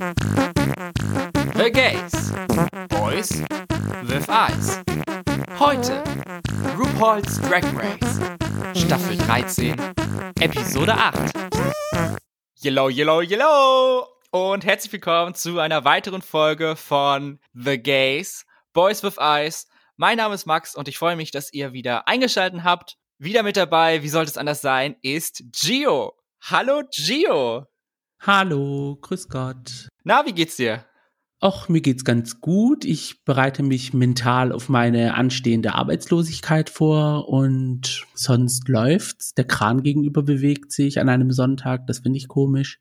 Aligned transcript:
The 0.00 1.70
Gays. 1.70 2.32
Boys 2.88 3.42
with 4.04 4.26
Eyes. 4.30 4.80
Heute 5.58 6.02
RuPaul's 6.74 7.38
Drag 7.42 7.62
Race. 7.76 8.18
Staffel 8.74 9.18
13, 9.18 9.76
Episode 10.40 10.94
8. 10.94 11.34
Yellow, 12.62 12.88
yellow, 12.88 13.20
yellow! 13.20 14.06
Und 14.30 14.64
herzlich 14.64 14.90
willkommen 14.90 15.34
zu 15.34 15.58
einer 15.58 15.84
weiteren 15.84 16.22
Folge 16.22 16.76
von 16.76 17.38
The 17.52 17.76
Gays, 17.76 18.46
Boys 18.72 19.02
with 19.02 19.18
Eyes. 19.18 19.68
Mein 19.98 20.16
Name 20.16 20.34
ist 20.34 20.46
Max 20.46 20.74
und 20.74 20.88
ich 20.88 20.96
freue 20.96 21.16
mich, 21.16 21.30
dass 21.30 21.52
ihr 21.52 21.74
wieder 21.74 22.08
eingeschaltet 22.08 22.64
habt. 22.64 22.96
Wieder 23.18 23.42
mit 23.42 23.58
dabei, 23.58 24.02
wie 24.02 24.08
sollte 24.08 24.30
es 24.30 24.38
anders 24.38 24.62
sein, 24.62 24.96
ist 25.02 25.42
Gio. 25.52 26.14
Hallo 26.40 26.84
Gio. 26.90 27.66
Hallo, 28.22 28.98
grüß 29.00 29.30
Gott. 29.30 29.88
Na, 30.04 30.26
wie 30.26 30.34
geht's 30.34 30.56
dir? 30.56 30.84
Och, 31.40 31.70
mir 31.70 31.80
geht's 31.80 32.04
ganz 32.04 32.42
gut. 32.42 32.84
Ich 32.84 33.24
bereite 33.24 33.62
mich 33.62 33.94
mental 33.94 34.52
auf 34.52 34.68
meine 34.68 35.14
anstehende 35.14 35.74
Arbeitslosigkeit 35.74 36.68
vor 36.68 37.30
und 37.30 38.06
sonst 38.12 38.68
läuft's. 38.68 39.32
Der 39.32 39.46
Kran 39.46 39.82
gegenüber 39.82 40.22
bewegt 40.22 40.70
sich 40.70 41.00
an 41.00 41.08
einem 41.08 41.30
Sonntag, 41.30 41.86
das 41.86 42.00
finde 42.00 42.18
ich 42.18 42.28
komisch. 42.28 42.78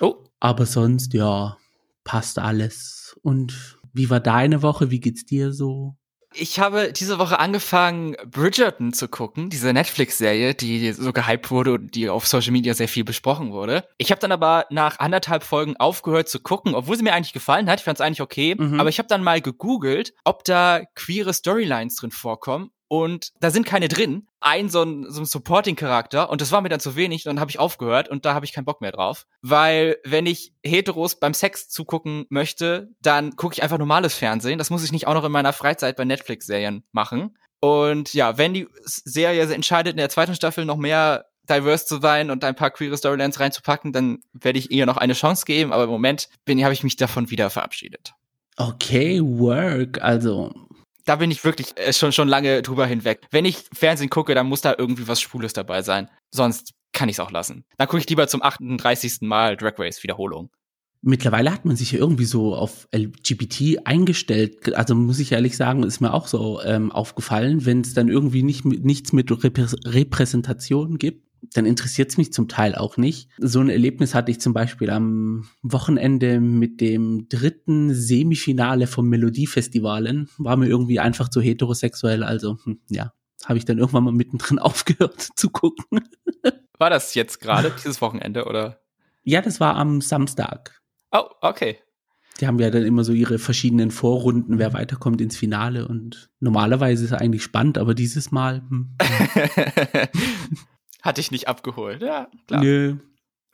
Oh. 0.00 0.16
Aber 0.40 0.66
sonst, 0.66 1.14
ja, 1.14 1.58
passt 2.02 2.40
alles. 2.40 3.16
Und 3.22 3.78
wie 3.92 4.10
war 4.10 4.18
deine 4.18 4.62
Woche? 4.62 4.90
Wie 4.90 4.98
geht's 4.98 5.24
dir 5.24 5.52
so? 5.52 5.94
Ich 6.34 6.58
habe 6.58 6.92
diese 6.92 7.18
Woche 7.18 7.38
angefangen, 7.38 8.16
Bridgerton 8.26 8.92
zu 8.92 9.08
gucken, 9.08 9.50
diese 9.50 9.72
Netflix-Serie, 9.72 10.54
die 10.54 10.92
so 10.92 11.12
gehypt 11.12 11.50
wurde 11.50 11.74
und 11.74 11.94
die 11.94 12.08
auf 12.08 12.26
Social 12.26 12.52
Media 12.52 12.74
sehr 12.74 12.88
viel 12.88 13.04
besprochen 13.04 13.52
wurde. 13.52 13.84
Ich 13.98 14.10
habe 14.10 14.20
dann 14.20 14.32
aber 14.32 14.66
nach 14.70 14.98
anderthalb 14.98 15.42
Folgen 15.42 15.76
aufgehört 15.76 16.28
zu 16.28 16.40
gucken, 16.40 16.74
obwohl 16.74 16.96
sie 16.96 17.02
mir 17.02 17.12
eigentlich 17.12 17.32
gefallen 17.32 17.68
hat. 17.68 17.80
Ich 17.80 17.84
fand 17.84 17.98
es 17.98 18.00
eigentlich 18.00 18.20
okay. 18.22 18.54
Mhm. 18.58 18.80
Aber 18.80 18.88
ich 18.88 18.98
habe 18.98 19.08
dann 19.08 19.22
mal 19.22 19.40
gegoogelt, 19.40 20.14
ob 20.24 20.44
da 20.44 20.82
queere 20.94 21.32
Storylines 21.32 21.96
drin 21.96 22.10
vorkommen 22.10 22.70
und 22.92 23.32
da 23.40 23.50
sind 23.50 23.64
keine 23.64 23.88
drin. 23.88 24.26
Ein 24.38 24.68
so 24.68 24.82
ein, 24.82 25.06
so 25.08 25.22
ein 25.22 25.24
Supporting-Charakter 25.24 26.28
und 26.28 26.42
das 26.42 26.52
war 26.52 26.60
mir 26.60 26.68
dann 26.68 26.78
zu 26.78 26.94
wenig, 26.94 27.22
dann 27.22 27.40
habe 27.40 27.50
ich 27.50 27.58
aufgehört 27.58 28.10
und 28.10 28.26
da 28.26 28.34
habe 28.34 28.44
ich 28.44 28.52
keinen 28.52 28.66
Bock 28.66 28.82
mehr 28.82 28.92
drauf. 28.92 29.24
Weil 29.40 29.96
wenn 30.04 30.26
ich 30.26 30.52
Heteros 30.62 31.18
beim 31.18 31.32
Sex 31.32 31.70
zugucken 31.70 32.26
möchte, 32.28 32.90
dann 33.00 33.34
gucke 33.36 33.54
ich 33.54 33.62
einfach 33.62 33.78
normales 33.78 34.12
Fernsehen. 34.12 34.58
Das 34.58 34.68
muss 34.68 34.84
ich 34.84 34.92
nicht 34.92 35.06
auch 35.06 35.14
noch 35.14 35.24
in 35.24 35.32
meiner 35.32 35.54
Freizeit 35.54 35.96
bei 35.96 36.04
Netflix-Serien 36.04 36.84
machen. 36.92 37.38
Und 37.60 38.12
ja, 38.12 38.36
wenn 38.36 38.52
die 38.52 38.68
Serie 38.84 39.50
entscheidet, 39.50 39.92
in 39.92 39.96
der 39.96 40.10
zweiten 40.10 40.34
Staffel 40.34 40.66
noch 40.66 40.76
mehr 40.76 41.24
diverse 41.48 41.86
zu 41.86 41.98
sein 41.98 42.30
und 42.30 42.44
ein 42.44 42.56
paar 42.56 42.72
queere 42.72 42.98
Storylines 42.98 43.40
reinzupacken, 43.40 43.94
dann 43.94 44.18
werde 44.34 44.58
ich 44.58 44.70
ihr 44.70 44.84
noch 44.84 44.98
eine 44.98 45.14
Chance 45.14 45.46
geben. 45.46 45.72
Aber 45.72 45.84
im 45.84 45.90
Moment 45.90 46.28
bin, 46.44 46.62
habe 46.62 46.74
ich 46.74 46.84
mich 46.84 46.96
davon 46.96 47.30
wieder 47.30 47.48
verabschiedet. 47.48 48.12
Okay, 48.58 49.18
work. 49.22 50.02
Also 50.02 50.52
da 51.04 51.16
bin 51.16 51.30
ich 51.30 51.44
wirklich 51.44 51.76
äh, 51.76 51.92
schon, 51.92 52.12
schon 52.12 52.28
lange 52.28 52.62
drüber 52.62 52.86
hinweg. 52.86 53.26
Wenn 53.30 53.44
ich 53.44 53.64
Fernsehen 53.72 54.10
gucke, 54.10 54.34
dann 54.34 54.46
muss 54.46 54.60
da 54.60 54.74
irgendwie 54.76 55.08
was 55.08 55.20
Schwules 55.20 55.52
dabei 55.52 55.82
sein. 55.82 56.08
Sonst 56.30 56.72
kann 56.92 57.08
ich 57.08 57.16
es 57.16 57.20
auch 57.20 57.30
lassen. 57.30 57.64
Dann 57.78 57.88
gucke 57.88 58.00
ich 58.00 58.08
lieber 58.08 58.28
zum 58.28 58.42
38. 58.42 59.22
Mal 59.22 59.56
Drag 59.56 59.78
Race 59.78 60.02
Wiederholung. 60.02 60.50
Mittlerweile 61.04 61.52
hat 61.52 61.64
man 61.64 61.74
sich 61.74 61.92
ja 61.92 61.98
irgendwie 61.98 62.26
so 62.26 62.54
auf 62.54 62.86
LGBT 62.94 63.86
eingestellt. 63.86 64.74
Also 64.76 64.94
muss 64.94 65.18
ich 65.18 65.32
ehrlich 65.32 65.56
sagen, 65.56 65.82
ist 65.82 66.00
mir 66.00 66.14
auch 66.14 66.28
so 66.28 66.62
ähm, 66.62 66.92
aufgefallen, 66.92 67.66
wenn 67.66 67.80
es 67.80 67.92
dann 67.92 68.08
irgendwie 68.08 68.44
nicht, 68.44 68.64
nichts 68.64 69.12
mit 69.12 69.28
Repräsentation 69.32 70.98
gibt, 70.98 71.26
dann 71.54 71.66
interessiert 71.66 72.10
es 72.10 72.18
mich 72.18 72.32
zum 72.32 72.48
Teil 72.48 72.74
auch 72.74 72.96
nicht. 72.96 73.28
So 73.38 73.60
ein 73.60 73.68
Erlebnis 73.68 74.14
hatte 74.14 74.30
ich 74.30 74.40
zum 74.40 74.52
Beispiel 74.52 74.90
am 74.90 75.48
Wochenende 75.62 76.40
mit 76.40 76.80
dem 76.80 77.28
dritten 77.28 77.92
Semifinale 77.94 78.86
vom 78.86 79.08
Melodiefestivalen. 79.08 80.28
War 80.38 80.56
mir 80.56 80.68
irgendwie 80.68 81.00
einfach 81.00 81.28
zu 81.28 81.40
heterosexuell, 81.40 82.22
also 82.22 82.58
hm, 82.64 82.80
ja, 82.88 83.12
habe 83.44 83.58
ich 83.58 83.64
dann 83.64 83.78
irgendwann 83.78 84.04
mal 84.04 84.12
mittendrin 84.12 84.58
aufgehört 84.60 85.20
zu 85.34 85.50
gucken. 85.50 86.00
War 86.78 86.90
das 86.90 87.14
jetzt 87.14 87.40
gerade, 87.40 87.72
dieses 87.76 88.00
Wochenende, 88.00 88.44
oder? 88.46 88.80
Ja, 89.22 89.40
das 89.40 89.60
war 89.60 89.76
am 89.76 90.00
Samstag. 90.00 90.82
Oh, 91.12 91.28
okay. 91.40 91.78
Die 92.40 92.46
haben 92.48 92.58
ja 92.58 92.70
dann 92.70 92.84
immer 92.84 93.04
so 93.04 93.12
ihre 93.12 93.38
verschiedenen 93.38 93.92
Vorrunden, 93.92 94.58
wer 94.58 94.72
weiterkommt 94.72 95.20
ins 95.20 95.36
Finale. 95.36 95.86
Und 95.86 96.30
normalerweise 96.40 97.04
ist 97.04 97.12
es 97.12 97.16
eigentlich 97.16 97.44
spannend, 97.44 97.78
aber 97.78 97.94
dieses 97.94 98.32
Mal. 98.32 98.62
Hm. 98.68 98.96
Hat 101.02 101.18
dich 101.18 101.30
nicht 101.30 101.48
abgeholt. 101.48 102.00
Ja, 102.00 102.28
klar. 102.46 102.62
Nö. 102.62 102.96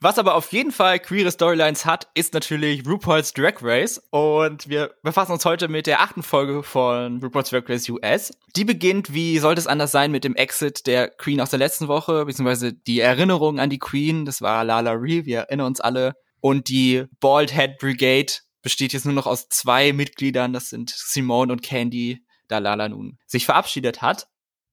Was 0.01 0.17
aber 0.17 0.37
auf 0.37 0.53
jeden 0.53 0.71
Fall 0.71 1.01
queere 1.01 1.33
Storylines 1.33 1.85
hat, 1.85 2.07
ist 2.15 2.33
natürlich 2.33 2.87
RuPaul's 2.87 3.33
Drag 3.33 3.55
Race. 3.63 4.01
Und 4.11 4.69
wir 4.69 4.95
befassen 5.03 5.33
uns 5.33 5.45
heute 5.45 5.67
mit 5.67 5.89
der 5.89 6.01
achten 6.01 6.23
Folge 6.23 6.63
von 6.63 7.21
RuPaul's 7.21 7.51
Drag 7.51 7.69
Race 7.69 7.89
US. 7.89 8.33
Die 8.55 8.65
beginnt, 8.65 9.13
wie 9.13 9.39
sollte 9.39 9.61
es 9.61 9.67
anders 9.67 9.91
sein, 9.91 10.13
mit 10.13 10.23
dem 10.23 10.37
Exit 10.37 10.87
der 10.87 11.09
Queen 11.09 11.41
aus 11.41 11.51
der 11.51 11.59
letzten 11.59 11.89
Woche, 11.89 12.27
beziehungsweise 12.27 12.73
die 12.73 13.01
Erinnerung 13.01 13.59
an 13.59 13.71
die 13.71 13.81
Queen. 13.81 14.25
Das 14.25 14.41
war 14.41 14.63
Lala 14.63 14.93
Ree, 14.93 15.25
wir 15.25 15.39
erinnern 15.41 15.67
uns 15.67 15.81
alle. 15.81 16.15
Und 16.39 16.69
die 16.69 17.07
Bald 17.19 17.53
Head 17.53 17.79
Brigade 17.79 18.33
besteht 18.63 18.93
jetzt 18.93 19.05
nur 19.05 19.15
noch 19.15 19.27
aus 19.27 19.49
zwei 19.49 19.93
Mitgliedern. 19.93 20.53
Das 20.53 20.71
sind 20.71 20.91
Simone 20.91 21.53
und 21.53 21.63
Candy, 21.63 22.25
da 22.47 22.59
Lala 22.59 22.89
nun 22.89 23.19
sich 23.27 23.47
verabschiedet 23.47 24.01
hat. 24.01 24.29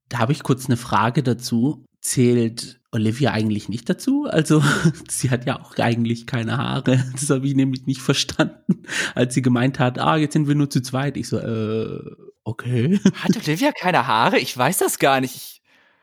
Da 0.10 0.20
habe 0.20 0.34
ich 0.34 0.44
kurz 0.44 0.68
eine 0.68 0.78
Frage 0.78 1.24
dazu 1.24 1.84
zählt 2.06 2.80
Olivia 2.92 3.32
eigentlich 3.32 3.68
nicht 3.68 3.90
dazu? 3.90 4.26
Also 4.30 4.64
sie 5.10 5.32
hat 5.32 5.46
ja 5.46 5.60
auch 5.60 5.78
eigentlich 5.78 6.28
keine 6.28 6.58
Haare. 6.58 7.04
Das 7.14 7.30
habe 7.30 7.48
ich 7.48 7.56
nämlich 7.56 7.86
nicht 7.86 8.02
verstanden, 8.02 8.84
als 9.16 9.34
sie 9.34 9.42
gemeint 9.42 9.80
hat, 9.80 10.00
ah, 10.00 10.16
jetzt 10.16 10.34
sind 10.34 10.48
wir 10.48 10.56
nur 10.56 10.70
zu 10.70 10.82
zweit. 10.82 11.18
Ich 11.18 11.28
so, 11.28 11.40
äh, 11.40 12.00
okay. 12.44 13.00
Hat 13.16 13.36
Olivia 13.48 13.72
keine 13.72 14.08
Haare? 14.08 14.38
Ich 14.38 14.56
weiß 14.56 14.78
das 14.78 15.00
gar 15.00 15.20
nicht. 15.20 15.62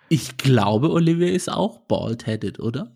Ich 0.08 0.36
glaube, 0.36 0.90
Olivia 0.90 1.28
ist 1.28 1.50
auch 1.50 1.78
bald-headed, 1.78 2.58
oder? 2.58 2.94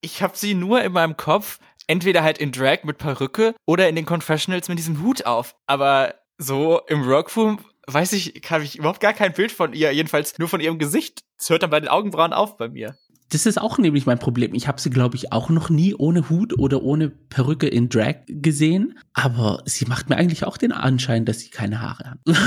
Ich 0.00 0.20
habe 0.20 0.36
sie 0.36 0.54
nur 0.54 0.82
in 0.82 0.92
meinem 0.92 1.16
Kopf, 1.16 1.60
entweder 1.86 2.22
halt 2.22 2.38
in 2.38 2.52
Drag 2.52 2.84
mit 2.84 2.98
Perücke 2.98 3.54
oder 3.64 3.88
in 3.88 3.96
den 3.96 4.04
Confessionals 4.04 4.68
mit 4.68 4.78
diesem 4.78 5.02
Hut 5.02 5.24
auf. 5.24 5.54
Aber 5.66 6.14
so 6.36 6.80
im 6.88 7.06
Workroom 7.06 7.60
weiß 7.86 8.12
ich, 8.12 8.42
habe 8.48 8.64
ich 8.64 8.78
überhaupt 8.78 9.00
gar 9.00 9.12
kein 9.12 9.32
Bild 9.32 9.52
von 9.52 9.72
ihr, 9.72 9.92
jedenfalls 9.92 10.38
nur 10.38 10.48
von 10.48 10.60
ihrem 10.60 10.78
Gesicht. 10.78 11.22
Es 11.38 11.50
hört 11.50 11.62
dann 11.62 11.70
bei 11.70 11.80
den 11.80 11.88
Augenbrauen 11.88 12.32
auf 12.32 12.56
bei 12.56 12.68
mir. 12.68 12.96
Das 13.30 13.46
ist 13.46 13.60
auch 13.60 13.78
nämlich 13.78 14.06
mein 14.06 14.18
Problem. 14.18 14.54
Ich 14.54 14.68
habe 14.68 14.80
sie, 14.80 14.90
glaube 14.90 15.16
ich, 15.16 15.32
auch 15.32 15.48
noch 15.48 15.70
nie 15.70 15.94
ohne 15.94 16.28
Hut 16.30 16.56
oder 16.58 16.82
ohne 16.82 17.08
Perücke 17.08 17.66
in 17.66 17.88
Drag 17.88 18.16
gesehen. 18.28 18.98
Aber 19.12 19.62
sie 19.64 19.86
macht 19.86 20.08
mir 20.08 20.16
eigentlich 20.16 20.44
auch 20.44 20.56
den 20.56 20.72
Anschein, 20.72 21.24
dass 21.24 21.40
sie 21.40 21.50
keine 21.50 21.80
Haare 21.80 22.10
hat. 22.10 22.18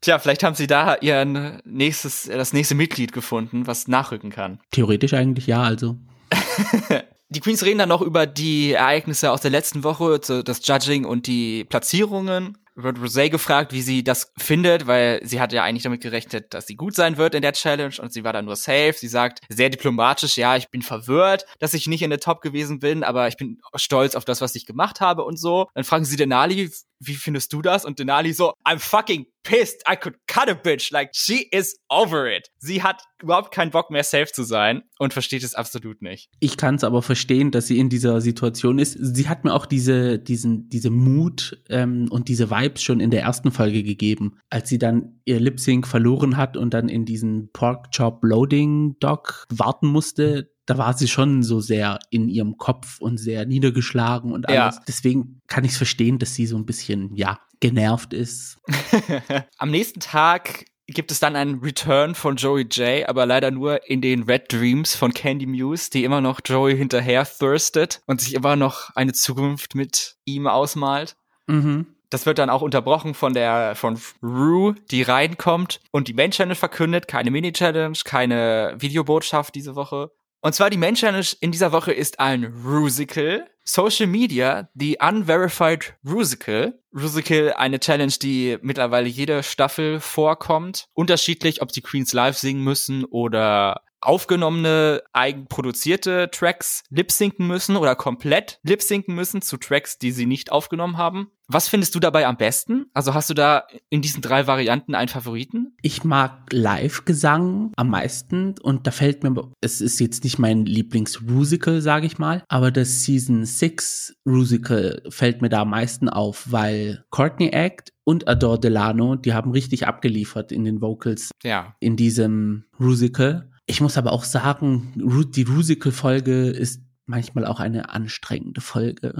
Tja, 0.00 0.18
vielleicht 0.18 0.42
haben 0.42 0.56
sie 0.56 0.66
da 0.66 0.96
ihren 0.96 1.60
nächstes, 1.64 2.24
das 2.24 2.52
nächste 2.52 2.74
Mitglied 2.74 3.12
gefunden, 3.12 3.66
was 3.66 3.86
nachrücken 3.88 4.30
kann. 4.30 4.58
Theoretisch 4.70 5.14
eigentlich 5.14 5.46
ja, 5.46 5.62
also. 5.62 5.96
die 7.28 7.40
Queens 7.40 7.64
reden 7.64 7.78
dann 7.78 7.88
noch 7.88 8.02
über 8.02 8.26
die 8.26 8.72
Ereignisse 8.72 9.30
aus 9.30 9.42
der 9.42 9.52
letzten 9.52 9.84
Woche, 9.84 10.18
das 10.18 10.66
Judging 10.66 11.04
und 11.04 11.26
die 11.26 11.64
Platzierungen 11.64 12.58
wird 12.74 12.98
Rosé 12.98 13.28
gefragt, 13.28 13.72
wie 13.72 13.82
sie 13.82 14.04
das 14.04 14.32
findet, 14.38 14.86
weil 14.86 15.20
sie 15.24 15.40
hatte 15.40 15.56
ja 15.56 15.64
eigentlich 15.64 15.82
damit 15.82 16.00
gerechnet, 16.00 16.54
dass 16.54 16.66
sie 16.66 16.76
gut 16.76 16.94
sein 16.94 17.16
wird 17.16 17.34
in 17.34 17.42
der 17.42 17.52
Challenge 17.52 17.94
und 18.00 18.12
sie 18.12 18.24
war 18.24 18.32
dann 18.32 18.44
nur 18.44 18.56
safe. 18.56 18.94
Sie 18.96 19.08
sagt 19.08 19.40
sehr 19.48 19.70
diplomatisch, 19.70 20.36
ja, 20.36 20.56
ich 20.56 20.70
bin 20.70 20.82
verwirrt, 20.82 21.44
dass 21.58 21.74
ich 21.74 21.86
nicht 21.86 22.02
in 22.02 22.10
der 22.10 22.20
Top 22.20 22.40
gewesen 22.40 22.78
bin, 22.78 23.04
aber 23.04 23.28
ich 23.28 23.36
bin 23.36 23.58
stolz 23.74 24.14
auf 24.14 24.24
das, 24.24 24.40
was 24.40 24.54
ich 24.54 24.66
gemacht 24.66 25.00
habe 25.00 25.24
und 25.24 25.38
so. 25.38 25.68
Dann 25.74 25.84
fragen 25.84 26.04
sie 26.04 26.16
Denali, 26.16 26.70
wie 27.04 27.14
findest 27.14 27.52
du 27.52 27.62
das? 27.62 27.84
Und 27.84 27.98
Denali 27.98 28.32
so, 28.32 28.52
I'm 28.64 28.78
fucking 28.78 29.26
pissed. 29.42 29.82
I 29.90 29.96
could 29.96 30.16
cut 30.26 30.48
a 30.48 30.54
bitch. 30.54 30.90
Like, 30.92 31.10
she 31.12 31.48
is 31.50 31.76
over 31.88 32.30
it. 32.30 32.48
Sie 32.58 32.82
hat 32.82 33.02
überhaupt 33.22 33.52
keinen 33.52 33.70
Bock 33.70 33.90
mehr 33.90 34.04
safe 34.04 34.32
zu 34.32 34.42
sein 34.42 34.82
und 34.98 35.12
versteht 35.12 35.42
es 35.42 35.54
absolut 35.54 36.02
nicht. 36.02 36.30
Ich 36.40 36.56
kann 36.56 36.76
es 36.76 36.84
aber 36.84 37.02
verstehen, 37.02 37.50
dass 37.50 37.66
sie 37.66 37.78
in 37.78 37.88
dieser 37.88 38.20
Situation 38.20 38.78
ist. 38.78 38.96
Sie 39.00 39.28
hat 39.28 39.44
mir 39.44 39.54
auch 39.54 39.66
diese, 39.66 40.18
diesen, 40.18 40.68
diese 40.68 40.90
Mut 40.90 41.60
ähm, 41.68 42.08
und 42.10 42.28
diese 42.28 42.50
Vibes 42.50 42.82
schon 42.82 43.00
in 43.00 43.10
der 43.10 43.22
ersten 43.22 43.50
Folge 43.50 43.82
gegeben, 43.82 44.38
als 44.50 44.68
sie 44.68 44.78
dann 44.78 45.20
ihr 45.24 45.40
Lip 45.40 45.60
Sync 45.60 45.86
verloren 45.86 46.36
hat 46.36 46.56
und 46.56 46.74
dann 46.74 46.88
in 46.88 47.04
diesen 47.04 47.50
Pork 47.52 47.90
Chop 47.96 48.20
Loading 48.22 48.96
Dock 48.98 49.46
warten 49.50 49.86
musste 49.86 50.51
da 50.66 50.78
war 50.78 50.96
sie 50.96 51.08
schon 51.08 51.42
so 51.42 51.60
sehr 51.60 51.98
in 52.10 52.28
ihrem 52.28 52.56
Kopf 52.56 53.00
und 53.00 53.18
sehr 53.18 53.46
niedergeschlagen 53.46 54.32
und 54.32 54.48
alles. 54.48 54.76
Ja. 54.76 54.82
Deswegen 54.86 55.40
kann 55.48 55.64
ich 55.64 55.72
es 55.72 55.76
verstehen, 55.76 56.18
dass 56.18 56.34
sie 56.34 56.46
so 56.46 56.56
ein 56.56 56.66
bisschen, 56.66 57.14
ja, 57.16 57.40
genervt 57.60 58.12
ist. 58.12 58.58
Am 59.58 59.70
nächsten 59.70 60.00
Tag 60.00 60.66
gibt 60.88 61.10
es 61.10 61.20
dann 61.20 61.36
einen 61.36 61.60
Return 61.60 62.14
von 62.14 62.36
Joey 62.36 62.66
J, 62.70 63.08
aber 63.08 63.26
leider 63.26 63.50
nur 63.50 63.88
in 63.88 64.00
den 64.00 64.24
Red 64.24 64.52
Dreams 64.52 64.94
von 64.94 65.14
Candy 65.14 65.46
Muse, 65.46 65.90
die 65.90 66.04
immer 66.04 66.20
noch 66.20 66.40
Joey 66.44 66.76
hinterher 66.76 67.24
thirstet 67.24 68.02
und 68.06 68.20
sich 68.20 68.34
immer 68.34 68.56
noch 68.56 68.90
eine 68.94 69.12
Zukunft 69.12 69.74
mit 69.74 70.16
ihm 70.24 70.46
ausmalt. 70.46 71.16
Mhm. 71.46 71.86
Das 72.10 72.26
wird 72.26 72.38
dann 72.38 72.50
auch 72.50 72.60
unterbrochen 72.60 73.14
von 73.14 73.32
der 73.32 73.74
von 73.74 73.98
Rue, 74.22 74.74
die 74.90 75.02
reinkommt 75.02 75.80
und 75.92 76.08
die 76.08 76.14
Main 76.14 76.30
Channel 76.30 76.54
verkündet, 76.54 77.08
keine 77.08 77.30
Mini 77.30 77.52
Challenge, 77.52 77.96
keine 78.04 78.74
Videobotschaft 78.76 79.54
diese 79.54 79.76
Woche 79.76 80.10
Und 80.44 80.54
zwar 80.54 80.70
die 80.70 80.76
Challenge 80.76 81.24
in 81.38 81.52
dieser 81.52 81.70
Woche 81.70 81.92
ist 81.92 82.18
ein 82.18 82.52
Rusical. 82.66 83.46
Social 83.64 84.08
Media, 84.08 84.68
die 84.74 84.98
Unverified 85.00 85.94
Rusical. 86.04 86.80
Rusical, 86.92 87.52
eine 87.52 87.78
Challenge, 87.78 88.12
die 88.20 88.58
mittlerweile 88.60 89.06
jede 89.06 89.44
Staffel 89.44 90.00
vorkommt. 90.00 90.88
Unterschiedlich, 90.94 91.62
ob 91.62 91.70
die 91.70 91.80
Queens 91.80 92.12
live 92.12 92.36
singen 92.36 92.64
müssen 92.64 93.04
oder 93.04 93.82
aufgenommene, 94.02 95.02
eigenproduzierte 95.12 96.28
Tracks 96.30 96.82
lip-sinken 96.90 97.46
müssen 97.46 97.76
oder 97.76 97.94
komplett 97.94 98.58
lip-sinken 98.62 99.14
müssen 99.14 99.42
zu 99.42 99.56
Tracks, 99.56 99.98
die 99.98 100.12
sie 100.12 100.26
nicht 100.26 100.52
aufgenommen 100.52 100.98
haben. 100.98 101.30
Was 101.48 101.68
findest 101.68 101.94
du 101.94 102.00
dabei 102.00 102.26
am 102.26 102.36
besten? 102.36 102.86
Also 102.94 103.14
hast 103.14 103.28
du 103.28 103.34
da 103.34 103.64
in 103.90 104.00
diesen 104.00 104.22
drei 104.22 104.46
Varianten 104.46 104.94
einen 104.94 105.08
Favoriten? 105.08 105.76
Ich 105.82 106.02
mag 106.02 106.50
Live-Gesang 106.50 107.72
am 107.76 107.90
meisten 107.90 108.54
und 108.62 108.86
da 108.86 108.90
fällt 108.90 109.22
mir, 109.22 109.52
es 109.60 109.80
ist 109.80 110.00
jetzt 110.00 110.24
nicht 110.24 110.38
mein 110.38 110.64
Lieblings-Rusical, 110.64 111.82
sage 111.82 112.06
ich 112.06 112.18
mal, 112.18 112.42
aber 112.48 112.70
das 112.70 113.04
Season 113.04 113.44
6 113.44 114.16
Rusical 114.26 115.02
fällt 115.10 115.42
mir 115.42 115.50
da 115.50 115.62
am 115.62 115.70
meisten 115.70 116.08
auf, 116.08 116.50
weil 116.50 117.04
Courtney 117.10 117.48
Act 117.48 117.92
und 118.04 118.26
Adore 118.26 118.58
Delano, 118.58 119.16
die 119.16 119.34
haben 119.34 119.52
richtig 119.52 119.86
abgeliefert 119.86 120.52
in 120.52 120.64
den 120.64 120.80
Vocals 120.80 121.30
ja. 121.42 121.76
in 121.80 121.96
diesem 121.96 122.64
Rusical. 122.80 123.51
Ich 123.72 123.80
muss 123.80 123.96
aber 123.96 124.12
auch 124.12 124.24
sagen, 124.24 124.92
die 124.94 125.44
Rusical-Folge 125.44 126.50
ist 126.50 126.82
manchmal 127.06 127.46
auch 127.46 127.58
eine 127.58 127.88
anstrengende 127.88 128.60
Folge. 128.60 129.14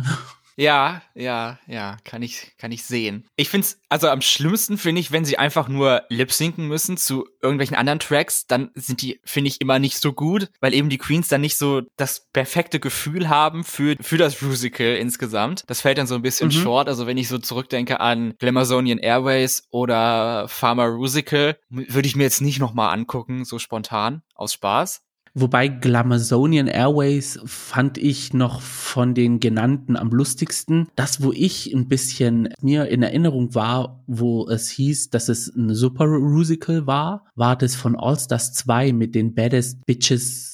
Ja, 0.57 1.03
ja, 1.15 1.59
ja, 1.67 1.97
kann 2.05 2.23
ich, 2.23 2.53
kann 2.59 2.73
ich 2.73 2.85
sehen. 2.85 3.27
Ich 3.37 3.49
find's, 3.49 3.81
also 3.89 4.09
am 4.09 4.21
schlimmsten 4.21 4.79
finde 4.79 5.01
ich, 5.01 5.13
wenn 5.13 5.25
sie 5.25 5.39
einfach 5.39 5.69
nur 5.69 6.03
lip-sinken 6.09 6.67
müssen 6.69 6.97
zu 6.97 7.27
irgendwelchen 7.41 7.77
anderen 7.77 7.99
Tracks, 7.99 8.47
dann 8.47 8.71
sind 8.75 9.03
die, 9.03 9.21
finde 9.25 9.49
ich, 9.49 9.61
immer 9.61 9.79
nicht 9.79 9.99
so 9.99 10.13
gut, 10.13 10.51
weil 10.61 10.75
eben 10.75 10.91
die 10.91 10.99
Queens 10.99 11.29
dann 11.29 11.41
nicht 11.41 11.57
so 11.57 11.83
das 11.97 12.29
perfekte 12.33 12.81
Gefühl 12.81 13.29
haben 13.29 13.65
für, 13.65 13.97
für 14.01 14.19
das 14.19 14.41
Musical 14.43 14.97
insgesamt. 14.97 15.65
Das 15.67 15.81
fällt 15.81 15.99
dann 15.99 16.07
so 16.07 16.15
ein 16.15 16.23
bisschen 16.23 16.49
mhm. 16.49 16.53
short. 16.53 16.89
Also 16.89 17.07
wenn 17.07 17.19
ich 17.19 17.29
so 17.29 17.39
zurückdenke 17.39 18.01
an 18.01 18.35
Glamazonian 18.39 18.99
Airways 18.99 19.65
oder 19.71 20.49
Pharma 20.49 20.85
Rusical, 20.85 21.57
würde 21.69 22.09
ich 22.09 22.17
mir 22.17 22.25
jetzt 22.25 22.41
nicht 22.41 22.59
nochmal 22.59 22.93
angucken, 22.93 23.45
so 23.45 23.59
spontan, 23.59 24.23
aus 24.35 24.53
Spaß. 24.55 25.03
Wobei 25.35 25.69
Glamazonian 25.69 26.67
Airways 26.67 27.41
fand 27.47 27.97
ich 27.97 28.35
noch 28.35 28.61
von 28.61 29.15
den 29.15 29.41
genannten 29.41 29.97
am 29.97 30.11
lustigsten. 30.11 30.89
Das, 30.95 31.23
wo 31.23 31.33
ich 31.33 31.73
ein 31.73 31.89
bisschen 31.89 32.51
mir 32.61 32.89
in 32.89 33.03
Erinnerung 33.03 33.55
war, 33.55 34.05
wo 34.07 34.47
es 34.49 34.69
hieß, 34.69 35.11
dass 35.11 35.29
es 35.29 35.49
ein 35.49 35.75
Super 35.75 36.05
Rusical 36.05 36.87
war, 36.87 37.27
war 37.35 37.57
das 37.57 37.75
von 37.75 37.99
All 37.99 38.19
Stars 38.19 38.53
2 38.53 38.93
mit 38.93 39.15
den 39.15 39.35
Baddest 39.35 39.87
Bitches 39.87 40.53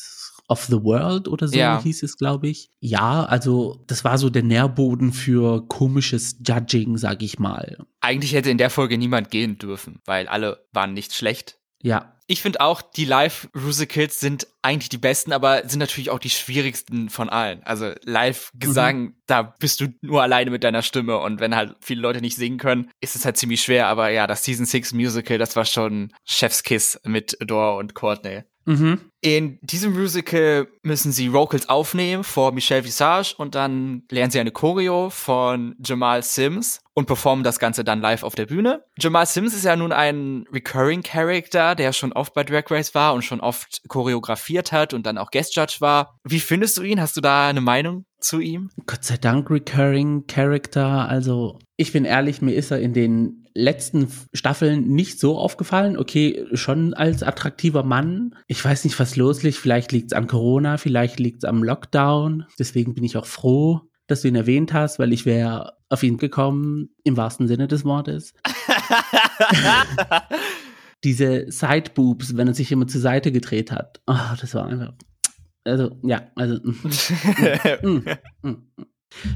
of 0.48 0.64
the 0.64 0.82
World 0.82 1.28
oder 1.28 1.48
so 1.48 1.58
ja. 1.58 1.82
hieß 1.82 2.02
es, 2.02 2.16
glaube 2.16 2.48
ich. 2.48 2.70
Ja, 2.80 3.25
also 3.25 3.84
das 3.86 4.04
war 4.04 4.16
so 4.16 4.30
der 4.30 4.42
Nährboden 4.42 5.12
für 5.12 5.66
komisches 5.66 6.38
Judging, 6.46 6.96
sag 6.96 7.22
ich 7.22 7.38
mal. 7.38 7.84
Eigentlich 8.00 8.32
hätte 8.32 8.50
in 8.50 8.58
der 8.58 8.70
Folge 8.70 8.96
niemand 8.96 9.30
gehen 9.30 9.58
dürfen, 9.58 10.00
weil 10.06 10.26
alle 10.28 10.64
waren 10.72 10.94
nicht 10.94 11.14
schlecht. 11.14 11.58
Ja, 11.82 12.17
ich 12.30 12.42
finde 12.42 12.60
auch, 12.60 12.82
die 12.82 13.06
Live-Musicals 13.06 14.20
sind 14.20 14.46
eigentlich 14.60 14.90
die 14.90 14.98
besten, 14.98 15.32
aber 15.32 15.66
sind 15.66 15.78
natürlich 15.78 16.10
auch 16.10 16.19
die 16.19 16.28
schwierigsten 16.28 17.08
von 17.08 17.30
allen. 17.30 17.62
Also 17.64 17.92
Live-Gesang, 18.04 19.00
mhm. 19.00 19.14
da 19.26 19.42
bist 19.42 19.80
du 19.80 19.88
nur 20.02 20.22
alleine 20.22 20.50
mit 20.50 20.62
deiner 20.62 20.82
Stimme 20.82 21.16
und 21.19 21.40
wenn 21.40 21.56
halt 21.56 21.75
viele 21.80 22.02
Leute 22.02 22.20
nicht 22.20 22.36
singen 22.36 22.58
können, 22.58 22.90
ist 23.00 23.16
es 23.16 23.25
halt 23.25 23.38
ziemlich 23.38 23.62
schwer. 23.62 23.86
Aber 23.86 24.10
ja, 24.10 24.26
das 24.26 24.44
Season 24.44 24.66
6 24.66 24.92
Musical, 24.92 25.38
das 25.38 25.56
war 25.56 25.64
schon 25.64 26.12
Chefskiss 26.25 27.00
mit 27.04 27.40
Adore 27.40 27.78
und 27.78 27.94
Courtney. 27.94 28.42
Mhm. 28.68 29.00
In 29.22 29.58
diesem 29.62 29.94
Musical 29.94 30.68
müssen 30.82 31.10
sie 31.10 31.32
Vocals 31.32 31.70
aufnehmen 31.70 32.22
vor 32.22 32.52
Michelle 32.52 32.84
Visage 32.84 33.34
und 33.38 33.54
dann 33.54 34.02
lernen 34.10 34.30
sie 34.30 34.38
eine 34.38 34.52
Choreo 34.52 35.08
von 35.08 35.74
Jamal 35.82 36.22
Sims 36.22 36.80
und 36.92 37.06
performen 37.06 37.42
das 37.42 37.58
Ganze 37.58 37.82
dann 37.82 38.02
live 38.02 38.22
auf 38.22 38.34
der 38.34 38.44
Bühne. 38.44 38.84
Jamal 38.98 39.24
Sims 39.24 39.54
ist 39.54 39.64
ja 39.64 39.74
nun 39.74 39.90
ein 39.90 40.44
Recurring 40.52 41.02
Character, 41.02 41.74
der 41.74 41.94
schon 41.94 42.12
oft 42.12 42.34
bei 42.34 42.44
Drag 42.44 42.70
Race 42.70 42.94
war 42.94 43.14
und 43.14 43.22
schon 43.22 43.40
oft 43.40 43.80
choreografiert 43.88 44.70
hat 44.70 44.92
und 44.92 45.06
dann 45.06 45.16
auch 45.16 45.30
Guest 45.30 45.56
Judge 45.56 45.76
war. 45.80 46.18
Wie 46.22 46.40
findest 46.40 46.76
du 46.76 46.82
ihn? 46.82 47.00
Hast 47.00 47.16
du 47.16 47.22
da 47.22 47.48
eine 47.48 47.62
Meinung 47.62 48.04
zu 48.20 48.38
ihm? 48.38 48.70
Gott 48.86 49.02
sei 49.02 49.16
Dank 49.16 49.50
Recurring 49.50 50.26
Character. 50.26 51.08
Also 51.08 51.58
ich 51.76 51.92
bin 51.92 52.04
ehrlich, 52.04 52.42
mir 52.42 52.54
ist 52.54 52.70
er 52.70 52.80
in 52.80 52.92
den 52.92 53.38
letzten 53.58 54.08
Staffeln 54.32 54.88
nicht 54.88 55.19
so 55.19 55.37
aufgefallen. 55.37 55.99
Okay, 55.99 56.46
schon 56.52 56.94
als 56.94 57.22
attraktiver 57.22 57.82
Mann. 57.82 58.34
Ich 58.46 58.64
weiß 58.64 58.84
nicht, 58.84 58.99
was 58.99 59.16
los 59.16 59.43
liegt. 59.43 59.56
Vielleicht 59.56 59.93
liegt 59.93 60.12
es 60.12 60.16
an 60.16 60.28
Corona, 60.28 60.76
vielleicht 60.76 61.19
liegt 61.19 61.43
es 61.43 61.49
am 61.49 61.64
Lockdown. 61.64 62.46
Deswegen 62.58 62.94
bin 62.94 63.05
ich 63.05 63.16
auch 63.16 63.26
froh, 63.26 63.81
dass 64.06 64.22
du 64.22 64.28
ihn 64.28 64.37
erwähnt 64.37 64.72
hast, 64.72 64.99
weil 64.99 65.12
ich 65.12 65.26
wäre 65.26 65.72
auf 65.88 66.02
ihn 66.02 66.19
gekommen, 66.19 66.90
im 67.02 67.16
wahrsten 67.16 67.49
Sinne 67.49 67.66
des 67.66 67.84
Wortes. 67.84 68.34
Diese 71.04 71.50
Sideboobs, 71.50 72.37
wenn 72.37 72.49
er 72.49 72.54
sich 72.54 72.72
immer 72.72 72.87
zur 72.87 73.00
Seite 73.00 73.32
gedreht 73.32 73.70
hat. 73.70 74.00
Oh, 74.06 74.16
das 74.40 74.54
war 74.54 74.66
einfach. 74.66 74.94
Also, 75.64 75.99
ja, 76.02 76.28
also. 76.34 76.58
Mm, 76.62 76.90
mm, 77.88 78.04
mm, 78.43 78.56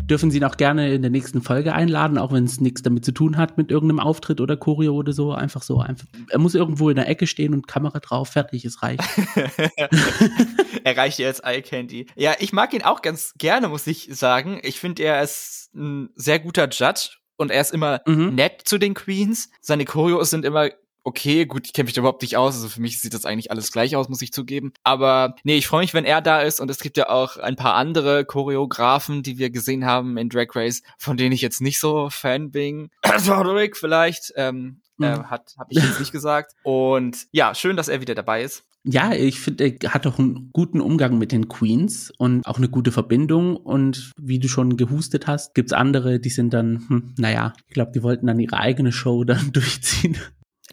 Dürfen 0.04 0.30
Sie 0.30 0.38
ihn 0.38 0.44
auch 0.44 0.56
gerne 0.56 0.92
in 0.92 1.02
der 1.02 1.10
nächsten 1.10 1.42
Folge 1.42 1.72
einladen, 1.72 2.18
auch 2.18 2.32
wenn 2.32 2.44
es 2.44 2.60
nichts 2.60 2.82
damit 2.82 3.04
zu 3.04 3.12
tun 3.12 3.36
hat 3.36 3.56
mit 3.56 3.70
irgendeinem 3.70 4.00
Auftritt 4.00 4.40
oder 4.40 4.56
Choreo 4.56 4.94
oder 4.94 5.12
so. 5.12 5.32
Einfach 5.32 5.62
so. 5.62 5.80
Einfach. 5.80 6.06
Er 6.28 6.38
muss 6.38 6.54
irgendwo 6.54 6.90
in 6.90 6.96
der 6.96 7.08
Ecke 7.08 7.26
stehen 7.26 7.54
und 7.54 7.66
Kamera 7.66 7.98
drauf, 7.98 8.28
fertig, 8.28 8.64
es 8.64 8.82
reicht. 8.82 9.02
er 10.84 10.96
reicht 10.96 11.18
dir 11.18 11.26
als 11.26 11.40
Eye 11.40 11.62
Candy. 11.62 12.06
Ja, 12.16 12.34
ich 12.38 12.52
mag 12.52 12.74
ihn 12.74 12.82
auch 12.82 13.02
ganz 13.02 13.34
gerne, 13.38 13.68
muss 13.68 13.86
ich 13.86 14.08
sagen. 14.12 14.60
Ich 14.62 14.78
finde, 14.78 15.02
er 15.02 15.22
ist 15.22 15.70
ein 15.74 16.10
sehr 16.14 16.38
guter 16.38 16.68
Judge 16.68 17.16
und 17.36 17.50
er 17.50 17.60
ist 17.60 17.72
immer 17.72 18.02
mhm. 18.06 18.34
nett 18.34 18.62
zu 18.64 18.78
den 18.78 18.94
Queens. 18.94 19.50
Seine 19.60 19.84
Choreos 19.84 20.30
sind 20.30 20.44
immer 20.44 20.68
okay, 21.04 21.46
gut, 21.46 21.66
ich 21.66 21.72
kenne 21.72 21.86
mich 21.86 21.94
da 21.94 22.00
überhaupt 22.00 22.22
nicht 22.22 22.36
aus, 22.36 22.54
also 22.54 22.68
für 22.68 22.80
mich 22.80 23.00
sieht 23.00 23.14
das 23.14 23.24
eigentlich 23.24 23.50
alles 23.50 23.72
gleich 23.72 23.96
aus, 23.96 24.08
muss 24.08 24.22
ich 24.22 24.32
zugeben. 24.32 24.72
Aber 24.84 25.34
nee, 25.44 25.56
ich 25.56 25.66
freue 25.66 25.80
mich, 25.80 25.94
wenn 25.94 26.04
er 26.04 26.20
da 26.20 26.40
ist 26.42 26.60
und 26.60 26.70
es 26.70 26.78
gibt 26.78 26.96
ja 26.96 27.08
auch 27.08 27.36
ein 27.36 27.56
paar 27.56 27.74
andere 27.74 28.24
Choreografen, 28.24 29.22
die 29.22 29.38
wir 29.38 29.50
gesehen 29.50 29.84
haben 29.84 30.16
in 30.16 30.28
Drag 30.28 30.48
Race, 30.54 30.82
von 30.98 31.16
denen 31.16 31.32
ich 31.32 31.40
jetzt 31.40 31.60
nicht 31.60 31.78
so 31.78 32.08
Fan 32.10 32.50
bin. 32.50 32.90
Roderick 33.28 33.76
vielleicht, 33.76 34.32
ähm, 34.36 34.80
mhm. 34.96 35.04
äh, 35.04 35.24
hat, 35.24 35.54
hab 35.58 35.66
ich 35.70 35.82
jetzt 35.82 36.00
nicht 36.00 36.12
gesagt. 36.12 36.54
Und 36.62 37.26
ja, 37.32 37.54
schön, 37.54 37.76
dass 37.76 37.88
er 37.88 38.00
wieder 38.00 38.14
dabei 38.14 38.42
ist. 38.42 38.64
Ja, 38.84 39.12
ich 39.12 39.38
finde, 39.38 39.76
er 39.80 39.94
hat 39.94 40.08
auch 40.08 40.18
einen 40.18 40.50
guten 40.52 40.80
Umgang 40.80 41.16
mit 41.16 41.30
den 41.30 41.48
Queens 41.48 42.12
und 42.18 42.44
auch 42.46 42.58
eine 42.58 42.68
gute 42.68 42.90
Verbindung. 42.90 43.56
Und 43.56 44.10
wie 44.20 44.40
du 44.40 44.48
schon 44.48 44.76
gehustet 44.76 45.28
hast, 45.28 45.54
gibt's 45.54 45.72
andere, 45.72 46.18
die 46.18 46.30
sind 46.30 46.52
dann, 46.52 46.84
hm, 46.88 47.14
naja, 47.16 47.52
ich 47.68 47.74
glaube, 47.74 47.92
die 47.92 48.02
wollten 48.02 48.26
dann 48.26 48.40
ihre 48.40 48.56
eigene 48.56 48.90
Show 48.90 49.22
dann 49.24 49.52
durchziehen. 49.52 50.16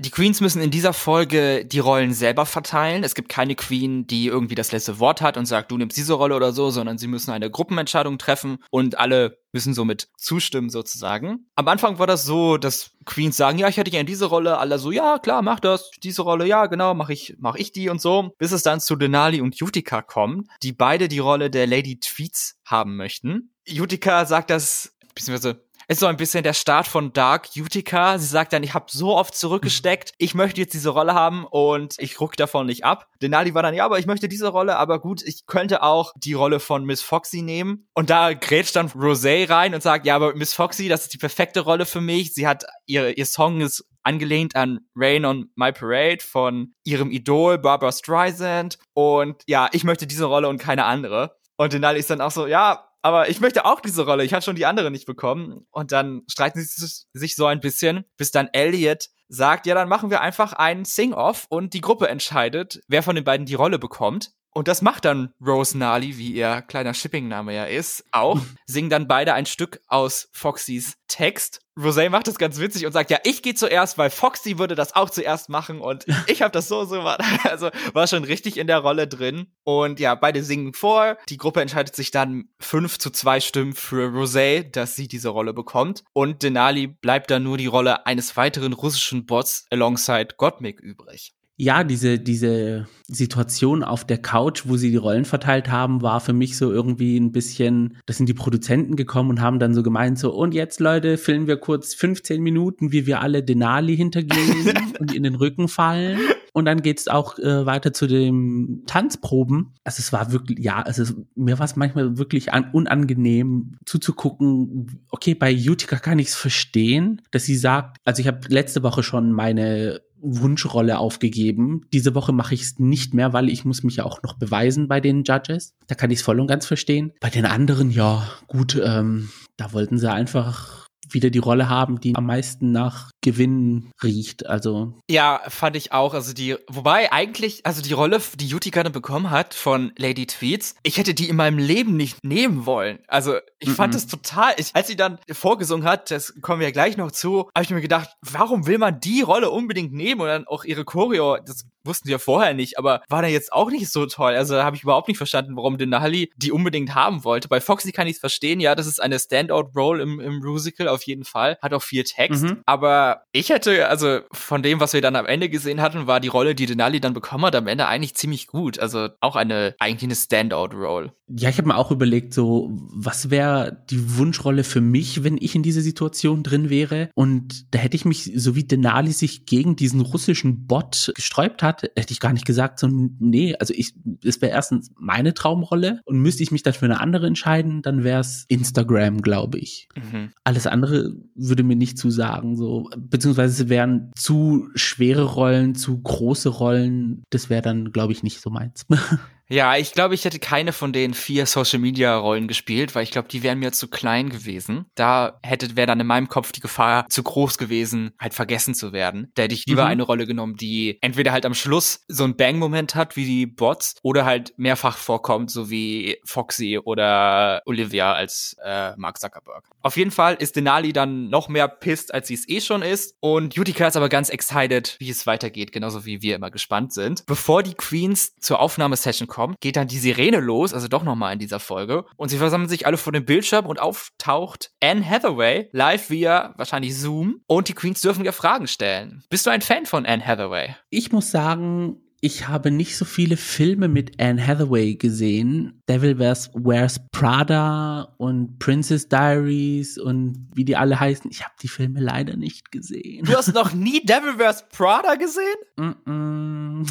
Die 0.01 0.11
Queens 0.11 0.39
müssen 0.39 0.61
in 0.61 0.71
dieser 0.71 0.93
Folge 0.93 1.65
die 1.65 1.79
Rollen 1.79 2.13
selber 2.13 2.45
verteilen. 2.45 3.03
Es 3.03 3.15
gibt 3.15 3.27
keine 3.27 3.55
Queen, 3.55 4.07
die 4.07 4.27
irgendwie 4.27 4.55
das 4.55 4.71
letzte 4.71 4.97
Wort 4.99 5.21
hat 5.21 5.35
und 5.35 5.45
sagt, 5.45 5.71
du 5.71 5.77
nimmst 5.77 5.97
diese 5.97 6.13
Rolle 6.13 6.37
oder 6.37 6.53
so, 6.53 6.69
sondern 6.69 6.97
sie 6.97 7.07
müssen 7.07 7.31
eine 7.31 7.51
Gruppenentscheidung 7.51 8.17
treffen 8.17 8.59
und 8.71 8.97
alle 8.97 9.39
müssen 9.51 9.73
somit 9.73 10.07
zustimmen 10.15 10.69
sozusagen. 10.69 11.49
Am 11.55 11.67
Anfang 11.67 11.99
war 11.99 12.07
das 12.07 12.23
so, 12.23 12.55
dass 12.55 12.91
Queens 13.03 13.35
sagen, 13.35 13.59
ja, 13.59 13.67
ich 13.67 13.75
hätte 13.75 13.91
gerne 13.91 14.05
diese 14.05 14.27
Rolle, 14.27 14.57
alle 14.57 14.79
so, 14.79 14.89
ja, 14.89 15.19
klar, 15.19 15.41
mach 15.41 15.59
das, 15.59 15.91
diese 16.01 16.21
Rolle, 16.21 16.47
ja, 16.47 16.67
genau, 16.67 16.93
mach 16.93 17.09
ich, 17.09 17.35
mach 17.37 17.57
ich 17.57 17.73
die 17.73 17.89
und 17.89 17.99
so, 17.99 18.33
bis 18.37 18.53
es 18.53 18.63
dann 18.63 18.79
zu 18.79 18.95
Denali 18.95 19.41
und 19.41 19.61
Utica 19.61 20.01
kommen, 20.01 20.47
die 20.63 20.71
beide 20.71 21.09
die 21.09 21.19
Rolle 21.19 21.49
der 21.49 21.67
Lady 21.67 21.99
Tweets 21.99 22.57
haben 22.63 22.95
möchten. 22.95 23.51
Utica 23.69 24.25
sagt 24.25 24.49
das, 24.49 24.95
beziehungsweise 25.13 25.61
ist 25.89 26.01
so 26.01 26.05
ein 26.05 26.17
bisschen 26.17 26.43
der 26.43 26.53
Start 26.53 26.87
von 26.87 27.13
Dark 27.13 27.49
Utica. 27.57 28.19
Sie 28.19 28.27
sagt 28.27 28.53
dann, 28.53 28.61
ich 28.61 28.75
habe 28.75 28.85
so 28.89 29.15
oft 29.17 29.33
zurückgesteckt, 29.33 30.13
ich 30.19 30.35
möchte 30.35 30.61
jetzt 30.61 30.75
diese 30.75 30.89
Rolle 30.89 31.15
haben 31.15 31.45
und 31.45 31.95
ich 31.97 32.21
ruck 32.21 32.37
davon 32.37 32.67
nicht 32.67 32.85
ab. 32.85 33.07
Denali 33.23 33.55
war 33.55 33.63
dann, 33.63 33.73
ja, 33.73 33.85
aber 33.85 33.97
ich 33.97 34.05
möchte 34.05 34.29
diese 34.29 34.49
Rolle, 34.49 34.77
aber 34.77 34.99
gut, 34.99 35.23
ich 35.23 35.47
könnte 35.47 35.81
auch 35.81 36.13
die 36.15 36.33
Rolle 36.33 36.59
von 36.59 36.85
Miss 36.85 37.01
Foxy 37.01 37.41
nehmen. 37.41 37.89
Und 37.95 38.11
da 38.11 38.33
grätscht 38.33 38.75
dann 38.75 38.89
Rosé 38.89 39.49
rein 39.49 39.73
und 39.73 39.81
sagt, 39.81 40.05
ja, 40.05 40.15
aber 40.15 40.35
Miss 40.35 40.53
Foxy, 40.53 40.89
das 40.89 41.03
ist 41.03 41.13
die 41.13 41.17
perfekte 41.17 41.61
Rolle 41.61 41.87
für 41.87 42.01
mich. 42.01 42.35
Sie 42.35 42.45
hat, 42.45 42.65
ihr, 42.85 43.17
ihr 43.17 43.25
Song 43.25 43.61
ist 43.61 43.83
angelehnt 44.03 44.55
an 44.55 44.81
Rain 44.95 45.25
on 45.25 45.49
My 45.55 45.71
Parade 45.71 46.19
von 46.21 46.75
ihrem 46.83 47.09
Idol 47.09 47.57
Barbara 47.57 47.91
Streisand. 47.91 48.77
Und 48.93 49.41
ja, 49.47 49.69
ich 49.71 49.83
möchte 49.83 50.05
diese 50.05 50.25
Rolle 50.25 50.49
und 50.49 50.59
keine 50.59 50.85
andere. 50.85 51.35
Und 51.57 51.73
Denali 51.73 51.99
ist 51.99 52.11
dann 52.11 52.21
auch 52.21 52.31
so, 52.31 52.45
ja, 52.45 52.88
aber 53.01 53.29
ich 53.29 53.39
möchte 53.39 53.65
auch 53.65 53.79
diese 53.79 54.05
Rolle. 54.05 54.23
Ich 54.23 54.33
habe 54.33 54.41
schon 54.41 54.55
die 54.55 54.65
andere 54.65 54.91
nicht 54.91 55.05
bekommen. 55.05 55.65
Und 55.71 55.91
dann 55.91 56.23
streiten 56.29 56.59
sie 56.61 56.87
sich 57.13 57.35
so 57.35 57.45
ein 57.45 57.59
bisschen, 57.59 58.05
bis 58.17 58.31
dann 58.31 58.49
Elliot 58.51 59.09
sagt, 59.29 59.67
ja, 59.67 59.75
dann 59.75 59.89
machen 59.89 60.09
wir 60.09 60.21
einfach 60.21 60.53
einen 60.53 60.85
Sing-Off 60.85 61.45
und 61.49 61.73
die 61.73 61.81
Gruppe 61.81 62.09
entscheidet, 62.09 62.81
wer 62.87 63.03
von 63.03 63.15
den 63.15 63.23
beiden 63.23 63.45
die 63.45 63.55
Rolle 63.55 63.79
bekommt. 63.79 64.31
Und 64.51 64.67
das 64.67 64.81
macht 64.81 65.05
dann 65.05 65.33
Rose 65.45 65.77
Nali, 65.77 66.17
wie 66.17 66.31
ihr 66.31 66.61
kleiner 66.63 66.93
Shipping-Name 66.93 67.53
ja 67.53 67.65
ist, 67.65 68.03
auch. 68.11 68.39
Singen 68.65 68.89
dann 68.89 69.07
beide 69.07 69.33
ein 69.33 69.45
Stück 69.45 69.79
aus 69.87 70.29
Foxys 70.31 70.95
Text. 71.07 71.61
Rosé 71.77 72.09
macht 72.09 72.27
das 72.27 72.37
ganz 72.37 72.59
witzig 72.59 72.85
und 72.85 72.91
sagt, 72.91 73.09
ja, 73.09 73.19
ich 73.23 73.41
gehe 73.41 73.55
zuerst, 73.55 73.97
weil 73.97 74.09
Foxy 74.09 74.57
würde 74.57 74.75
das 74.75 74.95
auch 74.95 75.09
zuerst 75.09 75.49
machen 75.49 75.79
und 75.79 76.05
ich 76.27 76.41
habe 76.41 76.51
das 76.51 76.67
so 76.67 76.83
so 76.85 76.97
gemacht. 76.97 77.21
Also 77.43 77.69
war 77.93 78.05
schon 78.07 78.23
richtig 78.25 78.57
in 78.57 78.67
der 78.67 78.79
Rolle 78.79 79.07
drin. 79.07 79.47
Und 79.63 79.99
ja, 79.99 80.15
beide 80.15 80.43
singen 80.43 80.73
vor. 80.73 81.17
Die 81.29 81.37
Gruppe 81.37 81.61
entscheidet 81.61 81.95
sich 81.95 82.11
dann 82.11 82.49
fünf 82.59 82.99
zu 82.99 83.09
zwei 83.11 83.39
Stimmen 83.39 83.73
für 83.73 84.09
Rosé, 84.09 84.69
dass 84.69 84.95
sie 84.95 85.07
diese 85.07 85.29
Rolle 85.29 85.53
bekommt. 85.53 86.03
Und 86.13 86.43
Denali 86.43 86.87
bleibt 86.87 87.31
dann 87.31 87.43
nur 87.43 87.57
die 87.57 87.67
Rolle 87.67 88.05
eines 88.05 88.35
weiteren 88.35 88.73
russischen 88.73 89.25
Bots 89.25 89.65
alongside 89.71 90.35
Gottmik 90.37 90.79
übrig 90.79 91.33
ja, 91.61 91.83
diese, 91.83 92.19
diese 92.19 92.87
Situation 93.09 93.83
auf 93.83 94.05
der 94.05 94.17
Couch, 94.17 94.63
wo 94.65 94.77
sie 94.77 94.91
die 94.91 94.95
Rollen 94.95 95.25
verteilt 95.25 95.69
haben, 95.69 96.01
war 96.01 96.21
für 96.21 96.31
mich 96.31 96.55
so 96.55 96.71
irgendwie 96.71 97.19
ein 97.19 97.33
bisschen, 97.33 97.97
da 98.05 98.13
sind 98.13 98.29
die 98.29 98.33
Produzenten 98.33 98.95
gekommen 98.95 99.29
und 99.31 99.41
haben 99.41 99.59
dann 99.59 99.73
so 99.73 99.83
gemeint, 99.83 100.17
so, 100.17 100.33
und 100.33 100.53
jetzt 100.53 100.79
Leute, 100.79 101.17
filmen 101.17 101.47
wir 101.47 101.57
kurz 101.57 101.93
15 101.95 102.41
Minuten, 102.41 102.93
wie 102.93 103.05
wir 103.05 103.19
alle 103.19 103.43
Denali 103.43 103.97
hintergehen 103.97 104.71
und 104.99 105.13
in 105.13 105.23
den 105.23 105.35
Rücken 105.35 105.67
fallen. 105.67 106.19
Und 106.53 106.63
dann 106.63 106.81
geht's 106.81 107.09
auch 107.09 107.37
äh, 107.37 107.65
weiter 107.65 107.91
zu 107.91 108.07
den 108.07 108.83
Tanzproben. 108.87 109.73
Also 109.83 109.99
es 109.99 110.13
war 110.13 110.31
wirklich, 110.31 110.59
ja, 110.59 110.81
also 110.81 111.13
mir 111.35 111.59
war 111.59 111.65
es 111.65 111.75
manchmal 111.75 112.17
wirklich 112.17 112.53
an, 112.53 112.69
unangenehm 112.71 113.77
zuzugucken. 113.85 115.05
Okay, 115.09 115.35
bei 115.35 115.53
Utica 115.53 115.97
kann 115.97 116.19
ich 116.19 116.29
es 116.29 116.35
verstehen, 116.35 117.21
dass 117.31 117.43
sie 117.43 117.57
sagt, 117.57 117.97
also 118.05 118.21
ich 118.21 118.27
habe 118.27 118.39
letzte 118.47 118.81
Woche 118.81 119.03
schon 119.03 119.31
meine 119.31 120.01
Wunschrolle 120.21 120.99
aufgegeben. 120.99 121.81
Diese 121.93 122.15
Woche 122.15 122.31
mache 122.31 122.53
ich 122.53 122.61
es 122.61 122.79
nicht 122.79 123.13
mehr, 123.13 123.33
weil 123.33 123.49
ich 123.49 123.65
muss 123.65 123.83
mich 123.83 123.97
ja 123.97 124.05
auch 124.05 124.21
noch 124.23 124.33
beweisen 124.33 124.87
bei 124.87 124.99
den 124.99 125.23
Judges. 125.23 125.75
Da 125.87 125.95
kann 125.95 126.11
ich 126.11 126.19
es 126.19 126.25
voll 126.25 126.39
und 126.39 126.47
ganz 126.47 126.65
verstehen. 126.65 127.11
Bei 127.19 127.29
den 127.29 127.45
anderen, 127.45 127.91
ja, 127.91 128.29
gut, 128.47 128.79
ähm, 128.83 129.29
da 129.57 129.73
wollten 129.73 129.97
sie 129.97 130.11
einfach 130.11 130.78
wieder 131.13 131.29
die 131.29 131.39
Rolle 131.39 131.69
haben, 131.69 131.99
die 131.99 132.15
am 132.15 132.25
meisten 132.25 132.71
nach 132.71 133.11
Gewinn 133.21 133.91
riecht. 134.03 134.45
Also 134.45 134.93
ja, 135.09 135.41
fand 135.47 135.75
ich 135.75 135.91
auch. 135.91 136.13
Also 136.13 136.33
die, 136.33 136.55
wobei 136.67 137.11
eigentlich, 137.11 137.65
also 137.65 137.81
die 137.81 137.93
Rolle, 137.93 138.21
die 138.35 138.47
Juti 138.47 138.71
gerade 138.71 138.89
bekommen 138.89 139.29
hat 139.29 139.53
von 139.53 139.91
Lady 139.97 140.25
Tweets, 140.25 140.75
ich 140.83 140.97
hätte 140.97 141.13
die 141.13 141.29
in 141.29 141.35
meinem 141.35 141.57
Leben 141.57 141.97
nicht 141.97 142.23
nehmen 142.23 142.65
wollen. 142.65 142.99
Also 143.07 143.37
ich 143.59 143.69
mm 143.69 143.71
-mm. 143.71 143.75
fand 143.75 143.95
es 143.95 144.07
total. 144.07 144.53
Ich, 144.57 144.75
als 144.75 144.87
sie 144.87 144.95
dann 144.95 145.19
vorgesungen 145.31 145.85
hat, 145.85 146.11
das 146.11 146.33
kommen 146.41 146.59
wir 146.59 146.67
ja 146.67 146.71
gleich 146.71 146.97
noch 146.97 147.11
zu, 147.11 147.49
habe 147.55 147.63
ich 147.63 147.69
mir 147.69 147.81
gedacht, 147.81 148.09
warum 148.21 148.67
will 148.67 148.77
man 148.77 148.99
die 148.99 149.21
Rolle 149.21 149.49
unbedingt 149.49 149.93
nehmen 149.93 150.21
und 150.21 150.27
dann 150.27 150.47
auch 150.47 150.63
ihre 150.63 150.85
Choreo? 150.85 151.37
Das 151.45 151.65
wussten 151.89 152.07
sie 152.07 152.13
ja 152.13 152.19
vorher 152.19 152.53
nicht, 152.53 152.77
aber 152.77 153.01
war 153.09 153.21
dann 153.21 153.31
jetzt 153.31 153.51
auch 153.51 153.69
nicht 153.69 153.89
so 153.89 154.05
toll. 154.05 154.35
Also 154.35 154.53
da 154.53 154.63
habe 154.63 154.77
ich 154.77 154.83
überhaupt 154.83 155.09
nicht 155.09 155.17
verstanden, 155.17 155.57
warum 155.57 155.77
Denali 155.77 156.31
die 156.37 156.53
unbedingt 156.53 156.95
haben 156.95 157.25
wollte. 157.25 157.49
Bei 157.49 157.59
Foxy 157.59 157.91
kann 157.91 158.07
ich 158.07 158.13
es 158.13 158.19
verstehen, 158.19 158.61
ja, 158.61 158.75
das 158.75 158.87
ist 158.87 159.01
eine 159.01 159.19
Standout-Role 159.19 160.01
im, 160.01 160.19
im 160.21 160.37
Musical 160.39 160.87
auf 160.87 161.03
jeden 161.03 161.25
Fall. 161.25 161.57
Hat 161.61 161.73
auch 161.73 161.83
viel 161.83 162.03
Text. 162.03 162.43
Mhm. 162.43 162.61
Aber 162.65 163.23
ich 163.31 163.49
hätte, 163.49 163.89
also 163.89 164.19
von 164.31 164.63
dem, 164.63 164.79
was 164.79 164.93
wir 164.93 165.01
dann 165.01 165.15
am 165.15 165.25
Ende 165.25 165.49
gesehen 165.49 165.81
hatten, 165.81 166.07
war 166.07 166.19
die 166.19 166.27
Rolle, 166.29 166.55
die 166.55 166.67
Denali 166.67 167.01
dann 167.01 167.13
bekommen 167.13 167.45
hat, 167.45 167.55
am 167.55 167.67
Ende 167.67 167.87
eigentlich 167.87 168.15
ziemlich 168.15 168.47
gut. 168.47 168.79
Also 168.79 169.09
auch 169.19 169.35
eine, 169.35 169.75
eigentlich 169.79 170.03
eine 170.03 170.15
Standout-Role. 170.15 171.11
Ja, 171.27 171.49
ich 171.49 171.57
habe 171.57 171.67
mir 171.67 171.77
auch 171.77 171.91
überlegt, 171.91 172.33
so, 172.33 172.69
was 172.71 173.29
wäre 173.29 173.83
die 173.89 174.17
Wunschrolle 174.17 174.63
für 174.63 174.81
mich, 174.81 175.23
wenn 175.23 175.37
ich 175.37 175.55
in 175.55 175.63
dieser 175.63 175.81
Situation 175.81 176.43
drin 176.43 176.69
wäre? 176.69 177.09
Und 177.13 177.73
da 177.73 177.79
hätte 177.79 177.95
ich 177.95 178.05
mich, 178.05 178.31
so 178.35 178.55
wie 178.55 178.63
Denali 178.63 179.11
sich 179.11 179.45
gegen 179.45 179.75
diesen 179.75 180.01
russischen 180.01 180.65
Bot 180.65 181.11
gesträubt 181.15 181.61
hat, 181.63 181.78
hätte 181.81 182.11
ich 182.11 182.19
gar 182.19 182.33
nicht 182.33 182.45
gesagt, 182.45 182.79
so, 182.79 182.87
nee, 183.19 183.55
also 183.59 183.73
ich, 183.75 183.93
es 184.23 184.41
wäre 184.41 184.51
erstens 184.51 184.91
meine 184.97 185.33
Traumrolle 185.33 186.01
und 186.05 186.19
müsste 186.19 186.43
ich 186.43 186.51
mich 186.51 186.63
dann 186.63 186.73
für 186.73 186.85
eine 186.85 186.99
andere 186.99 187.27
entscheiden, 187.27 187.81
dann 187.81 188.03
wäre 188.03 188.21
es 188.21 188.45
Instagram, 188.47 189.21
glaube 189.21 189.59
ich. 189.59 189.89
Mhm. 189.95 190.31
Alles 190.43 190.67
andere 190.67 191.13
würde 191.35 191.63
mir 191.63 191.75
nicht 191.75 191.97
zusagen, 191.97 192.55
so, 192.55 192.89
beziehungsweise 192.97 193.63
es 193.63 193.69
wären 193.69 194.11
zu 194.15 194.69
schwere 194.75 195.23
Rollen, 195.23 195.75
zu 195.75 195.99
große 196.01 196.49
Rollen, 196.49 197.23
das 197.29 197.49
wäre 197.49 197.61
dann, 197.61 197.91
glaube 197.91 198.13
ich, 198.13 198.23
nicht 198.23 198.41
so 198.41 198.49
meins. 198.49 198.85
Ja, 199.51 199.75
ich 199.75 199.93
glaube, 199.93 200.13
ich 200.13 200.25
hätte 200.25 200.37
keine 200.37 200.73
von 200.73 200.93
den 200.93 201.15
vier 201.15 201.47
Social 201.47 201.79
Media 201.79 202.15
Rollen 202.15 202.47
gespielt, 202.47 202.93
weil 202.93 203.01
ich 203.01 203.09
glaube, 203.09 203.27
die 203.27 203.41
wären 203.41 203.57
mir 203.57 203.71
zu 203.71 203.87
klein 203.87 204.29
gewesen. 204.29 204.85
Da 204.93 205.39
hätte 205.41 205.75
wäre 205.75 205.87
dann 205.87 205.99
in 205.99 206.05
meinem 206.05 206.29
Kopf 206.29 206.51
die 206.51 206.59
Gefahr 206.59 207.07
zu 207.09 207.23
groß 207.23 207.57
gewesen, 207.57 208.11
halt 208.19 208.35
vergessen 208.35 208.75
zu 208.75 208.93
werden. 208.93 209.31
Da 209.33 209.43
hätte 209.43 209.55
ich 209.55 209.65
lieber 209.65 209.85
mhm. 209.85 209.89
eine 209.89 210.03
Rolle 210.03 210.27
genommen, 210.27 210.55
die 210.55 210.99
entweder 211.01 211.31
halt 211.31 211.47
am 211.47 211.55
Schluss 211.55 212.01
so 212.07 212.25
ein 212.25 212.37
Bang 212.37 212.59
Moment 212.59 212.93
hat 212.93 213.15
wie 213.15 213.25
die 213.25 213.47
Bots 213.47 213.95
oder 214.03 214.23
halt 214.23 214.53
mehrfach 214.57 214.97
vorkommt, 214.97 215.49
so 215.49 215.71
wie 215.71 216.17
Foxy 216.25 216.77
oder 216.77 217.63
Olivia 217.65 218.13
als 218.13 218.55
äh, 218.63 218.95
Mark 218.97 219.19
Zuckerberg. 219.19 219.67
Auf 219.81 219.97
jeden 219.97 220.11
Fall 220.11 220.35
ist 220.35 220.57
Denali 220.57 220.93
dann 220.93 221.29
noch 221.29 221.49
mehr 221.49 221.67
pisst, 221.67 222.13
als 222.13 222.27
sie 222.27 222.35
es 222.35 222.47
eh 222.47 222.61
schon 222.61 222.83
ist 222.83 223.15
und 223.19 223.57
Utica 223.57 223.87
ist 223.87 223.97
aber 223.97 224.09
ganz 224.09 224.29
excited, 224.29 224.95
wie 224.99 225.09
es 225.09 225.25
weitergeht, 225.25 225.71
genauso 225.71 226.05
wie 226.05 226.21
wir 226.21 226.35
immer 226.35 226.51
gespannt 226.51 226.93
sind. 226.93 227.25
Bevor 227.25 227.63
die 227.63 227.73
Queens 227.73 228.35
zur 228.39 228.59
Aufnahmesession 228.59 229.27
kommen, 229.27 229.38
kommt, 229.39 229.61
geht 229.61 229.77
dann 229.77 229.87
die 229.87 229.99
Sirene 229.99 230.41
los, 230.41 230.73
also 230.73 230.89
doch 230.89 231.03
nochmal 231.05 231.31
in 231.31 231.39
dieser 231.39 231.61
Folge. 231.61 232.03
Und 232.17 232.27
sie 232.27 232.37
versammeln 232.37 232.67
sich 232.67 232.85
alle 232.85 232.97
vor 232.97 233.13
dem 233.13 233.23
Bildschirm 233.23 233.67
und 233.67 233.79
auftaucht 233.79 234.71
Anne 234.83 235.09
Hathaway 235.09 235.69
live 235.71 236.09
via 236.09 236.53
wahrscheinlich 236.57 236.99
Zoom. 236.99 237.39
Und 237.47 237.69
die 237.69 237.73
Queens 237.73 238.01
dürfen 238.01 238.25
ihr 238.25 238.33
Fragen 238.33 238.67
stellen. 238.67 239.23
Bist 239.29 239.45
du 239.45 239.49
ein 239.49 239.61
Fan 239.61 239.85
von 239.85 240.05
Anne 240.05 240.25
Hathaway? 240.25 240.75
Ich 240.89 241.13
muss 241.13 241.31
sagen, 241.31 242.01
ich 242.19 242.49
habe 242.49 242.69
nicht 242.69 242.97
so 242.97 243.05
viele 243.05 243.37
Filme 243.37 243.87
mit 243.87 244.21
Anne 244.21 244.45
Hathaway 244.45 244.95
gesehen. 244.95 245.81
Devil 245.87 246.19
Wears, 246.19 246.51
Wears 246.53 246.99
Prada 247.13 248.13
und 248.17 248.59
Princess 248.59 249.07
Diaries 249.07 249.97
und 249.97 250.49
wie 250.53 250.65
die 250.65 250.75
alle 250.75 250.99
heißen. 250.99 251.31
Ich 251.31 251.45
habe 251.45 251.53
die 251.61 251.69
Filme 251.69 252.01
leider 252.01 252.35
nicht 252.35 252.73
gesehen. 252.73 253.23
Du 253.25 253.37
hast 253.37 253.53
noch 253.53 253.71
nie 253.71 254.05
Devil 254.05 254.37
Wears 254.37 254.67
Prada 254.67 255.15
gesehen? 255.15 255.55
Mm 255.77 255.95
-mm. 256.05 256.89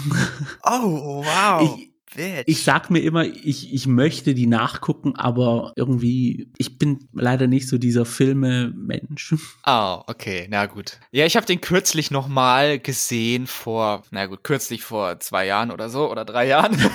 Oh, 0.64 1.22
wow. 1.24 1.76
Ich, 1.78 1.92
Bitch. 2.14 2.44
Ich 2.46 2.64
sag 2.64 2.90
mir 2.90 3.00
immer, 3.00 3.24
ich, 3.24 3.72
ich 3.72 3.86
möchte 3.86 4.34
die 4.34 4.46
nachgucken, 4.46 5.16
aber 5.16 5.72
irgendwie, 5.76 6.50
ich 6.58 6.78
bin 6.78 7.08
leider 7.12 7.46
nicht 7.46 7.68
so 7.68 7.78
dieser 7.78 8.04
Filme-Mensch. 8.04 9.34
Oh, 9.66 10.02
okay, 10.06 10.46
na 10.50 10.66
gut. 10.66 10.98
Ja, 11.10 11.26
ich 11.26 11.36
habe 11.36 11.46
den 11.46 11.60
kürzlich 11.60 12.10
noch 12.10 12.28
mal 12.28 12.78
gesehen 12.78 13.46
vor, 13.46 14.02
na 14.10 14.26
gut, 14.26 14.44
kürzlich 14.44 14.82
vor 14.82 15.20
zwei 15.20 15.46
Jahren 15.46 15.70
oder 15.70 15.90
so 15.90 16.10
oder 16.10 16.24
drei 16.24 16.46
Jahren. 16.46 16.76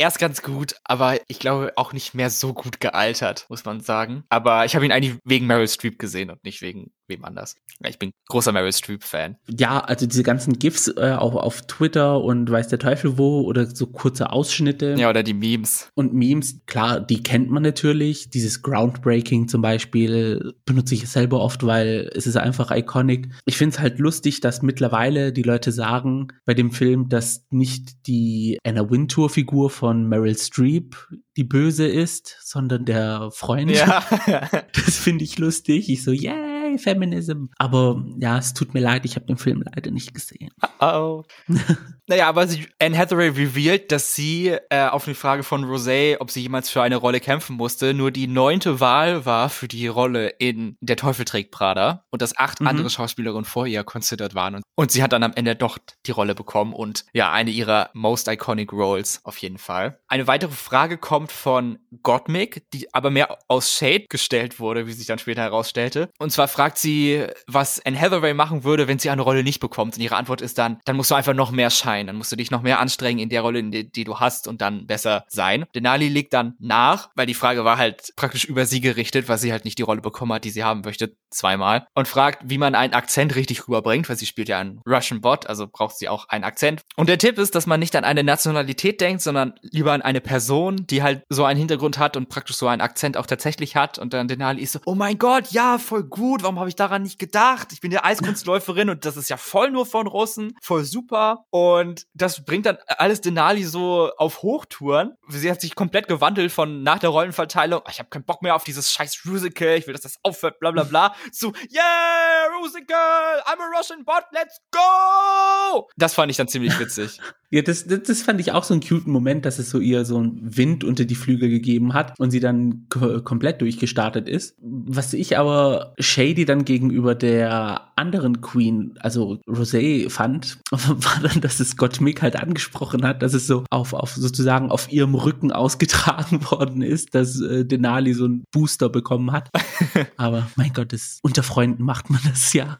erst 0.00 0.18
ganz 0.18 0.40
gut, 0.40 0.74
aber 0.84 1.18
ich 1.28 1.38
glaube 1.38 1.72
auch 1.76 1.92
nicht 1.92 2.14
mehr 2.14 2.30
so 2.30 2.54
gut 2.54 2.80
gealtert, 2.80 3.44
muss 3.50 3.66
man 3.66 3.80
sagen. 3.80 4.24
Aber 4.30 4.64
ich 4.64 4.74
habe 4.74 4.86
ihn 4.86 4.92
eigentlich 4.92 5.16
wegen 5.24 5.46
Meryl 5.46 5.68
Streep 5.68 5.98
gesehen 5.98 6.30
und 6.30 6.42
nicht 6.42 6.62
wegen 6.62 6.90
wem 7.10 7.24
anders. 7.24 7.56
Ich 7.86 7.98
bin 7.98 8.12
großer 8.28 8.52
Meryl 8.52 8.72
Streep-Fan. 8.72 9.36
Ja, 9.48 9.80
also 9.80 10.06
diese 10.06 10.22
ganzen 10.22 10.58
GIFs 10.58 10.88
äh, 10.88 11.16
auch 11.18 11.34
auf 11.34 11.62
Twitter 11.62 12.22
und 12.22 12.50
weiß 12.50 12.68
der 12.68 12.78
Teufel 12.78 13.18
wo 13.18 13.42
oder 13.42 13.66
so 13.66 13.86
kurze 13.86 14.30
Ausschnitte. 14.30 14.94
Ja, 14.98 15.10
oder 15.10 15.22
die 15.22 15.34
Memes. 15.34 15.90
Und 15.94 16.14
Memes, 16.14 16.60
klar, 16.66 17.00
die 17.00 17.22
kennt 17.22 17.50
man 17.50 17.62
natürlich. 17.62 18.30
Dieses 18.30 18.62
Groundbreaking 18.62 19.48
zum 19.48 19.60
Beispiel 19.60 20.54
benutze 20.64 20.94
ich 20.94 21.08
selber 21.08 21.40
oft, 21.40 21.66
weil 21.66 22.10
es 22.14 22.26
ist 22.26 22.36
einfach 22.36 22.70
iconic. 22.70 23.28
Ich 23.44 23.56
finde 23.58 23.74
es 23.74 23.80
halt 23.80 23.98
lustig, 23.98 24.40
dass 24.40 24.62
mittlerweile 24.62 25.32
die 25.32 25.42
Leute 25.42 25.72
sagen 25.72 26.28
bei 26.44 26.54
dem 26.54 26.70
Film, 26.70 27.08
dass 27.08 27.46
nicht 27.50 28.06
die 28.06 28.58
Anna 28.64 28.88
Wintour-Figur 28.88 29.70
von 29.70 30.08
Meryl 30.08 30.36
Streep 30.36 30.96
die 31.36 31.44
böse 31.44 31.86
ist, 31.86 32.36
sondern 32.42 32.84
der 32.84 33.30
Freund. 33.32 33.70
Ja. 33.70 34.04
das 34.74 34.96
finde 34.96 35.24
ich 35.24 35.38
lustig. 35.38 35.88
Ich 35.88 36.02
so, 36.02 36.12
yay, 36.12 36.78
Feminism. 36.78 37.46
Aber 37.58 38.04
ja, 38.18 38.38
es 38.38 38.54
tut 38.54 38.74
mir 38.74 38.80
leid, 38.80 39.04
ich 39.04 39.16
habe 39.16 39.26
den 39.26 39.36
Film 39.36 39.62
leider 39.62 39.90
nicht 39.90 40.14
gesehen. 40.14 40.50
Oh. 40.80 41.24
naja, 42.06 42.28
aber 42.28 42.46
sie, 42.46 42.66
Anne 42.80 42.96
Hathaway 42.96 43.28
revealed, 43.28 43.92
dass 43.92 44.14
sie 44.14 44.56
äh, 44.70 44.86
auf 44.86 45.04
die 45.04 45.14
Frage 45.14 45.42
von 45.42 45.64
Rosé, 45.64 46.16
ob 46.20 46.30
sie 46.30 46.42
jemals 46.42 46.70
für 46.70 46.82
eine 46.82 46.96
Rolle 46.96 47.20
kämpfen 47.20 47.56
musste, 47.56 47.94
nur 47.94 48.10
die 48.10 48.26
neunte 48.26 48.80
Wahl 48.80 49.26
war 49.26 49.48
für 49.48 49.68
die 49.68 49.86
Rolle 49.86 50.28
in 50.38 50.76
Der 50.80 50.96
Teufel 50.96 51.24
trägt 51.24 51.50
Prada 51.50 52.04
und 52.10 52.22
dass 52.22 52.36
acht 52.36 52.60
mhm. 52.60 52.66
andere 52.66 52.90
Schauspielerinnen 52.90 53.44
vor 53.44 53.66
ihr 53.66 53.84
considered 53.84 54.34
waren. 54.34 54.56
Und, 54.56 54.64
und 54.74 54.90
sie 54.90 55.02
hat 55.02 55.12
dann 55.12 55.22
am 55.22 55.32
Ende 55.34 55.56
doch 55.56 55.78
die 56.06 56.12
Rolle 56.12 56.34
bekommen 56.34 56.72
und 56.72 57.04
ja, 57.12 57.32
eine 57.32 57.50
ihrer 57.50 57.90
most 57.92 58.28
iconic 58.28 58.72
Roles 58.72 59.20
auf 59.24 59.36
jeden 59.38 59.58
Fall. 59.58 60.00
Eine 60.08 60.26
weitere 60.26 60.52
Frage 60.52 60.98
kommt 60.98 61.29
kommt 61.30 61.40
von 61.40 61.78
Gottmik, 62.02 62.64
die 62.72 62.92
aber 62.94 63.10
mehr 63.10 63.38
aus 63.48 63.72
Shade 63.72 64.06
gestellt 64.08 64.60
wurde, 64.60 64.86
wie 64.86 64.92
sich 64.92 65.06
dann 65.06 65.18
später 65.18 65.42
herausstellte. 65.42 66.08
Und 66.18 66.30
zwar 66.30 66.48
fragt 66.48 66.78
sie, 66.78 67.26
was 67.46 67.84
Anne 67.84 68.00
Hathaway 68.00 68.34
machen 68.34 68.64
würde, 68.64 68.88
wenn 68.88 68.98
sie 68.98 69.10
eine 69.10 69.22
Rolle 69.22 69.42
nicht 69.42 69.60
bekommt. 69.60 69.96
Und 69.96 70.02
ihre 70.02 70.16
Antwort 70.16 70.40
ist 70.40 70.58
dann, 70.58 70.78
dann 70.84 70.96
musst 70.96 71.10
du 71.10 71.14
einfach 71.14 71.34
noch 71.34 71.50
mehr 71.50 71.70
scheinen, 71.70 72.08
dann 72.08 72.16
musst 72.16 72.32
du 72.32 72.36
dich 72.36 72.50
noch 72.50 72.62
mehr 72.62 72.80
anstrengen 72.80 73.20
in 73.20 73.28
der 73.28 73.42
Rolle, 73.42 73.62
die, 73.62 73.90
die, 73.90 74.04
du 74.04 74.18
hast 74.18 74.48
und 74.48 74.60
dann 74.60 74.86
besser 74.86 75.24
sein. 75.28 75.64
Denali 75.74 76.08
legt 76.08 76.32
dann 76.32 76.54
nach, 76.58 77.10
weil 77.14 77.26
die 77.26 77.34
Frage 77.34 77.64
war 77.64 77.78
halt 77.78 78.12
praktisch 78.16 78.44
über 78.44 78.66
sie 78.66 78.80
gerichtet, 78.80 79.28
weil 79.28 79.38
sie 79.38 79.52
halt 79.52 79.64
nicht 79.64 79.78
die 79.78 79.82
Rolle 79.82 80.00
bekommen 80.00 80.32
hat, 80.32 80.44
die 80.44 80.50
sie 80.50 80.64
haben 80.64 80.82
möchte, 80.82 81.16
zweimal. 81.30 81.86
Und 81.94 82.08
fragt, 82.08 82.42
wie 82.44 82.58
man 82.58 82.74
einen 82.74 82.94
Akzent 82.94 83.34
richtig 83.36 83.68
rüberbringt, 83.68 84.08
weil 84.08 84.16
sie 84.16 84.26
spielt 84.26 84.48
ja 84.48 84.58
einen 84.58 84.80
Russian 84.86 85.20
Bot, 85.20 85.46
also 85.46 85.66
braucht 85.66 85.98
sie 85.98 86.08
auch 86.08 86.28
einen 86.28 86.44
Akzent. 86.44 86.82
Und 86.96 87.08
der 87.08 87.18
Tipp 87.18 87.38
ist, 87.38 87.54
dass 87.54 87.66
man 87.66 87.80
nicht 87.80 87.96
an 87.96 88.04
eine 88.04 88.24
Nationalität 88.24 89.00
denkt, 89.00 89.22
sondern 89.22 89.54
lieber 89.62 89.92
an 89.92 90.02
eine 90.02 90.20
Person, 90.20 90.86
die 90.88 91.02
halt 91.02 91.09
so 91.28 91.44
einen 91.44 91.58
Hintergrund 91.58 91.98
hat 91.98 92.16
und 92.16 92.28
praktisch 92.28 92.56
so 92.56 92.66
einen 92.66 92.80
Akzent 92.80 93.16
auch 93.16 93.26
tatsächlich 93.26 93.76
hat. 93.76 93.98
Und 93.98 94.12
dann 94.12 94.28
Denali 94.28 94.62
ist 94.62 94.72
so, 94.72 94.80
oh 94.86 94.94
mein 94.94 95.18
Gott, 95.18 95.50
ja, 95.50 95.78
voll 95.78 96.04
gut, 96.04 96.42
warum 96.42 96.58
habe 96.58 96.68
ich 96.68 96.76
daran 96.76 97.02
nicht 97.02 97.18
gedacht? 97.18 97.68
Ich 97.72 97.80
bin 97.80 97.92
ja 97.92 98.04
Eiskunstläuferin 98.04 98.90
und 98.90 99.04
das 99.04 99.16
ist 99.16 99.28
ja 99.30 99.36
voll 99.36 99.70
nur 99.70 99.86
von 99.86 100.06
Russen, 100.06 100.56
voll 100.62 100.84
super. 100.84 101.44
Und 101.50 102.06
das 102.14 102.44
bringt 102.44 102.66
dann 102.66 102.78
alles 102.86 103.20
Denali 103.20 103.64
so 103.64 104.10
auf 104.16 104.42
Hochtouren. 104.42 105.14
Sie 105.28 105.50
hat 105.50 105.60
sich 105.60 105.74
komplett 105.74 106.08
gewandelt 106.08 106.52
von 106.52 106.82
nach 106.82 106.98
der 106.98 107.10
Rollenverteilung, 107.10 107.82
ich 107.90 107.98
habe 107.98 108.08
keinen 108.08 108.24
Bock 108.24 108.42
mehr 108.42 108.54
auf 108.54 108.64
dieses 108.64 108.92
scheiß 108.92 109.20
Musical, 109.24 109.76
ich 109.76 109.86
will, 109.86 109.94
dass 109.94 110.02
das 110.02 110.18
aufhört, 110.22 110.58
bla 110.60 110.70
bla 110.70 110.84
bla, 110.84 111.14
zu, 111.32 111.52
yeah, 111.72 112.48
Musical, 112.60 113.42
I'm 113.46 113.60
a 113.60 113.78
Russian 113.78 114.04
bot, 114.04 114.24
let's 114.32 114.58
go! 114.70 115.88
Das 115.96 116.14
fand 116.14 116.30
ich 116.30 116.36
dann 116.36 116.48
ziemlich 116.48 116.78
witzig. 116.78 117.20
Ja, 117.52 117.62
das, 117.62 117.84
das, 117.84 118.02
das 118.04 118.22
fand 118.22 118.40
ich 118.40 118.52
auch 118.52 118.62
so 118.62 118.74
einen 118.74 118.80
cuten 118.80 119.12
Moment, 119.12 119.44
dass 119.44 119.58
es 119.58 119.70
so 119.70 119.80
ihr 119.80 120.04
so 120.04 120.18
einen 120.18 120.56
Wind 120.56 120.84
unter 120.84 120.99
die 121.06 121.14
Flügel 121.14 121.48
gegeben 121.48 121.94
hat 121.94 122.18
und 122.18 122.30
sie 122.30 122.40
dann 122.40 122.86
komplett 122.88 123.60
durchgestartet 123.60 124.28
ist. 124.28 124.56
Was 124.60 125.12
ich 125.12 125.38
aber 125.38 125.94
shady 125.98 126.44
dann 126.44 126.64
gegenüber 126.64 127.14
der 127.14 127.90
anderen 127.96 128.40
Queen, 128.40 128.94
also 129.00 129.38
Rosé, 129.46 130.08
fand, 130.10 130.58
war 130.70 131.20
dann, 131.22 131.40
dass 131.40 131.60
es 131.60 131.70
Scott 131.70 132.00
Mick 132.00 132.22
halt 132.22 132.36
angesprochen 132.36 133.04
hat, 133.04 133.22
dass 133.22 133.34
es 133.34 133.46
so 133.46 133.64
auf, 133.70 133.92
auf 133.92 134.14
sozusagen 134.14 134.70
auf 134.70 134.90
ihrem 134.90 135.14
Rücken 135.14 135.52
ausgetragen 135.52 136.40
worden 136.50 136.82
ist, 136.82 137.14
dass 137.14 137.40
äh, 137.40 137.64
Denali 137.64 138.14
so 138.14 138.24
einen 138.24 138.44
Booster 138.52 138.88
bekommen 138.88 139.32
hat. 139.32 139.50
aber 140.16 140.50
mein 140.56 140.72
Gott, 140.72 140.92
das, 140.92 141.18
unter 141.22 141.42
Freunden 141.42 141.84
macht 141.84 142.10
man 142.10 142.20
das 142.28 142.52
ja. 142.52 142.78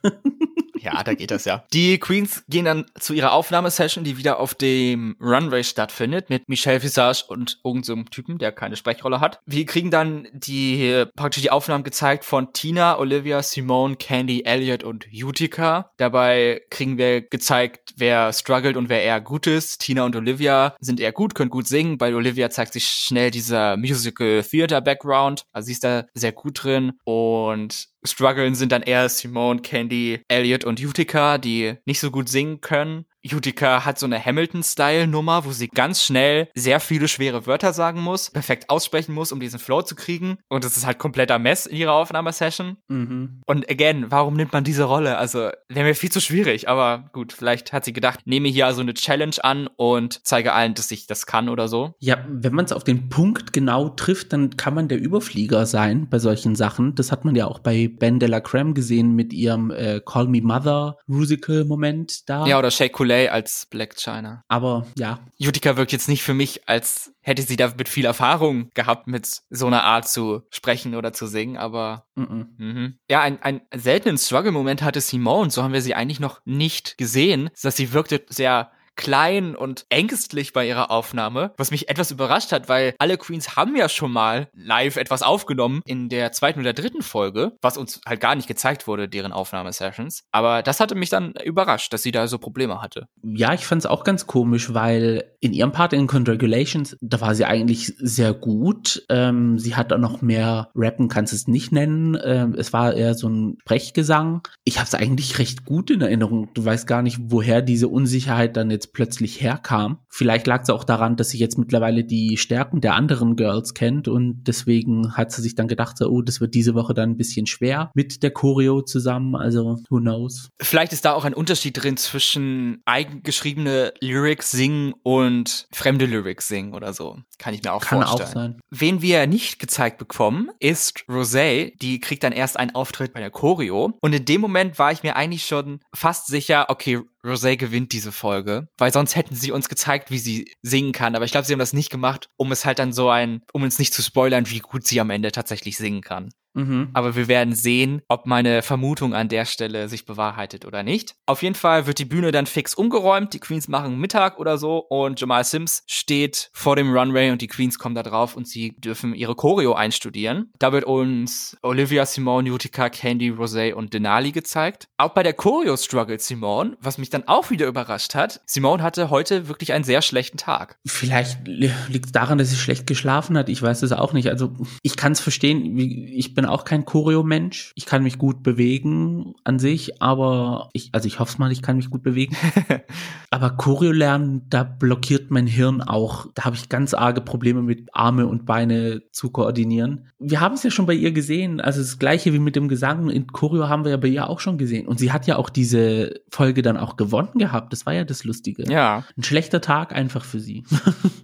Ja, 0.83 1.03
da 1.03 1.15
geht 1.15 1.31
das 1.31 1.45
ja. 1.45 1.65
Die 1.73 1.99
Queens 1.99 2.43
gehen 2.49 2.65
dann 2.65 2.87
zu 2.99 3.13
ihrer 3.13 3.33
Aufnahmesession, 3.33 4.05
die 4.05 4.17
wieder 4.17 4.41
auf 4.41 4.55
dem 4.55 5.17
Runway 5.21 5.63
stattfindet, 5.63 6.31
mit 6.31 6.49
Michelle 6.49 6.83
Visage 6.83 7.25
und 7.29 7.59
irgendeinem 7.65 8.05
so 8.05 8.11
Typen, 8.11 8.39
der 8.39 8.53
keine 8.53 8.77
Sprechrolle 8.77 9.21
hat. 9.21 9.41
Wir 9.47 9.67
kriegen 9.67 9.91
dann 9.91 10.27
die 10.33 11.05
praktisch 11.17 11.43
die 11.43 11.51
Aufnahmen 11.51 11.85
gezeigt 11.85 12.25
von 12.25 12.53
Tina, 12.53 12.99
Olivia, 12.99 13.43
Simone, 13.43 13.97
Candy, 13.97 14.45
Elliot 14.45 14.83
und 14.85 15.07
Utica. 15.13 15.91
Dabei 15.97 16.63
kriegen 16.71 16.99
wir 16.99 17.23
gezeigt, 17.23 17.95
wer 17.97 18.33
struggelt 18.33 18.77
und 18.77 18.89
wer 18.89 19.03
eher 19.03 19.21
gut 19.21 19.47
ist. 19.47 19.81
Tina 19.81 20.05
und 20.05 20.17
Olivia 20.17 20.75
sind 20.81 21.01
eher 21.01 21.13
gut, 21.13 21.35
können 21.35 21.51
gut 21.51 21.67
singen. 21.67 21.99
Bei 21.99 22.15
Olivia 22.15 22.51
zeigt 22.51 22.73
sich 22.73 22.87
schnell 22.87 23.31
dieser 23.31 23.77
Musical 23.77 24.43
Theater 24.43 24.81
Background. 24.81 25.43
Also 25.53 25.67
sie 25.67 25.73
ist 25.73 25.85
da 25.85 26.05
sehr 26.15 26.33
gut 26.33 26.65
drin 26.65 26.93
und 27.05 27.90
strugglen 28.05 28.55
sind 28.55 28.73
dann 28.73 28.83
eher 28.83 29.09
Simone, 29.09 29.61
Candy, 29.63 30.21
Elliot 30.29 30.65
und 30.65 30.81
Utica, 30.81 31.39
die 31.39 31.77
nicht 31.85 32.01
so 32.01 32.11
gut 32.11 32.29
singen 32.29 32.61
können. 32.61 33.05
Utica 33.25 33.85
hat 33.85 33.99
so 33.99 34.07
eine 34.07 34.25
Hamilton-Style-Nummer, 34.25 35.45
wo 35.45 35.53
sie 35.53 35.69
ganz 35.69 36.03
schnell 36.03 36.49
sehr 36.55 36.81
viele 36.81 37.09
schwere 37.09 37.47
Wörter 37.47 37.73
sagen 37.73 38.01
muss, 38.01 38.31
perfekt 38.31 38.71
aussprechen 38.71 39.15
muss, 39.15 39.33
um 39.33 39.41
diesen 39.41 39.59
Flow 39.59 39.83
zu 39.83 39.95
kriegen. 39.95 40.39
Und 40.49 40.65
das 40.65 40.77
ist 40.77 40.87
halt 40.87 40.99
kompletter 40.99 41.39
Mess 41.39 41.67
in 41.67 41.77
ihrer 41.77 41.93
Aufnahmesession. 41.93 42.77
Mhm. 42.89 43.43
Und 43.47 43.71
again, 43.71 44.07
warum 44.09 44.35
nimmt 44.35 44.53
man 44.53 44.65
diese 44.65 44.85
Rolle? 44.85 45.19
Also, 45.19 45.51
wäre 45.69 45.87
mir 45.87 45.95
viel 45.95 46.11
zu 46.11 46.21
schwierig, 46.21 46.69
aber 46.69 47.11
gut, 47.13 47.33
vielleicht 47.33 47.73
hat 47.73 47.85
sie 47.85 47.93
gedacht, 47.93 48.21
nehme 48.25 48.49
hier 48.49 48.67
also 48.67 48.81
eine 48.81 48.95
Challenge 48.95 49.37
an 49.43 49.69
und 49.77 50.21
zeige 50.25 50.53
allen, 50.53 50.75
dass 50.75 50.91
ich 50.91 51.07
das 51.07 51.27
kann 51.27 51.49
oder 51.49 51.69
so. 51.69 51.95
Ja, 51.99 52.25
wenn 52.29 52.55
man 52.55 52.65
es 52.65 52.73
auf 52.73 52.85
den 52.85 53.09
Punkt 53.09 53.53
genau 53.53 53.91
trifft, 53.91 54.33
dann 54.33 54.57
kann 54.57 54.75
man 54.75 54.89
der 54.89 54.99
Überflieger 55.01 55.67
sein 55.67 56.09
bei 56.09 56.19
solchen 56.19 56.55
Sachen. 56.55 56.95
Das 56.95 57.13
hat 57.13 57.25
man 57.25 57.35
ja 57.35 57.47
auch 57.47 57.59
bei 57.59 57.89
Ben 57.89 58.19
de 58.19 58.29
la 58.29 58.41
Creme 58.41 58.75
gesehen 58.75 59.15
mit 59.15 59.33
ihrem 59.33 59.71
äh, 59.71 60.01
Call 60.05 60.29
Me 60.29 60.41
Mother 60.41 60.97
Musical-Moment 61.07 62.29
da. 62.29 62.47
Ja, 62.47 62.59
oder 62.59 62.71
Shake 62.71 62.93
Coulee 63.11 63.29
als 63.29 63.67
Black 63.67 63.97
China. 63.97 64.45
Aber 64.49 64.87
ja. 64.97 65.19
Utica 65.41 65.77
wirkt 65.77 65.93
jetzt 65.93 66.09
nicht 66.09 66.23
für 66.23 66.35
mich, 66.35 66.69
als 66.69 67.13
hätte 67.23 67.43
sie 67.43 67.57
da 67.57 67.73
mit 67.77 67.89
viel 67.89 68.05
Erfahrung 68.05 68.71
gehabt, 68.75 69.07
mit 69.07 69.43
so 69.51 69.67
einer 69.67 69.83
Art 69.83 70.09
zu 70.09 70.43
sprechen 70.51 70.95
oder 70.95 71.13
zu 71.13 71.27
singen, 71.27 71.57
aber 71.57 72.07
mm 72.15 72.23
-mm. 72.23 72.47
Mhm. 72.59 72.99
ja, 73.11 73.21
ein, 73.21 73.43
ein 73.43 73.63
seltenen 73.75 74.17
Struggle-Moment 74.17 74.83
hatte 74.83 75.01
Simone, 75.01 75.51
so 75.51 75.63
haben 75.63 75.73
wir 75.73 75.83
sie 75.83 75.95
eigentlich 75.95 76.21
noch 76.21 76.41
nicht 76.45 76.97
gesehen, 76.99 77.51
dass 77.63 77.77
sie 77.77 77.93
wirkte 77.93 78.25
sehr 78.29 78.71
klein 78.97 79.57
und 79.57 79.87
ängstlich 79.89 80.53
bei 80.53 80.67
ihrer 80.67 80.91
Aufnahme, 80.91 81.53
was 81.57 81.71
mich 81.71 81.89
etwas 81.89 82.11
überrascht 82.11 82.53
hat, 82.53 82.69
weil 82.69 82.95
alle 82.99 83.17
Queens 83.17 83.57
haben 83.57 83.77
ja 83.77 83.89
schon 83.89 84.13
mal 84.13 84.49
live 84.55 84.97
etwas 84.97 85.23
aufgenommen 85.23 85.81
in 85.87 86.09
der 86.09 86.33
zweiten 86.33 86.61
oder 86.61 86.73
dritten 86.73 87.03
Folge, 87.03 87.53
was 87.63 87.77
uns 87.77 88.01
halt 88.07 88.21
gar 88.21 88.35
nicht 88.35 88.49
gezeigt 88.49 88.87
wurde, 88.87 89.09
deren 89.09 89.33
Aufnahmesessions. 89.33 90.25
Aber 90.33 90.63
das 90.63 90.81
hatte 90.81 90.95
mich 90.95 91.09
dann 91.09 91.33
überrascht, 91.45 91.93
dass 91.93 92.03
sie 92.03 92.13
da 92.13 92.27
so 92.27 92.39
Probleme 92.39 92.83
hatte. 92.83 93.07
Ja, 93.23 93.55
ich 93.55 93.67
fand 93.67 93.81
es 93.81 93.87
auch 93.87 94.05
ganz 94.05 94.27
komisch, 94.27 94.75
weil 94.75 95.25
in 95.41 95.53
ihrem 95.53 95.73
Part 95.73 95.93
in 95.93 96.07
Congratulations, 96.07 96.97
da 97.01 97.21
war 97.21 97.35
sie 97.35 97.45
eigentlich 97.45 97.95
sehr 97.99 98.35
gut. 98.35 99.03
Ähm, 99.09 99.59
sie 99.59 99.75
hat 99.75 99.93
auch 99.93 99.99
noch 99.99 100.21
mehr 100.21 100.71
Rappen, 100.75 101.09
kannst 101.09 101.33
es 101.33 101.49
nicht 101.49 101.73
nennen. 101.73 102.19
Ähm, 102.23 102.55
es 102.57 102.73
war 102.73 102.95
eher 102.95 103.15
so 103.15 103.29
ein 103.29 103.57
Brechgesang. 103.65 104.43
Ich 104.65 104.79
habe 104.79 104.87
es 104.87 104.95
eigentlich 104.95 105.39
recht 105.39 105.65
gut 105.65 105.91
in 105.91 106.03
Erinnerung. 106.03 106.51
Du 106.55 106.65
weißt 106.65 106.87
gar 106.87 107.03
nicht, 107.03 107.19
woher 107.23 107.63
diese 107.63 107.89
Unsicherheit 107.89 108.57
dann 108.57 108.71
jetzt 108.71 108.90
plötzlich 108.93 109.41
herkam. 109.41 109.99
Vielleicht 110.09 110.47
lag 110.47 110.63
es 110.63 110.71
auch 110.71 110.85
daran, 110.85 111.17
dass 111.17 111.31
sie 111.31 111.39
jetzt 111.39 111.59
mittlerweile 111.59 112.05
die 112.05 112.37
Stärken 112.37 112.81
der 112.81 112.95
anderen 112.95 113.37
Girls 113.37 113.75
kennt 113.75 114.09
und 114.09 114.45
deswegen 114.45 115.17
hat 115.17 115.33
sie 115.33 115.43
sich 115.43 115.55
dann 115.55 115.69
gedacht, 115.69 115.97
so, 115.99 116.09
oh, 116.09 116.23
das 116.23 116.41
wird 116.41 116.55
diese 116.55 116.75
Woche 116.75 116.95
dann 116.95 117.11
ein 117.11 117.17
bisschen 117.17 117.47
schwer 117.47 117.91
mit 117.95 118.23
der 118.23 118.31
Choreo 118.31 118.83
zusammen. 118.83 119.37
Also, 119.37 119.79
who 119.89 119.99
knows? 119.99 120.49
Vielleicht 120.61 120.93
ist 120.93 121.05
da 121.05 121.13
auch 121.13 121.25
ein 121.25 121.35
Unterschied 121.35 121.83
drin 121.83 121.97
zwischen 121.97 122.83
eigengeschriebene 122.85 123.95
Lyrics 124.01 124.51
singen 124.51 124.95
und 125.03 125.67
fremde 125.73 126.07
Lyrics 126.07 126.49
singen 126.49 126.75
oder 126.75 126.93
so. 126.93 127.19
Kann 127.39 127.55
ich 127.55 127.63
mir 127.63 127.73
auch 127.73 127.83
Kann 127.83 128.03
vorstellen. 128.03 128.29
Auch 128.29 128.33
sein. 128.33 128.61
Wen 128.71 129.03
wir 129.03 129.27
nicht 129.27 129.59
gezeigt 129.59 129.99
bekommen, 129.99 130.51
ist 130.59 131.05
Rosé. 131.09 131.73
Die 131.81 132.01
kriegt 132.01 132.23
dann 132.23 132.33
erst 132.33 132.59
einen 132.59 132.75
Auftritt 132.75 133.13
bei 133.13 133.21
der 133.21 133.31
Choreo. 133.31 133.97
Und 134.01 134.13
in 134.13 134.25
dem 134.25 134.41
Moment 134.41 134.79
war 134.79 134.93
ich 134.93 135.03
mir 135.03 135.17
eigentlich 135.17 135.47
schon 135.47 135.81
fast 135.95 136.27
sicher, 136.27 136.67
okay, 136.69 137.01
Rosé 137.25 137.57
gewinnt 137.57 137.93
diese 137.93 138.13
Folge, 138.13 138.69
weil 138.79 138.93
sonst 138.93 139.15
hätten 139.17 139.35
sie 139.35 139.53
uns 139.53 139.69
gezeigt, 139.69 140.11
wie 140.11 140.19
sie 140.19 140.53
singen 140.63 140.93
kann. 140.93 141.15
Aber 141.15 141.25
ich 141.25 141.33
glaube, 141.33 141.47
sie 141.47 141.53
haben 141.53 141.59
das 141.59 141.73
nicht 141.73 141.91
gemacht, 141.91 142.29
um 142.37 142.51
es 142.53 142.65
halt 142.65 142.79
dann 142.79 142.93
so 142.93 143.11
ein, 143.11 143.43
um 143.53 143.63
uns 143.63 143.79
nicht 143.79 143.93
zu 143.93 144.03
spoilern, 144.03 144.49
wie 144.49 144.61
gut 144.61 144.87
sie 144.87 145.01
am 145.01 145.11
Ende 145.11 145.33
tatsächlich 145.33 145.77
singen 145.77 146.01
kann. 146.01 146.31
Mhm. 146.55 146.91
Aber 146.93 147.17
wir 147.17 147.29
werden 147.29 147.55
sehen, 147.55 148.03
ob 148.09 148.27
meine 148.27 148.63
Vermutung 148.63 149.15
an 149.15 149.29
der 149.29 149.45
Stelle 149.45 149.89
sich 149.89 150.05
bewahrheitet 150.05 150.65
oder 150.65 150.83
nicht. 150.83 151.15
Auf 151.27 151.43
jeden 151.43 151.55
Fall 151.55 151.87
wird 151.87 151.99
die 151.99 152.05
Bühne 152.05 152.33
dann 152.33 152.47
fix 152.47 152.75
umgeräumt. 152.75 153.33
Die 153.35 153.41
Queens 153.41 153.69
machen 153.69 153.99
Mittag 153.99 154.39
oder 154.39 154.59
so 154.59 154.79
und 154.79 155.21
Jamal 155.21 155.45
Sims 155.45 155.83
steht 155.87 156.51
vor 156.53 156.77
dem 156.77 156.93
Runway 156.93 157.31
und 157.31 157.43
die 157.43 157.47
Queens 157.47 157.79
kommen 157.79 157.95
da 157.95 158.03
drauf 158.03 158.37
und 158.37 158.49
sie 158.49 158.75
dürfen 158.79 159.15
ihre 159.15 159.35
Choreo 159.35 159.75
einstudieren. 159.75 160.51
Da 160.59 160.73
wird 160.73 160.85
uns 160.85 161.57
Olivia, 161.63 162.07
Simone, 162.07 162.53
Utica, 162.53 162.89
Candy, 162.89 163.31
Rosé 163.31 163.73
und 163.73 163.95
Denali 163.95 164.33
gezeigt. 164.33 164.89
Auch 164.97 165.11
bei 165.11 165.23
der 165.23 165.35
Choreo 165.35 165.77
struggelt 165.77 166.21
Simone, 166.21 166.77
was 166.81 166.99
mich 166.99 167.11
dann 167.11 167.27
auch 167.29 167.51
wieder 167.51 167.67
überrascht 167.67 168.15
hat. 168.15 168.41
Simone 168.47 168.83
hatte 168.83 169.11
heute 169.11 169.49
wirklich 169.49 169.73
einen 169.73 169.85
sehr 169.85 170.03
schlechten 170.03 170.37
Tag. 170.37 170.79
Vielleicht 170.87 171.47
liegt 171.47 172.07
es 172.07 172.13
daran, 172.13 172.39
dass 172.39 172.51
sie 172.51 172.57
schlecht 172.57 172.87
geschlafen 172.87 173.37
hat. 173.39 173.49
Ich 173.49 173.63
weiß 173.63 173.83
es 173.83 173.93
auch 173.93 174.13
nicht. 174.13 174.29
Also 174.29 174.53
ich 174.83 174.97
kann 174.97 175.13
es 175.13 175.21
verstehen. 175.21 175.79
Ich 175.79 176.35
bin 176.35 176.40
bin 176.41 176.49
auch 176.49 176.65
kein 176.65 176.87
Choreo-Mensch. 176.87 177.73
Ich 177.75 177.85
kann 177.85 178.03
mich 178.03 178.17
gut 178.17 178.43
bewegen 178.43 179.35
an 179.45 179.59
sich, 179.59 180.01
aber 180.01 180.71
ich, 180.73 180.89
also 180.93 181.07
ich 181.07 181.19
hoffe 181.19 181.37
mal, 181.37 181.53
ich 181.53 181.61
kann 181.61 181.77
mich 181.77 181.91
gut 181.91 182.03
bewegen. 182.03 182.35
aber 183.31 183.51
Choreo 183.51 183.93
lernen, 183.93 184.47
da 184.49 184.65
blockiert 184.65 185.31
mein 185.31 185.47
Hirn 185.47 185.83
auch. 185.83 186.29
Da 186.35 186.45
habe 186.47 186.57
ich 186.57 186.71
ganz 186.71 186.95
arge 186.95 187.21
Probleme 187.21 187.61
mit 187.61 187.91
Arme 187.93 188.27
und 188.27 188.47
Beine 188.47 189.03
zu 189.13 189.29
koordinieren. 189.29 190.09
Wir 190.19 190.41
haben 190.41 190.55
es 190.55 190.63
ja 190.63 190.71
schon 190.71 190.87
bei 190.87 190.95
ihr 190.95 191.13
gesehen. 191.13 191.61
Also 191.61 191.81
das 191.81 191.99
gleiche 191.99 192.33
wie 192.33 192.39
mit 192.39 192.57
dem 192.57 192.69
Gesang 192.69 193.11
in 193.11 193.27
Choreo 193.27 193.69
haben 193.69 193.85
wir 193.85 193.91
ja 193.91 193.99
bei 193.99 194.09
ihr 194.09 194.31
auch 194.31 194.41
schon 194.41 194.57
gesehen. 194.57 194.89
Und 194.89 194.99
sie 194.99 195.13
hat 195.13 195.27
ja 195.27 195.37
auch 195.37 195.51
diese 195.51 196.23
Folge 196.31 196.63
dann 196.63 196.79
auch 196.79 196.97
gewonnen 196.97 197.35
gehabt. 197.35 197.71
Das 197.75 197.85
war 197.85 197.93
ja 197.93 198.05
das 198.05 198.25
Lustige. 198.25 198.65
Ja. 198.73 199.05
Ein 199.15 199.25
schlechter 199.25 199.61
Tag 199.61 199.95
einfach 199.95 200.25
für 200.25 200.41
sie. 200.41 200.65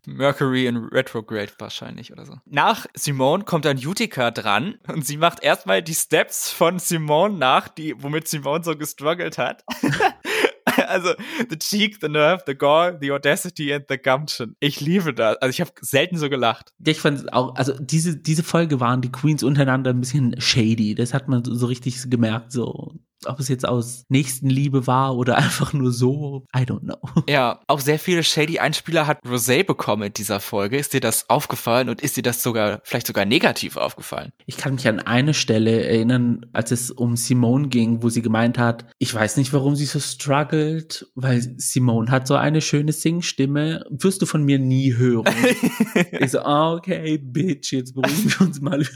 Mercury 0.07 0.67
in 0.67 0.77
Retrograde 0.77 1.53
wahrscheinlich 1.59 2.13
oder 2.13 2.27
so. 2.27 2.35
Nach 2.45 2.85
Simone 2.93 3.45
kommt 3.45 3.65
dann 3.65 3.79
Utica 3.79 4.31
dran 4.31 4.75
und 4.89 5.06
sie 5.07 5.17
macht 5.17 5.43
erstmal 5.43 5.83
die 5.83 5.95
Steps 5.95 6.51
von 6.51 6.79
Simone 6.79 7.37
nach, 7.37 7.69
die, 7.69 7.95
womit 8.03 8.29
Simone 8.29 8.65
so 8.65 8.77
gestruggelt 8.77 9.39
hat. 9.39 9.65
also, 10.89 11.15
the 11.49 11.59
cheek, 11.59 12.01
the 12.01 12.09
nerve, 12.09 12.43
the 12.47 12.55
gall, 12.55 12.99
the 13.01 13.13
audacity 13.13 13.73
and 13.73 13.85
the 13.89 13.99
gumption. 13.99 14.57
Ich 14.61 14.81
liebe 14.81 15.15
das. 15.15 15.37
Also, 15.39 15.51
ich 15.51 15.61
habe 15.61 15.73
selten 15.81 16.17
so 16.17 16.29
gelacht. 16.29 16.73
Ich 16.85 17.01
fand 17.01 17.33
auch, 17.33 17.55
also 17.57 17.73
diese, 17.79 18.17
diese 18.17 18.43
Folge 18.43 18.81
waren 18.81 19.01
die 19.01 19.13
Queens 19.13 19.43
untereinander 19.43 19.91
ein 19.91 20.01
bisschen 20.01 20.41
shady. 20.41 20.95
Das 20.95 21.15
hat 21.15 21.29
man 21.29 21.45
so 21.45 21.67
richtig 21.67 22.11
gemerkt, 22.11 22.53
so 22.53 22.95
ob 23.29 23.41
es 23.41 23.49
jetzt 23.49 23.67
aus 23.67 24.05
Nächstenliebe 24.09 24.87
war 24.87 25.17
oder 25.17 25.37
einfach 25.39 25.73
nur 25.73 25.93
so, 25.93 26.45
I 26.57 26.61
don't 26.61 26.81
know. 26.81 26.99
Ja, 27.29 27.61
auch 27.67 27.81
sehr 27.81 27.99
viele 27.99 28.23
shady 28.23 28.59
Einspieler 28.59 29.07
hat 29.07 29.19
Rosé 29.25 29.65
bekommen 29.65 30.05
in 30.05 30.13
dieser 30.13 30.41
Folge. 30.41 30.79
Ist 30.79 30.93
dir 30.93 31.01
das 31.01 31.29
aufgefallen 31.29 31.89
und 31.89 32.01
ist 32.01 32.17
dir 32.17 32.23
das 32.23 32.43
sogar 32.43 32.81
vielleicht 32.85 33.07
sogar 33.07 33.25
negativ 33.25 33.77
aufgefallen? 33.77 34.33
Ich 34.47 34.57
kann 34.57 34.75
mich 34.75 34.89
an 34.89 35.01
eine 35.01 35.35
Stelle 35.35 35.85
erinnern, 35.85 36.47
als 36.53 36.71
es 36.71 36.91
um 36.91 37.17
Simone 37.17 37.69
ging, 37.69 38.03
wo 38.03 38.09
sie 38.09 38.23
gemeint 38.23 38.59
hat, 38.59 38.87
ich 38.99 39.15
weiß 39.15 39.37
nicht, 39.37 39.53
warum 39.53 39.77
sie 39.77 39.87
so 39.87 40.01
struggelt, 40.01 41.07
weil 41.15 41.41
Simone 41.57 42.11
hat 42.11 42.27
so 42.27 42.35
eine 42.35 42.61
schöne 42.61 42.93
Singstimme, 42.93 43.85
wirst 43.91 44.23
du 44.23 44.27
von 44.27 44.43
mir 44.43 44.59
nie 44.59 44.95
hören. 44.95 45.27
ich 46.13 46.31
so, 46.31 46.45
okay, 46.45 47.19
bitch, 47.19 47.73
jetzt 47.73 47.95
beruhigen 47.95 48.31
wir 48.31 48.47
uns 48.47 48.61
mal. 48.61 48.87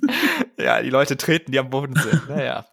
ja, 0.58 0.82
die 0.82 0.90
Leute 0.90 1.16
treten, 1.16 1.52
die 1.52 1.58
am 1.58 1.70
Boden 1.70 1.94
sind. 1.96 2.28
Naja. 2.28 2.66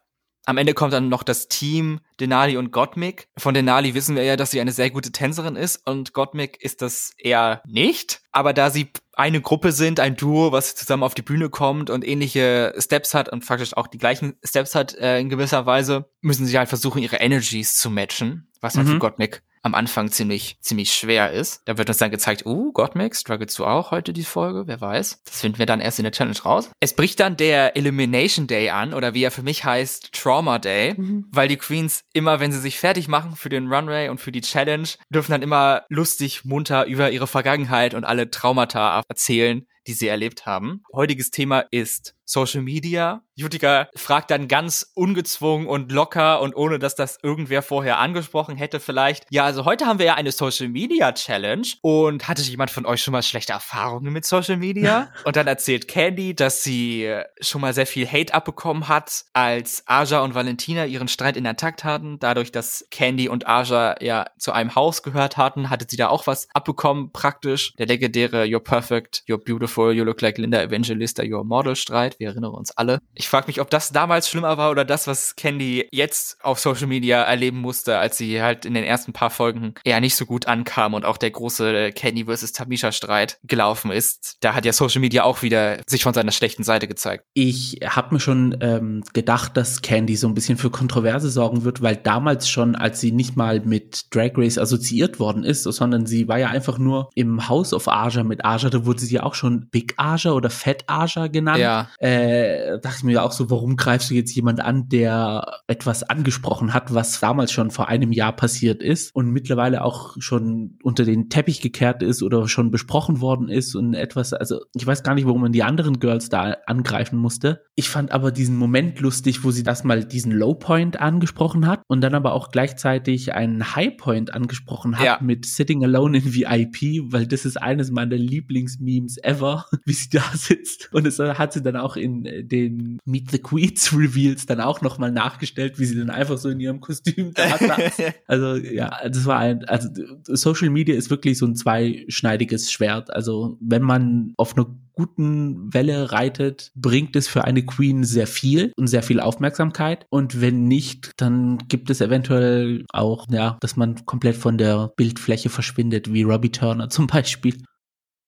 Am 0.48 0.58
Ende 0.58 0.74
kommt 0.74 0.94
dann 0.94 1.10
noch 1.10 1.24
das 1.24 1.50
Team 1.50 2.00
Denali 2.22 2.56
und 2.56 2.72
Gottmik. 2.72 3.28
Von 3.38 3.54
Denali 3.54 3.94
wissen 3.96 4.16
wir 4.16 4.24
ja, 4.24 4.38
dass 4.38 4.50
sie 4.50 4.62
eine 4.62 4.72
sehr 4.72 4.90
gute 4.90 5.12
Tänzerin 5.12 5.58
ist 5.58 5.86
und 5.86 6.14
Gottmik 6.14 6.64
ist 6.64 6.82
das 6.82 7.12
eher 7.18 7.62
nicht. 7.68 8.22
Aber 8.32 8.54
da 8.54 8.70
sie 8.70 8.90
eine 9.12 9.42
Gruppe 9.42 9.74
sind, 9.74 10.00
ein 10.00 10.16
Duo, 10.16 10.54
was 10.54 10.74
zusammen 10.74 11.04
auf 11.04 11.16
die 11.16 11.22
Bühne 11.22 11.50
kommt 11.50 11.90
und 11.90 12.08
ähnliche 12.08 12.74
Steps 12.78 13.14
hat 13.14 13.28
und 13.28 13.44
faktisch 13.44 13.76
auch 13.76 13.88
die 13.88 13.98
gleichen 13.98 14.38
Steps 14.42 14.74
hat 14.74 14.96
äh, 14.96 15.20
in 15.20 15.28
gewisser 15.28 15.66
Weise, 15.66 16.10
müssen 16.22 16.46
sie 16.46 16.58
halt 16.58 16.70
versuchen, 16.70 17.04
ihre 17.04 17.18
Energies 17.18 17.76
zu 17.76 17.90
matchen, 17.90 18.48
was 18.62 18.78
halt 18.78 18.88
mhm. 18.88 18.92
für 18.94 19.00
Gottmik 19.00 19.44
am 19.68 19.76
Anfang 19.76 20.10
ziemlich, 20.10 20.58
ziemlich 20.62 20.94
schwer 20.94 21.32
ist. 21.32 21.62
Da 21.66 21.78
wird 21.78 21.90
uns 21.90 21.98
dann 21.98 22.10
gezeigt, 22.10 22.46
uh, 22.46 22.72
Gottmik, 22.72 23.16
strugglest 23.16 23.60
du 23.60 23.66
auch 23.66 23.92
heute 23.92 24.14
die 24.14 24.24
Folge? 24.24 24.64
Wer 24.66 24.82
weiß. 24.82 25.22
Das 25.26 25.42
finden 25.42 25.60
wir 25.60 25.66
dann 25.66 25.82
erst 25.82 26.00
in 26.00 26.04
der 26.04 26.14
Challenge 26.14 26.40
raus. 26.44 26.72
Es 26.80 26.96
bricht 26.96 27.20
dann 27.20 27.38
der 27.38 27.76
Elimination 27.76 28.48
Day 28.48 28.70
an, 28.70 28.94
oder 28.94 29.14
wie 29.14 29.24
er 29.24 29.32
für 29.32 29.44
mich 29.44 29.66
heißt, 29.66 30.14
Trauma 30.14 30.58
Day, 30.58 30.96
mhm. 30.98 31.26
weil 31.32 31.50
die 31.50 31.58
Queens 31.58 32.04
immer, 32.14 32.40
wenn 32.40 32.52
sie 32.52 32.60
sich 32.60 32.80
fertig 32.80 33.08
machen 33.08 33.36
für 33.36 33.50
den 33.50 33.72
Runway 33.72 34.10
und 34.10 34.20
für 34.20 34.32
die 34.32 34.42
Challenge, 34.42 34.88
dürfen 35.10 35.32
dann 35.32 35.42
immer 35.42 35.84
lustig, 35.90 36.46
munter 36.46 36.86
über 36.86 37.12
ihre 37.12 37.28
Vergangenheit 37.28 37.94
und 37.94 38.06
alle 38.06 38.32
Traumata 38.32 39.04
erzählen, 39.10 39.68
die 39.86 39.94
sie 39.94 40.08
erlebt 40.08 40.46
haben. 40.46 40.84
Heutiges 40.94 41.30
Thema 41.32 41.66
ist 41.72 42.17
Social 42.28 42.62
Media. 42.62 43.24
Jutika 43.36 43.88
fragt 43.96 44.32
dann 44.32 44.48
ganz 44.48 44.92
ungezwungen 44.96 45.68
und 45.68 45.92
locker 45.92 46.42
und 46.42 46.56
ohne 46.56 46.78
dass 46.78 46.96
das 46.96 47.20
irgendwer 47.24 47.62
vorher 47.62 48.00
angesprochen 48.00 48.58
hätte 48.58 48.80
vielleicht. 48.80 49.26
Ja, 49.30 49.46
also 49.46 49.64
heute 49.64 49.86
haben 49.86 50.00
wir 50.00 50.08
ja 50.08 50.16
eine 50.16 50.32
Social 50.32 50.68
Media 50.68 51.12
Challenge 51.14 51.68
und 51.82 52.28
hatte 52.28 52.42
jemand 52.42 52.70
von 52.70 52.86
euch 52.86 53.02
schon 53.02 53.14
mal 53.14 53.24
schlechte 53.24 53.54
Erfahrungen 53.54 54.12
mit 54.12 54.26
Social 54.26 54.58
Media? 54.58 55.10
und 55.24 55.36
dann 55.36 55.48
erzählt 55.48 55.88
Candy, 55.88 56.36
dass 56.36 56.64
sie 56.64 57.10
schon 57.40 57.62
mal 57.62 57.74
sehr 57.74 57.88
viel 57.88 58.08
Hate 58.08 58.34
abbekommen 58.34 58.90
hat, 58.90 59.26
als 59.34 59.84
Aja 59.86 60.22
und 60.22 60.36
Valentina 60.36 60.86
ihren 60.86 61.08
Streit 61.08 61.38
in 61.38 61.46
der 61.46 61.56
Takt 61.56 61.84
hatten. 61.84 62.20
Dadurch, 62.20 62.52
dass 62.52 62.88
Candy 62.92 63.30
und 63.30 63.48
Aja 63.48 63.96
ja 64.02 64.26
zu 64.38 64.52
einem 64.52 64.76
Haus 64.76 65.02
gehört 65.02 65.38
hatten, 65.38 65.70
hatte 65.70 65.86
sie 65.88 65.98
da 65.98 66.10
auch 66.10 66.28
was 66.28 66.50
abbekommen, 66.54 67.12
praktisch. 67.14 67.74
Der 67.76 67.86
legendäre 67.86 68.44
You're 68.44 68.60
Perfect, 68.60 69.24
You're 69.28 69.44
Beautiful, 69.44 69.94
You 69.94 70.04
Look 70.04 70.22
Like 70.22 70.38
Linda 70.38 70.62
Evangelista, 70.62 71.24
You're 71.24 71.46
Model 71.46 71.76
Streit. 71.76 72.17
Wir 72.20 72.30
erinnern 72.30 72.54
uns 72.54 72.72
alle. 72.76 73.00
Ich 73.14 73.28
frage 73.28 73.48
mich, 73.48 73.62
ob 73.62 73.70
das 73.70 73.92
damals 73.92 74.30
schlimmer 74.30 74.58
war 74.58 74.72
oder 74.72 74.86
das, 74.86 75.08
was 75.08 75.36
Candy 75.36 75.88
jetzt 75.92 76.38
auf 76.44 76.60
Social 76.60 76.88
Media 76.88 77.24
erleben 77.24 77.60
musste, 77.60 77.98
als 77.98 78.18
sie 78.18 78.42
halt 78.42 78.66
in 78.66 78.74
den 78.74 78.84
ersten 78.84 79.14
paar 79.14 79.30
Folgen 79.30 79.74
eher 79.84 80.00
nicht 80.00 80.16
so 80.16 80.26
gut 80.26 80.48
ankam 80.48 80.94
und 80.94 81.06
auch 81.06 81.18
der 81.18 81.32
große 81.32 81.92
Candy 81.94 82.26
vs. 82.26 82.52
Tamisha 82.52 82.92
Streit 82.92 83.40
gelaufen 83.44 83.92
ist. 83.92 84.38
Da 84.42 84.56
hat 84.56 84.66
ja 84.66 84.74
Social 84.74 85.02
Media 85.02 85.24
auch 85.24 85.42
wieder 85.42 85.78
sich 85.88 86.04
von 86.04 86.14
seiner 86.14 86.32
schlechten 86.32 86.64
Seite 86.64 86.88
gezeigt. 86.88 87.26
Ich 87.34 87.80
habe 87.86 88.16
mir 88.16 88.20
schon 88.20 88.58
ähm, 88.62 89.04
gedacht, 89.14 89.58
dass 89.58 89.82
Candy 89.82 90.16
so 90.16 90.28
ein 90.28 90.34
bisschen 90.34 90.58
für 90.58 90.70
Kontroverse 90.70 91.30
sorgen 91.30 91.64
wird, 91.64 91.82
weil 91.82 91.96
damals 91.96 92.50
schon, 92.50 92.76
als 92.76 93.00
sie 93.00 93.12
nicht 93.12 93.36
mal 93.36 93.62
mit 93.62 94.14
Drag 94.14 94.32
Race 94.36 94.58
assoziiert 94.58 95.20
worden 95.20 95.44
ist, 95.44 95.64
sondern 95.64 96.06
sie 96.06 96.28
war 96.28 96.40
ja 96.40 96.48
einfach 96.48 96.78
nur 96.78 97.10
im 97.16 97.48
House 97.50 97.74
of 97.74 97.88
Aja 97.88 98.24
mit 98.24 98.46
Aja, 98.46 98.70
da 98.70 98.86
wurde 98.86 99.00
sie 99.00 99.16
ja 99.16 99.24
auch 99.24 99.36
schon 99.36 99.68
Big 99.70 99.94
Aja 99.98 100.32
oder 100.32 100.50
Fat 100.50 100.84
Aja 100.88 101.28
genannt. 101.28 101.60
Ja. 101.60 101.90
Äh, 102.00 102.07
dachte 102.08 102.98
ich 102.98 103.04
mir 103.04 103.24
auch 103.24 103.32
so, 103.32 103.50
warum 103.50 103.76
greifst 103.76 104.10
du 104.10 104.16
jetzt 104.16 104.36
jemand 104.36 104.60
an, 104.62 104.90
der 104.90 105.62
etwas 105.68 106.04
angesprochen 106.04 106.74
hat, 106.74 106.94
was 106.94 107.20
damals 107.20 107.52
schon 107.52 107.72
vor 107.72 107.88
einem 107.88 108.12
Jahr 108.12 108.36
passiert 108.36 108.82
ist 108.82 109.14
und 109.16 109.32
mittlerweile 109.32 109.84
auch 109.84 110.16
schon 110.20 110.78
unter 110.84 111.06
den 111.06 111.30
Teppich 111.30 111.62
gekehrt 111.62 112.04
ist 112.04 112.24
oder 112.24 112.48
schon 112.48 112.72
besprochen 112.72 113.22
worden 113.22 113.50
ist 113.50 113.76
und 113.76 113.94
etwas, 113.94 114.34
also 114.34 114.62
ich 114.76 114.86
weiß 114.86 115.04
gar 115.04 115.16
nicht, 115.16 115.28
warum 115.28 115.42
man 115.42 115.52
die 115.52 115.64
anderen 115.64 116.00
Girls 116.00 116.30
da 116.30 116.58
angreifen 116.66 117.18
musste. 117.18 117.64
Ich 117.76 117.90
fand 117.90 118.12
aber 118.12 118.32
diesen 118.32 118.58
Moment 118.58 119.00
lustig, 119.00 119.44
wo 119.44 119.52
sie 119.52 119.64
das 119.64 119.84
mal 119.84 120.04
diesen 120.04 120.32
Low 120.32 120.54
Point 120.54 121.00
angesprochen 121.00 121.68
hat 121.68 121.82
und 121.88 122.02
dann 122.02 122.16
aber 122.16 122.34
auch 122.34 122.52
gleichzeitig 122.52 123.34
einen 123.34 123.76
High 123.76 123.98
Point 123.98 124.34
angesprochen 124.34 124.98
hat 124.98 125.06
ja. 125.06 125.20
mit 125.22 125.46
Sitting 125.46 125.84
Alone 125.84 126.20
in 126.20 126.34
VIP, 126.34 127.12
weil 127.12 127.28
das 127.28 127.46
ist 127.46 127.58
eines 127.58 127.92
meiner 127.92 128.16
Lieblingsmemes 128.16 129.18
ever, 129.24 129.66
wie 129.86 129.94
sie 129.94 130.10
da 130.10 130.24
sitzt. 130.34 130.90
Und 130.94 131.06
das 131.06 131.20
hat 131.20 131.54
sie 131.54 131.62
dann 131.62 131.76
auch 131.76 131.97
in 131.98 132.48
den 132.48 133.00
Meet 133.06 133.32
the 133.32 133.40
Queens 133.40 133.94
Reveals 133.98 134.46
dann 134.46 134.62
auch 134.62 134.82
nochmal 134.82 135.12
nachgestellt, 135.12 135.80
wie 135.80 135.86
sie 135.86 135.98
dann 135.98 136.10
einfach 136.10 136.38
so 136.38 136.50
in 136.50 136.60
ihrem 136.60 136.80
Kostüm 136.80 137.34
da 137.34 137.58
saß. 137.58 138.02
also 138.28 138.56
ja, 138.56 139.08
das 139.08 139.26
war 139.26 139.40
ein, 139.40 139.66
also 139.66 139.90
Social 140.28 140.70
Media 140.70 140.96
ist 140.96 141.10
wirklich 141.10 141.38
so 141.38 141.46
ein 141.46 141.56
zweischneidiges 141.56 142.72
Schwert. 142.72 143.14
Also 143.14 143.58
wenn 143.60 143.82
man 143.82 144.34
auf 144.38 144.56
einer 144.56 144.68
guten 144.98 145.74
Welle 145.74 146.12
reitet, 146.12 146.72
bringt 146.76 147.16
es 147.16 147.28
für 147.28 147.46
eine 147.46 147.64
Queen 147.64 148.04
sehr 148.04 148.28
viel 148.28 148.74
und 148.76 148.88
sehr 148.88 149.04
viel 149.04 149.20
Aufmerksamkeit. 149.20 150.06
Und 150.10 150.42
wenn 150.42 150.68
nicht, 150.68 151.12
dann 151.18 151.60
gibt 151.70 151.90
es 151.92 152.02
eventuell 152.02 152.84
auch, 152.90 153.28
ja, 153.30 153.58
dass 153.62 153.76
man 153.76 154.06
komplett 154.06 154.36
von 154.36 154.58
der 154.58 154.92
Bildfläche 154.98 155.50
verschwindet, 155.50 156.12
wie 156.12 156.24
Robbie 156.24 156.52
Turner 156.52 156.90
zum 156.98 157.08
Beispiel. 157.08 157.64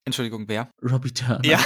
Entschuldigung, 0.05 0.45
wer? 0.47 0.69
Robbie 0.81 1.11
Turner. 1.11 1.41
Ja. 1.43 1.59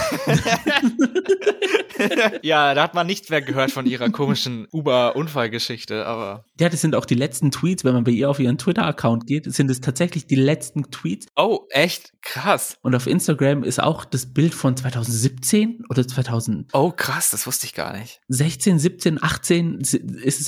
ja, 2.42 2.74
da 2.74 2.82
hat 2.82 2.94
man 2.94 3.06
nichts 3.06 3.30
mehr 3.30 3.42
gehört 3.42 3.70
von 3.70 3.86
ihrer 3.86 4.10
komischen 4.10 4.66
Uber-Unfallgeschichte, 4.72 6.06
aber. 6.06 6.44
Ja, 6.58 6.68
das 6.68 6.80
sind 6.80 6.94
auch 6.94 7.06
die 7.06 7.14
letzten 7.14 7.50
Tweets, 7.50 7.84
wenn 7.84 7.94
man 7.94 8.04
bei 8.04 8.12
ihr 8.12 8.30
auf 8.30 8.38
ihren 8.38 8.58
Twitter-Account 8.58 9.26
geht, 9.26 9.52
sind 9.52 9.70
es 9.70 9.80
tatsächlich 9.80 10.26
die 10.26 10.36
letzten 10.36 10.90
Tweets. 10.90 11.26
Oh, 11.36 11.60
echt? 11.70 12.12
Krass. 12.22 12.78
Und 12.82 12.94
auf 12.94 13.06
Instagram 13.06 13.64
ist 13.64 13.82
auch 13.82 14.04
das 14.04 14.26
Bild 14.26 14.54
von 14.54 14.76
2017 14.76 15.84
oder 15.90 16.06
2000. 16.06 16.70
Oh, 16.72 16.90
krass, 16.90 17.30
das 17.30 17.46
wusste 17.46 17.66
ich 17.66 17.74
gar 17.74 17.96
nicht. 17.96 18.20
16, 18.28 18.78
17, 18.78 19.22
18 19.22 19.80
ist 19.80 19.94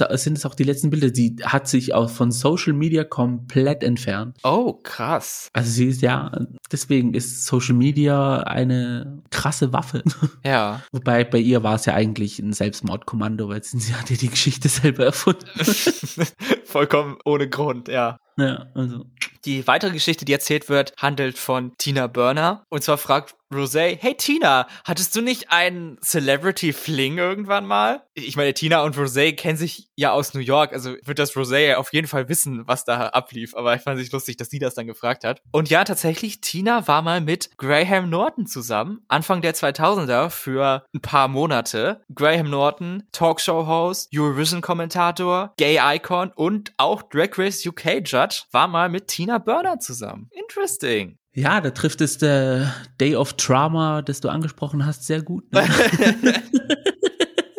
es, 0.00 0.22
sind 0.22 0.38
es 0.38 0.46
auch 0.46 0.54
die 0.54 0.64
letzten 0.64 0.90
Bilder. 0.90 1.11
Sie 1.14 1.37
hat 1.42 1.68
sich 1.68 1.94
auch 1.94 2.11
von 2.11 2.32
Social 2.32 2.72
Media 2.72 3.04
komplett 3.04 3.82
entfernt. 3.82 4.38
Oh, 4.42 4.74
krass. 4.74 5.50
Also 5.52 5.70
sie 5.70 5.87
ist 5.87 6.02
ja, 6.02 6.32
deswegen 6.72 7.14
ist 7.14 7.44
Social 7.44 7.74
Media 7.74 8.38
eine 8.40 9.22
krasse 9.30 9.72
Waffe. 9.72 10.02
Ja. 10.44 10.82
Wobei 10.92 11.24
bei 11.24 11.36
ihr 11.40 11.62
war 11.62 11.77
es 11.77 11.87
ja 11.87 11.94
eigentlich 11.94 12.38
ein 12.38 12.53
Selbstmordkommando, 12.53 13.49
weil 13.49 13.62
sie 13.62 13.94
hat 13.94 14.11
ja 14.11 14.16
die 14.16 14.29
Geschichte 14.29 14.68
selber 14.68 15.07
erfunden. 15.07 15.46
Vollkommen 16.64 17.18
ohne 17.25 17.49
Grund, 17.49 17.88
ja. 17.88 18.18
Ja, 18.37 18.66
also. 18.75 19.07
Die 19.44 19.66
weitere 19.66 19.92
Geschichte, 19.92 20.25
die 20.25 20.33
erzählt 20.33 20.68
wird, 20.68 20.92
handelt 20.96 21.38
von 21.38 21.72
Tina 21.79 22.09
Burner. 22.09 22.64
Und 22.68 22.83
zwar 22.83 22.99
fragt 22.99 23.37
Rosé, 23.53 23.96
hey 24.01 24.16
Tina, 24.16 24.66
hattest 24.85 25.14
du 25.14 25.20
nicht 25.20 25.53
einen 25.53 25.99
Celebrity 26.03 26.72
Fling 26.72 27.18
irgendwann 27.18 27.64
mal? 27.64 28.03
Ich 28.14 28.35
meine, 28.37 28.55
Tina 28.55 28.83
und 28.83 28.96
Rosé 28.96 29.37
kennen 29.37 29.57
sich 29.57 29.88
ja 29.94 30.11
aus 30.11 30.35
New 30.35 30.40
York, 30.40 30.72
also 30.72 30.96
wird 31.05 31.20
das 31.20 31.35
Rosé 31.35 31.75
auf 31.77 31.92
jeden 31.92 32.09
Fall 32.09 32.29
wissen, 32.29 32.66
was 32.66 32.85
da 32.85 33.09
ablief. 33.09 33.55
Aber 33.55 33.77
ich 33.77 33.83
fand 33.83 34.01
es 34.01 34.11
lustig, 34.11 34.37
dass 34.37 34.51
sie 34.51 34.59
das 34.59 34.75
dann 34.75 34.88
gefragt 34.88 35.22
hat. 35.22 35.40
Und 35.53 35.70
ja, 35.70 35.85
tatsächlich, 35.85 36.40
Tina 36.40 36.88
war 36.88 37.03
mal 37.03 37.20
mit 37.20 37.51
Graham 37.57 38.11
Norton 38.11 38.46
zusammen, 38.46 39.05
Anfang 39.07 39.42
der 39.42 39.55
2000er 39.55 40.31
für 40.31 40.85
ein 40.92 41.01
paar 41.01 41.29
Monate. 41.29 42.01
Graham 42.12 42.51
Norton, 42.51 43.05
Talkshow-Host, 43.12 44.11
Eurovision-Kommentator, 44.12 45.55
Gay-Icon 45.57 46.33
und 46.35 46.72
auch 46.79 47.03
Drag 47.05 47.38
Race 47.38 47.64
UK 47.64 48.03
Judge, 48.26 48.42
war 48.50 48.66
mal 48.68 48.88
mit 48.88 49.08
Tina 49.08 49.38
Burner 49.38 49.78
zusammen. 49.78 50.28
Interesting. 50.32 51.18
Ja, 51.32 51.60
da 51.60 51.70
trifft 51.70 52.00
es 52.00 52.18
der 52.18 52.74
Day 53.00 53.14
of 53.14 53.34
Trauma, 53.34 54.02
das 54.02 54.20
du 54.20 54.28
angesprochen 54.28 54.84
hast, 54.86 55.06
sehr 55.06 55.22
gut. 55.22 55.52
Ne? 55.52 55.60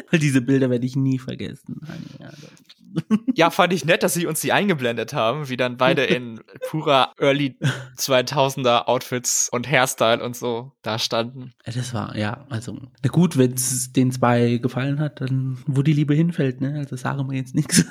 Weil 0.09 0.19
diese 0.19 0.41
Bilder 0.41 0.69
werde 0.69 0.85
ich 0.85 0.95
nie 0.95 1.19
vergessen. 1.19 1.81
Ja, 3.35 3.51
fand 3.51 3.73
ich 3.73 3.85
nett, 3.85 4.01
dass 4.01 4.15
sie 4.15 4.25
uns 4.25 4.41
die 4.41 4.51
eingeblendet 4.51 5.13
haben, 5.13 5.49
wie 5.49 5.57
dann 5.57 5.77
beide 5.77 6.03
in 6.03 6.39
purer 6.69 7.13
Early 7.19 7.55
2000er 7.97 8.87
Outfits 8.87 9.49
und 9.51 9.69
Hairstyle 9.69 10.23
und 10.23 10.35
so 10.35 10.71
da 10.81 10.97
standen. 10.97 11.53
Das 11.65 11.93
war, 11.93 12.17
ja, 12.17 12.47
also, 12.49 12.79
na 13.03 13.09
gut, 13.09 13.37
wenn 13.37 13.53
es 13.53 13.91
den 13.93 14.11
zwei 14.11 14.57
gefallen 14.57 14.99
hat, 14.99 15.21
dann 15.21 15.59
wo 15.67 15.83
die 15.83 15.93
Liebe 15.93 16.15
hinfällt, 16.15 16.61
ne, 16.61 16.75
also 16.79 16.95
sagen 16.95 17.29
wir 17.29 17.37
jetzt 17.37 17.53
nichts. 17.53 17.85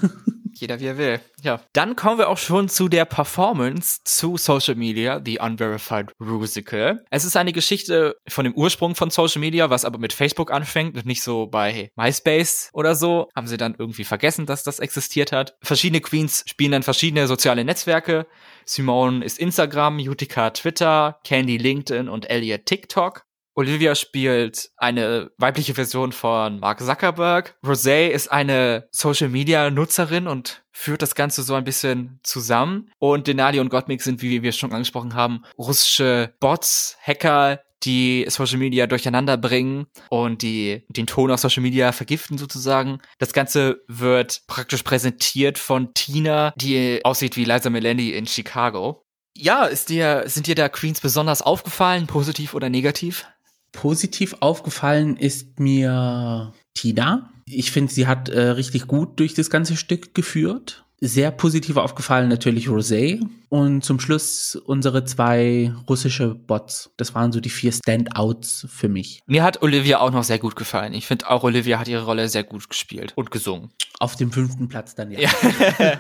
Jeder 0.58 0.80
wie 0.80 0.86
er 0.86 0.96
will. 0.96 1.20
Ja. 1.42 1.60
Dann 1.74 1.96
kommen 1.96 2.18
wir 2.18 2.30
auch 2.30 2.38
schon 2.38 2.70
zu 2.70 2.88
der 2.88 3.04
Performance 3.04 4.00
zu 4.04 4.38
Social 4.38 4.74
Media, 4.74 5.20
The 5.22 5.38
Unverified 5.38 6.12
Rusical. 6.18 7.04
Es 7.10 7.26
ist 7.26 7.36
eine 7.36 7.52
Geschichte 7.52 8.16
von 8.26 8.44
dem 8.44 8.54
Ursprung 8.54 8.94
von 8.94 9.10
Social 9.10 9.40
Media, 9.40 9.68
was 9.68 9.84
aber 9.84 9.98
mit 9.98 10.14
Facebook 10.14 10.50
anfängt 10.50 10.96
und 10.96 11.04
nicht 11.04 11.22
so 11.22 11.46
bei 11.46 11.90
MySpace 11.96 12.70
oder 12.72 12.94
so. 12.94 13.28
Haben 13.36 13.46
sie 13.46 13.58
dann 13.58 13.74
irgendwie 13.78 14.04
vergessen, 14.04 14.46
dass 14.46 14.62
das 14.62 14.78
existiert 14.78 15.30
hat. 15.30 15.56
Verschiedene 15.62 16.00
Queens 16.00 16.42
spielen 16.46 16.72
dann 16.72 16.82
verschiedene 16.82 17.26
soziale 17.26 17.64
Netzwerke. 17.64 18.26
Simone 18.64 19.24
ist 19.24 19.38
Instagram, 19.38 19.98
Utica 19.98 20.50
Twitter, 20.50 21.20
Candy 21.24 21.58
LinkedIn 21.58 22.08
und 22.08 22.30
Elliot 22.30 22.64
TikTok. 22.64 23.25
Olivia 23.58 23.94
spielt 23.94 24.70
eine 24.76 25.30
weibliche 25.38 25.72
Version 25.72 26.12
von 26.12 26.60
Mark 26.60 26.80
Zuckerberg. 26.80 27.56
Rosé 27.64 28.08
ist 28.08 28.30
eine 28.30 28.86
Social 28.90 29.30
Media 29.30 29.70
Nutzerin 29.70 30.26
und 30.26 30.62
führt 30.72 31.00
das 31.00 31.14
Ganze 31.14 31.42
so 31.42 31.54
ein 31.54 31.64
bisschen 31.64 32.20
zusammen. 32.22 32.90
Und 32.98 33.26
Denali 33.26 33.58
und 33.58 33.70
Gottmik 33.70 34.02
sind, 34.02 34.20
wie 34.20 34.42
wir 34.42 34.52
schon 34.52 34.74
angesprochen 34.74 35.14
haben, 35.14 35.42
russische 35.56 36.34
Bots, 36.38 36.98
Hacker, 37.00 37.62
die 37.82 38.26
Social 38.28 38.58
Media 38.58 38.86
durcheinander 38.86 39.38
bringen 39.38 39.86
und 40.10 40.42
die 40.42 40.84
den 40.90 41.06
Ton 41.06 41.30
auf 41.30 41.40
Social 41.40 41.62
Media 41.62 41.92
vergiften 41.92 42.36
sozusagen. 42.36 42.98
Das 43.18 43.32
Ganze 43.32 43.82
wird 43.88 44.42
praktisch 44.48 44.82
präsentiert 44.82 45.58
von 45.58 45.94
Tina, 45.94 46.52
die 46.56 47.00
aussieht 47.04 47.36
wie 47.36 47.44
Liza 47.44 47.70
Minnelli 47.70 48.10
in 48.10 48.26
Chicago. 48.26 49.02
Ja, 49.34 49.64
ist 49.64 49.88
dir, 49.88 50.24
sind 50.26 50.46
dir 50.46 50.54
da 50.54 50.68
Queens 50.68 51.00
besonders 51.00 51.42
aufgefallen, 51.42 52.06
positiv 52.06 52.54
oder 52.54 52.70
negativ? 52.70 53.26
Positiv 53.72 54.37
aufgefallen 54.40 55.16
ist 55.16 55.61
mir 55.61 56.52
Tina. 56.74 57.31
Ich 57.46 57.70
finde, 57.70 57.92
sie 57.92 58.07
hat 58.07 58.29
äh, 58.29 58.40
richtig 58.40 58.87
gut 58.87 59.20
durch 59.20 59.35
das 59.35 59.50
ganze 59.50 59.76
Stück 59.76 60.14
geführt. 60.14 60.86
Sehr 61.00 61.30
positiv 61.30 61.76
aufgefallen 61.76 62.28
natürlich 62.28 62.68
Rosé 62.68 63.20
und 63.50 63.85
zum 63.85 64.00
Schluss 64.00 64.56
unsere 64.56 65.04
zwei 65.04 65.74
russische 65.88 66.35
Bots. 66.35 66.90
Das 66.96 67.14
waren 67.14 67.32
so 67.32 67.40
die 67.40 67.50
vier 67.50 67.72
Standouts 67.72 68.66
für 68.70 68.88
mich. 68.88 69.20
Mir 69.26 69.42
hat 69.42 69.62
Olivia 69.62 70.00
auch 70.00 70.11
noch 70.11 70.24
sehr 70.24 70.38
gut 70.38 70.56
gefallen. 70.56 70.94
Ich 70.94 71.06
finde 71.06 71.28
auch 71.28 71.42
Olivia 71.42 71.78
hat 71.78 71.88
ihre 71.88 72.04
Rolle 72.04 72.30
sehr 72.30 72.44
gut 72.44 72.68
gespielt 72.70 73.12
und 73.14 73.30
gesungen. 73.30 73.70
Auf 73.98 74.16
dem 74.16 74.32
fünften 74.32 74.68
Platz 74.68 74.94
dann 74.94 75.11
ja. 75.11 75.20
ja. 75.20 75.30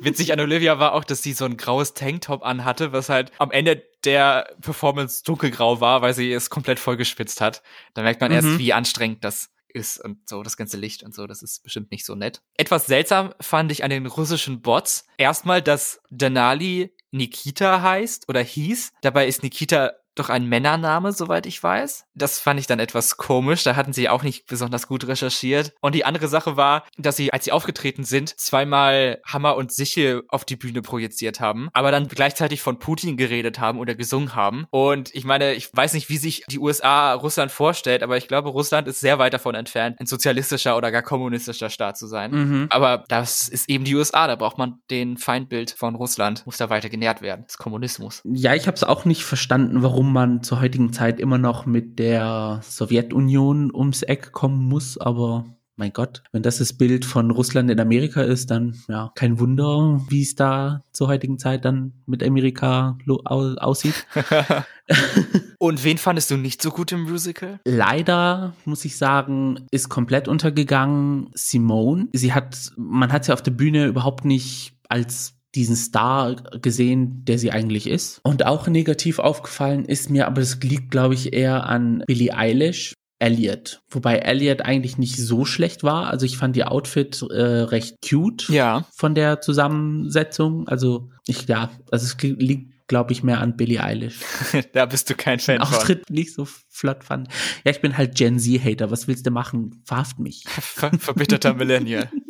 Witzig 0.00 0.32
an 0.32 0.40
Olivia 0.40 0.78
war 0.78 0.94
auch, 0.94 1.04
dass 1.04 1.22
sie 1.22 1.34
so 1.34 1.44
ein 1.44 1.58
graues 1.58 1.92
Tanktop 1.92 2.42
anhatte, 2.42 2.92
was 2.92 3.10
halt 3.10 3.32
am 3.38 3.50
Ende 3.50 3.82
der 4.04 4.48
Performance 4.60 5.22
dunkelgrau 5.24 5.80
war, 5.80 6.00
weil 6.00 6.14
sie 6.14 6.32
es 6.32 6.48
komplett 6.48 6.78
vollgespitzt 6.78 7.40
hat. 7.40 7.62
Da 7.94 8.02
merkt 8.02 8.20
man 8.20 8.30
mhm. 8.30 8.36
erst, 8.36 8.58
wie 8.58 8.72
anstrengend 8.72 9.24
das 9.24 9.50
ist 9.74 9.98
und 9.98 10.28
so, 10.28 10.42
das 10.42 10.56
ganze 10.56 10.76
Licht 10.76 11.02
und 11.02 11.14
so, 11.14 11.26
das 11.26 11.42
ist 11.42 11.62
bestimmt 11.62 11.90
nicht 11.90 12.04
so 12.04 12.14
nett. 12.14 12.42
Etwas 12.56 12.86
seltsam 12.86 13.34
fand 13.40 13.72
ich 13.72 13.84
an 13.84 13.90
den 13.90 14.06
russischen 14.06 14.62
Bots. 14.62 15.06
Erstmal, 15.18 15.62
dass 15.62 16.00
Denali 16.10 16.94
Nikita 17.10 17.82
heißt 17.82 18.28
oder 18.28 18.40
hieß. 18.40 18.92
Dabei 19.02 19.26
ist 19.26 19.42
Nikita 19.42 19.92
doch 20.14 20.28
ein 20.28 20.46
Männername, 20.46 21.12
soweit 21.12 21.46
ich 21.46 21.62
weiß. 21.62 22.04
Das 22.14 22.38
fand 22.38 22.60
ich 22.60 22.66
dann 22.66 22.78
etwas 22.78 23.16
komisch. 23.16 23.64
Da 23.64 23.76
hatten 23.76 23.92
sie 23.92 24.08
auch 24.08 24.22
nicht 24.22 24.46
besonders 24.46 24.86
gut 24.86 25.06
recherchiert. 25.06 25.72
Und 25.80 25.94
die 25.94 26.04
andere 26.04 26.28
Sache 26.28 26.56
war, 26.56 26.84
dass 26.98 27.16
sie, 27.16 27.32
als 27.32 27.44
sie 27.44 27.52
aufgetreten 27.52 28.04
sind, 28.04 28.38
zweimal 28.38 29.20
Hammer 29.24 29.56
und 29.56 29.72
Sichel 29.72 30.22
auf 30.28 30.44
die 30.44 30.56
Bühne 30.56 30.82
projiziert 30.82 31.40
haben, 31.40 31.68
aber 31.72 31.90
dann 31.90 32.08
gleichzeitig 32.08 32.60
von 32.60 32.78
Putin 32.78 33.16
geredet 33.16 33.58
haben 33.58 33.78
oder 33.78 33.94
gesungen 33.94 34.34
haben. 34.34 34.66
Und 34.70 35.14
ich 35.14 35.24
meine, 35.24 35.54
ich 35.54 35.70
weiß 35.72 35.94
nicht, 35.94 36.08
wie 36.08 36.18
sich 36.18 36.44
die 36.48 36.58
USA 36.58 37.14
Russland 37.14 37.50
vorstellt, 37.50 38.02
aber 38.02 38.16
ich 38.16 38.28
glaube, 38.28 38.50
Russland 38.50 38.88
ist 38.88 39.00
sehr 39.00 39.18
weit 39.18 39.34
davon 39.34 39.54
entfernt, 39.54 39.98
ein 40.00 40.06
sozialistischer 40.06 40.76
oder 40.76 40.90
gar 40.90 41.02
kommunistischer 41.02 41.70
Staat 41.70 41.96
zu 41.96 42.06
sein. 42.06 42.30
Mhm. 42.32 42.66
Aber 42.70 43.04
das 43.08 43.48
ist 43.48 43.68
eben 43.68 43.84
die 43.84 43.94
USA. 43.94 44.26
Da 44.26 44.36
braucht 44.36 44.58
man 44.58 44.80
den 44.90 45.16
Feindbild 45.16 45.70
von 45.70 45.94
Russland, 45.94 46.44
muss 46.46 46.58
da 46.58 46.70
weiter 46.70 46.88
genährt 46.88 47.22
werden. 47.22 47.44
Das 47.46 47.58
Kommunismus. 47.58 48.22
Ja, 48.24 48.54
ich 48.54 48.66
habe 48.66 48.74
es 48.74 48.84
auch 48.84 49.04
nicht 49.04 49.24
verstanden, 49.24 49.82
warum 49.82 50.01
warum 50.02 50.14
man 50.14 50.42
zur 50.42 50.60
heutigen 50.60 50.92
Zeit 50.92 51.20
immer 51.20 51.38
noch 51.38 51.64
mit 51.64 52.00
der 52.00 52.58
Sowjetunion 52.64 53.72
ums 53.72 54.02
Eck 54.02 54.32
kommen 54.32 54.68
muss, 54.68 54.98
aber 54.98 55.44
mein 55.76 55.92
Gott, 55.92 56.24
wenn 56.32 56.42
das 56.42 56.58
das 56.58 56.72
Bild 56.72 57.04
von 57.04 57.30
Russland 57.30 57.70
in 57.70 57.78
Amerika 57.78 58.20
ist, 58.20 58.50
dann 58.50 58.74
ja, 58.88 59.12
kein 59.14 59.38
Wunder, 59.38 60.00
wie 60.08 60.22
es 60.22 60.34
da 60.34 60.82
zur 60.90 61.06
heutigen 61.06 61.38
Zeit 61.38 61.64
dann 61.64 61.92
mit 62.04 62.24
Amerika 62.24 62.98
aussieht. 63.06 63.94
Und 65.60 65.84
wen 65.84 65.98
fandest 65.98 66.32
du 66.32 66.36
nicht 66.36 66.60
so 66.62 66.70
gut 66.72 66.90
im 66.90 67.02
Musical? 67.02 67.60
Leider, 67.64 68.54
muss 68.64 68.84
ich 68.84 68.96
sagen, 68.96 69.66
ist 69.70 69.88
komplett 69.88 70.26
untergegangen 70.26 71.30
Simone. 71.34 72.08
Sie 72.12 72.32
hat, 72.32 72.72
man 72.76 73.12
hat 73.12 73.24
sie 73.24 73.32
auf 73.32 73.42
der 73.42 73.52
Bühne 73.52 73.86
überhaupt 73.86 74.24
nicht 74.24 74.74
als 74.88 75.36
diesen 75.54 75.76
Star 75.76 76.36
gesehen, 76.60 77.24
der 77.24 77.38
sie 77.38 77.52
eigentlich 77.52 77.86
ist. 77.86 78.20
Und 78.22 78.46
auch 78.46 78.66
negativ 78.68 79.18
aufgefallen 79.18 79.84
ist 79.84 80.10
mir, 80.10 80.26
aber 80.26 80.40
das 80.40 80.58
liegt, 80.62 80.90
glaube 80.90 81.14
ich, 81.14 81.32
eher 81.32 81.66
an 81.66 82.02
Billie 82.06 82.34
Eilish. 82.34 82.94
Elliot. 83.22 83.82
Wobei 83.88 84.16
Elliot 84.16 84.62
eigentlich 84.62 84.98
nicht 84.98 85.16
so 85.16 85.44
schlecht 85.44 85.84
war. 85.84 86.08
Also 86.08 86.26
ich 86.26 86.36
fand 86.36 86.56
die 86.56 86.64
Outfit 86.64 87.22
äh, 87.30 87.40
recht 87.40 87.98
cute 88.04 88.48
ja. 88.48 88.84
von 88.96 89.14
der 89.14 89.40
Zusammensetzung. 89.40 90.66
Also 90.66 91.08
ich, 91.28 91.46
ja, 91.46 91.70
also 91.92 92.04
es 92.04 92.20
liegt, 92.20 92.88
glaube 92.88 93.12
ich, 93.12 93.22
mehr 93.22 93.40
an 93.40 93.56
Billie 93.56 93.80
Eilish. 93.80 94.16
da 94.72 94.86
bist 94.86 95.08
du 95.08 95.14
kein 95.14 95.38
Fan 95.38 95.58
von. 95.58 95.68
Auftritt 95.68 96.10
nicht 96.10 96.34
so 96.34 96.48
flott 96.68 97.04
fand. 97.04 97.28
Ja, 97.64 97.70
ich 97.70 97.80
bin 97.80 97.96
halt 97.96 98.16
Gen 98.16 98.40
Z-Hater. 98.40 98.90
Was 98.90 99.06
willst 99.06 99.24
du 99.24 99.30
machen? 99.30 99.82
Verhaft 99.84 100.18
mich. 100.18 100.42
Ver 100.48 100.90
verbitterter 100.98 101.54
Millennial. 101.54 102.10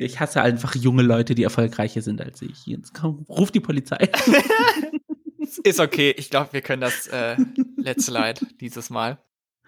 Ich 0.00 0.20
hasse 0.20 0.40
einfach 0.40 0.76
junge 0.76 1.02
Leute, 1.02 1.34
die 1.34 1.42
erfolgreicher 1.42 2.02
sind 2.02 2.22
als 2.22 2.40
ich. 2.40 2.66
Jetzt 2.66 2.94
komm, 2.94 3.26
ruf 3.28 3.50
die 3.50 3.60
Polizei. 3.60 4.08
Ist 5.64 5.80
okay. 5.80 6.14
Ich 6.16 6.30
glaube, 6.30 6.52
wir 6.52 6.60
können 6.60 6.82
das 6.82 7.08
äh, 7.08 7.36
letzte 7.76 8.12
Leid 8.12 8.46
dieses 8.60 8.90
Mal. 8.90 9.18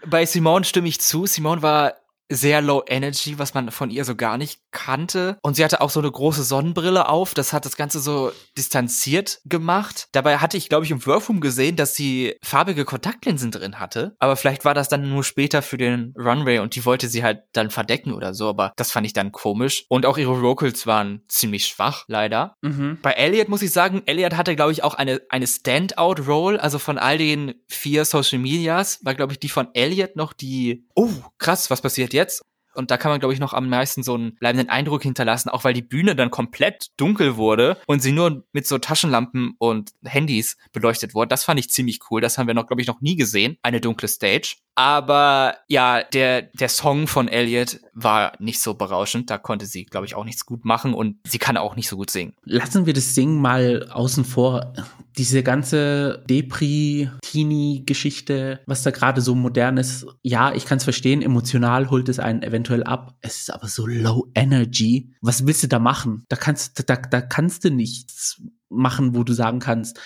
Bei 0.06 0.24
Simone 0.24 0.64
stimme 0.64 0.86
ich 0.86 1.00
zu. 1.00 1.26
Simone 1.26 1.62
war 1.62 1.96
sehr 2.30 2.62
low 2.62 2.82
energy, 2.86 3.38
was 3.38 3.54
man 3.54 3.70
von 3.70 3.90
ihr 3.90 4.04
so 4.04 4.14
gar 4.14 4.38
nicht 4.38 4.60
kannte. 4.70 5.36
Und 5.42 5.56
sie 5.56 5.64
hatte 5.64 5.80
auch 5.80 5.90
so 5.90 6.00
eine 6.00 6.10
große 6.10 6.44
Sonnenbrille 6.44 7.08
auf. 7.08 7.34
Das 7.34 7.52
hat 7.52 7.66
das 7.66 7.76
Ganze 7.76 7.98
so 7.98 8.32
distanziert 8.56 9.40
gemacht. 9.44 10.08
Dabei 10.12 10.38
hatte 10.38 10.56
ich, 10.56 10.68
glaube 10.68 10.84
ich, 10.84 10.92
im 10.92 11.04
Workroom 11.04 11.40
gesehen, 11.40 11.76
dass 11.76 11.94
sie 11.94 12.36
farbige 12.42 12.84
Kontaktlinsen 12.84 13.50
drin 13.50 13.80
hatte. 13.80 14.14
Aber 14.20 14.36
vielleicht 14.36 14.64
war 14.64 14.74
das 14.74 14.88
dann 14.88 15.10
nur 15.10 15.24
später 15.24 15.60
für 15.60 15.76
den 15.76 16.14
Runway 16.16 16.60
und 16.60 16.76
die 16.76 16.84
wollte 16.84 17.08
sie 17.08 17.24
halt 17.24 17.42
dann 17.52 17.70
verdecken 17.70 18.12
oder 18.12 18.32
so. 18.32 18.48
Aber 18.48 18.72
das 18.76 18.92
fand 18.92 19.06
ich 19.06 19.12
dann 19.12 19.32
komisch. 19.32 19.84
Und 19.88 20.06
auch 20.06 20.16
ihre 20.16 20.40
Vocals 20.40 20.86
waren 20.86 21.22
ziemlich 21.26 21.66
schwach, 21.66 22.04
leider. 22.06 22.56
Mhm. 22.62 22.98
Bei 23.02 23.12
Elliot 23.12 23.48
muss 23.48 23.62
ich 23.62 23.72
sagen, 23.72 24.02
Elliot 24.06 24.36
hatte, 24.36 24.54
glaube 24.54 24.72
ich, 24.72 24.84
auch 24.84 24.94
eine, 24.94 25.20
eine 25.28 25.48
Standout-Role. 25.48 26.62
Also 26.62 26.78
von 26.78 26.96
all 26.96 27.18
den 27.18 27.54
vier 27.66 28.04
Social 28.04 28.38
Medias 28.38 29.00
war, 29.02 29.16
glaube 29.16 29.32
ich, 29.32 29.40
die 29.40 29.48
von 29.48 29.68
Elliot 29.74 30.14
noch 30.14 30.32
die, 30.32 30.86
oh, 30.94 31.10
krass, 31.38 31.70
was 31.70 31.80
passiert 31.80 32.12
jetzt? 32.12 32.19
Jetzt. 32.20 32.44
Und 32.74 32.90
da 32.90 32.96
kann 32.96 33.10
man, 33.10 33.18
glaube 33.18 33.34
ich, 33.34 33.40
noch 33.40 33.52
am 33.52 33.68
meisten 33.68 34.02
so 34.02 34.14
einen 34.14 34.36
bleibenden 34.36 34.68
Eindruck 34.68 35.02
hinterlassen, 35.02 35.48
auch 35.48 35.64
weil 35.64 35.74
die 35.74 35.82
Bühne 35.82 36.14
dann 36.14 36.30
komplett 36.30 36.88
dunkel 36.96 37.36
wurde 37.36 37.76
und 37.86 38.00
sie 38.00 38.12
nur 38.12 38.44
mit 38.52 38.66
so 38.66 38.78
Taschenlampen 38.78 39.54
und 39.58 39.90
Handys 40.04 40.56
beleuchtet 40.72 41.14
wurde. 41.14 41.28
Das 41.28 41.44
fand 41.44 41.58
ich 41.58 41.70
ziemlich 41.70 41.98
cool. 42.10 42.20
Das 42.20 42.38
haben 42.38 42.46
wir 42.46 42.54
noch, 42.54 42.68
glaube 42.68 42.80
ich, 42.80 42.86
noch 42.86 43.00
nie 43.00 43.16
gesehen. 43.16 43.58
Eine 43.62 43.80
dunkle 43.80 44.06
Stage. 44.06 44.56
Aber 44.80 45.56
ja, 45.68 46.02
der, 46.02 46.40
der 46.40 46.70
Song 46.70 47.06
von 47.06 47.28
Elliot 47.28 47.80
war 47.92 48.32
nicht 48.38 48.62
so 48.62 48.72
berauschend. 48.72 49.28
Da 49.28 49.36
konnte 49.36 49.66
sie, 49.66 49.84
glaube 49.84 50.06
ich, 50.06 50.14
auch 50.14 50.24
nichts 50.24 50.46
gut 50.46 50.64
machen 50.64 50.94
und 50.94 51.16
sie 51.28 51.36
kann 51.36 51.58
auch 51.58 51.76
nicht 51.76 51.86
so 51.86 51.98
gut 51.98 52.08
singen. 52.08 52.32
Lassen 52.44 52.86
wir 52.86 52.94
das 52.94 53.14
Singen 53.14 53.42
mal 53.42 53.90
außen 53.90 54.24
vor. 54.24 54.72
Diese 55.18 55.42
ganze 55.42 56.24
Depri-Teenie-Geschichte, 56.30 58.60
was 58.64 58.82
da 58.82 58.90
gerade 58.90 59.20
so 59.20 59.34
modern 59.34 59.76
ist, 59.76 60.06
ja, 60.22 60.54
ich 60.54 60.64
kann 60.64 60.78
es 60.78 60.84
verstehen, 60.84 61.20
emotional 61.20 61.90
holt 61.90 62.08
es 62.08 62.18
einen 62.18 62.42
eventuell 62.42 62.82
ab. 62.82 63.18
Es 63.20 63.36
ist 63.36 63.52
aber 63.52 63.68
so 63.68 63.86
low 63.86 64.28
energy. 64.34 65.12
Was 65.20 65.46
willst 65.46 65.62
du 65.62 65.68
da 65.68 65.78
machen? 65.78 66.24
Da 66.30 66.36
kannst, 66.36 66.88
da, 66.88 66.96
da 66.96 67.20
kannst 67.20 67.64
du 67.64 67.70
nichts 67.70 68.40
machen, 68.70 69.14
wo 69.14 69.24
du 69.24 69.34
sagen 69.34 69.58
kannst, 69.58 70.00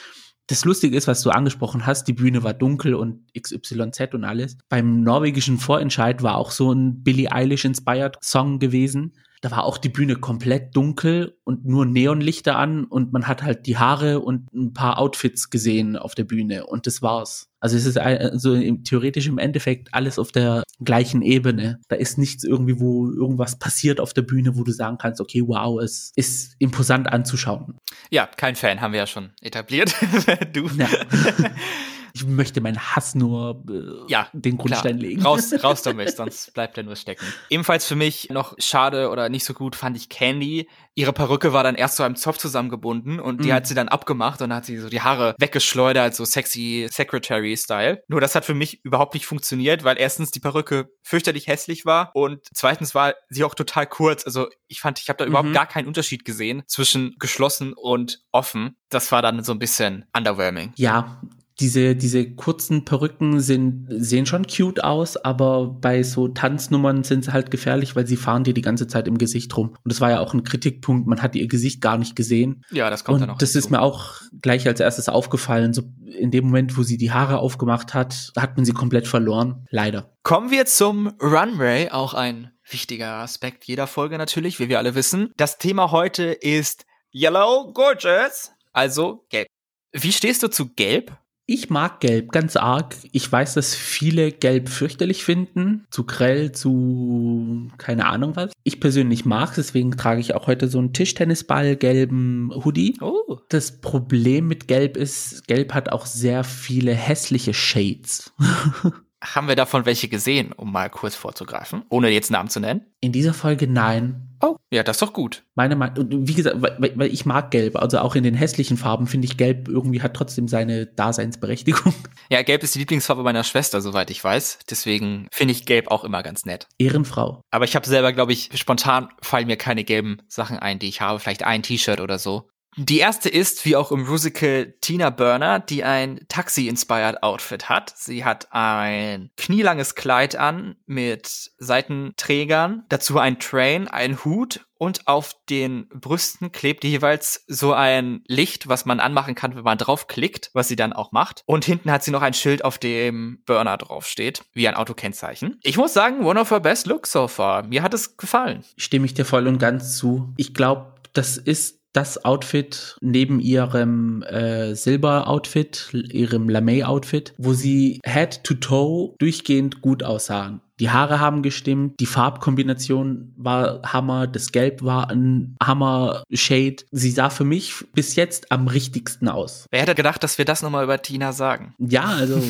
das 0.47 0.65
Lustige 0.65 0.97
ist, 0.97 1.09
was 1.09 1.23
du 1.23 1.31
angesprochen 1.31 1.87
hast, 1.87 2.05
die 2.05 2.13
Bühne 2.13 2.43
war 2.43 2.53
dunkel 2.53 2.95
und 2.95 3.23
XYZ 3.39 4.13
und 4.13 4.25
alles. 4.25 4.59
Beim 4.69 5.01
norwegischen 5.03 5.59
Vorentscheid 5.59 6.23
war 6.23 6.37
auch 6.37 6.51
so 6.51 6.73
ein 6.73 7.03
Billie 7.03 7.33
Eilish-inspired 7.33 8.17
Song 8.23 8.59
gewesen 8.59 9.15
da 9.45 9.51
war 9.51 9.65
auch 9.65 9.77
die 9.77 9.91
Bühne 9.91 10.17
komplett 10.17 10.75
dunkel 10.75 11.37
und 11.45 11.67
nur 11.67 11.85
Neonlichter 11.85 12.57
an 12.57 12.85
und 12.85 13.13
man 13.13 13.29
hat 13.29 13.43
halt 13.43 13.67
die 13.67 13.77
Haare 13.77 14.21
und 14.21 14.51
ein 14.55 14.73
paar 14.73 14.99
Outfits 14.99 15.51
gesehen 15.51 15.99
auf 15.99 16.15
der 16.15 16.25
Bühne 16.25 16.65
und 16.65 16.87
das 16.87 17.03
war's. 17.03 17.51
Also 17.61 17.77
es 17.77 17.85
ist 17.85 17.99
also 17.99 18.59
theoretisch 18.85 19.27
im 19.27 19.37
Endeffekt 19.37 19.93
alles 19.93 20.19
auf 20.19 20.33
der 20.33 20.63
gleichen 20.83 21.21
Ebene. 21.21 21.79
Da 21.89 21.97
ist 21.97 22.17
nichts 22.17 22.43
irgendwie, 22.43 22.81
wo 22.81 23.11
irgendwas 23.11 23.59
passiert 23.59 24.01
auf 24.01 24.15
der 24.15 24.23
Bühne, 24.23 24.57
wo 24.57 24.65
du 24.65 24.73
sagen 24.73 24.97
kannst, 24.97 25.21
okay, 25.21 25.43
wow, 25.47 25.79
es 25.79 26.13
ist 26.17 26.57
imposant 26.59 27.13
anzuschauen. 27.13 27.77
Ja, 28.11 28.27
kein 28.27 28.57
Fan, 28.57 28.81
haben 28.81 28.93
wir 28.93 29.01
ja 29.01 29.07
schon 29.07 29.33
etabliert. 29.43 29.95
du. 30.55 30.69
Ja. 30.69 30.89
Ich 32.17 32.25
möchte 32.25 32.61
meinen 32.61 32.79
Hass 32.79 33.17
nur 33.17 33.61
äh, 33.69 34.11
ja, 34.11 34.29
den 34.33 34.57
Grundstein 34.57 34.99
klar. 34.99 35.09
legen. 35.09 35.23
Raus, 35.23 35.53
raus 35.65 35.83
damit, 35.83 36.17
sonst 36.17 36.55
bleibt 36.55 36.77
er 36.79 36.85
nur 36.85 36.95
stecken. 36.95 37.25
Ebenfalls 37.51 37.87
für 37.87 37.97
mich 37.97 38.31
noch 38.31 38.55
schade 38.59 39.11
oder 39.11 39.29
nicht 39.29 39.45
so 39.45 39.53
gut 39.53 39.75
fand 39.75 39.97
ich 39.97 40.09
Candy. 40.09 40.69
Ihre 40.95 41.13
Perücke 41.13 41.53
war 41.53 41.65
dann 41.65 41.75
erst 41.75 41.97
zu 41.97 42.05
einem 42.05 42.15
Zopf 42.15 42.39
zusammengebunden 42.39 43.19
und 43.19 43.43
die 43.45 43.49
Mhm. 43.49 43.55
hat 43.55 43.67
sie 43.67 43.75
dann 43.75 43.89
abgemacht 43.89 44.41
und 44.43 44.55
hat 44.55 44.65
sie 44.65 44.79
so 44.79 44.89
die 44.89 45.01
Haare 45.01 45.35
weggeschleudert, 45.41 46.15
so 46.15 46.25
sexy 46.25 46.87
Secretary-Style. 46.89 48.05
Nur 48.07 48.21
das 48.21 48.37
hat 48.37 48.45
für 48.45 48.55
mich 48.55 48.85
überhaupt 48.85 49.15
nicht 49.15 49.27
funktioniert, 49.27 49.83
weil 49.83 49.99
erstens 49.99 50.31
die 50.31 50.39
Perücke 50.41 50.87
fürchterlich 51.03 51.49
hässlich 51.49 51.85
war 51.85 52.13
und 52.15 52.47
zweitens 52.55 52.95
war 52.95 53.15
sie 53.29 53.43
auch 53.43 53.57
total 53.57 53.89
kurz. 53.89 54.25
Also 54.25 54.49
ich 54.69 54.81
fand, 54.81 55.01
ich 55.01 55.09
habe 55.09 55.17
da 55.17 55.25
überhaupt 55.25 55.49
Mhm. 55.49 55.53
gar 55.55 55.67
keinen 55.67 55.89
Unterschied 55.89 56.25
gesehen 56.25 56.63
zwischen 56.69 57.17
geschlossen 57.19 57.73
und 57.73 58.21
offen. 58.31 58.77
Das 58.89 59.11
war 59.11 59.21
dann 59.21 59.43
so 59.43 59.51
ein 59.53 59.59
bisschen 59.59 60.05
underwhelming. 60.17 60.73
Ja, 60.77 61.21
diese, 61.61 61.95
diese 61.95 62.35
kurzen 62.35 62.85
Perücken 62.85 63.41
sind, 63.41 63.87
sehen 63.89 64.27
schon 64.27 64.47
cute 64.47 64.83
aus, 64.83 65.17
aber 65.17 65.69
bei 65.69 66.03
so 66.03 66.29
Tanznummern 66.29 67.05
sind 67.05 67.25
sie 67.25 67.33
halt 67.33 67.51
gefährlich, 67.51 67.95
weil 67.95 68.07
sie 68.07 68.17
fahren 68.17 68.43
dir 68.45 68.55
die 68.55 68.63
ganze 68.63 68.87
Zeit 68.87 69.07
im 69.07 69.19
Gesicht 69.19 69.57
rum. 69.57 69.69
Und 69.71 69.93
das 69.93 70.01
war 70.01 70.11
ja 70.11 70.21
auch 70.21 70.35
ein 70.35 70.43
Kritikpunkt, 70.43 71.07
man 71.07 71.23
hat 71.23 71.37
ihr 71.37 71.47
Gesicht 71.47 71.81
gar 71.81 71.97
nicht 71.97 72.17
gesehen. 72.17 72.65
Ja, 72.71 72.91
das 72.91 73.05
kommt 73.05 73.21
dann 73.21 73.29
noch 73.29 73.37
Und 73.37 73.43
das 73.43 73.53
hinzu. 73.53 73.67
ist 73.67 73.71
mir 73.71 73.83
auch 73.83 74.21
gleich 74.43 74.67
als 74.67 74.81
erstes 74.81 75.09
aufgefallen. 75.09 75.73
So 75.73 75.83
in 76.19 76.31
dem 76.31 76.47
Moment, 76.47 76.77
wo 76.77 76.83
sie 76.83 76.97
die 76.97 77.13
Haare 77.13 77.39
aufgemacht 77.39 77.95
hat, 77.95 78.33
hat 78.37 78.57
man 78.57 78.65
sie 78.65 78.73
komplett 78.73 79.07
verloren. 79.07 79.67
Leider. 79.71 80.13
Kommen 80.23 80.51
wir 80.51 80.67
zum 80.67 81.09
Runway, 81.23 81.91
auch 81.91 82.15
ein 82.15 82.51
wichtiger 82.69 83.17
Aspekt 83.17 83.65
jeder 83.65 83.87
Folge 83.87 84.19
natürlich, 84.19 84.59
wie 84.59 84.69
wir 84.69 84.79
alle 84.79 84.95
wissen. 84.95 85.33
Das 85.37 85.59
Thema 85.59 85.91
heute 85.91 86.25
ist 86.25 86.87
Yellow 87.15 87.73
Gorgeous, 87.73 88.53
also 88.73 89.25
gelb. 89.29 89.47
Wie 89.93 90.13
stehst 90.13 90.43
du 90.43 90.49
zu 90.49 90.75
gelb? 90.75 91.17
Ich 91.47 91.69
mag 91.69 92.01
Gelb 92.01 92.33
ganz 92.33 92.57
arg. 92.57 92.97
Ich 93.13 93.31
weiß, 93.31 93.53
dass 93.53 93.75
viele 93.75 94.33
Gelb 94.33 94.71
fürchterlich 94.71 95.25
finden. 95.25 95.87
Zu 95.91 96.05
grell, 96.05 96.53
zu 96.53 97.69
keine 97.77 98.07
Ahnung 98.07 98.35
was. 98.35 98.53
Ich 98.63 98.81
persönlich 98.81 99.27
mag 99.27 99.51
es, 99.51 99.57
deswegen 99.57 99.91
trage 99.93 100.23
ich 100.23 100.35
auch 100.35 100.47
heute 100.47 100.69
so 100.69 100.79
einen 100.79 100.95
Tischtennisball 100.95 101.77
gelben 101.77 102.51
Hoodie. 102.65 102.97
Oh. 103.03 103.39
Das 103.51 103.81
Problem 103.83 104.49
mit 104.49 104.69
Gelb 104.69 104.97
ist, 104.97 105.47
Gelb 105.47 105.75
hat 105.75 105.93
auch 105.93 106.07
sehr 106.07 106.45
viele 106.45 106.95
hässliche 106.95 107.53
Shades. 107.53 108.33
Haben 109.23 109.49
wir 109.49 109.57
davon 109.57 109.85
welche 109.87 110.09
gesehen, 110.09 110.53
um 110.53 110.73
mal 110.73 110.89
kurz 110.91 111.15
vorzugreifen, 111.15 111.83
ohne 111.89 112.11
jetzt 112.11 112.31
Namen 112.31 112.49
zu 112.51 112.61
nennen? 112.61 112.83
In 113.01 113.13
dieser 113.13 113.35
Folge 113.35 113.67
nein. 113.67 114.34
Oh, 114.45 114.57
ja, 114.71 114.83
das 114.83 114.97
ist 114.97 115.03
doch 115.03 115.15
gut. 115.15 115.43
Meine 115.55 115.75
Meinung, 115.75 116.07
wie 116.29 116.35
gesagt, 116.35 116.61
weil, 116.61 116.93
weil 116.97 117.11
ich 117.11 117.25
mag 117.25 117.51
Gelb, 117.51 117.77
also 117.77 117.99
auch 118.01 118.15
in 118.15 118.25
den 118.25 118.35
hässlichen 118.35 118.77
Farben 118.77 119.07
finde 119.07 119.25
ich 119.25 119.39
Gelb 119.39 119.69
irgendwie 119.69 120.03
hat 120.03 120.13
trotzdem 120.13 120.49
seine 120.49 120.87
Daseinsberechtigung. 120.87 121.95
Ja, 122.31 122.41
gelb 122.43 122.63
ist 122.63 122.75
die 122.75 122.79
Lieblingsfarbe 122.79 123.23
meiner 123.23 123.45
Schwester, 123.45 123.83
soweit 123.83 124.11
ich 124.11 124.25
weiß. 124.25 124.61
Deswegen 124.71 125.29
finde 125.31 125.53
ich 125.53 125.67
gelb 125.67 125.89
auch 125.91 126.05
immer 126.05 126.23
ganz 126.23 126.47
nett. 126.47 126.69
Ehrenfrau. 126.79 127.43
Aber 127.51 127.67
ich 127.67 127.77
habe 127.77 127.87
selber, 127.87 128.15
glaube 128.15 128.33
ich, 128.33 128.49
spontan 128.55 129.11
fallen 129.21 129.47
mir 129.47 129.59
keine 129.59 129.85
gelben 129.85 130.23
Sachen 130.27 130.59
ein, 130.59 130.79
die 130.79 130.89
ich 130.89 131.03
habe. 131.03 131.21
Vielleicht 131.21 131.45
ein 131.45 131.63
T-Shirt 131.63 132.01
oder 132.01 132.19
so. 132.19 132.49
Die 132.77 132.99
erste 132.99 133.29
ist, 133.29 133.65
wie 133.65 133.77
auch 133.77 133.93
im 133.93 134.05
Musical, 134.05 134.75
Tina 134.81 135.11
Burner, 135.11 135.61
die 135.61 135.85
ein 135.85 136.21
Taxi-inspired 136.29 137.23
Outfit 137.23 137.69
hat. 137.69 137.93
Sie 137.97 138.25
hat 138.25 138.49
ein 138.51 139.31
knielanges 139.37 139.95
Kleid 139.95 140.35
an 140.37 140.77
mit 140.87 141.53
Seitenträgern, 141.59 142.85
dazu 142.89 143.19
ein 143.19 143.39
Train, 143.39 143.87
ein 143.87 144.25
Hut 144.25 144.67
und 144.77 145.07
auf 145.07 145.37
den 145.49 145.89
Brüsten 145.89 146.53
klebt 146.53 146.85
jeweils 146.85 147.45
so 147.47 147.73
ein 147.73 148.23
Licht, 148.27 148.69
was 148.69 148.85
man 148.85 149.01
anmachen 149.01 149.35
kann, 149.35 149.55
wenn 149.55 149.63
man 149.63 149.79
draufklickt, 149.79 150.51
was 150.53 150.69
sie 150.69 150.77
dann 150.77 150.93
auch 150.93 151.13
macht. 151.13 151.43
Und 151.47 151.65
hinten 151.65 151.91
hat 151.91 152.03
sie 152.03 152.11
noch 152.11 152.23
ein 152.23 152.35
Schild, 152.35 152.65
auf 152.65 152.79
dem 152.79 153.43
Burner 153.47 153.77
draufsteht, 153.77 154.45
wie 154.53 154.67
ein 154.67 154.75
Autokennzeichen. 154.75 155.59
Ich 155.63 155.77
muss 155.77 155.95
sagen, 155.95 156.25
one 156.25 156.41
of 156.41 156.51
her 156.51 156.61
best 156.61 156.87
looks 156.87 157.13
so 157.13 157.29
far. 157.29 157.63
Mir 157.67 157.83
hat 157.83 157.95
es 157.95 158.17
gefallen. 158.17 158.65
Stimme 158.77 159.07
ich 159.07 159.15
dir 159.15 159.25
voll 159.25 159.47
und 159.47 159.59
ganz 159.59 159.97
zu. 159.97 160.35
Ich 160.37 160.55
glaube, 160.55 160.93
das 161.13 161.37
ist 161.37 161.84
das 161.95 162.25
Outfit 162.25 162.99
neben 163.01 163.41
ihrem 163.41 164.23
äh, 164.25 164.75
Silber-Outfit, 164.75 165.89
ihrem 165.93 166.49
Lamé-Outfit, 166.51 167.33
wo 167.39 167.55
sie 167.55 168.01
Head 168.05 168.45
to 168.45 168.55
Toe 168.55 169.15
durchgehend 169.19 169.81
gut 169.81 170.03
aussahen. 170.03 170.61
Die 170.81 170.91
Haare 170.91 171.21
haben 171.21 171.43
gestimmt, 171.43 172.01
die 172.01 172.07
Farbkombination 172.07 173.33
war 173.37 173.81
Hammer, 173.85 174.27
das 174.27 174.51
Gelb 174.51 174.83
war 174.83 175.09
ein 175.09 175.57
Hammer-Shade. 175.63 176.77
Sie 176.91 177.13
sah 177.13 177.31
für 177.31 177.45
mich 177.45 177.85
bis 177.95 178.17
jetzt 178.17 178.51
am 178.51 178.67
richtigsten 178.67 179.29
aus. 179.29 179.67
Wer 179.71 179.83
hätte 179.83 179.95
gedacht, 179.95 180.25
dass 180.25 180.37
wir 180.37 180.45
das 180.45 180.63
nochmal 180.63 180.83
über 180.83 181.01
Tina 181.01 181.33
sagen? 181.33 181.75
Ja, 181.79 182.07
also 182.07 182.43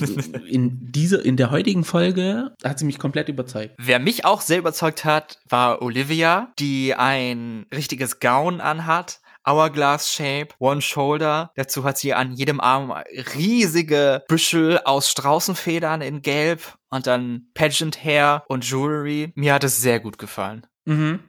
in 0.48 0.90
dieser, 0.90 1.22
in 1.22 1.36
der 1.36 1.50
heutigen 1.50 1.84
Folge 1.84 2.52
hat 2.64 2.78
sie 2.78 2.86
mich 2.86 2.98
komplett 2.98 3.28
überzeugt. 3.28 3.74
Wer 3.76 3.98
mich 3.98 4.24
auch 4.24 4.40
sehr 4.40 4.58
überzeugt 4.58 5.04
hat, 5.04 5.38
war 5.50 5.82
Olivia, 5.82 6.50
die 6.58 6.94
ein 6.94 7.66
richtiges 7.74 8.20
Gown 8.20 8.62
anhat. 8.62 9.20
Hourglass 9.46 10.12
Shape, 10.12 10.48
One 10.58 10.80
Shoulder. 10.80 11.52
Dazu 11.56 11.84
hat 11.84 11.98
sie 11.98 12.14
an 12.14 12.32
jedem 12.32 12.60
Arm 12.60 12.92
riesige 13.34 14.24
Büschel 14.28 14.78
aus 14.84 15.10
Straußenfedern 15.10 16.00
in 16.00 16.22
Gelb 16.22 16.76
und 16.90 17.06
dann 17.06 17.48
Pageant 17.54 18.02
Hair 18.02 18.44
und 18.48 18.68
Jewelry. 18.68 19.32
Mir 19.34 19.54
hat 19.54 19.64
es 19.64 19.80
sehr 19.80 20.00
gut 20.00 20.18
gefallen. 20.18 20.66
Mhm. 20.84 21.20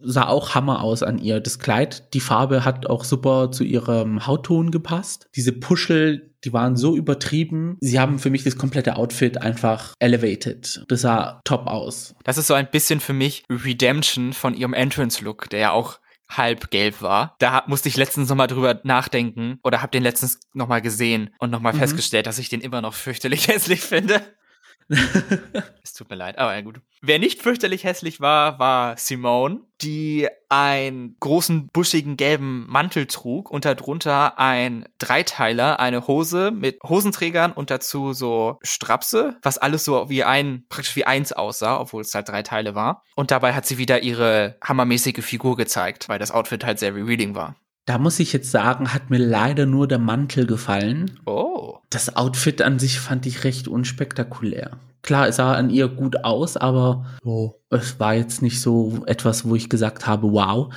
Sah 0.00 0.28
auch 0.28 0.54
Hammer 0.54 0.82
aus 0.82 1.02
an 1.02 1.18
ihr. 1.18 1.40
Das 1.40 1.58
Kleid, 1.58 2.14
die 2.14 2.20
Farbe 2.20 2.64
hat 2.64 2.86
auch 2.86 3.02
super 3.02 3.50
zu 3.50 3.64
ihrem 3.64 4.26
Hautton 4.26 4.70
gepasst. 4.70 5.26
Diese 5.34 5.52
Puschel, 5.52 6.34
die 6.44 6.52
waren 6.52 6.76
so 6.76 6.96
übertrieben. 6.96 7.76
Sie 7.80 7.98
haben 7.98 8.20
für 8.20 8.30
mich 8.30 8.44
das 8.44 8.56
komplette 8.56 8.94
Outfit 8.94 9.42
einfach 9.42 9.94
elevated. 9.98 10.84
Das 10.88 11.00
sah 11.00 11.40
top 11.44 11.66
aus. 11.66 12.14
Das 12.22 12.38
ist 12.38 12.46
so 12.46 12.54
ein 12.54 12.70
bisschen 12.70 13.00
für 13.00 13.12
mich 13.12 13.42
Redemption 13.50 14.32
von 14.32 14.54
ihrem 14.54 14.72
Entrance-Look, 14.72 15.50
der 15.50 15.60
ja 15.60 15.70
auch 15.72 15.98
halb 16.30 16.70
gelb 16.70 17.00
war. 17.02 17.34
Da 17.38 17.64
musste 17.66 17.88
ich 17.88 17.96
letztens 17.96 18.28
nochmal 18.28 18.46
drüber 18.48 18.80
nachdenken 18.84 19.58
oder 19.64 19.82
hab 19.82 19.92
den 19.92 20.02
letztens 20.02 20.40
nochmal 20.52 20.82
gesehen 20.82 21.30
und 21.38 21.50
nochmal 21.50 21.72
Mhm. 21.72 21.78
festgestellt, 21.78 22.26
dass 22.26 22.38
ich 22.38 22.48
den 22.48 22.60
immer 22.60 22.80
noch 22.80 22.94
fürchterlich 22.94 23.48
hässlich 23.48 23.80
finde. 23.80 24.20
Es 25.82 25.92
tut 25.92 26.08
mir 26.08 26.16
leid, 26.16 26.38
aber 26.38 26.54
ja 26.54 26.60
gut. 26.62 26.80
Wer 27.00 27.18
nicht 27.18 27.42
fürchterlich 27.42 27.84
hässlich 27.84 28.20
war, 28.20 28.58
war 28.58 28.96
Simone, 28.96 29.60
die 29.82 30.28
einen 30.48 31.16
großen, 31.20 31.68
buschigen, 31.68 32.16
gelben 32.16 32.66
Mantel 32.68 33.06
trug 33.06 33.50
und 33.50 33.64
darunter 33.64 34.38
ein 34.38 34.88
Dreiteiler, 34.98 35.78
eine 35.78 36.06
Hose 36.06 36.50
mit 36.50 36.78
Hosenträgern 36.82 37.52
und 37.52 37.70
dazu 37.70 38.12
so 38.14 38.58
Strapse, 38.62 39.36
was 39.42 39.58
alles 39.58 39.84
so 39.84 40.08
wie 40.08 40.24
ein, 40.24 40.64
praktisch 40.68 40.96
wie 40.96 41.04
eins 41.04 41.32
aussah, 41.32 41.78
obwohl 41.78 42.02
es 42.02 42.14
halt 42.14 42.28
drei 42.28 42.42
Teile 42.42 42.74
war. 42.74 43.04
Und 43.14 43.30
dabei 43.30 43.54
hat 43.54 43.66
sie 43.66 43.78
wieder 43.78 44.02
ihre 44.02 44.56
hammermäßige 44.64 45.24
Figur 45.24 45.56
gezeigt, 45.56 46.08
weil 46.08 46.18
das 46.18 46.30
Outfit 46.30 46.64
halt 46.64 46.78
sehr 46.78 46.94
revealing 46.94 47.34
war. 47.34 47.56
Da 47.88 47.96
muss 47.96 48.20
ich 48.20 48.34
jetzt 48.34 48.50
sagen, 48.50 48.92
hat 48.92 49.08
mir 49.08 49.16
leider 49.16 49.64
nur 49.64 49.88
der 49.88 49.98
Mantel 49.98 50.46
gefallen. 50.46 51.18
Oh. 51.24 51.78
Das 51.88 52.16
Outfit 52.16 52.60
an 52.60 52.78
sich 52.78 53.00
fand 53.00 53.24
ich 53.24 53.44
recht 53.44 53.66
unspektakulär. 53.66 54.72
Klar, 55.00 55.26
es 55.26 55.36
sah 55.36 55.54
an 55.54 55.70
ihr 55.70 55.88
gut 55.88 56.22
aus, 56.22 56.58
aber 56.58 57.06
oh, 57.24 57.54
es 57.70 57.98
war 57.98 58.12
jetzt 58.12 58.42
nicht 58.42 58.60
so 58.60 58.98
etwas, 59.06 59.48
wo 59.48 59.54
ich 59.54 59.70
gesagt 59.70 60.06
habe, 60.06 60.30
wow. 60.32 60.70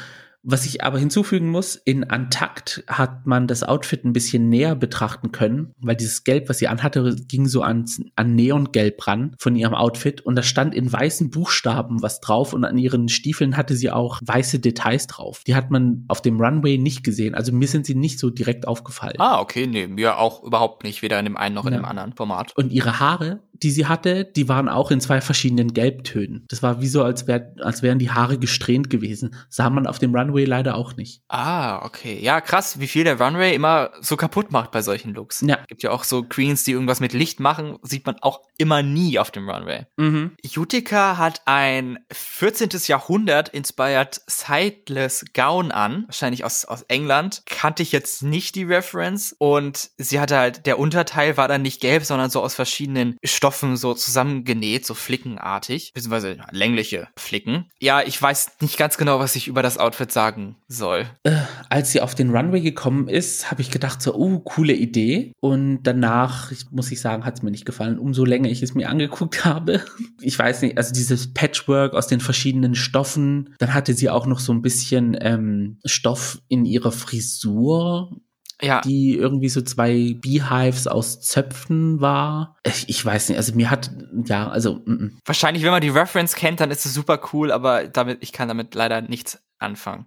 Was 0.43 0.65
ich 0.65 0.84
aber 0.84 0.97
hinzufügen 0.97 1.49
muss, 1.49 1.75
in 1.75 2.10
Antakt 2.10 2.84
hat 2.88 3.27
man 3.27 3.45
das 3.47 3.62
Outfit 3.62 4.04
ein 4.04 4.13
bisschen 4.13 4.49
näher 4.49 4.75
betrachten 4.75 5.32
können, 5.32 5.73
weil 5.80 5.95
dieses 5.95 6.23
Gelb, 6.23 6.49
was 6.49 6.58
sie 6.58 6.67
anhatte, 6.67 7.15
ging 7.27 7.47
so 7.47 7.62
an, 7.62 7.86
an 8.15 8.34
Neongelb 8.36 9.06
ran 9.06 9.36
von 9.38 9.56
ihrem 9.56 9.75
Outfit 9.75 10.21
und 10.21 10.36
da 10.36 10.41
stand 10.41 10.73
in 10.73 10.91
weißen 10.91 11.30
Buchstaben 11.30 12.01
was 12.01 12.21
drauf 12.21 12.54
und 12.54 12.65
an 12.65 12.80
ihren 12.80 13.08
Stiefeln 13.08 13.56
hatte 13.56 13.75
sie 13.75 13.91
auch 13.91 14.19
weiße 14.23 14.58
Details 14.60 15.06
drauf. 15.06 15.43
Die 15.45 15.54
hat 15.54 15.69
man 15.69 16.06
auf 16.08 16.21
dem 16.23 16.41
Runway 16.41 16.80
nicht 16.80 17.04
gesehen, 17.04 17.36
also 17.36 17.51
mir 17.51 17.67
sind 17.67 17.86
sie 17.86 17.95
nicht 17.95 18.17
so 18.17 18.32
direkt 18.32 18.67
aufgefallen. 18.67 19.15
Ah, 19.19 19.39
okay, 19.39 19.67
nee, 19.67 19.86
mir 19.86 20.17
auch 20.17 20.43
überhaupt 20.43 20.84
nicht, 20.84 21.04
weder 21.04 21.19
in 21.19 21.25
dem 21.25 21.38
einen 21.38 21.54
noch 21.54 21.65
in 21.67 21.73
Ja. 21.73 21.80
dem 21.80 21.86
anderen 21.86 22.13
Format. 22.13 22.56
Und 22.58 22.71
ihre 22.71 22.99
Haare, 22.99 23.41
die 23.63 23.71
sie 23.71 23.86
hatte, 23.86 24.26
die 24.26 24.50
waren 24.50 24.69
auch 24.69 24.91
in 24.91 25.02
zwei 25.02 25.21
verschiedenen 25.21 25.74
Gelbtönen. 25.74 26.45
Das 26.50 26.63
war 26.63 26.82
wie 26.82 26.88
so, 26.88 27.04
als, 27.04 27.28
wär, 27.28 27.54
als 27.60 27.82
wären 27.82 28.00
die 28.00 28.12
Haare 28.12 28.38
gesträhnt 28.39 28.89
gewesen. 28.89 29.36
Sah 29.50 29.69
man 29.69 29.88
auf 29.88 30.00
dem 30.00 30.15
Runway 30.15 30.45
leider 30.45 30.76
auch 30.76 30.95
nicht. 30.95 31.21
Ah, 31.28 31.86
okay. 31.86 32.19
Ja, 32.21 32.41
krass, 32.41 32.80
wie 32.80 32.88
viel 32.88 33.04
der 33.04 33.19
Runway 33.19 33.54
immer 33.54 33.91
so 34.02 34.17
kaputt 34.17 34.52
macht 34.52 34.71
bei 34.71 34.82
solchen 34.82 35.13
Looks. 35.13 35.41
Ja. 35.41 35.60
Gibt 35.67 35.84
ja 35.84 35.91
auch 35.91 36.04
so 36.04 36.24
Queens, 36.24 36.63
die 36.63 36.71
irgendwas 36.71 37.00
mit 37.00 37.13
Licht 37.13 37.39
machen, 37.39 37.78
sieht 37.84 38.06
man 38.06 38.17
auch 38.21 38.41
immer 38.58 38.82
nie 38.82 39.19
auf 39.19 39.32
dem 39.32 39.50
Runway. 39.50 39.86
Mhm. 39.97 40.32
Utica 40.58 41.17
hat 41.17 41.41
ein 41.45 42.00
14. 42.12 42.69
Jahrhundert 42.88 43.50
inspired 43.50 44.21
sideless 44.28 45.26
Gown 45.34 45.71
an, 45.71 46.04
wahrscheinlich 46.08 46.43
aus, 46.43 46.65
aus 46.65 46.84
England. 46.84 47.43
Kannte 47.45 47.84
ich 47.84 47.91
jetzt 47.91 48.24
nicht 48.24 48.56
die 48.56 48.63
Reference 48.63 49.36
und 49.38 49.91
sie 49.97 50.19
hatte 50.19 50.38
halt, 50.38 50.65
der 50.65 50.80
Unterteil 50.80 51.38
war 51.38 51.47
dann 51.47 51.62
nicht 51.62 51.82
gelb, 51.82 52.04
sondern 52.06 52.30
so 52.30 52.41
aus 52.41 52.56
verschiedenen 52.56 53.17
Stoffen 53.24 53.50
Stoffen 53.51 53.75
so 53.75 53.93
zusammengenäht, 53.93 54.85
so 54.85 54.93
flickenartig, 54.93 55.91
beziehungsweise 55.93 56.37
längliche 56.51 57.09
Flicken. 57.17 57.65
Ja, 57.81 58.01
ich 58.01 58.19
weiß 58.21 58.61
nicht 58.61 58.77
ganz 58.77 58.97
genau, 58.97 59.19
was 59.19 59.35
ich 59.35 59.49
über 59.49 59.61
das 59.61 59.77
Outfit 59.77 60.09
sagen 60.09 60.55
soll. 60.69 61.05
Äh, 61.23 61.35
als 61.69 61.91
sie 61.91 61.99
auf 61.99 62.15
den 62.15 62.29
Runway 62.29 62.61
gekommen 62.61 63.09
ist, 63.09 63.51
habe 63.51 63.61
ich 63.61 63.69
gedacht 63.69 64.01
so, 64.01 64.15
oh, 64.15 64.39
coole 64.39 64.71
Idee. 64.71 65.33
Und 65.41 65.83
danach, 65.83 66.53
ich, 66.53 66.71
muss 66.71 66.91
ich 66.93 67.01
sagen, 67.01 67.25
hat 67.25 67.35
es 67.35 67.41
mir 67.41 67.51
nicht 67.51 67.65
gefallen. 67.65 67.99
Umso 67.99 68.23
länger 68.23 68.47
ich 68.47 68.63
es 68.63 68.73
mir 68.73 68.87
angeguckt 68.87 69.43
habe. 69.45 69.83
Ich 70.21 70.39
weiß 70.39 70.61
nicht, 70.61 70.77
also 70.77 70.93
dieses 70.93 71.33
Patchwork 71.33 71.93
aus 71.93 72.07
den 72.07 72.21
verschiedenen 72.21 72.73
Stoffen. 72.73 73.53
Dann 73.59 73.73
hatte 73.73 73.93
sie 73.93 74.09
auch 74.09 74.27
noch 74.27 74.39
so 74.39 74.53
ein 74.53 74.61
bisschen 74.61 75.17
ähm, 75.19 75.77
Stoff 75.83 76.41
in 76.47 76.63
ihrer 76.63 76.93
Frisur 76.93 78.15
ja. 78.62 78.82
die 78.82 79.15
irgendwie 79.15 79.50
so 79.50 79.62
zwei 79.62 80.15
Beehives 80.21 80.88
aus 80.88 81.21
Zöpfen 81.21 82.02
war. 82.02 82.58
Ich, 82.63 82.90
ich 82.90 83.06
weiß 83.06 83.29
nicht, 83.29 83.38
also 83.38 83.56
mir 83.56 83.69
hat, 83.69 83.92
ja, 84.25 84.50
also. 84.50 84.81
M 84.85 84.98
-m. 84.98 85.12
Wahrscheinlich, 85.25 85.63
wenn 85.63 85.71
man 85.71 85.81
die 85.81 85.90
Reference 85.90 86.35
kennt, 86.35 86.60
dann 86.60 86.71
ist 86.71 86.85
es 86.85 86.94
super 86.94 87.19
cool, 87.33 87.52
aber 87.52 87.88
damit, 87.88 88.19
ich 88.21 88.31
kann 88.31 88.48
damit 88.48 88.75
leider 88.75 89.02
nichts 89.02 89.42
anfangen. 89.60 90.06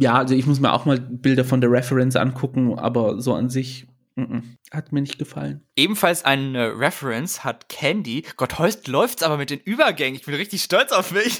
Ja, 0.00 0.14
also 0.14 0.34
ich 0.34 0.46
muss 0.46 0.60
mir 0.60 0.72
auch 0.72 0.84
mal 0.84 0.98
Bilder 0.98 1.44
von 1.44 1.60
der 1.60 1.70
Reference 1.70 2.16
angucken, 2.16 2.78
aber 2.78 3.20
so 3.20 3.34
an 3.34 3.48
sich 3.48 3.86
hat 4.70 4.92
mir 4.92 5.00
nicht 5.00 5.18
gefallen. 5.18 5.66
Ebenfalls 5.76 6.24
eine 6.24 6.78
Reference 6.78 7.44
hat 7.44 7.68
Candy. 7.68 8.24
Gott, 8.36 8.58
heute 8.58 8.90
läuft's 8.90 9.22
aber 9.22 9.36
mit 9.36 9.50
den 9.50 9.60
Übergängen. 9.60 10.14
Ich 10.14 10.26
bin 10.26 10.34
richtig 10.34 10.62
stolz 10.62 10.92
auf 10.92 11.12
mich. 11.12 11.38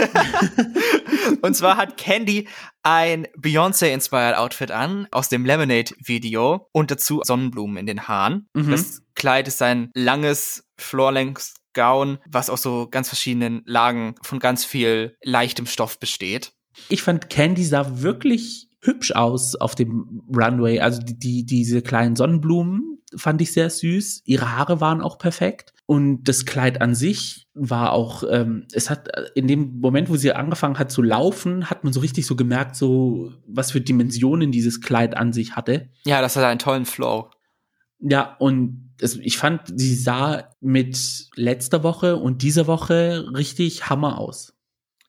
und 1.42 1.54
zwar 1.54 1.76
hat 1.76 1.96
Candy 1.96 2.48
ein 2.82 3.26
Beyoncé-inspired 3.36 4.36
Outfit 4.36 4.70
an 4.70 5.06
aus 5.10 5.28
dem 5.28 5.44
Lemonade-Video 5.44 6.68
und 6.72 6.90
dazu 6.90 7.20
Sonnenblumen 7.24 7.76
in 7.76 7.86
den 7.86 8.08
Haaren. 8.08 8.48
Mhm. 8.54 8.70
Das 8.70 9.02
Kleid 9.14 9.48
ist 9.48 9.60
ein 9.60 9.90
langes 9.94 10.64
Floorlength 10.78 11.54
Gown, 11.74 12.18
was 12.26 12.50
aus 12.50 12.62
so 12.62 12.88
ganz 12.90 13.08
verschiedenen 13.08 13.62
Lagen 13.64 14.14
von 14.22 14.38
ganz 14.38 14.64
viel 14.64 15.16
leichtem 15.22 15.66
Stoff 15.66 16.00
besteht. 16.00 16.52
Ich 16.88 17.02
fand 17.02 17.30
Candy 17.30 17.64
sah 17.64 18.00
wirklich 18.00 18.69
hübsch 18.80 19.12
aus 19.12 19.56
auf 19.56 19.74
dem 19.74 20.22
Runway. 20.34 20.80
Also 20.80 21.02
die, 21.02 21.18
die, 21.18 21.44
diese 21.44 21.82
kleinen 21.82 22.16
Sonnenblumen 22.16 22.98
fand 23.16 23.40
ich 23.42 23.52
sehr 23.52 23.70
süß. 23.70 24.22
Ihre 24.24 24.56
Haare 24.56 24.80
waren 24.80 25.00
auch 25.00 25.18
perfekt. 25.18 25.72
Und 25.86 26.24
das 26.24 26.46
Kleid 26.46 26.80
an 26.80 26.94
sich 26.94 27.48
war 27.54 27.92
auch, 27.92 28.22
ähm, 28.30 28.66
es 28.72 28.90
hat 28.90 29.08
in 29.34 29.48
dem 29.48 29.80
Moment, 29.80 30.08
wo 30.08 30.16
sie 30.16 30.32
angefangen 30.32 30.78
hat 30.78 30.92
zu 30.92 31.02
laufen, 31.02 31.68
hat 31.68 31.82
man 31.82 31.92
so 31.92 32.00
richtig 32.00 32.26
so 32.26 32.36
gemerkt, 32.36 32.76
so 32.76 33.32
was 33.46 33.72
für 33.72 33.80
Dimensionen 33.80 34.52
dieses 34.52 34.80
Kleid 34.80 35.16
an 35.16 35.32
sich 35.32 35.56
hatte. 35.56 35.88
Ja, 36.04 36.20
das 36.20 36.36
hat 36.36 36.44
einen 36.44 36.60
tollen 36.60 36.84
Flow. 36.84 37.30
Ja, 37.98 38.36
und 38.38 38.94
es, 39.00 39.16
ich 39.16 39.36
fand, 39.36 39.62
sie 39.74 39.94
sah 39.94 40.48
mit 40.60 41.28
letzter 41.34 41.82
Woche 41.82 42.16
und 42.16 42.42
dieser 42.42 42.66
Woche 42.66 43.26
richtig 43.34 43.90
Hammer 43.90 44.18
aus. 44.18 44.54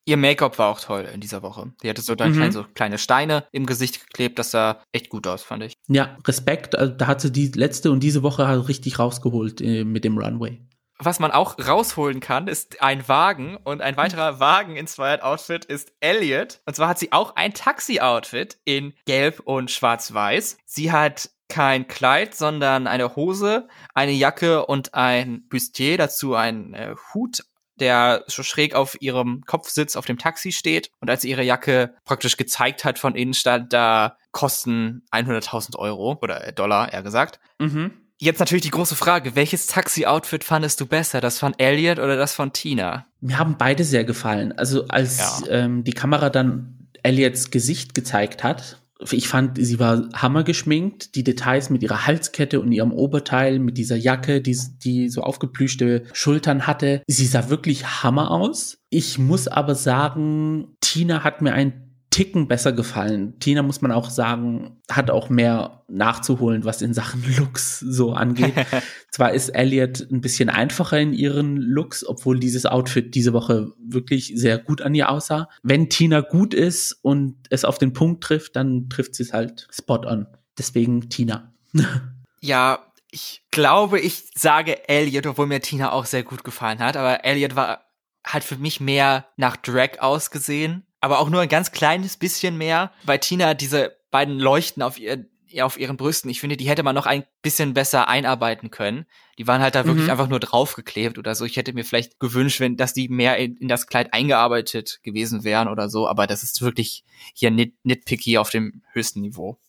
Ihr 0.05 0.17
Make-up 0.17 0.57
war 0.57 0.69
auch 0.69 0.79
toll 0.79 1.07
in 1.13 1.21
dieser 1.21 1.43
Woche. 1.43 1.71
Die 1.83 1.89
hatte 1.89 2.01
so 2.01 2.15
dann 2.15 2.31
mhm. 2.31 2.35
kleine, 2.35 2.51
so 2.51 2.65
kleine 2.73 2.97
Steine 2.97 3.45
im 3.51 3.65
Gesicht 3.65 4.07
geklebt. 4.07 4.39
Das 4.39 4.51
sah 4.51 4.81
echt 4.91 5.09
gut 5.09 5.27
aus, 5.27 5.43
fand 5.43 5.63
ich. 5.63 5.73
Ja, 5.87 6.17
Respekt. 6.25 6.77
Also, 6.77 6.93
da 6.93 7.07
hat 7.07 7.21
sie 7.21 7.31
die 7.31 7.47
letzte 7.47 7.91
und 7.91 8.01
diese 8.01 8.23
Woche 8.23 8.47
halt 8.47 8.67
richtig 8.67 8.97
rausgeholt 8.97 9.61
äh, 9.61 9.83
mit 9.83 10.03
dem 10.03 10.17
Runway. 10.17 10.59
Was 11.03 11.19
man 11.19 11.31
auch 11.31 11.57
rausholen 11.57 12.19
kann, 12.19 12.47
ist 12.47 12.81
ein 12.81 13.07
Wagen 13.07 13.57
und 13.63 13.81
ein 13.81 13.97
weiterer 13.97 14.39
Wagen 14.39 14.75
Inspired 14.75 15.23
Outfit 15.23 15.65
ist 15.65 15.91
Elliot. 15.99 16.61
Und 16.65 16.75
zwar 16.75 16.89
hat 16.89 16.99
sie 16.99 17.11
auch 17.11 17.35
ein 17.35 17.53
Taxi-Outfit 17.53 18.59
in 18.65 18.93
Gelb 19.05 19.39
und 19.39 19.71
Schwarz-Weiß. 19.71 20.57
Sie 20.65 20.91
hat 20.91 21.31
kein 21.49 21.87
Kleid, 21.87 22.35
sondern 22.35 22.87
eine 22.87 23.15
Hose, 23.15 23.67
eine 23.93 24.11
Jacke 24.11 24.65
und 24.65 24.93
ein 24.93 25.47
Bustier, 25.49 25.97
dazu 25.97 26.35
ein 26.35 26.73
äh, 26.73 26.95
Hut 27.13 27.45
der 27.81 28.23
so 28.27 28.43
schräg 28.43 28.75
auf 28.75 28.95
ihrem 29.01 29.41
Kopfsitz 29.45 29.97
auf 29.97 30.05
dem 30.05 30.17
Taxi 30.17 30.51
steht. 30.51 30.91
Und 31.01 31.09
als 31.09 31.23
sie 31.23 31.29
ihre 31.29 31.43
Jacke 31.43 31.95
praktisch 32.05 32.37
gezeigt 32.37 32.85
hat 32.85 32.99
von 32.99 33.15
innen, 33.15 33.33
stand 33.33 33.73
da 33.73 34.15
Kosten 34.31 35.03
100.000 35.11 35.77
Euro 35.77 36.17
oder 36.21 36.51
Dollar, 36.53 36.93
eher 36.93 37.03
gesagt. 37.03 37.39
Mhm. 37.59 37.91
Jetzt 38.17 38.39
natürlich 38.39 38.61
die 38.61 38.69
große 38.69 38.95
Frage, 38.95 39.35
welches 39.35 39.65
Taxi-Outfit 39.65 40.43
fandest 40.43 40.79
du 40.79 40.85
besser? 40.85 41.21
Das 41.21 41.39
von 41.39 41.57
Elliot 41.57 41.97
oder 41.97 42.15
das 42.15 42.35
von 42.35 42.53
Tina? 42.53 43.07
Mir 43.19 43.39
haben 43.39 43.57
beide 43.57 43.83
sehr 43.83 44.03
gefallen. 44.03 44.51
Also 44.51 44.87
als 44.89 45.43
ja. 45.47 45.47
ähm, 45.49 45.83
die 45.83 45.93
Kamera 45.93 46.29
dann 46.29 46.87
Elliots 47.01 47.49
Gesicht 47.49 47.95
gezeigt 47.95 48.43
hat, 48.43 48.80
ich 49.11 49.27
fand, 49.27 49.57
sie 49.57 49.79
war 49.79 50.09
hammergeschminkt. 50.13 51.15
Die 51.15 51.23
Details 51.23 51.69
mit 51.69 51.83
ihrer 51.83 52.05
Halskette 52.05 52.59
und 52.59 52.71
ihrem 52.71 52.91
Oberteil, 52.91 53.59
mit 53.59 53.77
dieser 53.77 53.95
Jacke, 53.95 54.41
die, 54.41 54.57
die 54.83 55.09
so 55.09 55.21
aufgeplüschte 55.21 56.03
Schultern 56.13 56.67
hatte. 56.67 57.01
Sie 57.07 57.25
sah 57.25 57.49
wirklich 57.49 58.03
hammer 58.03 58.31
aus. 58.31 58.77
Ich 58.89 59.17
muss 59.17 59.47
aber 59.47 59.75
sagen, 59.75 60.75
Tina 60.81 61.23
hat 61.23 61.41
mir 61.41 61.53
ein 61.53 61.90
Ticken 62.11 62.49
besser 62.49 62.73
gefallen. 62.73 63.39
Tina, 63.39 63.63
muss 63.63 63.81
man 63.81 63.93
auch 63.93 64.09
sagen, 64.09 64.81
hat 64.91 65.09
auch 65.09 65.29
mehr 65.29 65.85
nachzuholen, 65.87 66.65
was 66.65 66.81
in 66.81 66.93
Sachen 66.93 67.23
Looks 67.37 67.79
so 67.79 68.11
angeht. 68.11 68.53
Zwar 69.11 69.31
ist 69.31 69.47
Elliot 69.47 70.07
ein 70.11 70.19
bisschen 70.19 70.49
einfacher 70.49 70.99
in 70.99 71.13
ihren 71.13 71.55
Looks, 71.55 72.05
obwohl 72.05 72.37
dieses 72.37 72.65
Outfit 72.65 73.15
diese 73.15 73.31
Woche 73.31 73.71
wirklich 73.79 74.33
sehr 74.35 74.57
gut 74.57 74.81
an 74.81 74.93
ihr 74.93 75.09
aussah. 75.09 75.47
Wenn 75.63 75.89
Tina 75.89 76.19
gut 76.19 76.53
ist 76.53 76.99
und 77.01 77.37
es 77.49 77.63
auf 77.63 77.77
den 77.77 77.93
Punkt 77.93 78.25
trifft, 78.25 78.57
dann 78.57 78.89
trifft 78.89 79.15
sie 79.15 79.23
es 79.23 79.31
halt 79.31 79.69
spot 79.71 80.05
on. 80.05 80.27
Deswegen 80.57 81.09
Tina. 81.09 81.53
ja, 82.41 82.91
ich 83.09 83.41
glaube, 83.51 84.01
ich 84.01 84.25
sage 84.35 84.89
Elliot, 84.89 85.27
obwohl 85.27 85.47
mir 85.47 85.61
Tina 85.61 85.93
auch 85.93 86.05
sehr 86.05 86.23
gut 86.23 86.43
gefallen 86.43 86.79
hat, 86.79 86.97
aber 86.97 87.23
Elliot 87.23 87.55
war 87.55 87.85
halt 88.27 88.43
für 88.43 88.57
mich 88.57 88.81
mehr 88.81 89.27
nach 89.37 89.55
Drag 89.55 89.99
ausgesehen 89.99 90.85
aber 91.01 91.19
auch 91.19 91.29
nur 91.29 91.41
ein 91.41 91.49
ganz 91.49 91.71
kleines 91.71 92.15
bisschen 92.15 92.57
mehr, 92.57 92.91
weil 93.03 93.19
Tina 93.19 93.53
diese 93.53 93.97
beiden 94.11 94.39
Leuchten 94.39 94.81
auf 94.81 94.99
ihr 94.99 95.25
auf 95.59 95.77
ihren 95.77 95.97
Brüsten, 95.97 96.31
ich 96.31 96.39
finde, 96.39 96.55
die 96.55 96.69
hätte 96.69 96.83
man 96.83 96.95
noch 96.95 97.05
ein 97.05 97.25
bisschen 97.41 97.73
besser 97.73 98.07
einarbeiten 98.07 98.71
können. 98.71 99.05
Die 99.37 99.47
waren 99.47 99.61
halt 99.61 99.75
da 99.75 99.85
wirklich 99.85 100.05
mhm. 100.05 100.11
einfach 100.11 100.29
nur 100.29 100.39
draufgeklebt 100.39 101.17
oder 101.17 101.35
so. 101.35 101.43
Ich 101.43 101.57
hätte 101.57 101.73
mir 101.73 101.83
vielleicht 101.83 102.19
gewünscht, 102.19 102.61
wenn, 102.61 102.77
dass 102.77 102.93
die 102.93 103.09
mehr 103.09 103.37
in, 103.37 103.57
in 103.57 103.67
das 103.67 103.87
Kleid 103.87 104.13
eingearbeitet 104.13 104.99
gewesen 105.03 105.43
wären 105.43 105.67
oder 105.67 105.89
so, 105.89 106.07
aber 106.07 106.27
das 106.27 106.43
ist 106.43 106.61
wirklich 106.61 107.03
hier 107.33 107.51
nit, 107.51 107.73
nitpicky 107.83 108.37
auf 108.37 108.49
dem 108.49 108.81
höchsten 108.93 109.19
Niveau. 109.19 109.59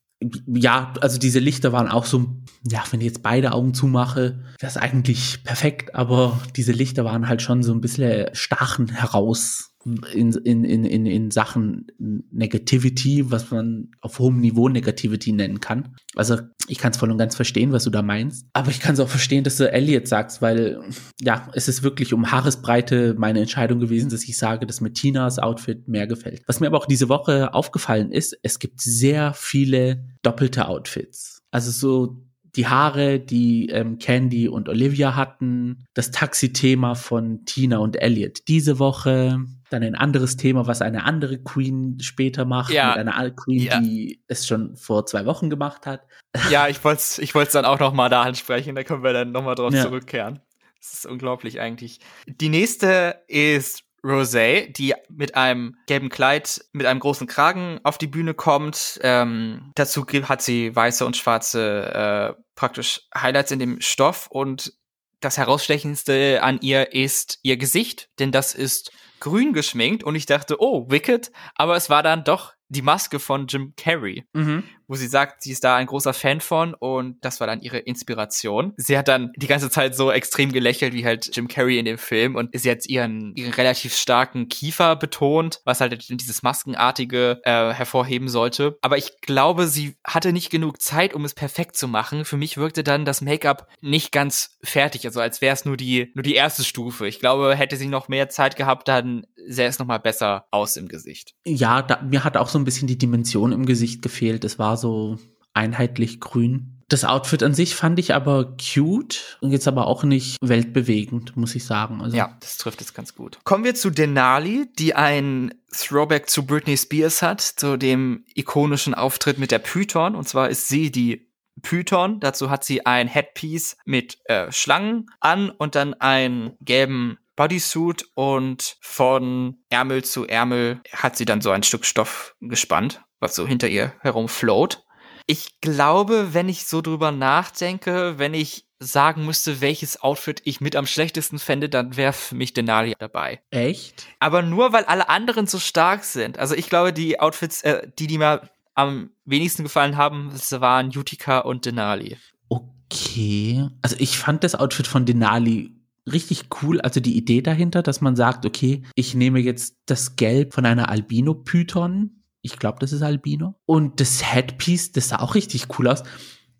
Ja, 0.46 0.94
also 1.00 1.18
diese 1.18 1.40
Lichter 1.40 1.72
waren 1.72 1.88
auch 1.88 2.04
so, 2.04 2.28
ja, 2.64 2.84
wenn 2.92 3.00
ich 3.00 3.06
jetzt 3.06 3.24
beide 3.24 3.50
Augen 3.50 3.74
zumache, 3.74 4.44
wäre 4.60 4.70
es 4.70 4.76
eigentlich 4.76 5.42
perfekt, 5.42 5.96
aber 5.96 6.40
diese 6.54 6.70
Lichter 6.70 7.04
waren 7.04 7.26
halt 7.26 7.42
schon 7.42 7.64
so 7.64 7.72
ein 7.72 7.80
bisschen 7.80 8.32
stachen 8.32 8.88
heraus 8.88 9.71
in, 9.84 10.32
in, 10.32 10.64
in, 10.64 10.84
in, 10.84 11.06
in 11.06 11.30
Sachen 11.30 11.86
Negativity, 11.98 13.30
was 13.30 13.50
man 13.50 13.90
auf 14.00 14.18
hohem 14.18 14.40
Niveau 14.40 14.68
Negativity 14.68 15.32
nennen 15.32 15.60
kann. 15.60 15.96
Also 16.14 16.38
ich 16.68 16.78
kann 16.78 16.92
es 16.92 16.98
voll 16.98 17.10
und 17.10 17.18
ganz 17.18 17.34
verstehen, 17.34 17.72
was 17.72 17.84
du 17.84 17.90
da 17.90 18.02
meinst. 18.02 18.46
Aber 18.52 18.70
ich 18.70 18.80
kann 18.80 18.94
es 18.94 19.00
auch 19.00 19.08
verstehen, 19.08 19.44
dass 19.44 19.56
du 19.56 19.70
Elliot 19.70 20.06
sagst, 20.06 20.42
weil 20.42 20.80
ja, 21.20 21.48
es 21.54 21.68
ist 21.68 21.82
wirklich 21.82 22.12
um 22.12 22.30
Haaresbreite 22.30 23.14
meine 23.18 23.40
Entscheidung 23.40 23.80
gewesen, 23.80 24.10
dass 24.10 24.24
ich 24.24 24.36
sage, 24.36 24.66
dass 24.66 24.80
mir 24.80 24.92
Tinas 24.92 25.38
Outfit 25.38 25.88
mehr 25.88 26.06
gefällt. 26.06 26.42
Was 26.46 26.60
mir 26.60 26.68
aber 26.68 26.78
auch 26.78 26.86
diese 26.86 27.08
Woche 27.08 27.54
aufgefallen 27.54 28.12
ist, 28.12 28.38
es 28.42 28.58
gibt 28.58 28.80
sehr 28.80 29.34
viele 29.34 30.04
doppelte 30.22 30.68
Outfits. 30.68 31.42
Also 31.50 31.70
so 31.70 32.24
die 32.56 32.66
Haare, 32.66 33.18
die 33.18 33.68
ähm, 33.68 33.98
Candy 33.98 34.48
und 34.48 34.68
Olivia 34.68 35.16
hatten, 35.16 35.86
das 35.94 36.10
Taxi-Thema 36.10 36.94
von 36.94 37.44
Tina 37.46 37.78
und 37.78 37.96
Elliot 37.96 38.46
diese 38.48 38.78
Woche, 38.78 39.40
dann 39.70 39.82
ein 39.82 39.94
anderes 39.94 40.36
Thema, 40.36 40.66
was 40.66 40.82
eine 40.82 41.04
andere 41.04 41.38
Queen 41.38 41.98
später 42.00 42.44
macht, 42.44 42.72
ja. 42.72 42.88
mit 42.88 43.08
einer 43.08 43.30
Queen, 43.30 43.62
ja. 43.62 43.80
die 43.80 44.22
es 44.28 44.46
schon 44.46 44.76
vor 44.76 45.06
zwei 45.06 45.24
Wochen 45.24 45.48
gemacht 45.48 45.86
hat. 45.86 46.02
Ja, 46.50 46.68
ich 46.68 46.84
wollte 46.84 46.98
es 46.98 47.18
ich 47.18 47.34
wollt's 47.34 47.52
dann 47.52 47.64
auch 47.64 47.78
noch 47.78 47.94
mal 47.94 48.08
da 48.08 48.22
ansprechen, 48.22 48.74
da 48.74 48.84
können 48.84 49.02
wir 49.02 49.12
dann 49.12 49.32
noch 49.32 49.42
mal 49.42 49.54
drauf 49.54 49.72
ja. 49.72 49.82
zurückkehren. 49.82 50.40
Das 50.78 50.94
ist 50.94 51.06
unglaublich 51.06 51.60
eigentlich. 51.60 52.00
Die 52.26 52.48
nächste 52.48 53.22
ist 53.28 53.84
Rosé, 54.04 54.72
die 54.72 54.94
mit 55.08 55.34
einem 55.34 55.76
gelben 55.86 56.08
Kleid, 56.08 56.64
mit 56.72 56.86
einem 56.86 57.00
großen 57.00 57.26
Kragen 57.26 57.80
auf 57.84 57.98
die 57.98 58.06
Bühne 58.06 58.34
kommt. 58.34 58.98
Ähm, 59.02 59.70
dazu 59.74 60.06
hat 60.24 60.42
sie 60.42 60.74
weiße 60.74 61.06
und 61.06 61.16
schwarze 61.16 62.36
äh, 62.36 62.42
praktisch 62.54 63.02
Highlights 63.16 63.52
in 63.52 63.58
dem 63.58 63.80
Stoff 63.80 64.28
und 64.30 64.74
das 65.20 65.38
herausstechendste 65.38 66.42
an 66.42 66.58
ihr 66.62 66.92
ist 66.92 67.38
ihr 67.42 67.56
Gesicht, 67.56 68.08
denn 68.18 68.32
das 68.32 68.54
ist 68.54 68.90
grün 69.20 69.52
geschminkt 69.52 70.02
und 70.02 70.16
ich 70.16 70.26
dachte, 70.26 70.60
oh, 70.60 70.90
Wicked, 70.90 71.30
aber 71.54 71.76
es 71.76 71.88
war 71.88 72.02
dann 72.02 72.24
doch 72.24 72.54
die 72.68 72.82
Maske 72.82 73.20
von 73.20 73.46
Jim 73.46 73.74
Carrey, 73.76 74.24
mhm. 74.32 74.64
Wo 74.92 74.96
sie 74.96 75.06
sagt, 75.06 75.42
sie 75.42 75.52
ist 75.52 75.64
da 75.64 75.76
ein 75.76 75.86
großer 75.86 76.12
Fan 76.12 76.42
von 76.42 76.74
und 76.74 77.16
das 77.24 77.40
war 77.40 77.46
dann 77.46 77.62
ihre 77.62 77.78
Inspiration. 77.78 78.74
Sie 78.76 78.98
hat 78.98 79.08
dann 79.08 79.32
die 79.36 79.46
ganze 79.46 79.70
Zeit 79.70 79.96
so 79.96 80.12
extrem 80.12 80.52
gelächelt 80.52 80.92
wie 80.92 81.06
halt 81.06 81.34
Jim 81.34 81.48
Carrey 81.48 81.78
in 81.78 81.86
dem 81.86 81.96
Film 81.96 82.36
und 82.36 82.50
sie 82.52 82.70
hat 82.70 82.84
ihren, 82.86 83.34
ihren 83.34 83.54
relativ 83.54 83.96
starken 83.96 84.50
Kiefer 84.50 84.94
betont, 84.96 85.62
was 85.64 85.80
halt 85.80 86.10
dieses 86.10 86.42
Maskenartige 86.42 87.40
äh, 87.44 87.72
hervorheben 87.72 88.28
sollte. 88.28 88.76
Aber 88.82 88.98
ich 88.98 89.22
glaube, 89.22 89.66
sie 89.66 89.96
hatte 90.04 90.30
nicht 90.30 90.50
genug 90.50 90.82
Zeit, 90.82 91.14
um 91.14 91.24
es 91.24 91.32
perfekt 91.32 91.74
zu 91.74 91.88
machen. 91.88 92.26
Für 92.26 92.36
mich 92.36 92.58
wirkte 92.58 92.84
dann 92.84 93.06
das 93.06 93.22
Make-up 93.22 93.68
nicht 93.80 94.12
ganz 94.12 94.58
fertig, 94.62 95.06
also 95.06 95.20
als 95.20 95.40
wäre 95.40 95.54
es 95.54 95.64
nur 95.64 95.78
die, 95.78 96.12
nur 96.14 96.22
die 96.22 96.34
erste 96.34 96.64
Stufe. 96.64 97.08
Ich 97.08 97.18
glaube, 97.18 97.56
hätte 97.56 97.78
sie 97.78 97.88
noch 97.88 98.08
mehr 98.08 98.28
Zeit 98.28 98.56
gehabt, 98.56 98.88
dann 98.88 99.26
sähe 99.48 99.68
es 99.68 99.78
nochmal 99.78 100.00
besser 100.00 100.46
aus 100.50 100.76
im 100.76 100.88
Gesicht. 100.88 101.34
Ja, 101.46 101.80
da, 101.80 102.02
mir 102.02 102.24
hat 102.24 102.36
auch 102.36 102.48
so 102.48 102.58
ein 102.58 102.64
bisschen 102.64 102.88
die 102.88 102.98
Dimension 102.98 103.52
im 103.52 103.64
Gesicht 103.64 104.02
gefehlt. 104.02 104.44
Es 104.44 104.58
war 104.58 104.76
so 104.82 105.18
einheitlich 105.54 106.20
grün. 106.20 106.82
Das 106.88 107.06
Outfit 107.06 107.42
an 107.42 107.54
sich 107.54 107.74
fand 107.74 107.98
ich 107.98 108.14
aber 108.14 108.54
cute 108.58 109.38
und 109.40 109.50
jetzt 109.50 109.66
aber 109.66 109.86
auch 109.86 110.04
nicht 110.04 110.36
weltbewegend, 110.42 111.34
muss 111.38 111.54
ich 111.54 111.64
sagen. 111.64 112.02
Also 112.02 112.14
ja, 112.14 112.36
das 112.40 112.58
trifft 112.58 112.82
es 112.82 112.92
ganz 112.92 113.14
gut. 113.14 113.38
Kommen 113.44 113.64
wir 113.64 113.74
zu 113.74 113.88
Denali, 113.88 114.66
die 114.78 114.94
ein 114.94 115.54
Throwback 115.74 116.28
zu 116.28 116.44
Britney 116.44 116.76
Spears 116.76 117.22
hat, 117.22 117.40
zu 117.40 117.78
dem 117.78 118.26
ikonischen 118.34 118.92
Auftritt 118.92 119.38
mit 119.38 119.52
der 119.52 119.60
Python. 119.60 120.14
Und 120.14 120.28
zwar 120.28 120.50
ist 120.50 120.68
sie 120.68 120.92
die 120.92 121.32
Python. 121.62 122.20
Dazu 122.20 122.50
hat 122.50 122.62
sie 122.62 122.84
ein 122.84 123.08
Headpiece 123.08 123.78
mit 123.86 124.18
äh, 124.26 124.52
Schlangen 124.52 125.06
an 125.20 125.48
und 125.48 125.74
dann 125.74 125.94
einen 125.94 126.58
gelben 126.60 127.16
Bodysuit 127.36 128.06
und 128.14 128.76
von 128.80 129.56
Ärmel 129.70 130.04
zu 130.04 130.26
Ärmel 130.26 130.80
hat 130.92 131.16
sie 131.16 131.24
dann 131.24 131.40
so 131.40 131.50
ein 131.50 131.62
Stück 131.62 131.86
Stoff 131.86 132.36
gespannt, 132.40 133.02
was 133.22 133.34
so 133.34 133.46
hinter 133.46 133.68
ihr 133.68 133.94
herum 134.00 134.28
float. 134.28 134.84
Ich 135.26 135.60
glaube, 135.60 136.34
wenn 136.34 136.48
ich 136.48 136.66
so 136.66 136.82
drüber 136.82 137.12
nachdenke, 137.12 138.18
wenn 138.18 138.34
ich 138.34 138.66
sagen 138.80 139.24
müsste, 139.24 139.60
welches 139.60 140.02
Outfit 140.02 140.42
ich 140.44 140.60
mit 140.60 140.74
am 140.74 140.86
schlechtesten 140.86 141.38
fände, 141.38 141.68
dann 141.68 141.96
wäre 141.96 142.12
für 142.12 142.34
mich 142.34 142.52
Denali 142.52 142.94
dabei. 142.98 143.40
Echt? 143.50 144.08
Aber 144.18 144.42
nur, 144.42 144.72
weil 144.72 144.84
alle 144.84 145.08
anderen 145.08 145.46
so 145.46 145.60
stark 145.60 146.02
sind. 146.02 146.38
Also 146.38 146.56
ich 146.56 146.68
glaube, 146.68 146.92
die 146.92 147.20
Outfits, 147.20 147.62
äh, 147.62 147.86
die, 147.96 148.08
die 148.08 148.18
mir 148.18 148.50
am 148.74 149.10
wenigsten 149.24 149.62
gefallen 149.62 149.96
haben, 149.96 150.32
waren 150.32 150.88
Utica 150.88 151.38
und 151.38 151.64
Denali. 151.64 152.16
Okay. 152.48 153.68
Also 153.82 153.96
ich 154.00 154.18
fand 154.18 154.42
das 154.42 154.56
Outfit 154.56 154.88
von 154.88 155.06
Denali 155.06 155.70
richtig 156.10 156.46
cool, 156.62 156.80
also 156.80 156.98
die 156.98 157.16
Idee 157.16 157.42
dahinter, 157.42 157.82
dass 157.82 158.00
man 158.00 158.16
sagt, 158.16 158.44
okay, 158.44 158.82
ich 158.96 159.14
nehme 159.14 159.38
jetzt 159.38 159.76
das 159.86 160.16
Gelb 160.16 160.52
von 160.52 160.66
einer 160.66 160.88
Albino-Python, 160.88 162.21
ich 162.42 162.58
glaube, 162.58 162.78
das 162.80 162.92
ist 162.92 163.02
Albino. 163.02 163.54
Und 163.66 164.00
das 164.00 164.34
Headpiece, 164.34 164.92
das 164.92 165.08
sah 165.08 165.20
auch 165.20 165.34
richtig 165.34 165.78
cool 165.78 165.88
aus. 165.88 166.02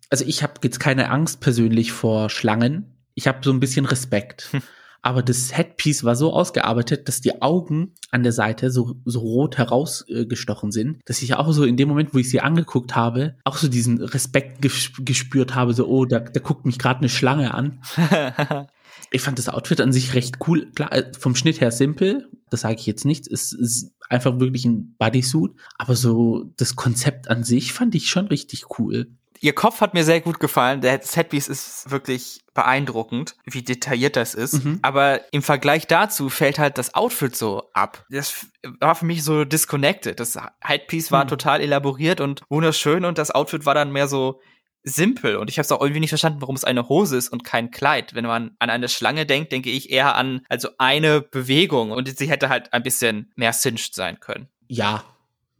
Also 0.09 0.25
ich 0.25 0.41
habe 0.41 0.53
jetzt 0.63 0.79
keine 0.79 1.09
Angst 1.09 1.41
persönlich 1.41 1.91
vor 1.91 2.29
Schlangen. 2.29 2.97
Ich 3.13 3.27
habe 3.27 3.39
so 3.43 3.51
ein 3.51 3.59
bisschen 3.59 3.85
Respekt. 3.85 4.49
Hm. 4.51 4.61
Aber 5.05 5.21
das 5.21 5.55
Headpiece 5.55 6.05
war 6.05 6.15
so 6.15 6.31
ausgearbeitet, 6.31 7.09
dass 7.09 7.19
die 7.19 7.41
Augen 7.41 7.93
an 8.11 8.23
der 8.23 8.31
Seite 8.31 8.71
so, 8.71 8.95
so 9.03 9.19
rot 9.19 9.57
herausgestochen 9.57 10.69
äh, 10.69 10.71
sind, 10.71 11.01
dass 11.05 11.21
ich 11.21 11.35
auch 11.35 11.51
so 11.51 11.65
in 11.65 11.75
dem 11.75 11.89
Moment, 11.89 12.13
wo 12.13 12.19
ich 12.19 12.29
sie 12.29 12.39
angeguckt 12.39 12.95
habe, 12.95 13.35
auch 13.43 13.57
so 13.57 13.67
diesen 13.67 14.01
Respekt 14.01 14.61
gespürt 14.61 15.55
habe, 15.55 15.73
so, 15.73 15.87
oh, 15.87 16.05
da, 16.05 16.19
da 16.19 16.39
guckt 16.39 16.65
mich 16.65 16.79
gerade 16.79 16.99
eine 16.99 17.09
Schlange 17.09 17.53
an. 17.53 17.81
ich 19.11 19.21
fand 19.21 19.37
das 19.39 19.49
Outfit 19.49 19.81
an 19.81 19.91
sich 19.91 20.13
recht 20.13 20.37
cool. 20.47 20.71
Klar, 20.73 20.93
äh, 20.93 21.11
vom 21.19 21.35
Schnitt 21.35 21.59
her 21.59 21.71
simpel, 21.71 22.29
das 22.49 22.61
sage 22.61 22.75
ich 22.75 22.85
jetzt 22.85 23.03
nicht. 23.03 23.27
Es 23.27 23.51
ist 23.51 23.92
einfach 24.09 24.39
wirklich 24.39 24.65
ein 24.65 24.95
Bodysuit. 24.97 25.53
Aber 25.77 25.95
so 25.95 26.45
das 26.57 26.75
Konzept 26.75 27.29
an 27.29 27.43
sich 27.43 27.73
fand 27.73 27.95
ich 27.95 28.09
schon 28.09 28.27
richtig 28.27 28.79
cool. 28.79 29.07
Ihr 29.43 29.53
Kopf 29.53 29.81
hat 29.81 29.93
mir 29.93 30.05
sehr 30.05 30.21
gut 30.21 30.39
gefallen. 30.39 30.79
Der 30.79 31.01
Setpiece 31.01 31.49
ist 31.49 31.91
wirklich 31.91 32.45
beeindruckend, 32.53 33.35
wie 33.43 33.61
detailliert 33.61 34.15
das 34.15 34.35
ist. 34.35 34.63
Mhm. 34.63 34.79
Aber 34.81 35.19
im 35.33 35.41
Vergleich 35.41 35.85
dazu 35.85 36.29
fällt 36.29 36.59
halt 36.59 36.77
das 36.77 36.93
Outfit 36.93 37.35
so 37.35 37.63
ab. 37.73 38.05
Das 38.09 38.47
war 38.79 38.95
für 38.95 39.05
mich 39.05 39.21
so 39.21 39.43
disconnected. 39.43 40.17
Das 40.17 40.37
Headpiece 40.61 41.11
war 41.11 41.25
mhm. 41.25 41.27
total 41.27 41.59
elaboriert 41.59 42.21
und 42.21 42.41
wunderschön 42.47 43.03
und 43.03 43.17
das 43.17 43.31
Outfit 43.31 43.65
war 43.65 43.75
dann 43.75 43.91
mehr 43.91 44.07
so 44.07 44.39
simpel 44.83 45.37
und 45.37 45.49
ich 45.49 45.57
habe 45.57 45.63
es 45.63 45.71
auch 45.71 45.81
irgendwie 45.81 46.01
nicht 46.01 46.09
verstanden, 46.09 46.41
warum 46.41 46.55
es 46.55 46.63
eine 46.63 46.89
Hose 46.89 47.17
ist 47.17 47.29
und 47.29 47.43
kein 47.43 47.71
Kleid. 47.71 48.13
Wenn 48.13 48.25
man 48.25 48.51
an 48.59 48.69
eine 48.69 48.89
Schlange 48.89 49.25
denkt, 49.25 49.51
denke 49.51 49.69
ich 49.69 49.89
eher 49.89 50.15
an 50.15 50.41
also 50.49 50.69
eine 50.77 51.21
Bewegung 51.21 51.91
und 51.91 52.17
sie 52.17 52.29
hätte 52.29 52.49
halt 52.49 52.73
ein 52.73 52.83
bisschen 52.83 53.31
mehr 53.35 53.51
cinched 53.51 53.95
sein 53.95 54.19
können. 54.19 54.47
Ja, 54.67 55.03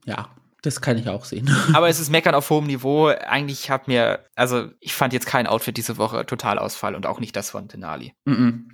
ja, 0.06 0.30
das 0.64 0.80
kann 0.80 0.98
ich 0.98 1.10
auch 1.10 1.26
sehen. 1.26 1.50
Aber 1.74 1.90
es 1.90 2.00
ist 2.00 2.10
Meckern 2.10 2.36
auf 2.36 2.50
hohem 2.50 2.68
Niveau. 2.68 3.08
Eigentlich 3.08 3.70
hat 3.70 3.88
mir, 3.88 4.26
also 4.36 4.70
ich 4.80 4.94
fand 4.94 5.14
jetzt 5.14 5.26
kein 5.26 5.46
Outfit 5.46 5.78
diese 5.78 5.98
Woche 5.98 6.26
total 6.26 6.58
Ausfall 6.58 6.96
und 6.96 7.06
auch 7.06 7.20
nicht 7.20 7.36
das 7.36 7.52
von 7.52 7.68
Denali. 7.68 8.14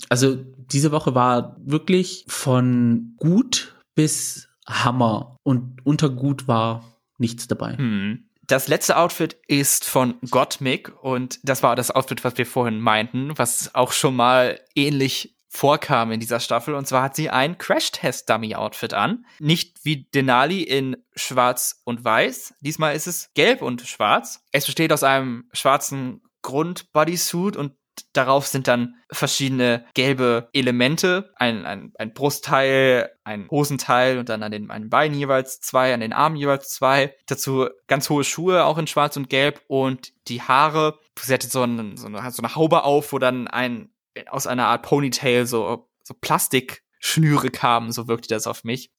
Also 0.09 0.35
diese 0.35 0.91
Woche 0.91 1.15
war 1.15 1.57
wirklich 1.59 2.25
von 2.27 3.15
gut 3.17 3.75
bis 3.95 4.49
Hammer 4.67 5.35
und 5.43 5.83
unter 5.83 6.09
gut 6.09 6.47
war 6.47 6.83
nichts 7.17 7.47
dabei. 7.47 7.75
Hm. 7.75 8.28
Das 8.49 8.67
letzte 8.67 8.97
Outfit 8.97 9.37
ist 9.45 9.85
von 9.85 10.15
Gottmik 10.31 10.91
und 11.03 11.39
das 11.43 11.61
war 11.61 11.75
das 11.75 11.91
Outfit, 11.91 12.23
was 12.23 12.35
wir 12.39 12.47
vorhin 12.47 12.79
meinten, 12.79 13.37
was 13.37 13.75
auch 13.75 13.91
schon 13.91 14.15
mal 14.15 14.59
ähnlich 14.73 15.35
vorkam 15.49 16.11
in 16.11 16.19
dieser 16.19 16.39
Staffel. 16.39 16.73
Und 16.73 16.87
zwar 16.87 17.03
hat 17.03 17.15
sie 17.15 17.29
ein 17.29 17.59
Crash-Test-Dummy-Outfit 17.59 18.95
an. 18.95 19.27
Nicht 19.37 19.85
wie 19.85 20.09
Denali 20.15 20.63
in 20.63 20.97
schwarz 21.15 21.81
und 21.85 22.03
weiß. 22.03 22.55
Diesmal 22.61 22.95
ist 22.95 23.05
es 23.05 23.29
gelb 23.35 23.61
und 23.61 23.83
schwarz. 23.83 24.43
Es 24.51 24.65
besteht 24.65 24.91
aus 24.91 25.03
einem 25.03 25.47
schwarzen 25.53 26.23
Grund-Bodysuit 26.41 27.55
und 27.55 27.73
darauf 28.13 28.47
sind 28.47 28.67
dann 28.67 28.95
verschiedene 29.11 29.85
gelbe 29.93 30.49
Elemente, 30.53 31.31
ein, 31.35 31.65
ein, 31.65 31.93
ein 31.97 32.13
Brustteil, 32.13 33.11
ein 33.23 33.47
Hosenteil 33.49 34.17
und 34.17 34.29
dann 34.29 34.43
an 34.43 34.51
den 34.51 34.69
an 34.69 34.89
Beinen 34.89 35.17
jeweils 35.17 35.59
zwei, 35.61 35.93
an 35.93 35.99
den 35.99 36.13
Armen 36.13 36.35
jeweils 36.35 36.69
zwei. 36.69 37.15
Dazu 37.27 37.67
ganz 37.87 38.09
hohe 38.09 38.23
Schuhe, 38.23 38.65
auch 38.65 38.77
in 38.77 38.87
schwarz 38.87 39.17
und 39.17 39.29
gelb 39.29 39.61
und 39.67 40.13
die 40.27 40.41
Haare. 40.41 40.99
Sie 41.19 41.33
hatte 41.33 41.47
so, 41.47 41.63
ein, 41.63 41.97
so, 41.97 42.07
eine, 42.07 42.31
so 42.31 42.41
eine 42.41 42.55
Haube 42.55 42.83
auf, 42.83 43.11
wo 43.13 43.19
dann 43.19 43.47
ein 43.47 43.89
aus 44.27 44.47
einer 44.47 44.67
Art 44.67 44.83
Ponytail 44.83 45.45
so, 45.45 45.87
so 46.03 46.13
Plastikschnüre 46.13 47.49
kamen, 47.49 47.91
so 47.91 48.07
wirkte 48.07 48.29
das 48.29 48.47
auf 48.47 48.63
mich. 48.63 48.91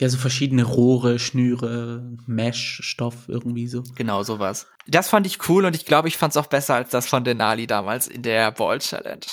Ja, 0.00 0.08
so 0.08 0.16
verschiedene 0.16 0.62
Rohre, 0.62 1.18
Schnüre, 1.18 2.16
Mesh-Stoff 2.26 3.28
irgendwie 3.28 3.66
so. 3.66 3.82
Genau, 3.96 4.22
sowas. 4.22 4.68
Das 4.86 5.08
fand 5.08 5.26
ich 5.26 5.48
cool 5.48 5.64
und 5.64 5.74
ich 5.74 5.84
glaube, 5.84 6.06
ich 6.06 6.16
fand 6.16 6.32
es 6.32 6.36
auch 6.36 6.46
besser 6.46 6.76
als 6.76 6.90
das 6.90 7.08
von 7.08 7.24
Denali 7.24 7.66
damals 7.66 8.06
in 8.06 8.22
der 8.22 8.52
Ball 8.52 8.78
Challenge. 8.78 9.26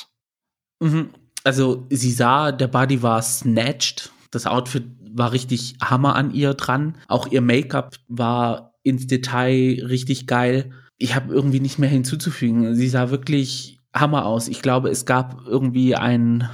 Mhm. 0.80 1.10
Also 1.44 1.86
sie 1.92 2.12
sah, 2.12 2.52
der 2.52 2.68
Body 2.68 3.04
war 3.04 3.22
snatched. 3.22 4.12
Das 4.32 4.48
Outfit 4.48 4.86
war 5.12 5.32
richtig 5.32 5.76
Hammer 5.82 6.16
an 6.16 6.34
ihr 6.34 6.56
dran. 6.56 6.98
Auch 7.08 7.28
ihr 7.28 7.42
Make-up 7.42 7.96
war 8.08 8.74
ins 8.82 9.06
Detail 9.06 9.84
richtig 9.88 10.26
geil. 10.26 10.72
Ich 10.98 11.16
habe 11.16 11.32
irgendwie 11.34 11.60
nicht 11.60 11.78
mehr 11.78 11.90
hinzuzufügen. 11.90 12.76
Sie 12.76 12.90
sah 12.90 13.12
wirklich 13.12 13.80
Hammer 13.94 14.26
aus. 14.26 14.48
Ich 14.48 14.62
glaube, 14.62 14.90
es 14.90 15.06
gab 15.06 15.46
irgendwie 15.46 15.96
ein 15.96 16.50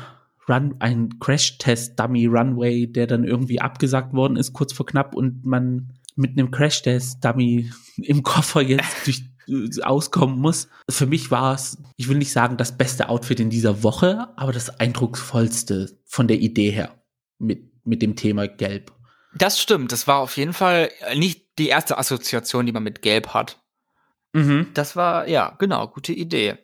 Run, 0.49 0.75
ein 0.79 1.19
Crash-Test-Dummy 1.19 2.25
Runway, 2.25 2.87
der 2.87 3.07
dann 3.07 3.23
irgendwie 3.23 3.61
abgesagt 3.61 4.13
worden 4.13 4.37
ist, 4.37 4.53
kurz 4.53 4.73
vor 4.73 4.85
knapp, 4.85 5.15
und 5.15 5.45
man 5.45 5.93
mit 6.15 6.31
einem 6.31 6.51
Crash-Test-Dummy 6.51 7.71
im 7.97 8.23
Koffer 8.23 8.61
jetzt 8.61 9.05
durch 9.05 9.23
äh, 9.47 9.81
auskommen 9.83 10.39
muss. 10.39 10.67
Für 10.89 11.05
mich 11.05 11.31
war 11.31 11.55
es, 11.55 11.77
ich 11.97 12.09
will 12.09 12.17
nicht 12.17 12.31
sagen, 12.31 12.57
das 12.57 12.77
beste 12.77 13.09
Outfit 13.09 13.39
in 13.39 13.49
dieser 13.49 13.83
Woche, 13.83 14.27
aber 14.35 14.51
das 14.51 14.79
eindrucksvollste 14.79 15.97
von 16.05 16.27
der 16.27 16.39
Idee 16.39 16.71
her 16.71 16.95
mit, 17.39 17.85
mit 17.85 18.01
dem 18.01 18.15
Thema 18.15 18.47
Gelb. 18.47 18.91
Das 19.33 19.61
stimmt. 19.61 19.91
Das 19.91 20.07
war 20.07 20.19
auf 20.19 20.35
jeden 20.37 20.53
Fall 20.53 20.89
nicht 21.15 21.57
die 21.57 21.69
erste 21.69 21.97
Assoziation, 21.97 22.65
die 22.65 22.71
man 22.71 22.83
mit 22.83 23.01
Gelb 23.01 23.29
hat. 23.29 23.61
Mhm. 24.33 24.67
Das 24.73 24.95
war, 24.95 25.27
ja, 25.27 25.55
genau, 25.59 25.87
gute 25.87 26.13
Idee. 26.13 26.57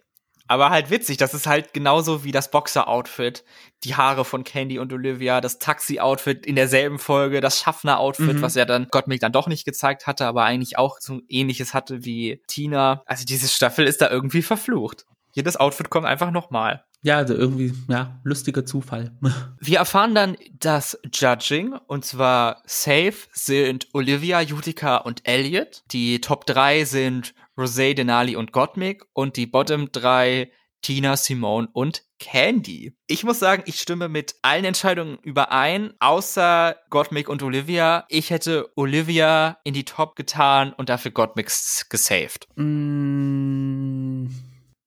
Aber 0.47 0.69
halt 0.69 0.89
witzig, 0.89 1.17
das 1.17 1.33
ist 1.33 1.47
halt 1.47 1.73
genauso 1.73 2.23
wie 2.23 2.31
das 2.31 2.51
Boxer-Outfit, 2.51 3.43
die 3.83 3.95
Haare 3.95 4.25
von 4.25 4.43
Candy 4.43 4.79
und 4.79 4.93
Olivia, 4.93 5.41
das 5.41 5.59
Taxi-Outfit 5.59 6.45
in 6.45 6.55
derselben 6.55 6.99
Folge, 6.99 7.41
das 7.41 7.59
Schaffner-Outfit, 7.59 8.37
mhm. 8.37 8.41
was 8.41 8.55
er 8.55 8.65
dann 8.65 8.87
Gottmik 8.89 9.19
dann 9.19 9.31
doch 9.31 9.47
nicht 9.47 9.65
gezeigt 9.65 10.07
hatte, 10.07 10.25
aber 10.25 10.43
eigentlich 10.43 10.77
auch 10.77 10.97
so 10.99 11.21
ähnliches 11.27 11.73
hatte 11.73 12.05
wie 12.05 12.41
Tina. 12.47 13.03
Also 13.05 13.25
diese 13.25 13.47
Staffel 13.47 13.85
ist 13.85 14.01
da 14.01 14.09
irgendwie 14.09 14.41
verflucht. 14.41 15.05
Jedes 15.33 15.57
Outfit 15.57 15.89
kommt 15.89 16.07
einfach 16.07 16.31
nochmal. 16.31 16.83
Ja, 17.03 17.17
also 17.17 17.35
irgendwie, 17.35 17.73
ja, 17.87 18.19
lustiger 18.23 18.65
Zufall. 18.65 19.11
Wir 19.59 19.77
erfahren 19.77 20.15
dann 20.15 20.35
das 20.59 20.99
Judging 21.13 21.73
und 21.87 22.05
zwar 22.05 22.63
safe 22.65 23.15
sind 23.31 23.87
Olivia, 23.93 24.41
Utica 24.41 24.97
und 24.97 25.27
Elliot. 25.27 25.83
Die 25.91 26.19
Top 26.21 26.45
3 26.47 26.85
sind 26.85 27.33
Rosé, 27.57 27.93
Denali 27.93 28.35
und 28.35 28.51
Gottmik 28.51 29.03
und 29.13 29.35
die 29.35 29.47
Bottom 29.47 29.91
3 29.91 30.51
Tina, 30.81 31.17
Simone 31.17 31.67
und 31.73 32.03
Candy. 32.19 32.95
Ich 33.07 33.23
muss 33.23 33.39
sagen, 33.39 33.63
ich 33.65 33.79
stimme 33.79 34.09
mit 34.09 34.35
allen 34.41 34.65
Entscheidungen 34.65 35.17
überein, 35.21 35.93
außer 35.99 36.75
Gottmik 36.89 37.29
und 37.29 37.43
Olivia. 37.43 38.05
Ich 38.09 38.29
hätte 38.29 38.69
Olivia 38.75 39.57
in 39.63 39.73
die 39.73 39.85
Top 39.85 40.15
getan 40.15 40.73
und 40.73 40.89
dafür 40.89 41.11
Gottmik 41.11 41.51
gesaved. 41.89 42.47
Mm, 42.55 44.27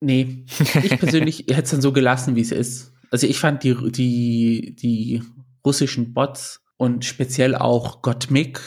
nee, 0.01 0.45
ich 0.83 0.99
persönlich 0.99 1.41
hätte 1.49 1.62
es 1.62 1.71
dann 1.71 1.83
so 1.83 1.93
gelassen, 1.93 2.37
wie 2.37 2.41
es 2.41 2.53
ist. 2.53 2.93
Also 3.11 3.27
ich 3.27 3.39
fand 3.39 3.64
die, 3.64 3.75
die, 3.91 4.77
die 4.77 5.23
russischen 5.64 6.14
Bots 6.14 6.62
und 6.77 7.05
speziell 7.05 7.55
auch 7.55 8.01
Gottmik, 8.03 8.61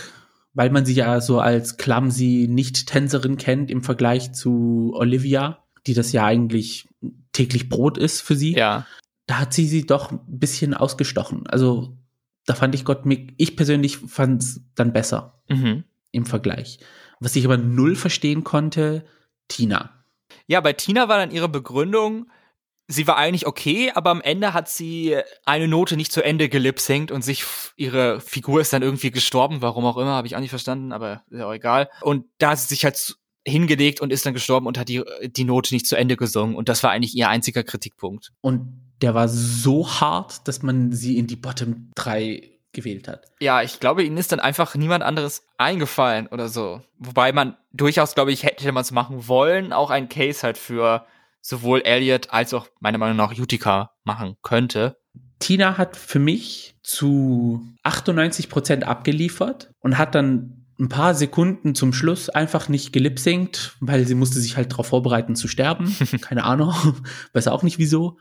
weil 0.53 0.69
man 0.69 0.85
sie 0.85 0.93
ja 0.93 1.19
so 1.21 1.39
als 1.39 1.77
clumsy 1.77 2.47
Nicht-Tänzerin 2.49 3.37
kennt 3.37 3.71
im 3.71 3.83
Vergleich 3.83 4.33
zu 4.33 4.91
Olivia, 4.95 5.63
die 5.87 5.93
das 5.93 6.11
ja 6.11 6.25
eigentlich 6.25 6.87
täglich 7.31 7.69
Brot 7.69 7.97
ist 7.97 8.21
für 8.21 8.35
sie. 8.35 8.53
Ja. 8.55 8.85
Da 9.25 9.39
hat 9.39 9.53
sie 9.53 9.67
sie 9.67 9.85
doch 9.85 10.11
ein 10.11 10.19
bisschen 10.27 10.73
ausgestochen. 10.73 11.47
Also 11.47 11.97
da 12.45 12.55
fand 12.55 12.75
ich 12.75 12.85
Gottmik, 12.85 13.33
ich 13.37 13.55
persönlich 13.55 13.97
fand 13.97 14.41
es 14.41 14.61
dann 14.75 14.93
besser 14.93 15.41
Mhm. 15.49 15.83
im 16.11 16.25
Vergleich. 16.25 16.79
Was 17.19 17.35
ich 17.35 17.45
aber 17.45 17.57
null 17.57 17.95
verstehen 17.95 18.43
konnte, 18.43 19.05
Tina. 19.47 19.91
Ja, 20.47 20.61
bei 20.61 20.73
Tina 20.73 21.07
war 21.07 21.17
dann 21.17 21.31
ihre 21.31 21.49
Begründung, 21.49 22.27
sie 22.87 23.07
war 23.07 23.17
eigentlich 23.17 23.47
okay, 23.47 23.91
aber 23.93 24.09
am 24.09 24.21
Ende 24.21 24.53
hat 24.53 24.69
sie 24.69 25.17
eine 25.45 25.67
Note 25.67 25.95
nicht 25.95 26.11
zu 26.11 26.23
Ende 26.23 26.49
gelipsingt 26.49 27.11
und 27.11 27.23
sich 27.23 27.43
ihre 27.75 28.19
Figur 28.19 28.61
ist 28.61 28.73
dann 28.73 28.81
irgendwie 28.81 29.11
gestorben, 29.11 29.61
warum 29.61 29.85
auch 29.85 29.97
immer, 29.97 30.11
habe 30.11 30.27
ich 30.27 30.35
auch 30.35 30.41
nicht 30.41 30.49
verstanden, 30.49 30.91
aber 30.91 31.23
ist 31.29 31.39
ja 31.39 31.47
auch 31.47 31.53
egal. 31.53 31.89
Und 32.01 32.25
da 32.37 32.51
hat 32.51 32.59
sie 32.59 32.67
sich 32.67 32.83
halt 32.83 33.17
hingelegt 33.45 34.01
und 34.01 34.11
ist 34.11 34.25
dann 34.25 34.33
gestorben 34.33 34.67
und 34.67 34.77
hat 34.77 34.89
die, 34.89 35.03
die 35.23 35.43
Note 35.43 35.73
nicht 35.73 35.87
zu 35.87 35.95
Ende 35.95 36.17
gesungen 36.17 36.55
und 36.55 36.69
das 36.69 36.83
war 36.83 36.91
eigentlich 36.91 37.15
ihr 37.15 37.29
einziger 37.29 37.63
Kritikpunkt. 37.63 38.31
Und 38.41 38.81
der 39.01 39.13
war 39.13 39.27
so 39.27 39.89
hart, 39.89 40.47
dass 40.47 40.61
man 40.63 40.91
sie 40.91 41.17
in 41.17 41.27
die 41.27 41.35
Bottom 41.35 41.91
3 41.95 42.51
gewählt 42.71 43.07
hat. 43.07 43.25
Ja, 43.39 43.61
ich 43.61 43.79
glaube, 43.79 44.03
ihnen 44.03 44.17
ist 44.17 44.31
dann 44.31 44.39
einfach 44.39 44.75
niemand 44.75 45.03
anderes 45.03 45.45
eingefallen 45.57 46.27
oder 46.27 46.49
so. 46.49 46.81
Wobei 46.97 47.31
man 47.31 47.55
durchaus, 47.71 48.15
glaube 48.15 48.31
ich, 48.31 48.43
hätte 48.43 48.71
man 48.71 48.81
es 48.81 48.91
machen 48.91 49.27
wollen, 49.27 49.73
auch 49.73 49.89
einen 49.89 50.09
Case 50.09 50.41
halt 50.41 50.57
für 50.57 51.05
sowohl 51.43 51.81
Elliot 51.81 52.31
als 52.31 52.53
auch 52.53 52.67
meiner 52.79 52.97
Meinung 52.97 53.17
nach 53.17 53.37
Utica 53.37 53.91
machen 54.03 54.37
könnte. 54.41 54.97
Tina 55.39 55.77
hat 55.77 55.97
für 55.97 56.19
mich 56.19 56.75
zu 56.81 57.61
98 57.83 58.49
Prozent 58.49 58.85
abgeliefert 58.85 59.71
und 59.81 59.97
hat 59.97 60.15
dann 60.15 60.65
ein 60.79 60.89
paar 60.89 61.13
Sekunden 61.13 61.75
zum 61.75 61.93
Schluss 61.93 62.29
einfach 62.29 62.69
nicht 62.69 62.93
gelipsingt, 62.93 63.75
weil 63.79 64.07
sie 64.07 64.15
musste 64.15 64.39
sich 64.39 64.57
halt 64.57 64.71
darauf 64.71 64.87
vorbereiten 64.87 65.35
zu 65.35 65.47
sterben. 65.47 65.95
Keine 66.21 66.45
Ahnung, 66.45 66.73
weiß 67.33 67.49
auch 67.49 67.61
nicht 67.61 67.77
wieso. 67.77 68.17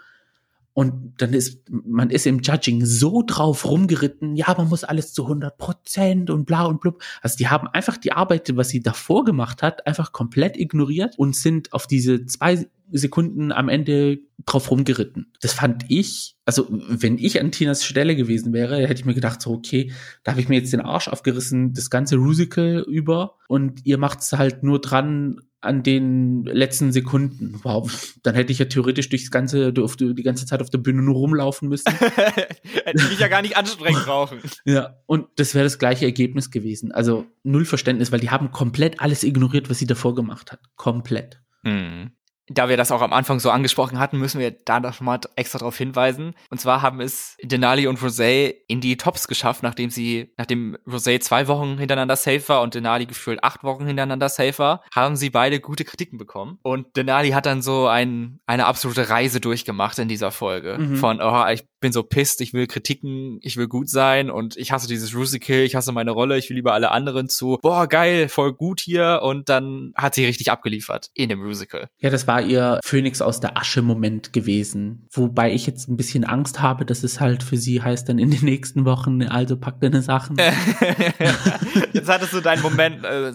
Und 0.74 1.14
dann 1.18 1.34
ist, 1.34 1.70
man 1.70 2.10
ist 2.10 2.26
im 2.26 2.40
Judging 2.40 2.84
so 2.84 3.22
drauf 3.26 3.66
rumgeritten, 3.66 4.36
ja, 4.36 4.54
man 4.56 4.68
muss 4.68 4.84
alles 4.84 5.12
zu 5.12 5.24
100 5.24 5.58
Prozent 5.58 6.30
und 6.30 6.46
bla 6.46 6.64
und 6.64 6.80
blub. 6.80 7.02
Also 7.20 7.36
die 7.36 7.48
haben 7.48 7.68
einfach 7.68 7.98
die 7.98 8.12
Arbeit, 8.12 8.56
was 8.56 8.70
sie 8.70 8.80
davor 8.80 9.24
gemacht 9.24 9.62
hat, 9.62 9.86
einfach 9.86 10.12
komplett 10.12 10.56
ignoriert 10.56 11.18
und 11.18 11.36
sind 11.36 11.72
auf 11.74 11.86
diese 11.86 12.24
zwei 12.24 12.66
Sekunden 12.92 13.52
am 13.52 13.68
Ende 13.68 14.18
drauf 14.44 14.70
rumgeritten. 14.70 15.32
Das 15.40 15.52
fand 15.52 15.84
ich, 15.88 16.36
also 16.44 16.66
wenn 16.70 17.18
ich 17.18 17.40
an 17.40 17.52
Tinas 17.52 17.84
Stelle 17.84 18.16
gewesen 18.16 18.52
wäre, 18.52 18.86
hätte 18.86 19.00
ich 19.00 19.04
mir 19.04 19.14
gedacht, 19.14 19.40
so 19.40 19.52
okay, 19.52 19.92
da 20.24 20.32
habe 20.32 20.40
ich 20.40 20.48
mir 20.48 20.56
jetzt 20.56 20.72
den 20.72 20.80
Arsch 20.80 21.08
aufgerissen, 21.08 21.72
das 21.74 21.90
ganze 21.90 22.16
Musical 22.16 22.84
über 22.86 23.36
und 23.48 23.84
ihr 23.84 23.98
macht's 23.98 24.32
halt 24.32 24.62
nur 24.62 24.80
dran 24.80 25.40
an 25.62 25.84
den 25.84 26.44
letzten 26.44 26.90
Sekunden. 26.90 27.60
Wow, 27.62 28.14
dann 28.22 28.34
hätte 28.34 28.52
ich 28.52 28.58
ja 28.58 28.64
theoretisch 28.64 29.08
durchs 29.08 29.30
ganze, 29.30 29.72
auf 29.80 29.96
die, 29.96 30.12
ganze 30.14 30.44
Zeit 30.44 30.60
auf 30.60 30.70
der 30.70 30.78
Bühne 30.78 31.02
nur 31.02 31.14
rumlaufen 31.14 31.68
müssen. 31.68 31.92
Hätte 31.92 32.96
ich 32.96 33.10
mich 33.10 33.18
ja 33.20 33.28
gar 33.28 33.42
nicht 33.42 33.56
anstrengend 33.56 34.04
brauchen. 34.04 34.40
ja, 34.64 34.96
und 35.06 35.28
das 35.36 35.54
wäre 35.54 35.64
das 35.64 35.78
gleiche 35.78 36.04
Ergebnis 36.04 36.50
gewesen. 36.50 36.90
Also 36.90 37.26
null 37.44 37.64
Verständnis, 37.64 38.10
weil 38.10 38.18
die 38.18 38.30
haben 38.30 38.50
komplett 38.50 39.00
alles 39.00 39.22
ignoriert, 39.22 39.70
was 39.70 39.78
sie 39.78 39.86
davor 39.86 40.16
gemacht 40.16 40.50
hat. 40.50 40.60
Komplett. 40.74 41.40
Hm. 41.62 42.10
Da 42.48 42.68
wir 42.68 42.76
das 42.76 42.90
auch 42.90 43.02
am 43.02 43.12
Anfang 43.12 43.40
so 43.40 43.50
angesprochen 43.50 43.98
hatten, 43.98 44.18
müssen 44.18 44.40
wir 44.40 44.50
da 44.50 44.80
noch 44.80 45.00
mal 45.00 45.20
extra 45.36 45.58
darauf 45.58 45.76
hinweisen. 45.76 46.34
Und 46.50 46.60
zwar 46.60 46.82
haben 46.82 47.00
es 47.00 47.36
Denali 47.42 47.86
und 47.86 47.98
Rosé 48.00 48.54
in 48.66 48.80
die 48.80 48.96
Tops 48.96 49.28
geschafft, 49.28 49.62
nachdem 49.62 49.90
sie, 49.90 50.32
nachdem 50.36 50.76
Rosé 50.86 51.20
zwei 51.20 51.46
Wochen 51.48 51.78
hintereinander 51.78 52.16
safe 52.16 52.48
war 52.48 52.62
und 52.62 52.74
Denali 52.74 53.06
gefühlt 53.06 53.42
acht 53.44 53.62
Wochen 53.62 53.86
hintereinander 53.86 54.28
safe 54.28 54.58
war, 54.58 54.82
haben 54.94 55.16
sie 55.16 55.30
beide 55.30 55.60
gute 55.60 55.84
Kritiken 55.84 56.18
bekommen. 56.18 56.58
Und 56.62 56.96
Denali 56.96 57.30
hat 57.30 57.46
dann 57.46 57.62
so 57.62 57.86
ein, 57.86 58.40
eine 58.46 58.66
absolute 58.66 59.08
Reise 59.08 59.40
durchgemacht 59.40 59.98
in 59.98 60.08
dieser 60.08 60.30
Folge. 60.30 60.78
Mhm. 60.78 60.96
Von, 60.96 61.20
oh, 61.20 61.46
ich 61.48 61.64
bin 61.80 61.92
so 61.92 62.02
pisst, 62.02 62.40
ich 62.40 62.54
will 62.54 62.66
Kritiken, 62.66 63.38
ich 63.42 63.56
will 63.58 63.68
gut 63.68 63.90
sein 63.90 64.30
und 64.30 64.56
ich 64.56 64.72
hasse 64.72 64.88
dieses 64.88 65.14
Rusical, 65.14 65.58
ich 65.58 65.74
hasse 65.74 65.92
meine 65.92 66.12
Rolle, 66.12 66.38
ich 66.38 66.48
will 66.48 66.56
lieber 66.56 66.72
alle 66.72 66.90
anderen 66.90 67.28
zu, 67.28 67.58
boah, 67.60 67.86
geil, 67.86 68.28
voll 68.28 68.54
gut 68.54 68.80
hier. 68.80 69.20
Und 69.22 69.50
dann 69.50 69.92
hat 69.96 70.14
sie 70.14 70.24
richtig 70.24 70.50
abgeliefert 70.50 71.10
in 71.12 71.28
dem 71.28 71.40
Musical. 71.42 71.88
Ja, 71.98 72.08
das 72.08 72.26
war 72.26 72.31
ihr 72.40 72.80
Phönix 72.84 73.20
aus 73.20 73.40
der 73.40 73.56
Asche 73.56 73.82
Moment 73.82 74.32
gewesen. 74.32 75.06
Wobei 75.12 75.52
ich 75.52 75.66
jetzt 75.66 75.88
ein 75.88 75.96
bisschen 75.96 76.24
Angst 76.24 76.60
habe, 76.60 76.84
dass 76.84 77.02
es 77.02 77.20
halt 77.20 77.42
für 77.42 77.56
sie 77.56 77.82
heißt 77.82 78.08
dann 78.08 78.18
in 78.18 78.30
den 78.30 78.44
nächsten 78.44 78.84
Wochen, 78.84 79.22
also 79.22 79.56
pack 79.56 79.80
deine 79.80 80.02
Sachen. 80.02 80.36
Jetzt 81.92 82.08
hattest 82.08 82.32
du 82.32 82.40
deinen 82.40 82.62
Moment, 82.62 83.04
äh, 83.04 83.32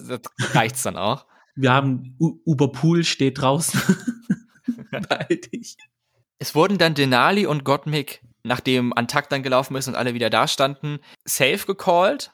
reicht's 0.53 0.83
dann 0.83 0.97
auch. 0.97 1.25
Wir 1.55 1.73
haben 1.73 2.15
U 2.19 2.39
Uberpool 2.45 3.03
steht 3.03 3.41
draußen. 3.41 3.81
Beeil 4.91 5.37
dich. 5.37 5.75
Es 6.39 6.53
wurden 6.53 6.77
dann 6.77 6.93
Denali 6.93 7.45
und 7.45 7.63
Gottmik, 7.63 8.21
nachdem 8.43 8.93
Antakt 8.93 9.31
dann 9.31 9.43
gelaufen 9.43 9.75
ist 9.75 9.87
und 9.87 9.95
alle 9.95 10.13
wieder 10.13 10.29
da 10.29 10.47
standen, 10.47 10.99
safe 11.25 11.65
gecallt. 11.65 12.31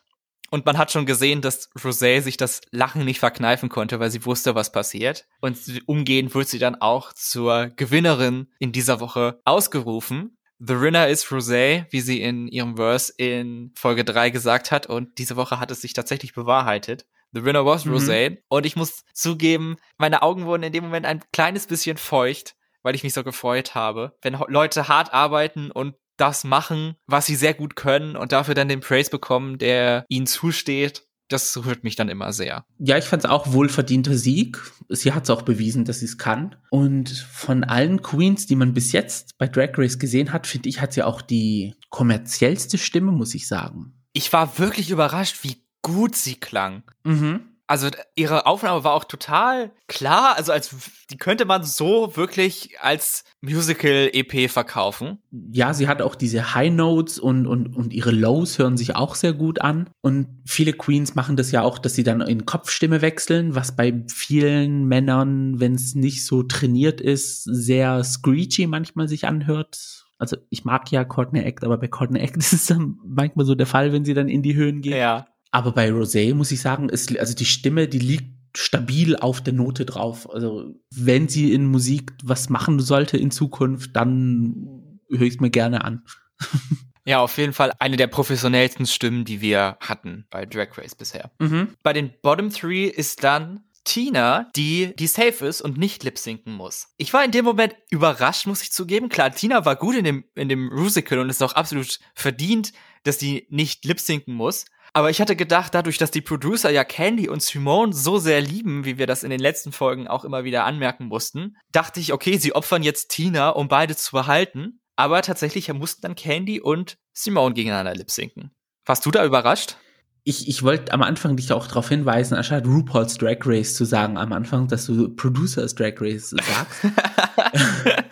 Und 0.54 0.68
man 0.68 0.78
hat 0.78 0.92
schon 0.92 1.08
gesehen, 1.08 1.42
dass 1.42 1.72
Rosé 1.72 2.22
sich 2.22 2.38
das 2.38 2.62
Lachen 2.70 3.06
nicht 3.06 3.20
verkneifen 3.20 3.70
konnte, 3.70 4.00
weil 4.00 4.12
sie 4.12 4.24
wusste, 4.24 4.54
was 4.54 4.72
passiert. 4.72 5.26
Und 5.42 5.58
umgehend 5.88 6.36
wird 6.36 6.48
sie 6.48 6.60
dann 6.60 6.76
auch 6.76 7.12
zur 7.14 7.70
Gewinnerin 7.70 8.46
in 8.60 8.72
dieser 8.72 9.00
Woche 9.00 9.42
ausgerufen. 9.46 10.38
The 10.60 10.80
winner 10.80 11.08
is 11.08 11.26
Rosé, 11.26 11.88
wie 11.90 12.02
sie 12.02 12.22
in 12.22 12.48
ihrem 12.48 12.76
Verse 12.76 13.12
in 13.18 13.72
Folge 13.74 14.06
3 14.06 14.30
gesagt 14.30 14.70
hat. 14.70 14.86
Und 14.86 15.18
diese 15.18 15.38
Woche 15.38 15.60
hat 15.60 15.72
es 15.72 15.82
sich 15.82 15.94
tatsächlich 15.94 16.36
bewahrheitet. 16.36 17.08
The 17.32 17.44
winner 17.46 17.66
was 17.66 17.86
Mhm. 17.86 17.96
Rosé. 17.96 18.38
Und 18.48 18.68
ich 18.68 18.76
muss 18.76 19.06
zugeben, 19.12 19.78
meine 19.98 20.22
Augen 20.22 20.46
wurden 20.46 20.62
in 20.62 20.72
dem 20.72 20.84
Moment 20.84 21.08
ein 21.08 21.24
kleines 21.34 21.66
bisschen 21.66 21.98
feucht, 21.98 22.54
weil 22.84 22.94
ich 22.94 23.02
mich 23.02 23.16
so 23.16 23.24
gefreut 23.24 23.74
habe. 23.74 24.16
Wenn 24.22 24.38
Leute 24.50 24.88
hart 24.88 25.16
arbeiten 25.16 25.72
und 25.72 25.96
das 26.18 26.44
machen, 26.44 26.96
was 27.08 27.26
sie 27.26 27.36
sehr 27.36 27.54
gut 27.54 27.76
können 27.76 28.16
und 28.16 28.32
dafür 28.32 28.56
dann 28.56 28.68
den 28.68 28.80
Praise 28.80 29.10
bekommen, 29.10 29.58
der 29.58 30.06
ihnen 30.10 30.28
zusteht, 30.28 31.08
das 31.30 31.66
rührt 31.66 31.84
mich 31.84 31.96
dann 31.96 32.10
immer 32.10 32.32
sehr. 32.32 32.66
Ja, 32.78 32.98
ich 32.98 33.06
fand 33.06 33.24
es 33.24 33.30
auch 33.30 33.52
wohlverdienter 33.54 34.16
Sieg. 34.16 34.60
Sie 34.90 35.14
hat 35.14 35.24
es 35.24 35.30
auch 35.30 35.42
bewiesen, 35.42 35.86
dass 35.86 36.00
sie 36.00 36.06
es 36.06 36.18
kann. 36.18 36.56
Und 36.70 37.10
von 37.10 37.64
allen 37.64 38.02
Queens, 38.02 38.46
die 38.46 38.56
man 38.56 38.74
bis 38.74 38.92
jetzt 38.92 39.38
bei 39.38 39.48
Drag 39.48 39.72
Race 39.78 39.98
gesehen 39.98 40.32
hat, 40.32 40.46
finde 40.46 40.70
ich, 40.70 40.82
hat 40.82 40.94
sie 40.94 41.04
auch 41.04 41.22
die 41.22 41.76
kommerziellste 41.90 42.78
Stimme, 42.78 43.12
muss 43.12 43.34
ich 43.34 43.48
sagen. 43.48 43.94
Ich 44.14 44.32
war 44.32 44.60
wirklich 44.60 44.92
überrascht, 44.92 45.40
wie 45.44 45.64
gut 45.82 46.16
sie 46.16 46.36
klang. 46.36 46.84
Mhm. 47.04 47.53
Also 47.66 47.88
ihre 48.16 48.46
Aufnahme 48.46 48.84
war 48.84 48.94
auch 48.94 49.06
total 49.06 49.72
klar, 49.88 50.36
also 50.36 50.52
als 50.52 50.76
die 51.10 51.18
könnte 51.18 51.46
man 51.46 51.64
so 51.64 52.16
wirklich 52.18 52.76
als 52.82 53.24
Musical 53.42 54.10
EP 54.12 54.50
verkaufen. 54.52 55.20
Ja, 55.32 55.74
sie 55.74 55.88
hat 55.88 56.02
auch 56.02 56.16
diese 56.16 56.56
High 56.56 56.74
Notes 56.74 57.20
und, 57.20 57.48
und, 57.48 57.76
und 57.76 57.94
ihre 57.94 58.12
Lows 58.12 58.60
hören 58.60 58.76
sich 58.76 58.96
auch 58.96 59.16
sehr 59.16 59.34
gut 59.34 59.62
an. 59.62 59.90
Und 60.02 60.28
viele 60.46 60.74
Queens 60.74 61.16
machen 61.16 61.38
das 61.38 61.52
ja 61.52 61.62
auch, 61.62 61.80
dass 61.80 61.96
sie 61.96 62.04
dann 62.04 62.20
in 62.22 62.46
Kopfstimme 62.46 63.02
wechseln, 63.02 63.56
was 63.56 63.76
bei 63.76 64.04
vielen 64.14 64.86
Männern, 64.86 65.60
wenn 65.60 65.76
es 65.76 65.96
nicht 65.96 66.26
so 66.26 66.44
trainiert 66.44 67.00
ist, 67.00 67.44
sehr 67.44 68.04
screechy 68.04 68.68
manchmal 68.68 69.08
sich 69.08 69.26
anhört. 69.26 70.04
Also 70.20 70.38
ich 70.50 70.64
mag 70.64 70.92
ja 70.92 71.04
Courtney 71.04 71.42
Act, 71.42 71.64
aber 71.64 71.78
bei 71.78 71.88
Courtney 71.88 72.20
Act 72.20 72.38
ist 72.38 72.54
es 72.54 72.66
dann 72.66 72.98
manchmal 73.06 73.46
so 73.46 73.56
der 73.56 73.68
Fall, 73.68 73.94
wenn 73.94 74.06
sie 74.06 74.14
dann 74.14 74.28
in 74.28 74.42
die 74.42 74.56
Höhen 74.56 74.82
geht. 74.82 74.96
Ja. 74.96 75.26
Aber 75.54 75.72
bei 75.72 75.90
Rosé 75.90 76.34
muss 76.34 76.52
ich 76.52 76.62
sagen, 76.62 76.90
ist, 76.90 77.16
also 77.18 77.36
die 77.36 77.46
Stimme, 77.46 77.88
die 77.88 78.00
liegt 78.00 78.58
stabil 78.58 79.16
auf 79.16 79.40
der 79.40 79.54
Note 79.54 79.86
drauf. 79.86 80.28
Also 80.34 80.74
wenn 80.90 81.30
sie 81.30 81.54
in 81.54 81.68
Musik 81.68 82.12
was 82.24 82.50
machen 82.50 82.80
sollte 82.80 83.18
in 83.18 83.30
Zukunft, 83.30 83.96
dann 83.96 85.00
höre 85.10 85.22
ich 85.22 85.36
es 85.36 85.40
mir 85.40 85.52
gerne 85.52 85.86
an. 85.86 86.04
Ja, 87.06 87.20
auf 87.20 87.38
jeden 87.38 87.52
Fall 87.52 87.74
eine 87.80 87.98
der 87.98 88.08
professionellsten 88.08 88.86
Stimmen, 88.86 89.26
die 89.26 89.42
wir 89.42 89.76
hatten 89.82 90.26
bei 90.30 90.46
Drag 90.46 90.70
Race 90.78 90.96
bisher. 90.96 91.32
Mhm. 91.38 91.76
Bei 91.84 91.92
den 91.92 92.14
Bottom 92.22 92.50
Three 92.50 92.86
ist 92.86 93.26
dann 93.26 93.66
Tina, 93.84 94.50
die, 94.56 94.96
die 94.96 95.08
safe 95.08 95.46
ist 95.46 95.62
und 95.62 95.78
nicht 95.78 96.06
lip-sinken 96.06 96.54
muss. 96.54 96.94
Ich 96.96 97.12
war 97.12 97.26
in 97.26 97.32
dem 97.32 97.44
Moment 97.44 97.76
überrascht, 97.90 98.48
muss 98.48 98.62
ich 98.62 98.72
zugeben. 98.72 99.10
Klar, 99.10 99.32
Tina 99.32 99.66
war 99.66 99.76
gut 99.76 99.96
in 99.96 100.06
dem, 100.06 100.24
in 100.36 100.48
dem 100.48 100.68
Musical 100.68 101.20
und 101.20 101.30
ist 101.30 101.44
auch 101.44 101.56
absolut 101.56 102.00
verdient, 102.16 102.72
dass 103.04 103.20
sie 103.20 103.48
nicht 103.50 103.84
lip-sinken 103.84 104.34
muss. 104.34 104.64
Aber 104.96 105.10
ich 105.10 105.20
hatte 105.20 105.36
gedacht, 105.36 105.74
dadurch, 105.74 105.98
dass 105.98 106.12
die 106.12 106.22
Producer 106.22 106.70
ja 106.70 106.84
Candy 106.84 107.28
und 107.28 107.42
Simone 107.42 107.94
so 107.94 108.20
sehr 108.20 108.42
lieben, 108.42 108.86
wie 108.86 109.00
wir 109.00 109.08
das 109.08 109.24
in 109.24 109.32
den 109.32 109.40
letzten 109.40 109.72
Folgen 109.72 110.08
auch 110.08 110.24
immer 110.24 110.44
wieder 110.44 110.66
anmerken 110.66 111.08
mussten, 111.08 111.58
dachte 111.72 112.00
ich, 112.00 112.14
okay, 112.14 112.38
sie 112.38 112.54
opfern 112.54 112.84
jetzt 112.84 113.10
Tina, 113.10 113.50
um 113.50 113.68
beide 113.68 113.96
zu 113.96 114.12
behalten. 114.12 114.80
Aber 114.96 115.24
tatsächlich 115.24 115.74
mussten 115.74 116.04
dann 116.04 116.16
Candy 116.16 116.62
und 116.62 116.98
Simone 117.12 117.56
gegeneinander 117.56 117.96
lipsinken. 117.96 118.52
Warst 118.86 119.04
du 119.08 119.12
da 119.12 119.26
überrascht? 119.26 119.78
Ich, 120.26 120.48
ich 120.48 120.62
wollte 120.62 120.94
am 120.94 121.02
Anfang 121.02 121.36
dich 121.36 121.52
auch 121.52 121.68
darauf 121.68 121.90
hinweisen, 121.90 122.36
anstatt 122.36 122.66
RuPaul's 122.66 123.18
Drag 123.18 123.40
Race 123.46 123.74
zu 123.74 123.86
sagen 123.86 124.18
am 124.18 124.32
Anfang, 124.32 124.68
dass 124.68 124.86
du 124.86 125.10
Producers 125.10 125.74
Drag 125.74 125.96
Race 126.00 126.30
sagst. 126.30 126.94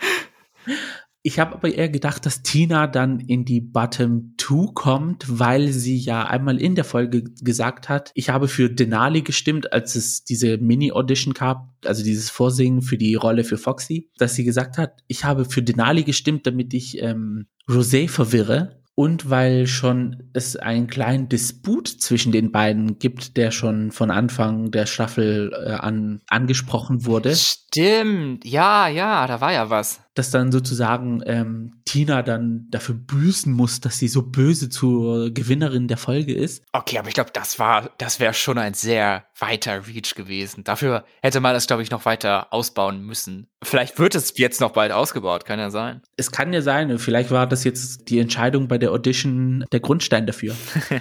Ich 1.24 1.38
habe 1.38 1.54
aber 1.54 1.72
eher 1.72 1.88
gedacht, 1.88 2.26
dass 2.26 2.42
Tina 2.42 2.88
dann 2.88 3.20
in 3.20 3.44
die 3.44 3.60
Bottom 3.60 4.34
2 4.38 4.72
kommt, 4.74 5.24
weil 5.28 5.68
sie 5.68 5.96
ja 5.96 6.26
einmal 6.26 6.60
in 6.60 6.74
der 6.74 6.84
Folge 6.84 7.22
gesagt 7.42 7.88
hat, 7.88 8.10
ich 8.14 8.28
habe 8.28 8.48
für 8.48 8.68
Denali 8.68 9.22
gestimmt, 9.22 9.72
als 9.72 9.94
es 9.94 10.24
diese 10.24 10.58
Mini-Audition 10.58 11.32
gab, 11.32 11.68
also 11.84 12.02
dieses 12.02 12.28
Vorsingen 12.28 12.82
für 12.82 12.98
die 12.98 13.14
Rolle 13.14 13.44
für 13.44 13.56
Foxy, 13.56 14.10
dass 14.18 14.34
sie 14.34 14.44
gesagt 14.44 14.78
hat, 14.78 15.04
ich 15.06 15.24
habe 15.24 15.44
für 15.44 15.62
Denali 15.62 16.02
gestimmt, 16.02 16.44
damit 16.46 16.74
ich 16.74 17.00
ähm, 17.00 17.46
Rosé 17.68 18.08
verwirre. 18.08 18.82
Und 18.94 19.30
weil 19.30 19.66
schon 19.66 20.28
es 20.34 20.56
einen 20.56 20.86
kleinen 20.86 21.30
Disput 21.30 21.88
zwischen 21.88 22.30
den 22.30 22.52
beiden 22.52 22.98
gibt, 22.98 23.38
der 23.38 23.50
schon 23.50 23.90
von 23.90 24.10
Anfang 24.10 24.70
der 24.70 24.84
Staffel 24.84 25.50
äh, 25.54 25.70
an 25.70 26.20
angesprochen 26.28 27.06
wurde. 27.06 27.34
Stimmt, 27.34 28.44
ja, 28.44 28.88
ja, 28.88 29.26
da 29.26 29.40
war 29.40 29.50
ja 29.50 29.70
was 29.70 30.02
dass 30.14 30.30
dann 30.30 30.52
sozusagen 30.52 31.22
ähm, 31.26 31.80
Tina 31.84 32.22
dann 32.22 32.66
dafür 32.70 32.94
büßen 32.94 33.52
muss, 33.52 33.80
dass 33.80 33.98
sie 33.98 34.08
so 34.08 34.22
böse 34.22 34.68
zur 34.68 35.30
Gewinnerin 35.30 35.88
der 35.88 35.96
Folge 35.96 36.34
ist. 36.34 36.64
Okay, 36.72 36.98
aber 36.98 37.08
ich 37.08 37.14
glaube, 37.14 37.30
das 37.32 37.58
war, 37.58 37.90
das 37.98 38.20
wäre 38.20 38.34
schon 38.34 38.58
ein 38.58 38.74
sehr 38.74 39.24
weiter 39.38 39.86
Reach 39.86 40.14
gewesen. 40.14 40.64
Dafür 40.64 41.04
hätte 41.22 41.40
man 41.40 41.54
das, 41.54 41.66
glaube 41.66 41.82
ich, 41.82 41.90
noch 41.90 42.04
weiter 42.04 42.52
ausbauen 42.52 43.02
müssen. 43.02 43.48
Vielleicht 43.62 43.98
wird 43.98 44.14
es 44.14 44.36
jetzt 44.36 44.60
noch 44.60 44.72
bald 44.72 44.92
ausgebaut, 44.92 45.44
kann 45.44 45.58
ja 45.58 45.70
sein. 45.70 46.02
Es 46.16 46.30
kann 46.30 46.52
ja 46.52 46.62
sein, 46.62 46.98
vielleicht 46.98 47.30
war 47.30 47.46
das 47.46 47.64
jetzt 47.64 48.08
die 48.08 48.18
Entscheidung 48.18 48.68
bei 48.68 48.78
der 48.78 48.92
Audition 48.92 49.64
der 49.72 49.80
Grundstein 49.80 50.26
dafür. 50.26 50.54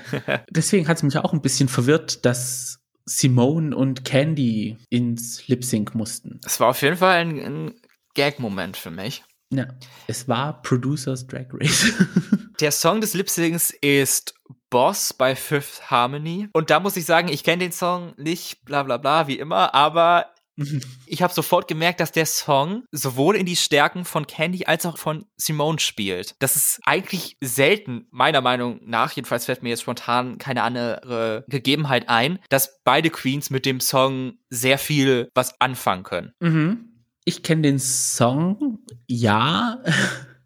Deswegen 0.49 0.88
hat 0.88 0.97
es 0.97 1.03
mich 1.03 1.18
auch 1.18 1.34
ein 1.34 1.41
bisschen 1.41 1.68
verwirrt, 1.68 2.26
dass 2.26 2.82
Simone 3.05 3.76
und 3.76 4.05
Candy 4.05 4.78
ins 4.89 5.47
Lip 5.47 5.64
Sync 5.64 5.95
mussten. 5.95 6.39
Es 6.45 6.59
war 6.59 6.70
auf 6.70 6.82
jeden 6.82 6.97
Fall 6.97 7.18
ein, 7.18 7.39
ein 7.39 7.74
Gag-Moment 8.14 8.78
für 8.78 8.91
mich. 8.91 9.24
Ja, 9.53 9.68
es 10.07 10.28
war 10.28 10.62
Producers 10.62 11.28
Drag 11.28 11.47
Race. 11.51 11.93
Der 12.62 12.72
Song 12.72 13.01
des 13.01 13.14
Lip-Syncs 13.14 13.72
ist 13.82 14.34
Boss 14.70 15.14
bei 15.14 15.36
Fifth 15.36 15.91
Harmony. 15.91 16.47
Und 16.53 16.70
da 16.70 16.80
muss 16.80 16.95
ich 16.95 17.05
sagen, 17.05 17.28
ich 17.28 17.43
kenne 17.43 17.64
den 17.64 17.72
Song 17.72 18.14
nicht, 18.18 18.64
bla 18.64 18.84
bla 18.84 18.97
bla, 18.97 19.28
wie 19.28 19.38
immer, 19.38 19.74
aber 19.76 20.28
ich 21.05 21.22
habe 21.22 21.34
sofort 21.34 21.68
gemerkt, 21.68 21.99
dass 21.99 22.12
der 22.12 22.26
Song 22.26 22.84
sowohl 22.91 23.36
in 23.36 23.45
die 23.45 23.55
Stärken 23.55 24.05
von 24.05 24.28
Candy 24.28 24.66
als 24.66 24.86
auch 24.86 24.97
von 24.97 25.26
Simone 25.36 25.80
spielt. 25.80 26.36
Das 26.39 26.55
ist 26.55 26.80
eigentlich 26.86 27.38
selten, 27.41 28.07
meiner 28.12 28.41
Meinung 28.41 28.80
nach, 28.84 29.12
jedenfalls 29.14 29.45
fällt 29.45 29.64
mir 29.64 29.70
jetzt 29.70 29.82
spontan 29.82 30.38
keine 30.38 30.64
andere 30.64 31.43
Gegebenheit 31.47 32.09
ein, 32.09 32.39
dass 32.49 32.82
beide 32.84 33.09
Queens 33.09 33.49
mit 33.49 33.66
dem 33.66 33.80
Song 33.80 34.34
sehr 34.49 34.78
viel 34.78 35.30
was 35.34 35.59
anfangen 35.59 36.03
können. 36.03 36.34
Mhm. 36.39 36.91
Ich 37.24 37.43
kenne 37.43 37.63
den 37.63 37.80
Song, 37.80 38.80
ja. 39.07 39.80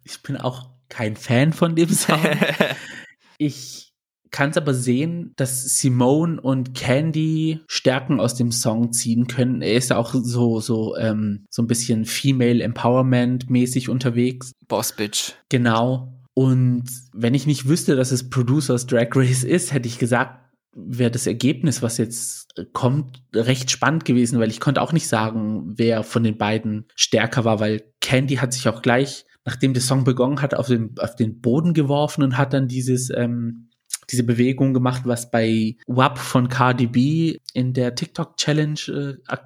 Ich 0.08 0.22
bin 0.22 0.36
auch 0.36 0.70
kein 0.88 1.16
Fan 1.16 1.52
von 1.52 1.74
dem 1.74 1.88
Song. 1.88 2.20
ich 3.38 3.86
kann 4.30 4.50
es 4.50 4.56
aber 4.56 4.72
sehen, 4.72 5.32
dass 5.34 5.64
Simone 5.80 6.40
und 6.40 6.74
Candy 6.74 7.58
Stärken 7.66 8.20
aus 8.20 8.36
dem 8.36 8.52
Song 8.52 8.92
ziehen 8.92 9.26
können. 9.26 9.62
Er 9.62 9.74
ist 9.74 9.92
auch 9.92 10.14
so 10.14 10.60
so 10.60 10.96
ähm, 10.96 11.46
so 11.50 11.62
ein 11.62 11.66
bisschen 11.66 12.04
Female 12.04 12.62
Empowerment 12.62 13.50
mäßig 13.50 13.88
unterwegs. 13.88 14.52
Boss 14.68 14.92
Bitch. 14.92 15.32
Genau. 15.48 16.12
Und 16.34 16.84
wenn 17.12 17.34
ich 17.34 17.46
nicht 17.46 17.66
wüsste, 17.66 17.96
dass 17.96 18.12
es 18.12 18.30
Producers 18.30 18.86
Drag 18.86 19.08
Race 19.14 19.42
ist, 19.42 19.72
hätte 19.72 19.88
ich 19.88 19.98
gesagt, 19.98 20.45
wäre 20.76 21.10
das 21.10 21.26
Ergebnis, 21.26 21.82
was 21.82 21.96
jetzt 21.96 22.54
kommt, 22.72 23.22
recht 23.34 23.70
spannend 23.70 24.04
gewesen, 24.04 24.38
weil 24.38 24.50
ich 24.50 24.60
konnte 24.60 24.82
auch 24.82 24.92
nicht 24.92 25.08
sagen, 25.08 25.72
wer 25.76 26.02
von 26.02 26.22
den 26.22 26.36
beiden 26.36 26.86
stärker 26.94 27.44
war, 27.44 27.60
weil 27.60 27.82
Candy 28.00 28.36
hat 28.36 28.52
sich 28.52 28.68
auch 28.68 28.82
gleich, 28.82 29.24
nachdem 29.44 29.72
der 29.72 29.82
Song 29.82 30.04
begonnen 30.04 30.42
hat, 30.42 30.54
auf 30.54 30.66
den, 30.66 30.94
auf 30.98 31.16
den 31.16 31.40
Boden 31.40 31.72
geworfen 31.72 32.22
und 32.22 32.36
hat 32.36 32.52
dann 32.52 32.68
dieses 32.68 33.10
ähm, 33.10 33.65
diese 34.10 34.22
Bewegung 34.22 34.74
gemacht, 34.74 35.02
was 35.04 35.30
bei 35.30 35.76
WAP 35.86 36.18
von 36.18 36.48
Cardi 36.48 36.86
B 36.86 37.38
in 37.52 37.72
der 37.72 37.94
TikTok 37.94 38.36
Challenge 38.36 39.18
äh, 39.28 39.36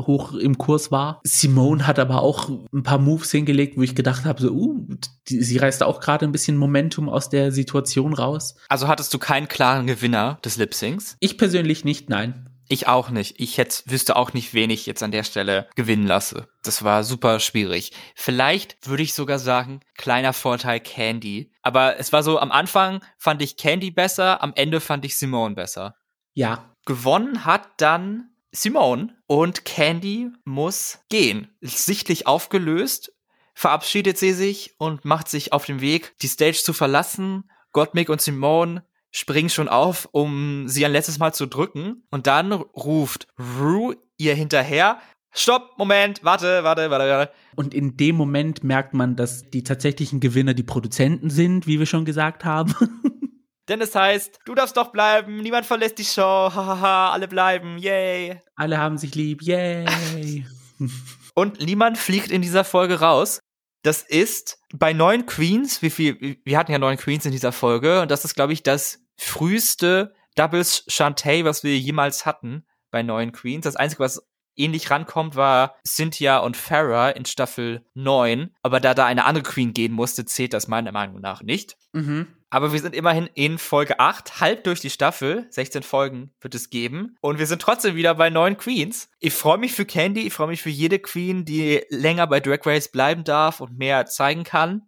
hoch 0.00 0.34
im 0.34 0.58
Kurs 0.58 0.90
war. 0.90 1.20
Simone 1.24 1.86
hat 1.86 1.98
aber 1.98 2.22
auch 2.22 2.48
ein 2.72 2.82
paar 2.82 2.98
Moves 2.98 3.30
hingelegt, 3.30 3.76
wo 3.76 3.82
ich 3.82 3.94
gedacht 3.94 4.24
habe, 4.24 4.40
so, 4.40 4.50
uh, 4.50 4.86
die, 5.28 5.42
sie 5.42 5.58
reißt 5.58 5.82
auch 5.82 6.00
gerade 6.00 6.24
ein 6.24 6.32
bisschen 6.32 6.56
Momentum 6.56 7.08
aus 7.08 7.28
der 7.28 7.52
Situation 7.52 8.14
raus. 8.14 8.56
Also 8.68 8.88
hattest 8.88 9.12
du 9.12 9.18
keinen 9.18 9.48
klaren 9.48 9.86
Gewinner 9.86 10.38
des 10.44 10.56
Lip 10.56 10.74
Syncs? 10.74 11.16
Ich 11.20 11.38
persönlich 11.38 11.84
nicht, 11.84 12.08
nein. 12.08 12.48
Ich 12.68 12.88
auch 12.88 13.10
nicht. 13.10 13.38
Ich 13.38 13.58
hätte, 13.58 13.82
wüsste 13.86 14.16
auch 14.16 14.32
nicht, 14.32 14.54
wen 14.54 14.70
ich 14.70 14.86
jetzt 14.86 15.02
an 15.02 15.12
der 15.12 15.24
Stelle 15.24 15.68
gewinnen 15.76 16.06
lasse. 16.06 16.48
Das 16.62 16.82
war 16.82 17.04
super 17.04 17.40
schwierig. 17.40 17.92
Vielleicht 18.14 18.76
würde 18.86 19.02
ich 19.02 19.14
sogar 19.14 19.38
sagen, 19.38 19.80
kleiner 19.96 20.32
Vorteil 20.32 20.80
Candy. 20.80 21.52
Aber 21.62 21.98
es 21.98 22.12
war 22.12 22.22
so, 22.22 22.38
am 22.38 22.52
Anfang 22.52 23.04
fand 23.18 23.42
ich 23.42 23.56
Candy 23.56 23.90
besser, 23.90 24.42
am 24.42 24.52
Ende 24.54 24.80
fand 24.80 25.04
ich 25.04 25.16
Simone 25.16 25.54
besser. 25.54 25.94
Ja. 26.34 26.72
Gewonnen 26.84 27.44
hat 27.44 27.68
dann 27.78 28.30
Simone 28.52 29.16
und 29.26 29.64
Candy 29.64 30.30
muss 30.44 31.00
gehen. 31.08 31.56
Sichtlich 31.60 32.26
aufgelöst, 32.26 33.12
verabschiedet 33.54 34.18
sie 34.18 34.32
sich 34.32 34.74
und 34.78 35.04
macht 35.04 35.28
sich 35.28 35.52
auf 35.52 35.66
den 35.66 35.80
Weg, 35.80 36.14
die 36.22 36.28
Stage 36.28 36.62
zu 36.62 36.72
verlassen. 36.72 37.50
Gottmik 37.72 38.08
und 38.08 38.20
Simone 38.20 38.84
springen 39.10 39.50
schon 39.50 39.68
auf, 39.68 40.08
um 40.12 40.68
sie 40.68 40.84
ein 40.84 40.92
letztes 40.92 41.18
Mal 41.18 41.32
zu 41.32 41.46
drücken. 41.46 42.06
Und 42.10 42.26
dann 42.26 42.52
ruft 42.52 43.26
Rue 43.38 43.96
ihr 44.18 44.34
hinterher, 44.34 44.98
Stopp, 45.38 45.76
Moment, 45.76 46.24
warte, 46.24 46.64
warte, 46.64 46.90
warte, 46.90 47.08
warte. 47.10 47.32
Und 47.56 47.74
in 47.74 47.98
dem 47.98 48.16
Moment 48.16 48.64
merkt 48.64 48.94
man, 48.94 49.16
dass 49.16 49.50
die 49.50 49.62
tatsächlichen 49.62 50.18
Gewinner 50.18 50.54
die 50.54 50.62
Produzenten 50.62 51.28
sind, 51.28 51.66
wie 51.66 51.78
wir 51.78 51.84
schon 51.84 52.06
gesagt 52.06 52.46
haben. 52.46 52.74
Denn 53.68 53.80
es 53.82 53.94
heißt, 53.94 54.38
du 54.46 54.54
darfst 54.54 54.76
doch 54.78 54.92
bleiben, 54.92 55.42
niemand 55.42 55.66
verlässt 55.66 55.98
die 55.98 56.04
Show, 56.04 56.22
hahaha, 56.54 57.10
alle 57.10 57.28
bleiben, 57.28 57.76
yay. 57.76 58.40
Alle 58.54 58.78
haben 58.78 58.96
sich 58.96 59.14
lieb, 59.14 59.42
yay. 59.42 60.46
Und 61.34 61.60
niemand 61.60 61.98
fliegt 61.98 62.30
in 62.30 62.40
dieser 62.40 62.64
Folge 62.64 63.00
raus. 63.00 63.40
Das 63.86 64.02
ist 64.02 64.58
bei 64.74 64.92
neun 64.92 65.26
Queens, 65.26 65.80
wie 65.80 65.90
viel, 65.90 66.38
wir 66.42 66.58
hatten 66.58 66.72
ja 66.72 66.78
neun 66.78 66.96
Queens 66.96 67.24
in 67.24 67.30
dieser 67.30 67.52
Folge, 67.52 68.02
und 68.02 68.10
das 68.10 68.24
ist, 68.24 68.34
glaube 68.34 68.52
ich, 68.52 68.64
das 68.64 68.98
früheste 69.16 70.12
Doubles 70.34 70.82
Shantae, 70.88 71.44
was 71.44 71.62
wir 71.62 71.78
jemals 71.78 72.26
hatten 72.26 72.66
bei 72.90 73.04
neuen 73.04 73.30
Queens. 73.30 73.62
Das 73.62 73.76
Einzige, 73.76 74.00
was 74.02 74.26
ähnlich 74.56 74.90
rankommt, 74.90 75.36
war 75.36 75.76
Cynthia 75.86 76.38
und 76.38 76.56
Farah 76.56 77.10
in 77.10 77.26
Staffel 77.26 77.86
9. 77.94 78.52
Aber 78.60 78.80
da 78.80 78.92
da 78.92 79.06
eine 79.06 79.24
andere 79.24 79.44
Queen 79.44 79.72
gehen 79.72 79.92
musste, 79.92 80.24
zählt 80.24 80.52
das 80.52 80.66
meiner 80.66 80.90
Meinung 80.90 81.20
nach 81.20 81.42
nicht. 81.42 81.76
Mhm. 81.92 82.26
Aber 82.50 82.72
wir 82.72 82.80
sind 82.80 82.94
immerhin 82.94 83.28
in 83.34 83.58
Folge 83.58 83.98
8, 83.98 84.40
halb 84.40 84.64
durch 84.64 84.80
die 84.80 84.90
Staffel. 84.90 85.46
16 85.50 85.82
Folgen 85.82 86.32
wird 86.40 86.54
es 86.54 86.70
geben. 86.70 87.16
Und 87.20 87.38
wir 87.38 87.46
sind 87.46 87.60
trotzdem 87.60 87.96
wieder 87.96 88.14
bei 88.14 88.30
neun 88.30 88.56
Queens. 88.56 89.10
Ich 89.18 89.34
freue 89.34 89.58
mich 89.58 89.72
für 89.72 89.84
Candy, 89.84 90.26
ich 90.26 90.32
freue 90.32 90.48
mich 90.48 90.62
für 90.62 90.70
jede 90.70 90.98
Queen, 90.98 91.44
die 91.44 91.82
länger 91.90 92.26
bei 92.26 92.40
Drag 92.40 92.64
Race 92.64 92.90
bleiben 92.90 93.24
darf 93.24 93.60
und 93.60 93.76
mehr 93.76 94.06
zeigen 94.06 94.44
kann. 94.44 94.82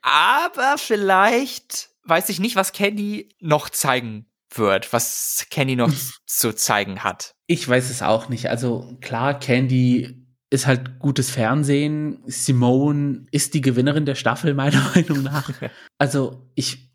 Aber 0.00 0.78
vielleicht 0.78 1.90
weiß 2.04 2.28
ich 2.28 2.40
nicht, 2.40 2.56
was 2.56 2.72
Candy 2.72 3.34
noch 3.40 3.68
zeigen 3.68 4.30
wird, 4.54 4.92
was 4.92 5.46
Candy 5.50 5.76
noch 5.76 5.92
zu 6.26 6.54
zeigen 6.54 7.04
hat. 7.04 7.34
Ich 7.46 7.68
weiß 7.68 7.90
es 7.90 8.02
auch 8.02 8.28
nicht. 8.28 8.48
Also 8.48 8.96
klar, 9.00 9.38
Candy 9.38 10.25
ist 10.50 10.66
halt 10.66 10.98
gutes 10.98 11.30
Fernsehen. 11.30 12.18
Simone 12.26 13.26
ist 13.30 13.54
die 13.54 13.60
Gewinnerin 13.60 14.06
der 14.06 14.14
Staffel, 14.14 14.54
meiner 14.54 14.82
Meinung 14.94 15.22
nach. 15.22 15.50
Also 15.98 16.48
ich, 16.54 16.92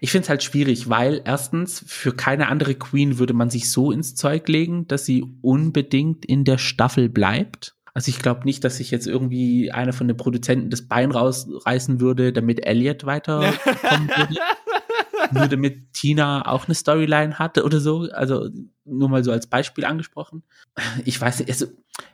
ich 0.00 0.10
finde 0.10 0.24
es 0.24 0.28
halt 0.30 0.42
schwierig, 0.42 0.88
weil 0.88 1.20
erstens, 1.24 1.84
für 1.86 2.12
keine 2.12 2.48
andere 2.48 2.74
Queen 2.74 3.18
würde 3.18 3.34
man 3.34 3.50
sich 3.50 3.70
so 3.70 3.92
ins 3.92 4.14
Zeug 4.14 4.48
legen, 4.48 4.88
dass 4.88 5.04
sie 5.04 5.24
unbedingt 5.42 6.24
in 6.24 6.44
der 6.44 6.58
Staffel 6.58 7.08
bleibt. 7.08 7.74
Also 7.92 8.08
ich 8.08 8.20
glaube 8.20 8.44
nicht, 8.44 8.62
dass 8.64 8.76
sich 8.76 8.90
jetzt 8.90 9.06
irgendwie 9.06 9.72
einer 9.72 9.92
von 9.92 10.06
den 10.06 10.16
Produzenten 10.16 10.70
das 10.70 10.82
Bein 10.82 11.10
rausreißen 11.10 12.00
würde, 12.00 12.32
damit 12.32 12.64
Elliot 12.64 13.04
weiterkommen 13.04 13.58
würde. 14.16 14.36
Nur 15.32 15.48
damit 15.48 15.92
Tina 15.92 16.46
auch 16.46 16.66
eine 16.66 16.74
Storyline 16.74 17.38
hatte 17.38 17.64
oder 17.64 17.80
so. 17.80 18.08
Also 18.12 18.48
nur 18.84 19.08
mal 19.08 19.24
so 19.24 19.32
als 19.32 19.46
Beispiel 19.46 19.84
angesprochen. 19.84 20.42
Ich 21.04 21.20
weiß 21.20 21.40
nicht, 21.40 21.50
also 21.50 21.66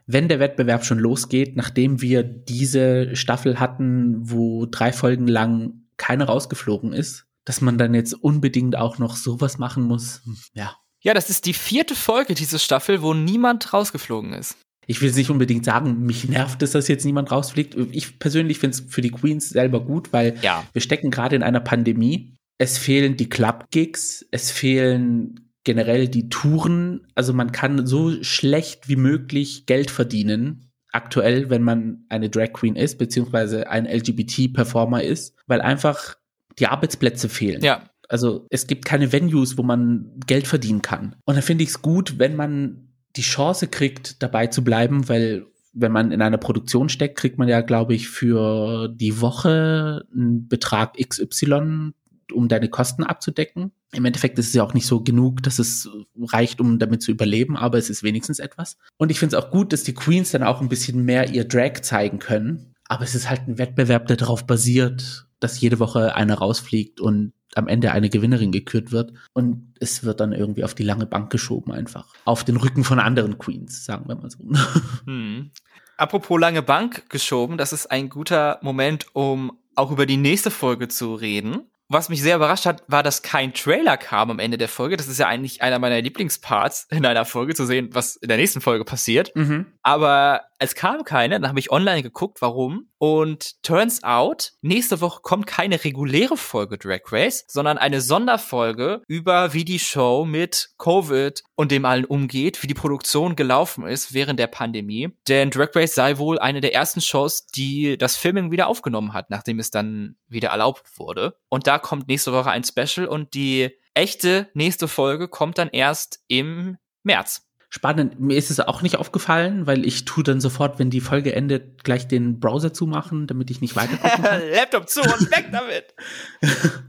wenn 0.07 0.29
der 0.29 0.41
Wettbewerb 0.41 0.85
schon 0.85 0.99
losgeht, 0.99 1.57
nachdem 1.57 2.01
wir 2.01 2.23
diese 2.23 3.15
Staffel 3.17 3.61
hatten, 3.61 4.31
wo 4.31 4.67
drei 4.67 4.93
Folgen 4.93 5.27
lang 5.27 5.83
keiner 5.97 6.27
rausgeflogen 6.27 6.93
ist, 6.93 7.27
dass 7.45 7.61
man 7.61 7.79
dann 7.79 7.95
jetzt 7.95 8.13
unbedingt 8.13 8.77
auch 8.77 8.99
noch 8.99 9.17
sowas 9.17 9.59
machen 9.59 9.85
muss. 9.85 10.23
Hm, 10.25 10.37
ja. 10.55 10.77
Ja, 11.03 11.15
das 11.15 11.31
ist 11.31 11.47
die 11.47 11.55
vierte 11.55 11.95
Folge 11.95 12.35
dieser 12.35 12.59
Staffel, 12.59 13.01
wo 13.01 13.15
niemand 13.15 13.73
rausgeflogen 13.73 14.33
ist. 14.33 14.57
Ich 14.87 15.01
will 15.01 15.11
es 15.11 15.17
nicht 15.17 15.31
unbedingt 15.31 15.65
sagen, 15.65 16.05
mich 16.07 16.29
nervt 16.29 16.63
es, 16.63 16.71
dass 16.71 16.89
jetzt 16.89 17.05
niemand 17.05 17.31
rausfliegt. 17.31 17.77
Ich 17.91 18.19
persönlich 18.19 18.59
finde 18.59 18.77
es 18.77 18.85
für 18.89 19.03
die 19.03 19.11
Queens 19.11 19.49
selber 19.49 19.85
gut, 19.85 20.13
weil 20.13 20.39
ja. 20.43 20.65
wir 20.73 20.83
stecken 20.83 21.11
gerade 21.11 21.35
in 21.35 21.43
einer 21.43 21.61
Pandemie. 21.61 22.36
Es 22.59 22.79
fehlen 22.79 23.17
die 23.17 23.29
Club-Gigs, 23.29 24.27
es 24.31 24.51
fehlen 24.51 25.51
generell 25.65 26.09
die 26.09 26.29
Touren. 26.29 27.07
Also 27.15 27.33
man 27.33 27.53
kann 27.53 27.87
so 27.87 28.23
schlecht 28.23 28.89
wie 28.89 28.97
möglich 28.97 29.67
Geld 29.67 29.91
verdienen, 29.91 30.71
aktuell, 30.93 31.51
wenn 31.51 31.63
man 31.63 32.05
eine 32.09 32.31
Drag 32.31 32.53
Queen 32.53 32.77
ist, 32.77 32.99
beziehungsweise 32.99 33.69
ein 33.69 33.87
LGBT-Performer 33.87 35.03
ist, 35.03 35.35
weil 35.47 35.61
einfach 35.61 36.17
die 36.59 36.69
Arbeitsplätze 36.69 37.29
fehlen. 37.29 37.63
Ja. 37.63 37.91
Also 38.09 38.47
es 38.51 38.67
gibt 38.67 38.85
keine 38.85 39.13
Venues, 39.13 39.59
wo 39.59 39.63
man 39.63 40.13
Geld 40.27 40.47
verdienen 40.47 40.81
kann. 40.81 41.17
Und 41.25 41.37
da 41.37 41.43
finde 41.43 41.65
ich 41.65 41.71
es 41.71 41.83
gut, 41.83 42.19
wenn 42.19 42.37
man 42.37 42.93
die 43.17 43.23
Chance 43.23 43.67
kriegt, 43.67 44.23
dabei 44.23 44.47
zu 44.47 44.63
bleiben, 44.63 45.09
weil 45.09 45.47
wenn 45.73 45.93
man 45.93 46.13
in 46.13 46.23
einer 46.23 46.39
Produktion 46.39 46.89
steckt, 46.89 47.19
kriegt 47.19 47.39
man 47.39 47.49
ja, 47.49 47.61
glaube 47.61 47.95
ich, 47.95 48.09
für 48.09 48.89
die 48.89 49.21
Woche 49.21 50.07
einen 50.15 50.49
Betrag 50.49 50.97
XY, 50.97 51.93
um 52.33 52.49
deine 52.49 52.69
Kosten 52.69 53.05
abzudecken. 53.05 53.73
Im 53.93 54.05
Endeffekt 54.05 54.39
ist 54.39 54.49
es 54.49 54.55
ja 54.55 54.63
auch 54.63 54.75
nicht 54.75 54.87
so 54.87 55.03
genug, 55.03 55.43
dass 55.43 55.59
es 55.59 55.89
reicht, 56.21 56.61
um 56.61 56.79
damit 56.79 57.03
zu 57.03 57.11
überleben, 57.11 57.57
aber 57.57 57.79
es 57.79 57.91
ist 57.91 58.03
wenigstens 58.03 58.39
etwas. 58.39 58.77
Und 58.97 59.11
ich 59.11 59.19
finde 59.19 59.37
es 59.37 59.43
auch 59.43 59.51
gut, 59.51 59.73
dass 59.73 59.85
die 59.85 59.95
Queens 59.95 60.31
dann 60.33 60.43
auch 60.43 60.61
ein 60.61 60.69
bisschen 60.69 61.05
mehr 61.05 61.31
ihr 61.31 61.45
Drag 61.45 61.83
zeigen 61.83 62.19
können. 62.19 62.75
Aber 62.89 63.05
es 63.05 63.15
ist 63.15 63.29
halt 63.29 63.49
ein 63.49 63.59
Wettbewerb, 63.59 64.07
der 64.07 64.17
darauf 64.17 64.47
basiert, 64.47 65.27
dass 65.41 65.61
jede 65.61 65.79
Woche 65.79 66.15
einer 66.15 66.35
rausfliegt 66.35 67.01
und 67.01 67.33
am 67.55 67.69
Ende 67.69 67.93
eine 67.93 68.11
Gewinnerin 68.11 68.53
gekürt 68.53 68.93
wird. 68.93 69.13
Und 69.33 69.75
es 69.81 70.05
wird 70.05 70.21
dann 70.21 70.33
irgendwie 70.33 70.65
auf 70.65 70.75
die 70.75 70.83
lange 70.83 71.07
Bank 71.07 71.31
geschoben 71.31 71.73
einfach. 71.73 72.07
Auf 72.25 72.45
den 72.45 72.57
Rücken 72.57 72.85
von 72.85 72.99
anderen 72.99 73.39
Queens, 73.39 73.85
sagen 73.85 74.09
wir 74.09 74.17
mal 74.17 74.31
so. 74.31 74.39
Hm. 75.07 75.51
Apropos 75.97 76.39
lange 76.39 76.63
Bank 76.63 77.09
geschoben, 77.09 77.57
das 77.57 77.73
ist 77.73 77.91
ein 77.91 78.11
guter 78.11 78.59
Moment, 78.61 79.07
um 79.15 79.59
auch 79.75 79.91
über 79.91 80.05
die 80.05 80.19
nächste 80.19 80.51
Folge 80.51 80.89
zu 80.89 81.15
reden. 81.15 81.63
Was 81.89 82.09
mich 82.09 82.21
sehr 82.21 82.37
überrascht 82.37 82.67
hat, 82.67 82.83
war, 82.89 83.05
dass 83.05 83.23
kein 83.23 83.55
Trailer 83.55 83.97
kam 83.97 84.31
am 84.31 84.41
Ende 84.41 84.59
der 84.59 84.69
Folge. 84.69 84.97
Das 84.97 85.07
ist 85.07 85.19
ja 85.19 85.29
eigentlich 85.29 85.63
einer 85.63 85.79
meiner 85.79 86.01
Lieblingsparts 86.03 86.89
in 86.91 87.07
einer 87.07 87.25
Folge, 87.25 87.55
zu 87.55 87.65
sehen, 87.65 87.91
was 87.93 88.17
in 88.17 88.29
der 88.29 88.39
nächsten 88.39 88.61
Folge 88.61 88.85
passiert. 88.85 89.31
Mhm. 89.37 89.67
Aber 89.83 90.43
es 90.59 90.75
kam 90.75 91.05
keine, 91.05 91.41
dann 91.41 91.49
habe 91.49 91.59
ich 91.59 91.71
online 91.71 92.03
geguckt, 92.03 92.41
warum. 92.41 92.89
Und 92.99 93.63
turns 93.63 94.03
out, 94.03 94.53
nächste 94.63 95.01
Woche 95.01 95.21
kommt 95.23 95.47
keine 95.47 95.83
reguläre 95.85 96.37
Folge 96.37 96.79
Drag 96.79 97.01
Race, 97.11 97.45
sondern 97.49 97.79
eine 97.79 98.01
Sonderfolge 98.01 99.03
über, 99.07 99.53
wie 99.53 99.65
die 99.65 99.79
Show 99.79 100.25
mit 100.25 100.71
Covid 100.79 101.43
und 101.57 101.71
dem 101.71 101.85
allen 101.85 102.05
umgeht, 102.05 102.63
wie 102.63 102.67
die 102.67 102.75
Produktion 102.75 103.37
gelaufen 103.37 103.87
ist 103.87 104.15
während 104.15 104.41
der 104.41 104.47
Pandemie. 104.47 105.11
Denn 105.29 105.51
Drag 105.51 105.75
Race 105.75 105.95
sei 105.95 106.19
wohl 106.19 106.39
eine 106.39 106.61
der 106.61 106.75
ersten 106.75 107.01
Shows, 107.01 107.47
die 107.47 107.99
das 107.99 108.17
Filming 108.17 108.51
wieder 108.51 108.69
aufgenommen 108.69 109.13
hat, 109.13 109.31
nachdem 109.31 109.59
es 109.59 109.71
dann 109.71 110.17
wieder 110.27 110.49
erlaubt 110.51 110.99
wurde. 110.99 111.37
Und 111.49 111.67
da 111.67 111.79
kommt 111.79 112.09
nächste 112.09 112.33
Woche 112.33 112.51
ein 112.51 112.65
Special 112.65 113.07
und 113.07 113.35
die 113.35 113.71
echte 113.95 114.49
nächste 114.55 114.89
Folge 114.89 115.29
kommt 115.29 115.59
dann 115.59 115.69
erst 115.69 116.21
im 116.29 116.77
März. 117.03 117.46
Spannend. 117.69 118.21
Mir 118.21 118.37
ist 118.37 118.51
es 118.51 118.61
auch 118.61 118.83
nicht 118.83 118.97
aufgefallen, 118.97 119.67
weil 119.67 119.85
ich 119.85 120.05
tue 120.05 120.23
dann 120.23 120.41
sofort, 120.41 120.79
wenn 120.79 120.89
die 120.89 121.01
Folge 121.01 121.35
endet, 121.35 121.83
gleich 121.83 122.07
den 122.07 122.39
Browser 122.39 122.73
zumachen, 122.73 123.27
damit 123.27 123.51
ich 123.51 123.61
nicht 123.61 123.75
weiter 123.75 123.97
kann. 123.97 124.41
Laptop 124.55 124.89
zu 124.89 125.01
und 125.01 125.31
weg 125.33 125.49
damit. 125.53 125.95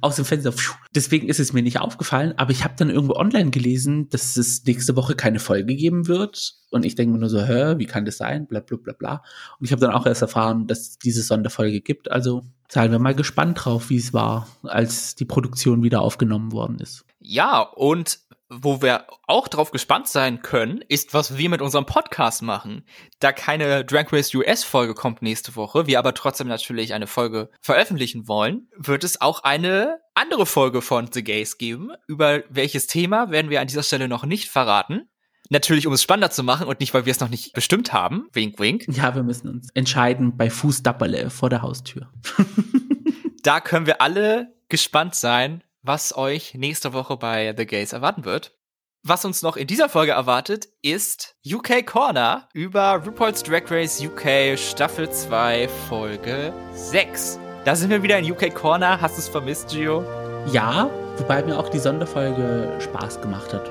Aus 0.01 0.17
dem 0.17 0.25
Fenster. 0.25 0.53
Deswegen 0.93 1.29
ist 1.29 1.39
es 1.39 1.51
mir 1.51 1.63
nicht 1.63 1.79
aufgefallen, 1.79 2.33
aber 2.37 2.51
ich 2.51 2.63
habe 2.63 2.75
dann 2.77 2.89
irgendwo 2.89 3.15
online 3.15 3.49
gelesen, 3.49 4.09
dass 4.09 4.37
es 4.37 4.63
nächste 4.65 4.95
Woche 4.95 5.15
keine 5.15 5.39
Folge 5.39 5.75
geben 5.75 6.07
wird. 6.07 6.53
Und 6.69 6.85
ich 6.85 6.95
denke 6.95 7.13
mir 7.13 7.19
nur 7.19 7.29
so, 7.29 7.41
hä, 7.41 7.75
wie 7.77 7.85
kann 7.85 8.05
das 8.05 8.17
sein? 8.17 8.45
Bla 8.45 8.59
bla 8.59 8.77
bla 8.77 8.93
bla. 8.93 9.23
Und 9.59 9.65
ich 9.65 9.71
habe 9.71 9.81
dann 9.81 9.91
auch 9.91 10.05
erst 10.05 10.21
erfahren, 10.21 10.67
dass 10.67 10.79
es 10.79 10.97
diese 10.99 11.23
Sonderfolge 11.23 11.81
gibt. 11.81 12.11
Also 12.11 12.43
seien 12.69 12.91
wir 12.91 12.99
mal 12.99 13.15
gespannt 13.15 13.65
drauf, 13.65 13.89
wie 13.89 13.97
es 13.97 14.13
war, 14.13 14.47
als 14.63 15.15
die 15.15 15.25
Produktion 15.25 15.81
wieder 15.83 16.01
aufgenommen 16.01 16.51
worden 16.51 16.79
ist. 16.79 17.05
Ja, 17.19 17.61
und 17.61 18.19
wo 18.49 18.81
wir 18.81 19.07
auch 19.27 19.47
drauf 19.47 19.71
gespannt 19.71 20.07
sein 20.07 20.41
können, 20.41 20.81
ist, 20.87 21.13
was 21.13 21.37
wir 21.37 21.49
mit 21.49 21.61
unserem 21.61 21.85
Podcast 21.85 22.41
machen. 22.41 22.85
Da 23.19 23.31
keine 23.31 23.83
Drag 23.83 24.11
Race 24.11 24.33
US 24.33 24.63
Folge 24.63 24.93
kommt 24.93 25.21
nächste 25.21 25.55
Woche, 25.55 25.87
wir 25.87 25.99
aber 25.99 26.13
trotzdem 26.13 26.47
natürlich 26.47 26.93
eine 26.93 27.07
Folge 27.07 27.49
veröffentlichen 27.61 28.27
wollen, 28.27 28.67
wird 28.75 29.03
es 29.03 29.19
auch 29.21 29.43
eine 29.43 29.99
andere 30.15 30.45
Folge 30.45 30.81
von 30.81 31.11
The 31.11 31.23
Gays 31.23 31.57
geben. 31.57 31.91
Über 32.07 32.43
welches 32.49 32.87
Thema 32.87 33.31
werden 33.31 33.49
wir 33.51 33.61
an 33.61 33.67
dieser 33.67 33.83
Stelle 33.83 34.07
noch 34.07 34.25
nicht 34.25 34.49
verraten. 34.49 35.09
Natürlich, 35.49 35.87
um 35.87 35.93
es 35.93 36.03
spannender 36.03 36.31
zu 36.31 36.43
machen 36.43 36.67
und 36.67 36.79
nicht, 36.79 36.93
weil 36.93 37.05
wir 37.05 37.11
es 37.11 37.19
noch 37.19 37.29
nicht 37.29 37.53
bestimmt 37.53 37.93
haben. 37.93 38.27
Wink, 38.33 38.59
wink. 38.59 38.85
Ja, 38.89 39.15
wir 39.15 39.23
müssen 39.23 39.47
uns 39.47 39.69
entscheiden 39.73 40.35
bei 40.35 40.49
Fußdapperle 40.49 41.29
vor 41.29 41.49
der 41.49 41.61
Haustür. 41.61 42.11
da 43.43 43.61
können 43.61 43.85
wir 43.85 44.01
alle 44.01 44.53
gespannt 44.67 45.15
sein, 45.15 45.63
was 45.81 46.15
euch 46.17 46.53
nächste 46.53 46.93
Woche 46.93 47.17
bei 47.17 47.53
The 47.55 47.65
Gays 47.65 47.93
erwarten 47.93 48.25
wird. 48.25 48.57
Was 49.03 49.23
uns 49.23 49.41
noch 49.41 49.55
in 49.55 49.67
dieser 49.67 49.89
Folge 49.89 50.11
erwartet, 50.11 50.67
ist 50.81 51.37
UK 51.45 51.85
Corner 51.85 52.49
über 52.53 53.01
RuPaul's 53.05 53.43
Drag 53.43 53.69
Race 53.69 54.01
UK 54.01 54.57
Staffel 54.57 55.09
2 55.09 55.69
Folge 55.87 56.51
6. 56.73 57.39
Da 57.63 57.75
sind 57.75 57.89
wir 57.89 58.03
wieder 58.03 58.17
in 58.19 58.29
UK 58.31 58.53
Corner. 58.53 58.99
Hast 58.99 59.15
du 59.17 59.21
es 59.21 59.29
vermisst, 59.29 59.69
Gio? 59.69 60.03
Ja, 60.51 60.89
wobei 61.17 61.43
mir 61.43 61.57
auch 61.57 61.69
die 61.69 61.79
Sonderfolge 61.79 62.77
Spaß 62.81 63.21
gemacht 63.21 63.53
hat. 63.53 63.69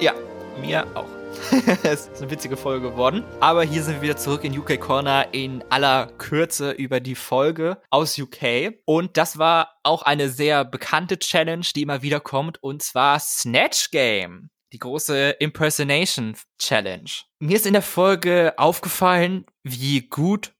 Ja, 0.00 0.12
mir 0.60 0.86
auch. 0.94 1.21
es 1.82 2.06
ist 2.06 2.22
eine 2.22 2.30
witzige 2.30 2.56
Folge 2.56 2.90
geworden. 2.90 3.24
Aber 3.40 3.62
hier 3.62 3.82
sind 3.82 3.96
wir 3.96 4.02
wieder 4.02 4.16
zurück 4.16 4.44
in 4.44 4.56
UK 4.56 4.80
Corner 4.80 5.28
in 5.32 5.64
aller 5.70 6.06
Kürze 6.18 6.72
über 6.72 7.00
die 7.00 7.14
Folge 7.14 7.78
aus 7.90 8.18
UK. 8.18 8.74
Und 8.84 9.16
das 9.16 9.38
war 9.38 9.76
auch 9.82 10.02
eine 10.02 10.28
sehr 10.28 10.64
bekannte 10.64 11.18
Challenge, 11.18 11.66
die 11.74 11.82
immer 11.82 12.02
wieder 12.02 12.20
kommt, 12.20 12.62
und 12.62 12.82
zwar 12.82 13.18
Snatch 13.20 13.90
Game. 13.90 14.50
Die 14.72 14.78
große 14.78 15.30
Impersonation 15.38 16.34
Challenge. 16.58 17.10
Mir 17.40 17.56
ist 17.56 17.66
in 17.66 17.74
der 17.74 17.82
Folge 17.82 18.54
aufgefallen, 18.56 19.44
wie 19.62 20.00
gut 20.08 20.52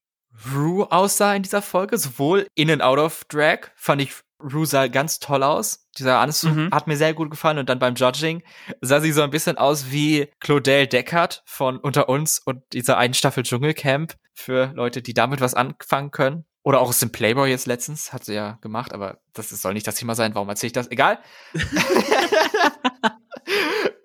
Rue 0.55 0.91
aussah 0.91 1.35
in 1.35 1.43
dieser 1.43 1.63
Folge, 1.63 1.99
sowohl 1.99 2.47
in 2.55 2.71
and 2.71 2.83
out 2.83 2.99
of 2.99 3.25
Drag, 3.25 3.71
fand 3.77 4.03
ich 4.03 4.13
Rue 4.43 4.67
sah 4.67 4.89
ganz 4.89 5.19
toll 5.19 5.43
aus. 5.43 5.87
Dieser 5.99 6.19
Anzug 6.19 6.55
mhm. 6.55 6.71
hat 6.71 6.87
mir 6.87 6.97
sehr 6.97 7.15
gut 7.15 7.31
gefallen. 7.31 7.59
Und 7.59 7.69
dann 7.69 7.79
beim 7.79 7.95
Judging 7.95 8.43
sah 8.81 9.01
sie 9.01 9.13
so 9.13 9.23
ein 9.23 9.31
bisschen 9.31 9.59
aus 9.59 9.91
wie 9.91 10.29
Claudel 10.41 10.87
Deckard 10.87 11.43
von 11.47 11.79
Unter 11.79 12.09
uns 12.09 12.39
und 12.39 12.63
dieser 12.73 12.99
einen 12.99 13.15
Staffel 13.15 13.43
Dschungelcamp 13.43 14.15
für 14.35 14.73
Leute, 14.75 15.03
die 15.03 15.15
damit 15.15 15.41
was 15.41 15.55
anfangen 15.55 16.11
können. 16.11 16.45
Oder 16.65 16.81
auch 16.81 16.89
aus 16.89 17.01
dem 17.01 17.11
Playboy 17.11 17.51
jetzt 17.51 17.67
letztens, 17.67 18.13
hat 18.13 18.25
sie 18.25 18.35
ja 18.35 18.59
gemacht, 18.61 18.93
aber 18.93 19.19
das 19.33 19.51
soll 19.51 19.75
nicht 19.75 19.87
das 19.87 19.97
Thema 19.97 20.15
sein. 20.15 20.35
Warum 20.35 20.49
erzähle 20.49 20.69
ich 20.69 20.73
das? 20.73 20.91
Egal. 20.91 21.19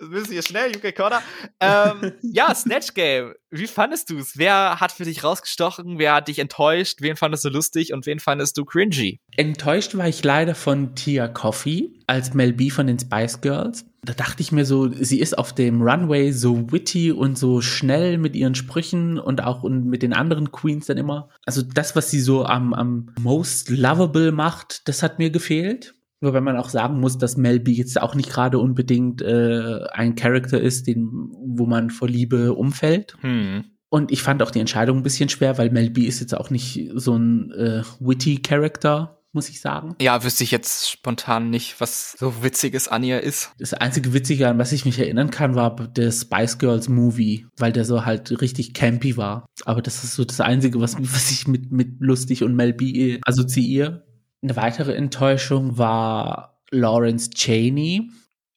müssen 0.09 0.31
hier 0.31 0.43
schnell, 0.43 0.75
UK 0.75 0.95
Corner. 0.95 1.21
Ähm, 1.59 2.13
ja, 2.21 2.53
Snatch 2.55 2.93
Game. 2.93 3.33
Wie 3.49 3.67
fandest 3.67 4.09
du 4.09 4.17
es? 4.17 4.37
Wer 4.37 4.79
hat 4.79 4.91
für 4.91 5.05
dich 5.05 5.23
rausgestochen? 5.23 5.99
Wer 5.99 6.15
hat 6.15 6.27
dich 6.27 6.39
enttäuscht? 6.39 6.97
Wen 7.01 7.15
fandest 7.15 7.45
du 7.45 7.49
lustig 7.49 7.93
und 7.93 8.05
wen 8.05 8.19
fandest 8.19 8.57
du 8.57 8.65
cringy? 8.65 9.19
Enttäuscht 9.37 9.95
war 9.95 10.07
ich 10.07 10.23
leider 10.23 10.53
von 10.53 10.95
Tia 10.95 11.27
Coffee 11.27 11.91
als 12.07 12.33
Mel 12.33 12.53
B 12.53 12.69
von 12.69 12.87
den 12.87 12.99
Spice 12.99 13.41
Girls. 13.41 13.85
Da 14.01 14.13
dachte 14.13 14.41
ich 14.41 14.51
mir 14.51 14.65
so, 14.65 14.89
sie 14.89 15.19
ist 15.19 15.37
auf 15.37 15.53
dem 15.53 15.81
Runway 15.81 16.31
so 16.31 16.71
witty 16.71 17.11
und 17.11 17.37
so 17.37 17.61
schnell 17.61 18.17
mit 18.17 18.35
ihren 18.35 18.55
Sprüchen 18.55 19.19
und 19.19 19.43
auch 19.43 19.63
mit 19.63 20.01
den 20.01 20.13
anderen 20.13 20.51
Queens 20.51 20.85
dann 20.85 20.97
immer. 20.97 21.29
Also 21.45 21.61
das, 21.61 21.95
was 21.95 22.09
sie 22.09 22.21
so 22.21 22.45
am, 22.45 22.73
am 22.73 23.09
most 23.19 23.69
lovable 23.69 24.31
macht, 24.31 24.87
das 24.87 25.03
hat 25.03 25.19
mir 25.19 25.29
gefehlt. 25.29 25.93
Wobei 26.21 26.41
man 26.41 26.57
auch 26.57 26.69
sagen 26.69 26.99
muss, 26.99 27.17
dass 27.17 27.37
Mel 27.37 27.59
B 27.59 27.71
jetzt 27.71 28.01
auch 28.01 28.15
nicht 28.15 28.29
gerade 28.29 28.59
unbedingt 28.59 29.21
äh, 29.21 29.81
ein 29.91 30.15
Charakter 30.15 30.59
ist, 30.59 30.87
den, 30.87 31.09
wo 31.11 31.65
man 31.65 31.89
vor 31.89 32.07
Liebe 32.07 32.53
umfällt. 32.53 33.15
Hm. 33.21 33.65
Und 33.89 34.11
ich 34.11 34.21
fand 34.21 34.41
auch 34.41 34.51
die 34.51 34.59
Entscheidung 34.59 34.97
ein 34.97 35.03
bisschen 35.03 35.29
schwer, 35.29 35.57
weil 35.57 35.69
Mel 35.69 35.89
B 35.91 36.01
ist 36.01 36.19
jetzt 36.19 36.35
auch 36.35 36.49
nicht 36.49 36.89
so 36.95 37.15
ein 37.15 37.51
äh, 37.51 37.83
witty 37.99 38.41
Charakter, 38.41 39.21
muss 39.31 39.47
ich 39.49 39.61
sagen. 39.61 39.95
Ja, 40.01 40.23
wüsste 40.23 40.43
ich 40.43 40.51
jetzt 40.51 40.89
spontan 40.89 41.51
nicht, 41.51 41.79
was 41.79 42.13
so 42.13 42.43
Witziges 42.43 42.87
an 42.87 43.03
ihr 43.03 43.21
ist. 43.21 43.51
Das 43.59 43.73
einzige 43.73 44.13
Witzige, 44.13 44.47
an 44.49 44.57
was 44.57 44.71
ich 44.71 44.85
mich 44.85 44.99
erinnern 44.99 45.29
kann, 45.29 45.55
war 45.55 45.75
der 45.75 46.11
Spice 46.11 46.57
Girls 46.57 46.89
Movie, 46.89 47.45
weil 47.57 47.71
der 47.71 47.85
so 47.85 48.05
halt 48.05 48.41
richtig 48.41 48.73
campy 48.73 49.15
war. 49.15 49.45
Aber 49.65 49.81
das 49.81 50.03
ist 50.03 50.15
so 50.15 50.25
das 50.25 50.41
Einzige, 50.41 50.81
was, 50.81 50.97
was 50.99 51.31
ich 51.31 51.47
mit, 51.47 51.71
mit 51.71 51.99
lustig 51.99 52.43
und 52.43 52.55
Mel 52.55 52.73
B 52.73 53.19
assoziiere. 53.23 54.06
Eine 54.43 54.55
weitere 54.55 54.93
Enttäuschung 54.95 55.77
war 55.77 56.59
Lawrence 56.71 57.29
Cheney. 57.31 58.09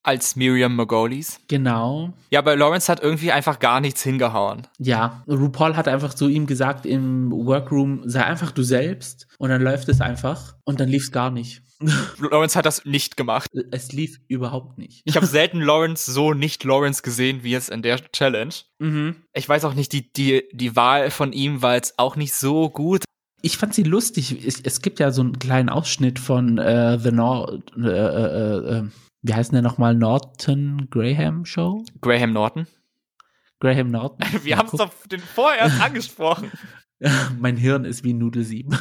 als 0.03 0.35
Miriam 0.35 0.76
Margolis. 0.76 1.41
Genau. 1.49 2.14
Ja, 2.31 2.39
aber 2.41 2.57
Lawrence 2.57 2.91
hat 2.91 3.03
irgendwie 3.03 3.33
einfach 3.33 3.59
gar 3.59 3.81
nichts 3.81 4.03
hingehauen. 4.03 4.66
Ja, 4.78 5.22
RuPaul 5.28 5.76
hat 5.76 5.89
einfach 5.89 6.14
zu 6.14 6.28
ihm 6.28 6.47
gesagt 6.47 6.87
im 6.87 7.31
Workroom, 7.31 8.03
sei 8.09 8.24
einfach 8.24 8.51
du 8.51 8.62
selbst 8.62 9.26
und 9.39 9.51
dann 9.51 9.61
läuft 9.62 9.89
es 9.91 10.01
einfach 10.01 10.55
und 10.64 10.81
dann 10.81 10.89
lief 10.89 11.05
es 11.05 11.12
gar 11.12 11.31
nicht. 11.31 11.62
Lawrence 12.18 12.57
hat 12.59 12.66
das 12.66 12.85
nicht 12.85 13.16
gemacht. 13.16 13.51
Es 13.70 13.93
lief 13.93 14.20
überhaupt 14.28 14.78
nicht. 14.78 15.03
Ich 15.05 15.16
habe 15.16 15.26
selten 15.39 15.61
Lawrence 15.61 16.11
so 16.12 16.33
nicht 16.35 16.64
Lawrence 16.64 17.03
gesehen 17.03 17.43
wie 17.43 17.51
jetzt 17.53 17.70
in 17.70 17.83
der 17.83 17.99
Challenge. 18.12 18.55
Mhm. 18.78 19.16
Ich 19.35 19.49
weiß 19.49 19.64
auch 19.66 19.74
nicht, 19.74 19.93
die, 19.93 20.12
die, 20.12 20.45
die 20.53 20.76
Wahl 20.76 21.11
von 21.11 21.33
ihm 21.33 21.62
war 21.62 21.74
jetzt 21.74 21.99
auch 21.99 22.16
nicht 22.16 22.35
so 22.35 22.68
gut. 22.70 23.05
Ich 23.43 23.57
fand 23.57 23.74
sie 23.74 23.82
lustig. 23.82 24.47
Es, 24.47 24.61
es 24.61 24.82
gibt 24.82 24.99
ja 24.99 25.11
so 25.12 25.22
einen 25.22 25.38
kleinen 25.38 25.68
Ausschnitt 25.68 26.18
von 26.18 26.59
äh, 26.59 26.99
The 26.99 27.12
Nor 27.12 27.61
äh, 27.76 27.88
äh, 27.88 28.78
äh, 28.78 28.88
wie 29.22 29.34
heißt 29.34 29.53
der 29.53 29.62
nochmal? 29.62 29.95
Norton 29.95 30.88
Graham 30.91 31.45
Show? 31.45 31.84
Graham 32.01 32.32
Norton. 32.32 32.66
Graham 33.61 33.91
Norton. 33.91 34.26
Wir 34.45 34.57
haben 34.57 34.66
es 34.66 34.72
doch 34.72 34.91
den 35.11 35.20
vorher 35.20 35.64
angesprochen. 35.82 36.51
mein 37.38 37.57
Hirn 37.57 37.84
ist 37.84 38.05
wie 38.05 38.14
Nudel 38.14 38.45
7. 38.45 38.76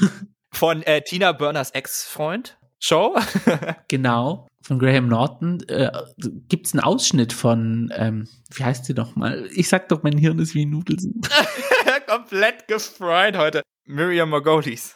Von 0.51 0.84
äh, 0.84 1.01
Tina 1.01 1.32
Burners 1.32 1.72
Ex-Freund. 1.72 2.57
Show. 2.82 3.18
genau, 3.89 4.47
von 4.62 4.80
Graham 4.80 5.07
Norton. 5.07 5.62
Äh, 5.68 5.91
Gibt 6.47 6.68
es 6.68 6.74
einen 6.74 6.84
Ausschnitt 6.84 7.34
von, 7.34 7.91
ähm, 7.95 8.28
wie 8.53 8.64
heißt 8.64 8.86
sie 8.86 8.93
doch 8.93 9.16
mal? 9.16 9.47
Ich 9.53 9.70
sag 9.70 9.89
doch, 9.89 10.03
mein 10.03 10.18
Hirn 10.18 10.39
ist 10.39 10.55
wie 10.55 10.66
Nudeln. 10.66 11.22
Komplett 12.07 12.68
gefreut 12.68 13.38
heute. 13.38 13.62
Miriam 13.86 14.30
Margolis. 14.30 14.95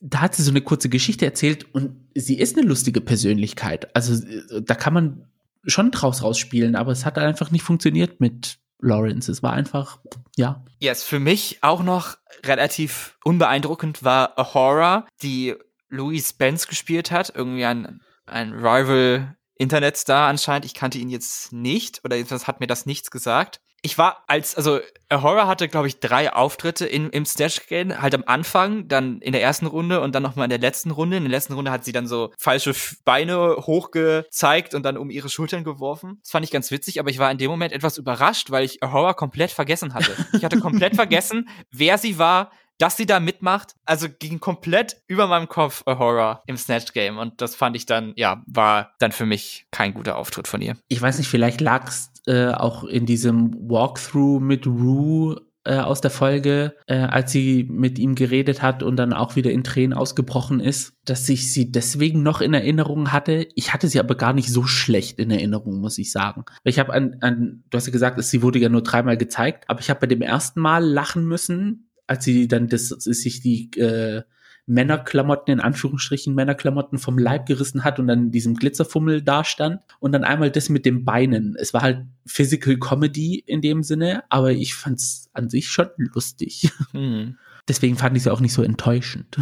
Da 0.00 0.20
hat 0.20 0.34
sie 0.34 0.42
so 0.42 0.50
eine 0.50 0.60
kurze 0.60 0.88
Geschichte 0.88 1.24
erzählt 1.24 1.74
und 1.74 2.08
sie 2.14 2.38
ist 2.38 2.56
eine 2.56 2.66
lustige 2.66 3.00
Persönlichkeit. 3.00 3.94
Also 3.96 4.24
äh, 4.26 4.62
da 4.62 4.74
kann 4.74 4.94
man 4.94 5.28
schon 5.66 5.90
draus 5.90 6.22
rausspielen, 6.22 6.76
aber 6.76 6.92
es 6.92 7.04
hat 7.04 7.18
einfach 7.18 7.50
nicht 7.50 7.62
funktioniert 7.62 8.20
mit 8.20 8.58
Lawrence. 8.80 9.30
Es 9.30 9.42
war 9.42 9.52
einfach, 9.52 9.98
ja. 10.36 10.64
Yes, 10.80 11.02
für 11.02 11.18
mich 11.18 11.58
auch 11.62 11.82
noch 11.82 12.16
relativ 12.44 13.18
unbeeindruckend 13.24 14.04
war 14.04 14.38
Ahura, 14.38 15.06
die 15.22 15.54
Louis 15.88 16.28
Spence 16.28 16.68
gespielt 16.68 17.10
hat, 17.10 17.32
irgendwie 17.34 17.64
ein, 17.64 18.00
ein 18.30 18.52
Rival 18.52 19.36
Internetstar 19.58 20.28
anscheinend. 20.28 20.64
Ich 20.64 20.74
kannte 20.74 20.98
ihn 20.98 21.08
jetzt 21.08 21.52
nicht 21.52 22.00
oder 22.04 22.16
etwas 22.16 22.46
hat 22.46 22.60
mir 22.60 22.66
das 22.66 22.86
nichts 22.86 23.10
gesagt. 23.10 23.60
Ich 23.80 23.96
war 23.96 24.24
als, 24.26 24.56
also 24.56 24.80
Horror 25.12 25.46
hatte, 25.46 25.68
glaube 25.68 25.86
ich, 25.86 26.00
drei 26.00 26.32
Auftritte 26.32 26.84
in, 26.84 27.10
im 27.10 27.24
Snatch 27.24 27.68
Game, 27.68 28.02
halt 28.02 28.12
am 28.12 28.24
Anfang, 28.26 28.88
dann 28.88 29.20
in 29.20 29.30
der 29.30 29.40
ersten 29.40 29.66
Runde 29.66 30.00
und 30.00 30.16
dann 30.16 30.22
nochmal 30.22 30.46
in 30.46 30.50
der 30.50 30.58
letzten 30.58 30.90
Runde. 30.90 31.16
In 31.16 31.22
der 31.22 31.30
letzten 31.30 31.52
Runde 31.52 31.70
hat 31.70 31.84
sie 31.84 31.92
dann 31.92 32.08
so 32.08 32.32
falsche 32.36 32.74
Beine 33.04 33.56
hochgezeigt 33.56 34.74
und 34.74 34.82
dann 34.82 34.96
um 34.96 35.10
ihre 35.10 35.28
Schultern 35.28 35.62
geworfen. 35.62 36.18
Das 36.22 36.32
fand 36.32 36.44
ich 36.44 36.50
ganz 36.50 36.72
witzig, 36.72 36.98
aber 36.98 37.10
ich 37.10 37.20
war 37.20 37.30
in 37.30 37.38
dem 37.38 37.50
Moment 37.50 37.72
etwas 37.72 37.98
überrascht, 37.98 38.50
weil 38.50 38.64
ich 38.64 38.80
Horror 38.82 39.14
komplett 39.14 39.52
vergessen 39.52 39.94
hatte. 39.94 40.12
Ich 40.32 40.44
hatte 40.44 40.58
komplett 40.58 40.94
vergessen, 40.96 41.48
wer 41.70 41.98
sie 41.98 42.18
war, 42.18 42.50
dass 42.78 42.96
sie 42.96 43.06
da 43.06 43.20
mitmacht, 43.20 43.74
also 43.84 44.08
ging 44.08 44.40
komplett 44.40 45.02
über 45.06 45.26
meinem 45.26 45.48
Kopf 45.48 45.82
a 45.86 45.98
Horror 45.98 46.42
im 46.46 46.56
Snatch 46.56 46.92
Game 46.92 47.18
und 47.18 47.40
das 47.42 47.54
fand 47.54 47.76
ich 47.76 47.86
dann, 47.86 48.12
ja, 48.16 48.42
war 48.46 48.92
dann 48.98 49.12
für 49.12 49.26
mich 49.26 49.66
kein 49.70 49.94
guter 49.94 50.16
Auftritt 50.16 50.48
von 50.48 50.62
ihr. 50.62 50.76
Ich 50.88 51.02
weiß 51.02 51.18
nicht, 51.18 51.28
vielleicht 51.28 51.60
lag 51.60 51.88
es 51.88 52.10
äh, 52.26 52.52
auch 52.52 52.84
in 52.84 53.06
diesem 53.06 53.54
Walkthrough 53.68 54.40
mit 54.40 54.66
Rue 54.66 55.40
äh, 55.64 55.78
aus 55.80 56.00
der 56.00 56.10
Folge, 56.10 56.76
äh, 56.86 56.96
als 56.96 57.32
sie 57.32 57.66
mit 57.70 57.98
ihm 57.98 58.14
geredet 58.14 58.62
hat 58.62 58.82
und 58.82 58.96
dann 58.96 59.12
auch 59.12 59.36
wieder 59.36 59.50
in 59.50 59.64
Tränen 59.64 59.92
ausgebrochen 59.92 60.60
ist, 60.60 60.94
dass 61.04 61.28
ich 61.28 61.52
sie 61.52 61.70
deswegen 61.70 62.22
noch 62.22 62.40
in 62.40 62.54
Erinnerung 62.54 63.12
hatte. 63.12 63.46
Ich 63.54 63.74
hatte 63.74 63.88
sie 63.88 64.00
aber 64.00 64.14
gar 64.14 64.32
nicht 64.32 64.50
so 64.50 64.64
schlecht 64.64 65.18
in 65.18 65.30
Erinnerung, 65.30 65.80
muss 65.80 65.98
ich 65.98 66.10
sagen. 66.10 66.44
Ich 66.64 66.78
habe 66.78 66.94
an, 66.94 67.16
an, 67.20 67.64
du 67.68 67.76
hast 67.76 67.86
ja 67.86 67.92
gesagt, 67.92 68.22
sie 68.22 68.42
wurde 68.42 68.58
ja 68.58 68.68
nur 68.68 68.82
dreimal 68.82 69.16
gezeigt, 69.16 69.64
aber 69.68 69.80
ich 69.80 69.90
habe 69.90 70.00
bei 70.00 70.06
dem 70.06 70.22
ersten 70.22 70.60
Mal 70.60 70.84
lachen 70.84 71.26
müssen, 71.26 71.87
als 72.08 72.24
sie 72.24 72.48
dann 72.48 72.68
das, 72.68 72.88
sich 72.88 73.40
die 73.40 73.70
äh, 73.78 74.22
Männerklamotten, 74.68 75.52
in 75.52 75.60
Anführungsstrichen 75.60 76.34
Männerklamotten 76.34 76.98
vom 76.98 77.18
Leib 77.18 77.46
gerissen 77.46 77.84
hat 77.84 77.98
und 77.98 78.06
dann 78.06 78.24
in 78.24 78.30
diesem 78.30 78.54
Glitzerfummel 78.54 79.22
dastand. 79.22 79.80
Und 79.98 80.12
dann 80.12 80.24
einmal 80.24 80.50
das 80.50 80.68
mit 80.68 80.84
den 80.84 81.04
Beinen. 81.04 81.56
Es 81.58 81.72
war 81.72 81.80
halt 81.80 82.06
Physical 82.26 82.76
Comedy 82.76 83.42
in 83.46 83.62
dem 83.62 83.82
Sinne, 83.82 84.24
aber 84.28 84.52
ich 84.52 84.74
fand's 84.74 85.30
an 85.32 85.48
sich 85.48 85.68
schon 85.68 85.88
lustig. 85.96 86.70
Hm. 86.92 87.38
Deswegen 87.66 87.96
fand 87.96 88.16
ich 88.16 88.22
sie 88.22 88.32
auch 88.32 88.40
nicht 88.40 88.52
so 88.54 88.62
enttäuschend. 88.62 89.38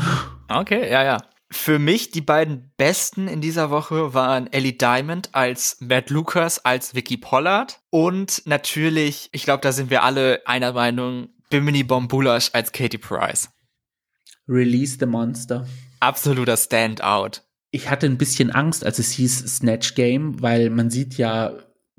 Okay, 0.49 0.91
ja, 0.91 1.05
ja. 1.05 1.19
Für 1.51 1.79
mich 1.79 2.11
die 2.11 2.21
beiden 2.21 2.73
besten 2.77 3.29
in 3.29 3.41
dieser 3.41 3.71
Woche 3.71 4.15
waren 4.15 4.53
Ellie 4.53 4.73
Diamond 4.73 5.31
als 5.33 5.79
Matt 5.81 6.11
Lucas 6.11 6.65
als 6.65 6.95
Vicky 6.95 7.17
Pollard 7.17 7.81
und 7.91 8.43
natürlich, 8.47 9.29
ich 9.31 9.45
glaube, 9.45 9.61
da 9.61 9.71
sind 9.71 9.91
wir 9.91 10.03
alle 10.03 10.41
einer 10.45 10.73
Meinung, 10.73 11.29
Bimini 11.51 11.83
Bombulash 11.83 12.51
als 12.53 12.73
Katie 12.73 12.99
Price. 12.99 13.49
Release 14.49 14.97
the 14.99 15.07
Monster. 15.07 15.67
Absoluter 16.01 16.57
Standout. 16.57 17.43
Ich 17.71 17.91
hatte 17.91 18.07
ein 18.07 18.19
bisschen 18.19 18.51
Angst, 18.51 18.85
als 18.85 18.99
es 18.99 19.11
hieß 19.13 19.57
Snatch 19.57 19.95
Game, 19.95 20.41
weil 20.41 20.71
man 20.71 20.91
sieht 20.91 21.19
ja 21.19 21.53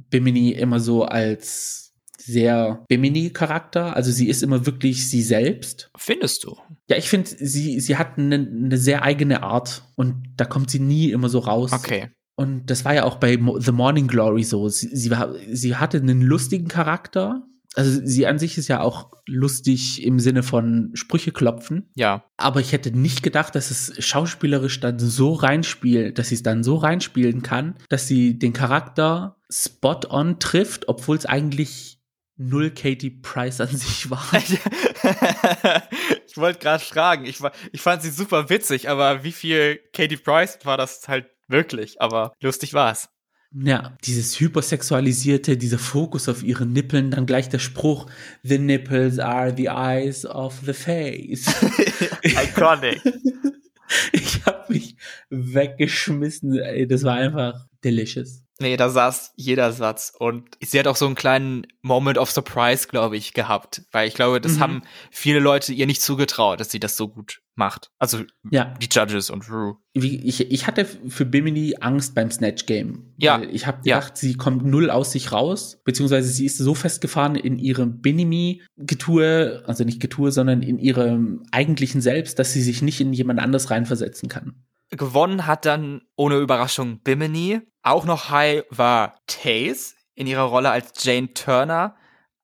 Bimini 0.09 0.51
immer 0.51 0.79
so 0.79 1.03
als 1.03 1.93
sehr 2.17 2.83
Bimini-Charakter. 2.89 3.95
Also 3.95 4.11
sie 4.11 4.27
ist 4.27 4.43
immer 4.43 4.65
wirklich 4.65 5.09
sie 5.09 5.21
selbst. 5.21 5.89
Findest 5.97 6.43
du? 6.43 6.57
Ja, 6.89 6.97
ich 6.97 7.09
finde, 7.09 7.29
sie, 7.29 7.79
sie 7.79 7.97
hat 7.97 8.17
eine, 8.17 8.35
eine 8.35 8.77
sehr 8.77 9.03
eigene 9.03 9.43
Art 9.43 9.83
und 9.95 10.33
da 10.35 10.45
kommt 10.45 10.69
sie 10.69 10.79
nie 10.79 11.11
immer 11.11 11.29
so 11.29 11.39
raus. 11.39 11.71
Okay. 11.71 12.09
Und 12.35 12.69
das 12.69 12.85
war 12.85 12.93
ja 12.93 13.03
auch 13.03 13.15
bei 13.15 13.39
The 13.59 13.71
Morning 13.71 14.07
Glory 14.07 14.43
so. 14.43 14.69
Sie, 14.69 14.89
sie, 14.95 15.09
war, 15.09 15.33
sie 15.51 15.75
hatte 15.75 15.97
einen 15.97 16.21
lustigen 16.21 16.67
Charakter, 16.67 17.47
also 17.77 18.01
sie 18.03 18.25
an 18.25 18.39
sich 18.39 18.57
ist 18.57 18.67
ja 18.67 18.81
auch 18.81 19.11
lustig 19.27 20.03
im 20.03 20.19
Sinne 20.19 20.41
von 20.41 20.91
Sprüche 20.95 21.31
klopfen. 21.31 21.91
Ja. 21.95 22.23
Aber 22.35 22.59
ich 22.59 22.71
hätte 22.71 22.91
nicht 22.91 23.21
gedacht, 23.21 23.53
dass 23.53 23.69
es 23.69 23.93
schauspielerisch 24.03 24.79
dann 24.79 24.97
so 24.97 25.33
reinspielt, 25.33 26.17
dass 26.17 26.29
sie 26.29 26.35
es 26.35 26.43
dann 26.43 26.63
so 26.63 26.75
reinspielen 26.75 27.43
kann, 27.43 27.75
dass 27.89 28.07
sie 28.07 28.39
den 28.39 28.53
Charakter 28.53 29.37
spot 29.49 30.01
on 30.09 30.39
trifft, 30.39 30.87
obwohl 30.87 31.17
es 31.17 31.27
eigentlich 31.27 31.99
null 32.35 32.71
Katie 32.71 33.11
Price 33.11 33.61
an 33.61 33.75
sich 33.75 34.09
war. 34.09 34.25
ich 36.27 36.37
wollte 36.37 36.59
gerade 36.59 36.83
fragen, 36.83 37.25
ich, 37.25 37.41
war, 37.41 37.51
ich 37.71 37.81
fand 37.81 38.01
sie 38.01 38.09
super 38.09 38.49
witzig, 38.49 38.89
aber 38.89 39.23
wie 39.23 39.31
viel 39.31 39.79
Katie 39.93 40.17
Price 40.17 40.57
war 40.63 40.77
das 40.77 41.07
halt 41.07 41.27
wirklich? 41.47 42.01
Aber 42.01 42.33
lustig 42.41 42.73
war 42.73 42.91
es. 42.91 43.09
Ja, 43.53 43.95
dieses 44.03 44.39
hypersexualisierte, 44.39 45.57
dieser 45.57 45.79
Fokus 45.79 46.27
auf 46.27 46.43
ihre 46.43 46.65
Nippeln, 46.65 47.11
dann 47.11 47.25
gleich 47.25 47.49
der 47.49 47.59
Spruch, 47.59 48.07
the 48.43 48.57
nipples 48.57 49.19
are 49.19 49.53
the 49.55 49.67
eyes 49.67 50.25
of 50.25 50.61
the 50.65 50.73
face. 50.73 51.45
Iconic. 52.23 53.01
ich 54.11 54.45
habe 54.45 54.73
mich 54.73 54.97
weggeschmissen, 55.29 56.59
das 56.89 57.03
war 57.03 57.15
einfach 57.15 57.67
delicious. 57.83 58.43
Nee, 58.59 58.75
da 58.75 58.89
saß 58.89 59.33
jeder 59.35 59.71
Satz. 59.71 60.13
Und 60.17 60.57
sie 60.61 60.79
hat 60.79 60.87
auch 60.87 60.95
so 60.95 61.05
einen 61.05 61.15
kleinen 61.15 61.67
Moment 61.81 62.17
of 62.17 62.31
Surprise, 62.31 62.87
glaube 62.87 63.15
ich, 63.15 63.33
gehabt. 63.33 63.83
Weil 63.91 64.07
ich 64.07 64.15
glaube, 64.15 64.41
das 64.41 64.53
mhm. 64.53 64.59
haben 64.59 64.81
viele 65.11 65.39
Leute 65.39 65.73
ihr 65.73 65.85
nicht 65.85 66.01
zugetraut, 66.01 66.59
dass 66.59 66.71
sie 66.71 66.79
das 66.79 66.97
so 66.97 67.07
gut 67.07 67.41
macht. 67.57 67.91
Also 67.99 68.23
ja. 68.49 68.73
die 68.81 68.87
Judges 68.89 69.29
und 69.29 69.49
Rue. 69.49 69.77
Ich, 69.93 70.51
ich 70.51 70.67
hatte 70.67 70.85
für 70.85 71.25
Bimini 71.25 71.75
Angst 71.79 72.15
beim 72.15 72.31
Snatch 72.31 72.65
Game. 72.65 73.13
Ja. 73.17 73.41
Ich 73.41 73.67
habe 73.67 73.81
gedacht, 73.81 74.09
ja. 74.11 74.15
sie 74.15 74.35
kommt 74.35 74.65
null 74.65 74.89
aus 74.89 75.11
sich 75.11 75.31
raus, 75.31 75.81
beziehungsweise 75.83 76.29
sie 76.29 76.45
ist 76.45 76.57
so 76.57 76.73
festgefahren 76.73 77.35
in 77.35 77.57
ihrem 77.57 78.01
Bimini-Getue, 78.01 79.63
also 79.65 79.83
nicht 79.83 79.99
Getue, 79.99 80.31
sondern 80.31 80.61
in 80.61 80.79
ihrem 80.79 81.43
eigentlichen 81.51 82.01
Selbst, 82.01 82.39
dass 82.39 82.53
sie 82.53 82.61
sich 82.61 82.81
nicht 82.81 83.01
in 83.01 83.13
jemand 83.13 83.39
anders 83.39 83.71
reinversetzen 83.71 84.29
kann. 84.29 84.63
Gewonnen 84.89 85.45
hat 85.45 85.65
dann 85.65 86.01
ohne 86.15 86.37
Überraschung 86.37 86.99
Bimini. 86.99 87.61
Auch 87.81 88.05
noch 88.05 88.29
high 88.29 88.63
war 88.69 89.19
Taze 89.27 89.95
in 90.15 90.27
ihrer 90.27 90.43
Rolle 90.43 90.69
als 90.69 90.93
Jane 91.03 91.33
Turner, 91.33 91.95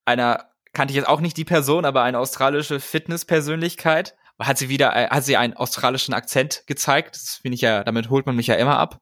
einer 0.06 0.50
kannte 0.74 0.92
ich 0.92 0.96
jetzt 0.96 1.08
auch 1.08 1.22
nicht 1.22 1.38
die 1.38 1.46
Person, 1.46 1.86
aber 1.86 2.04
eine 2.04 2.20
australische 2.20 2.80
Fitnesspersönlichkeit. 2.80 4.16
Hat 4.46 4.58
sie 4.58 4.70
wieder, 4.70 4.96
äh, 4.96 5.08
hat 5.10 5.24
sie 5.24 5.38
einen 5.38 5.54
australischen 5.54 6.14
Akzent 6.14 6.64
gezeigt. 6.68 7.16
Das 7.16 7.40
finde 7.42 7.56
ich 7.56 7.62
ja, 7.62 7.84
damit 7.84 8.10
holt 8.10 8.26
man 8.26 8.36
mich 8.36 8.48
ja 8.48 8.56
immer 8.56 8.78
ab. 8.78 9.00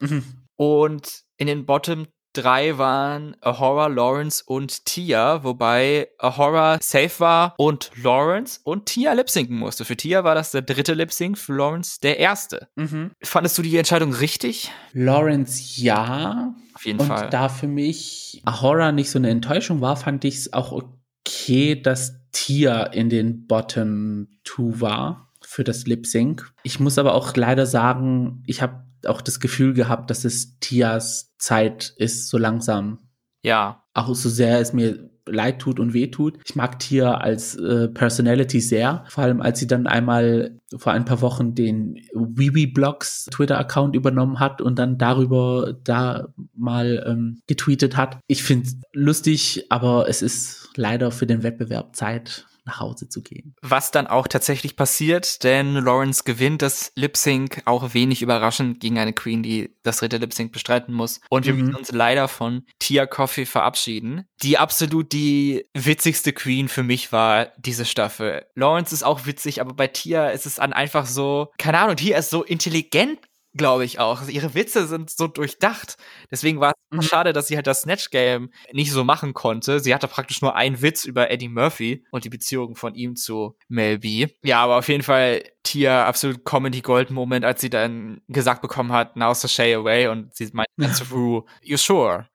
Mhm. 0.00 0.46
Und 0.56 1.22
in 1.36 1.46
den 1.46 1.66
Bottom 1.66 2.06
drei 2.34 2.76
waren 2.78 3.36
Ahora, 3.40 3.86
Lawrence 3.86 4.42
und 4.44 4.84
Tia, 4.84 5.44
wobei 5.44 6.08
Ahora 6.18 6.78
safe 6.82 7.20
war 7.20 7.54
und 7.56 7.90
Lawrence 8.02 8.60
und 8.64 8.86
Tia 8.86 9.12
lipsinken 9.12 9.56
musste. 9.56 9.84
Für 9.84 9.96
Tia 9.96 10.24
war 10.24 10.34
das 10.34 10.50
der 10.50 10.62
dritte 10.62 10.94
Lipsync, 10.94 11.38
für 11.38 11.54
Lawrence 11.54 12.00
der 12.02 12.18
erste. 12.18 12.68
Mhm. 12.74 13.12
Fandest 13.22 13.56
du 13.56 13.62
die 13.62 13.76
Entscheidung 13.76 14.12
richtig? 14.12 14.70
Lawrence 14.92 15.80
ja. 15.80 16.54
Auf 16.74 16.84
jeden 16.84 17.00
und 17.00 17.06
Fall. 17.06 17.26
Und 17.26 17.32
da 17.32 17.48
für 17.48 17.68
mich 17.68 18.42
Ahora 18.44 18.92
nicht 18.92 19.10
so 19.10 19.18
eine 19.18 19.30
Enttäuschung 19.30 19.80
war, 19.80 19.96
fand 19.96 20.24
ich 20.24 20.36
es 20.36 20.52
auch 20.52 20.72
okay, 20.72 21.80
dass 21.80 22.23
Tia 22.34 22.82
in 22.82 23.08
den 23.08 23.46
Bottom 23.46 24.28
Two 24.44 24.80
war 24.80 25.30
für 25.40 25.64
das 25.64 25.86
Lip 25.86 26.06
Sync. 26.06 26.52
Ich 26.62 26.80
muss 26.80 26.98
aber 26.98 27.14
auch 27.14 27.34
leider 27.36 27.64
sagen, 27.64 28.42
ich 28.46 28.60
habe 28.60 28.84
auch 29.06 29.22
das 29.22 29.40
Gefühl 29.40 29.72
gehabt, 29.72 30.10
dass 30.10 30.24
es 30.24 30.58
Tias 30.60 31.34
Zeit 31.38 31.94
ist, 31.96 32.28
so 32.28 32.36
langsam. 32.36 32.98
Ja. 33.42 33.84
Auch 33.94 34.14
so 34.14 34.28
sehr 34.28 34.60
es 34.60 34.72
mir 34.72 35.10
leid 35.26 35.60
tut 35.60 35.80
und 35.80 35.94
weh 35.94 36.08
tut. 36.08 36.38
Ich 36.44 36.54
mag 36.54 36.78
Tia 36.78 37.14
als 37.14 37.54
äh, 37.56 37.88
Personality 37.88 38.60
sehr, 38.60 39.04
vor 39.08 39.24
allem 39.24 39.40
als 39.40 39.58
sie 39.58 39.66
dann 39.66 39.86
einmal 39.86 40.58
vor 40.76 40.92
ein 40.92 41.04
paar 41.04 41.22
Wochen 41.22 41.54
den 41.54 41.96
WeWe-Blogs 42.12 43.26
Twitter-Account 43.30 43.96
übernommen 43.96 44.40
hat 44.40 44.60
und 44.60 44.78
dann 44.78 44.98
darüber 44.98 45.74
da 45.84 46.28
mal 46.54 47.04
ähm, 47.06 47.40
getweetet 47.46 47.96
hat. 47.96 48.18
Ich 48.26 48.42
finde 48.42 48.68
lustig, 48.92 49.66
aber 49.70 50.08
es 50.08 50.20
ist 50.20 50.63
leider 50.76 51.10
für 51.10 51.26
den 51.26 51.42
Wettbewerb 51.42 51.96
Zeit 51.96 52.46
nach 52.64 52.80
Hause 52.80 53.08
zu 53.08 53.22
gehen. 53.22 53.54
Was 53.62 53.90
dann 53.90 54.06
auch 54.06 54.26
tatsächlich 54.26 54.76
passiert, 54.76 55.44
denn 55.44 55.74
Lawrence 55.74 56.24
gewinnt 56.24 56.62
das 56.62 56.92
Lip 56.94 57.16
Sync 57.16 57.62
auch 57.66 57.94
wenig 57.94 58.22
überraschend 58.22 58.80
gegen 58.80 58.98
eine 58.98 59.12
Queen, 59.12 59.42
die 59.42 59.76
das 59.82 59.98
dritte 59.98 60.16
Lip 60.16 60.32
Sync 60.32 60.52
bestreiten 60.52 60.94
muss. 60.94 61.20
Und 61.28 61.46
wir 61.46 61.52
mhm. 61.52 61.60
müssen 61.60 61.74
uns 61.74 61.92
leider 61.92 62.28
von 62.28 62.64
Tia 62.78 63.06
Coffee 63.06 63.46
verabschieden, 63.46 64.26
die 64.42 64.58
absolut 64.58 65.12
die 65.12 65.66
witzigste 65.74 66.32
Queen 66.32 66.68
für 66.68 66.82
mich 66.82 67.12
war, 67.12 67.52
diese 67.58 67.84
Staffel. 67.84 68.46
Lawrence 68.54 68.94
ist 68.94 69.02
auch 69.02 69.26
witzig, 69.26 69.60
aber 69.60 69.74
bei 69.74 69.88
Tia 69.88 70.30
ist 70.30 70.46
es 70.46 70.56
dann 70.56 70.72
einfach 70.72 71.06
so, 71.06 71.52
keine 71.58 71.78
Ahnung, 71.78 71.96
Tia 71.96 72.18
ist 72.18 72.30
so 72.30 72.42
intelligent 72.42 73.18
glaube 73.56 73.84
ich 73.84 73.98
auch. 73.98 74.20
Also 74.20 74.32
ihre 74.32 74.54
Witze 74.54 74.86
sind 74.86 75.10
so 75.10 75.26
durchdacht. 75.26 75.96
Deswegen 76.30 76.60
war 76.60 76.72
es 76.90 76.96
mhm. 76.96 77.02
schade, 77.02 77.32
dass 77.32 77.46
sie 77.46 77.56
halt 77.56 77.66
das 77.66 77.82
Snatch 77.82 78.10
Game 78.10 78.50
nicht 78.72 78.92
so 78.92 79.04
machen 79.04 79.34
konnte. 79.34 79.80
Sie 79.80 79.94
hatte 79.94 80.08
praktisch 80.08 80.42
nur 80.42 80.56
einen 80.56 80.82
Witz 80.82 81.04
über 81.04 81.30
Eddie 81.30 81.48
Murphy 81.48 82.04
und 82.10 82.24
die 82.24 82.30
Beziehung 82.30 82.74
von 82.74 82.94
ihm 82.94 83.16
zu 83.16 83.56
Mel 83.68 84.00
B. 84.00 84.28
Ja, 84.42 84.62
aber 84.62 84.78
auf 84.78 84.88
jeden 84.88 85.02
Fall 85.02 85.42
Tia 85.62 86.06
absolut 86.06 86.44
Comedy 86.44 86.80
Gold 86.80 87.10
Moment, 87.10 87.44
als 87.44 87.60
sie 87.60 87.70
dann 87.70 88.20
gesagt 88.28 88.60
bekommen 88.60 88.92
hat, 88.92 89.16
now 89.16 89.32
sashay 89.32 89.74
away 89.74 90.08
und 90.08 90.34
sie 90.34 90.50
meinte 90.52 90.92
zu 90.92 91.04
Ru, 91.12 91.42
you 91.62 91.76
sure? 91.76 92.28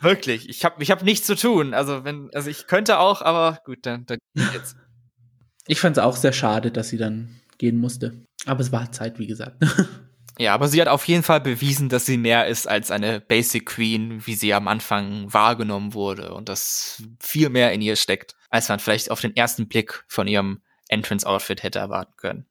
Wirklich, 0.00 0.48
ich 0.48 0.64
habe 0.64 0.82
ich 0.82 0.90
hab 0.90 1.02
nichts 1.02 1.26
zu 1.26 1.34
tun. 1.34 1.74
Also 1.74 2.04
wenn 2.04 2.30
also 2.32 2.48
ich 2.48 2.66
könnte 2.66 2.98
auch, 2.98 3.22
aber 3.22 3.60
gut, 3.64 3.78
dann 3.82 4.06
dann 4.06 4.18
jetzt. 4.52 4.76
Ich 5.70 5.80
fand 5.80 5.98
es 5.98 6.02
auch 6.02 6.16
sehr 6.16 6.32
schade, 6.32 6.70
dass 6.70 6.88
sie 6.88 6.96
dann 6.96 7.42
gehen 7.58 7.76
musste. 7.76 8.24
Aber 8.46 8.60
es 8.60 8.72
war 8.72 8.90
Zeit, 8.90 9.18
wie 9.18 9.26
gesagt. 9.26 9.62
Ja, 10.38 10.54
aber 10.54 10.68
sie 10.68 10.80
hat 10.80 10.88
auf 10.88 11.06
jeden 11.08 11.24
Fall 11.24 11.40
bewiesen, 11.40 11.88
dass 11.88 12.06
sie 12.06 12.16
mehr 12.16 12.46
ist 12.46 12.68
als 12.68 12.90
eine 12.92 13.20
Basic 13.20 13.66
Queen, 13.66 14.24
wie 14.24 14.34
sie 14.34 14.54
am 14.54 14.68
Anfang 14.68 15.32
wahrgenommen 15.32 15.94
wurde 15.94 16.32
und 16.32 16.48
dass 16.48 17.02
viel 17.20 17.48
mehr 17.50 17.72
in 17.72 17.80
ihr 17.80 17.96
steckt, 17.96 18.36
als 18.48 18.68
man 18.68 18.78
vielleicht 18.78 19.10
auf 19.10 19.20
den 19.20 19.34
ersten 19.36 19.68
Blick 19.68 20.04
von 20.06 20.28
ihrem 20.28 20.62
Entrance-Outfit 20.88 21.64
hätte 21.64 21.80
erwarten 21.80 22.14
können. 22.16 22.46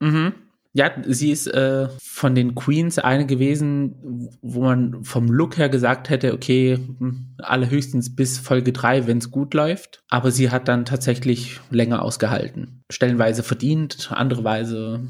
Mhm. 0.00 0.43
Ja, 0.76 0.90
sie 1.06 1.30
ist 1.30 1.46
äh, 1.46 1.88
von 2.02 2.34
den 2.34 2.56
Queens 2.56 2.98
eine 2.98 3.26
gewesen, 3.26 3.94
wo 4.42 4.62
man 4.62 5.04
vom 5.04 5.28
Look 5.28 5.56
her 5.56 5.68
gesagt 5.68 6.10
hätte, 6.10 6.34
okay, 6.34 6.76
hm, 6.76 7.36
allerhöchstens 7.38 8.16
bis 8.16 8.38
Folge 8.38 8.72
drei, 8.72 9.06
wenn 9.06 9.18
es 9.18 9.30
gut 9.30 9.54
läuft. 9.54 10.02
Aber 10.08 10.32
sie 10.32 10.50
hat 10.50 10.66
dann 10.66 10.84
tatsächlich 10.84 11.60
länger 11.70 12.02
ausgehalten. 12.02 12.82
Stellenweise 12.90 13.42
verdient, 13.42 14.10
andere 14.12 14.44
Weise, 14.44 15.00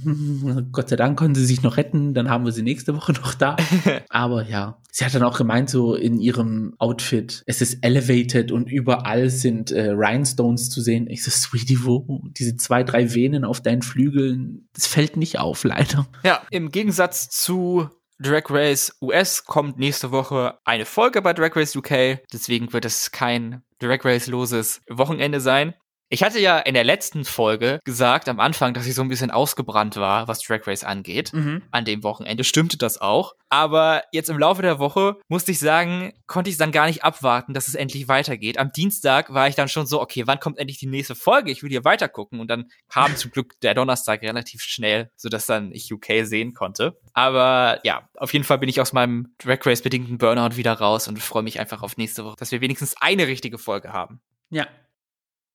Gott 0.72 0.90
sei 0.90 0.96
Dank 0.96 1.18
konnten 1.18 1.34
sie 1.34 1.46
sich 1.46 1.62
noch 1.62 1.76
retten, 1.76 2.14
dann 2.14 2.30
haben 2.30 2.44
wir 2.44 2.52
sie 2.52 2.62
nächste 2.62 2.94
Woche 2.94 3.12
noch 3.12 3.34
da. 3.34 3.56
Aber 4.10 4.46
ja, 4.46 4.78
sie 4.92 5.04
hat 5.04 5.14
dann 5.14 5.24
auch 5.24 5.36
gemeint, 5.36 5.68
so 5.68 5.94
in 5.94 6.20
ihrem 6.20 6.74
Outfit, 6.78 7.42
es 7.46 7.60
ist 7.60 7.78
elevated 7.82 8.52
und 8.52 8.70
überall 8.70 9.28
sind 9.28 9.72
äh, 9.72 9.90
Rhinestones 9.90 10.70
zu 10.70 10.80
sehen. 10.80 11.08
Ich 11.08 11.24
so, 11.24 11.30
Sweetie, 11.32 11.84
wo? 11.84 12.22
Diese 12.38 12.56
zwei, 12.56 12.84
drei 12.84 13.12
Venen 13.12 13.44
auf 13.44 13.60
deinen 13.60 13.82
Flügeln, 13.82 14.68
das 14.72 14.86
fällt 14.86 15.16
nicht 15.16 15.40
auf, 15.40 15.53
leider. 15.62 16.06
Ja, 16.24 16.42
im 16.50 16.70
Gegensatz 16.72 17.28
zu 17.30 17.88
Drag 18.18 18.44
Race 18.48 18.96
US 19.00 19.44
kommt 19.44 19.78
nächste 19.78 20.10
Woche 20.10 20.58
eine 20.64 20.86
Folge 20.86 21.22
bei 21.22 21.32
Drag 21.32 21.54
Race 21.54 21.76
UK. 21.76 22.20
Deswegen 22.32 22.72
wird 22.72 22.84
es 22.84 23.12
kein 23.12 23.62
Drag 23.78 24.04
Race 24.04 24.26
loses 24.26 24.80
Wochenende 24.88 25.40
sein. 25.40 25.74
Ich 26.08 26.22
hatte 26.22 26.38
ja 26.38 26.58
in 26.58 26.74
der 26.74 26.84
letzten 26.84 27.24
Folge 27.24 27.80
gesagt 27.84 28.28
am 28.28 28.38
Anfang, 28.38 28.74
dass 28.74 28.86
ich 28.86 28.94
so 28.94 29.02
ein 29.02 29.08
bisschen 29.08 29.30
ausgebrannt 29.30 29.96
war, 29.96 30.28
was 30.28 30.40
Drag 30.40 30.66
Race 30.66 30.84
angeht. 30.84 31.32
Mhm. 31.32 31.62
An 31.70 31.84
dem 31.84 32.02
Wochenende 32.02 32.44
stimmte 32.44 32.76
das 32.76 33.00
auch. 33.00 33.34
Aber 33.48 34.02
jetzt 34.12 34.30
im 34.30 34.38
Laufe 34.38 34.62
der 34.62 34.78
Woche 34.78 35.16
musste 35.28 35.52
ich 35.52 35.58
sagen, 35.58 36.12
konnte 36.26 36.50
ich 36.50 36.56
dann 36.56 36.72
gar 36.72 36.86
nicht 36.86 37.04
abwarten, 37.04 37.54
dass 37.54 37.68
es 37.68 37.74
endlich 37.74 38.08
weitergeht. 38.08 38.58
Am 38.58 38.70
Dienstag 38.72 39.32
war 39.32 39.48
ich 39.48 39.54
dann 39.54 39.68
schon 39.68 39.86
so, 39.86 40.00
okay, 40.00 40.26
wann 40.26 40.40
kommt 40.40 40.58
endlich 40.58 40.78
die 40.78 40.86
nächste 40.86 41.14
Folge? 41.14 41.50
Ich 41.50 41.62
will 41.62 41.70
hier 41.70 41.84
weiter 41.84 42.08
gucken. 42.08 42.40
Und 42.40 42.48
dann 42.48 42.66
kam 42.88 43.16
zum 43.16 43.30
Glück 43.30 43.58
der 43.60 43.74
Donnerstag 43.74 44.22
relativ 44.22 44.62
schnell, 44.62 45.10
sodass 45.16 45.46
dann 45.46 45.72
ich 45.72 45.92
UK 45.92 46.24
sehen 46.24 46.52
konnte. 46.52 46.98
Aber 47.12 47.80
ja, 47.84 48.08
auf 48.16 48.32
jeden 48.32 48.44
Fall 48.44 48.58
bin 48.58 48.68
ich 48.68 48.80
aus 48.80 48.92
meinem 48.92 49.34
Drag 49.38 49.64
Race 49.64 49.82
bedingten 49.82 50.18
Burnout 50.18 50.56
wieder 50.56 50.74
raus 50.74 51.08
und 51.08 51.18
freue 51.18 51.42
mich 51.42 51.60
einfach 51.60 51.82
auf 51.82 51.96
nächste 51.96 52.24
Woche, 52.24 52.36
dass 52.38 52.52
wir 52.52 52.60
wenigstens 52.60 52.94
eine 53.00 53.26
richtige 53.26 53.58
Folge 53.58 53.92
haben. 53.92 54.20
Ja, 54.50 54.66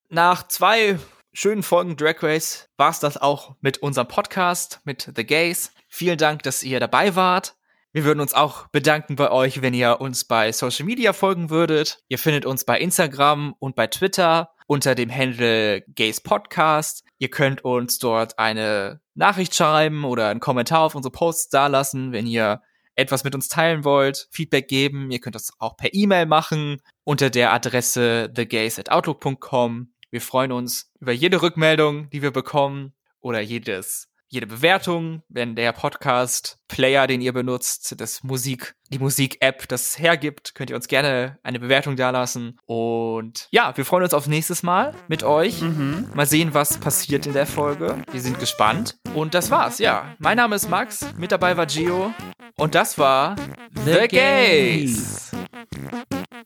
nach 0.09 0.47
zwei 0.47 0.99
schönen 1.33 1.63
Folgen 1.63 1.95
Drag 1.95 2.21
Race 2.21 2.67
war 2.77 2.89
es 2.89 2.99
das 2.99 3.17
auch 3.17 3.55
mit 3.61 3.77
unserem 3.79 4.07
Podcast, 4.07 4.81
mit 4.83 5.11
The 5.15 5.25
Gays. 5.25 5.71
Vielen 5.87 6.17
Dank, 6.17 6.43
dass 6.43 6.63
ihr 6.63 6.79
dabei 6.79 7.15
wart. 7.15 7.55
Wir 7.91 8.03
würden 8.03 8.19
uns 8.19 8.33
auch 8.33 8.67
bedanken 8.67 9.15
bei 9.15 9.31
euch, 9.31 9.61
wenn 9.61 9.73
ihr 9.73 9.99
uns 9.99 10.25
bei 10.25 10.51
Social 10.51 10.85
Media 10.85 11.13
folgen 11.13 11.49
würdet. 11.49 12.03
Ihr 12.07 12.19
findet 12.19 12.45
uns 12.45 12.63
bei 12.63 12.79
Instagram 12.79 13.55
und 13.57 13.75
bei 13.75 13.87
Twitter 13.87 14.51
unter 14.67 14.93
dem 14.93 15.11
Handle 15.11 15.81
Gays 15.87 16.21
Podcast. 16.21 17.03
Ihr 17.17 17.29
könnt 17.29 17.63
uns 17.63 17.97
dort 17.97 18.37
eine 18.37 19.01
Nachricht 19.15 19.55
schreiben 19.55 20.05
oder 20.05 20.27
einen 20.27 20.39
Kommentar 20.39 20.81
auf 20.81 20.95
unsere 20.95 21.11
Posts 21.11 21.49
dalassen, 21.49 22.11
wenn 22.11 22.27
ihr 22.27 22.61
etwas 22.95 23.23
mit 23.23 23.33
uns 23.33 23.47
teilen 23.47 23.83
wollt, 23.83 24.27
Feedback 24.31 24.67
geben. 24.67 25.09
Ihr 25.09 25.19
könnt 25.19 25.35
das 25.35 25.51
auch 25.57 25.77
per 25.77 25.93
E-Mail 25.93 26.25
machen 26.25 26.81
unter 27.03 27.29
der 27.29 27.53
Adresse 27.53 28.31
thegays@outlook.com. 28.35 29.93
Wir 30.11 30.21
freuen 30.21 30.51
uns 30.51 30.91
über 30.99 31.11
jede 31.11 31.41
Rückmeldung, 31.41 32.09
die 32.09 32.21
wir 32.21 32.31
bekommen 32.31 32.93
oder 33.19 33.39
jedes 33.39 34.09
jede 34.29 34.45
Bewertung, 34.45 35.23
wenn 35.27 35.55
der 35.55 35.73
Podcast 35.73 36.59
Player, 36.67 37.07
den 37.07 37.19
ihr 37.19 37.33
benutzt, 37.33 37.99
das 37.99 38.23
Musik, 38.23 38.75
die 38.91 38.99
Musik-App 38.99 39.67
das 39.67 39.97
hergibt, 39.97 40.53
könnt 40.53 40.69
ihr 40.69 40.75
uns 40.75 40.87
gerne 40.87 41.39
eine 41.41 41.59
Bewertung 41.59 41.95
dalassen. 41.95 42.57
Und 42.65 43.47
ja, 43.51 43.75
wir 43.75 43.85
freuen 43.85 44.03
uns 44.03 44.13
auf 44.13 44.27
nächstes 44.27 44.61
Mal 44.61 44.93
mit 45.07 45.23
euch. 45.23 45.61
Mhm. 45.61 46.09
Mal 46.13 46.27
sehen, 46.27 46.53
was 46.53 46.77
passiert 46.77 47.25
in 47.25 47.33
der 47.33 47.47
Folge. 47.47 48.03
Wir 48.11 48.21
sind 48.21 48.39
gespannt. 48.39 48.97
Und 49.15 49.33
das 49.33 49.49
war's, 49.49 49.79
ja. 49.79 50.15
Mein 50.19 50.37
Name 50.37 50.55
ist 50.55 50.69
Max, 50.69 51.05
mit 51.17 51.31
dabei 51.31 51.57
war 51.57 51.65
Gio. 51.65 52.13
Und 52.55 52.75
das 52.75 52.99
war 52.99 53.35
The, 53.83 53.93
The 53.93 54.07
Gays. 54.07 55.31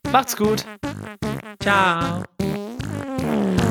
Macht's 0.10 0.38
gut. 0.38 0.64
Ciao. 1.62 2.24
Mm-hmm. 2.84 3.63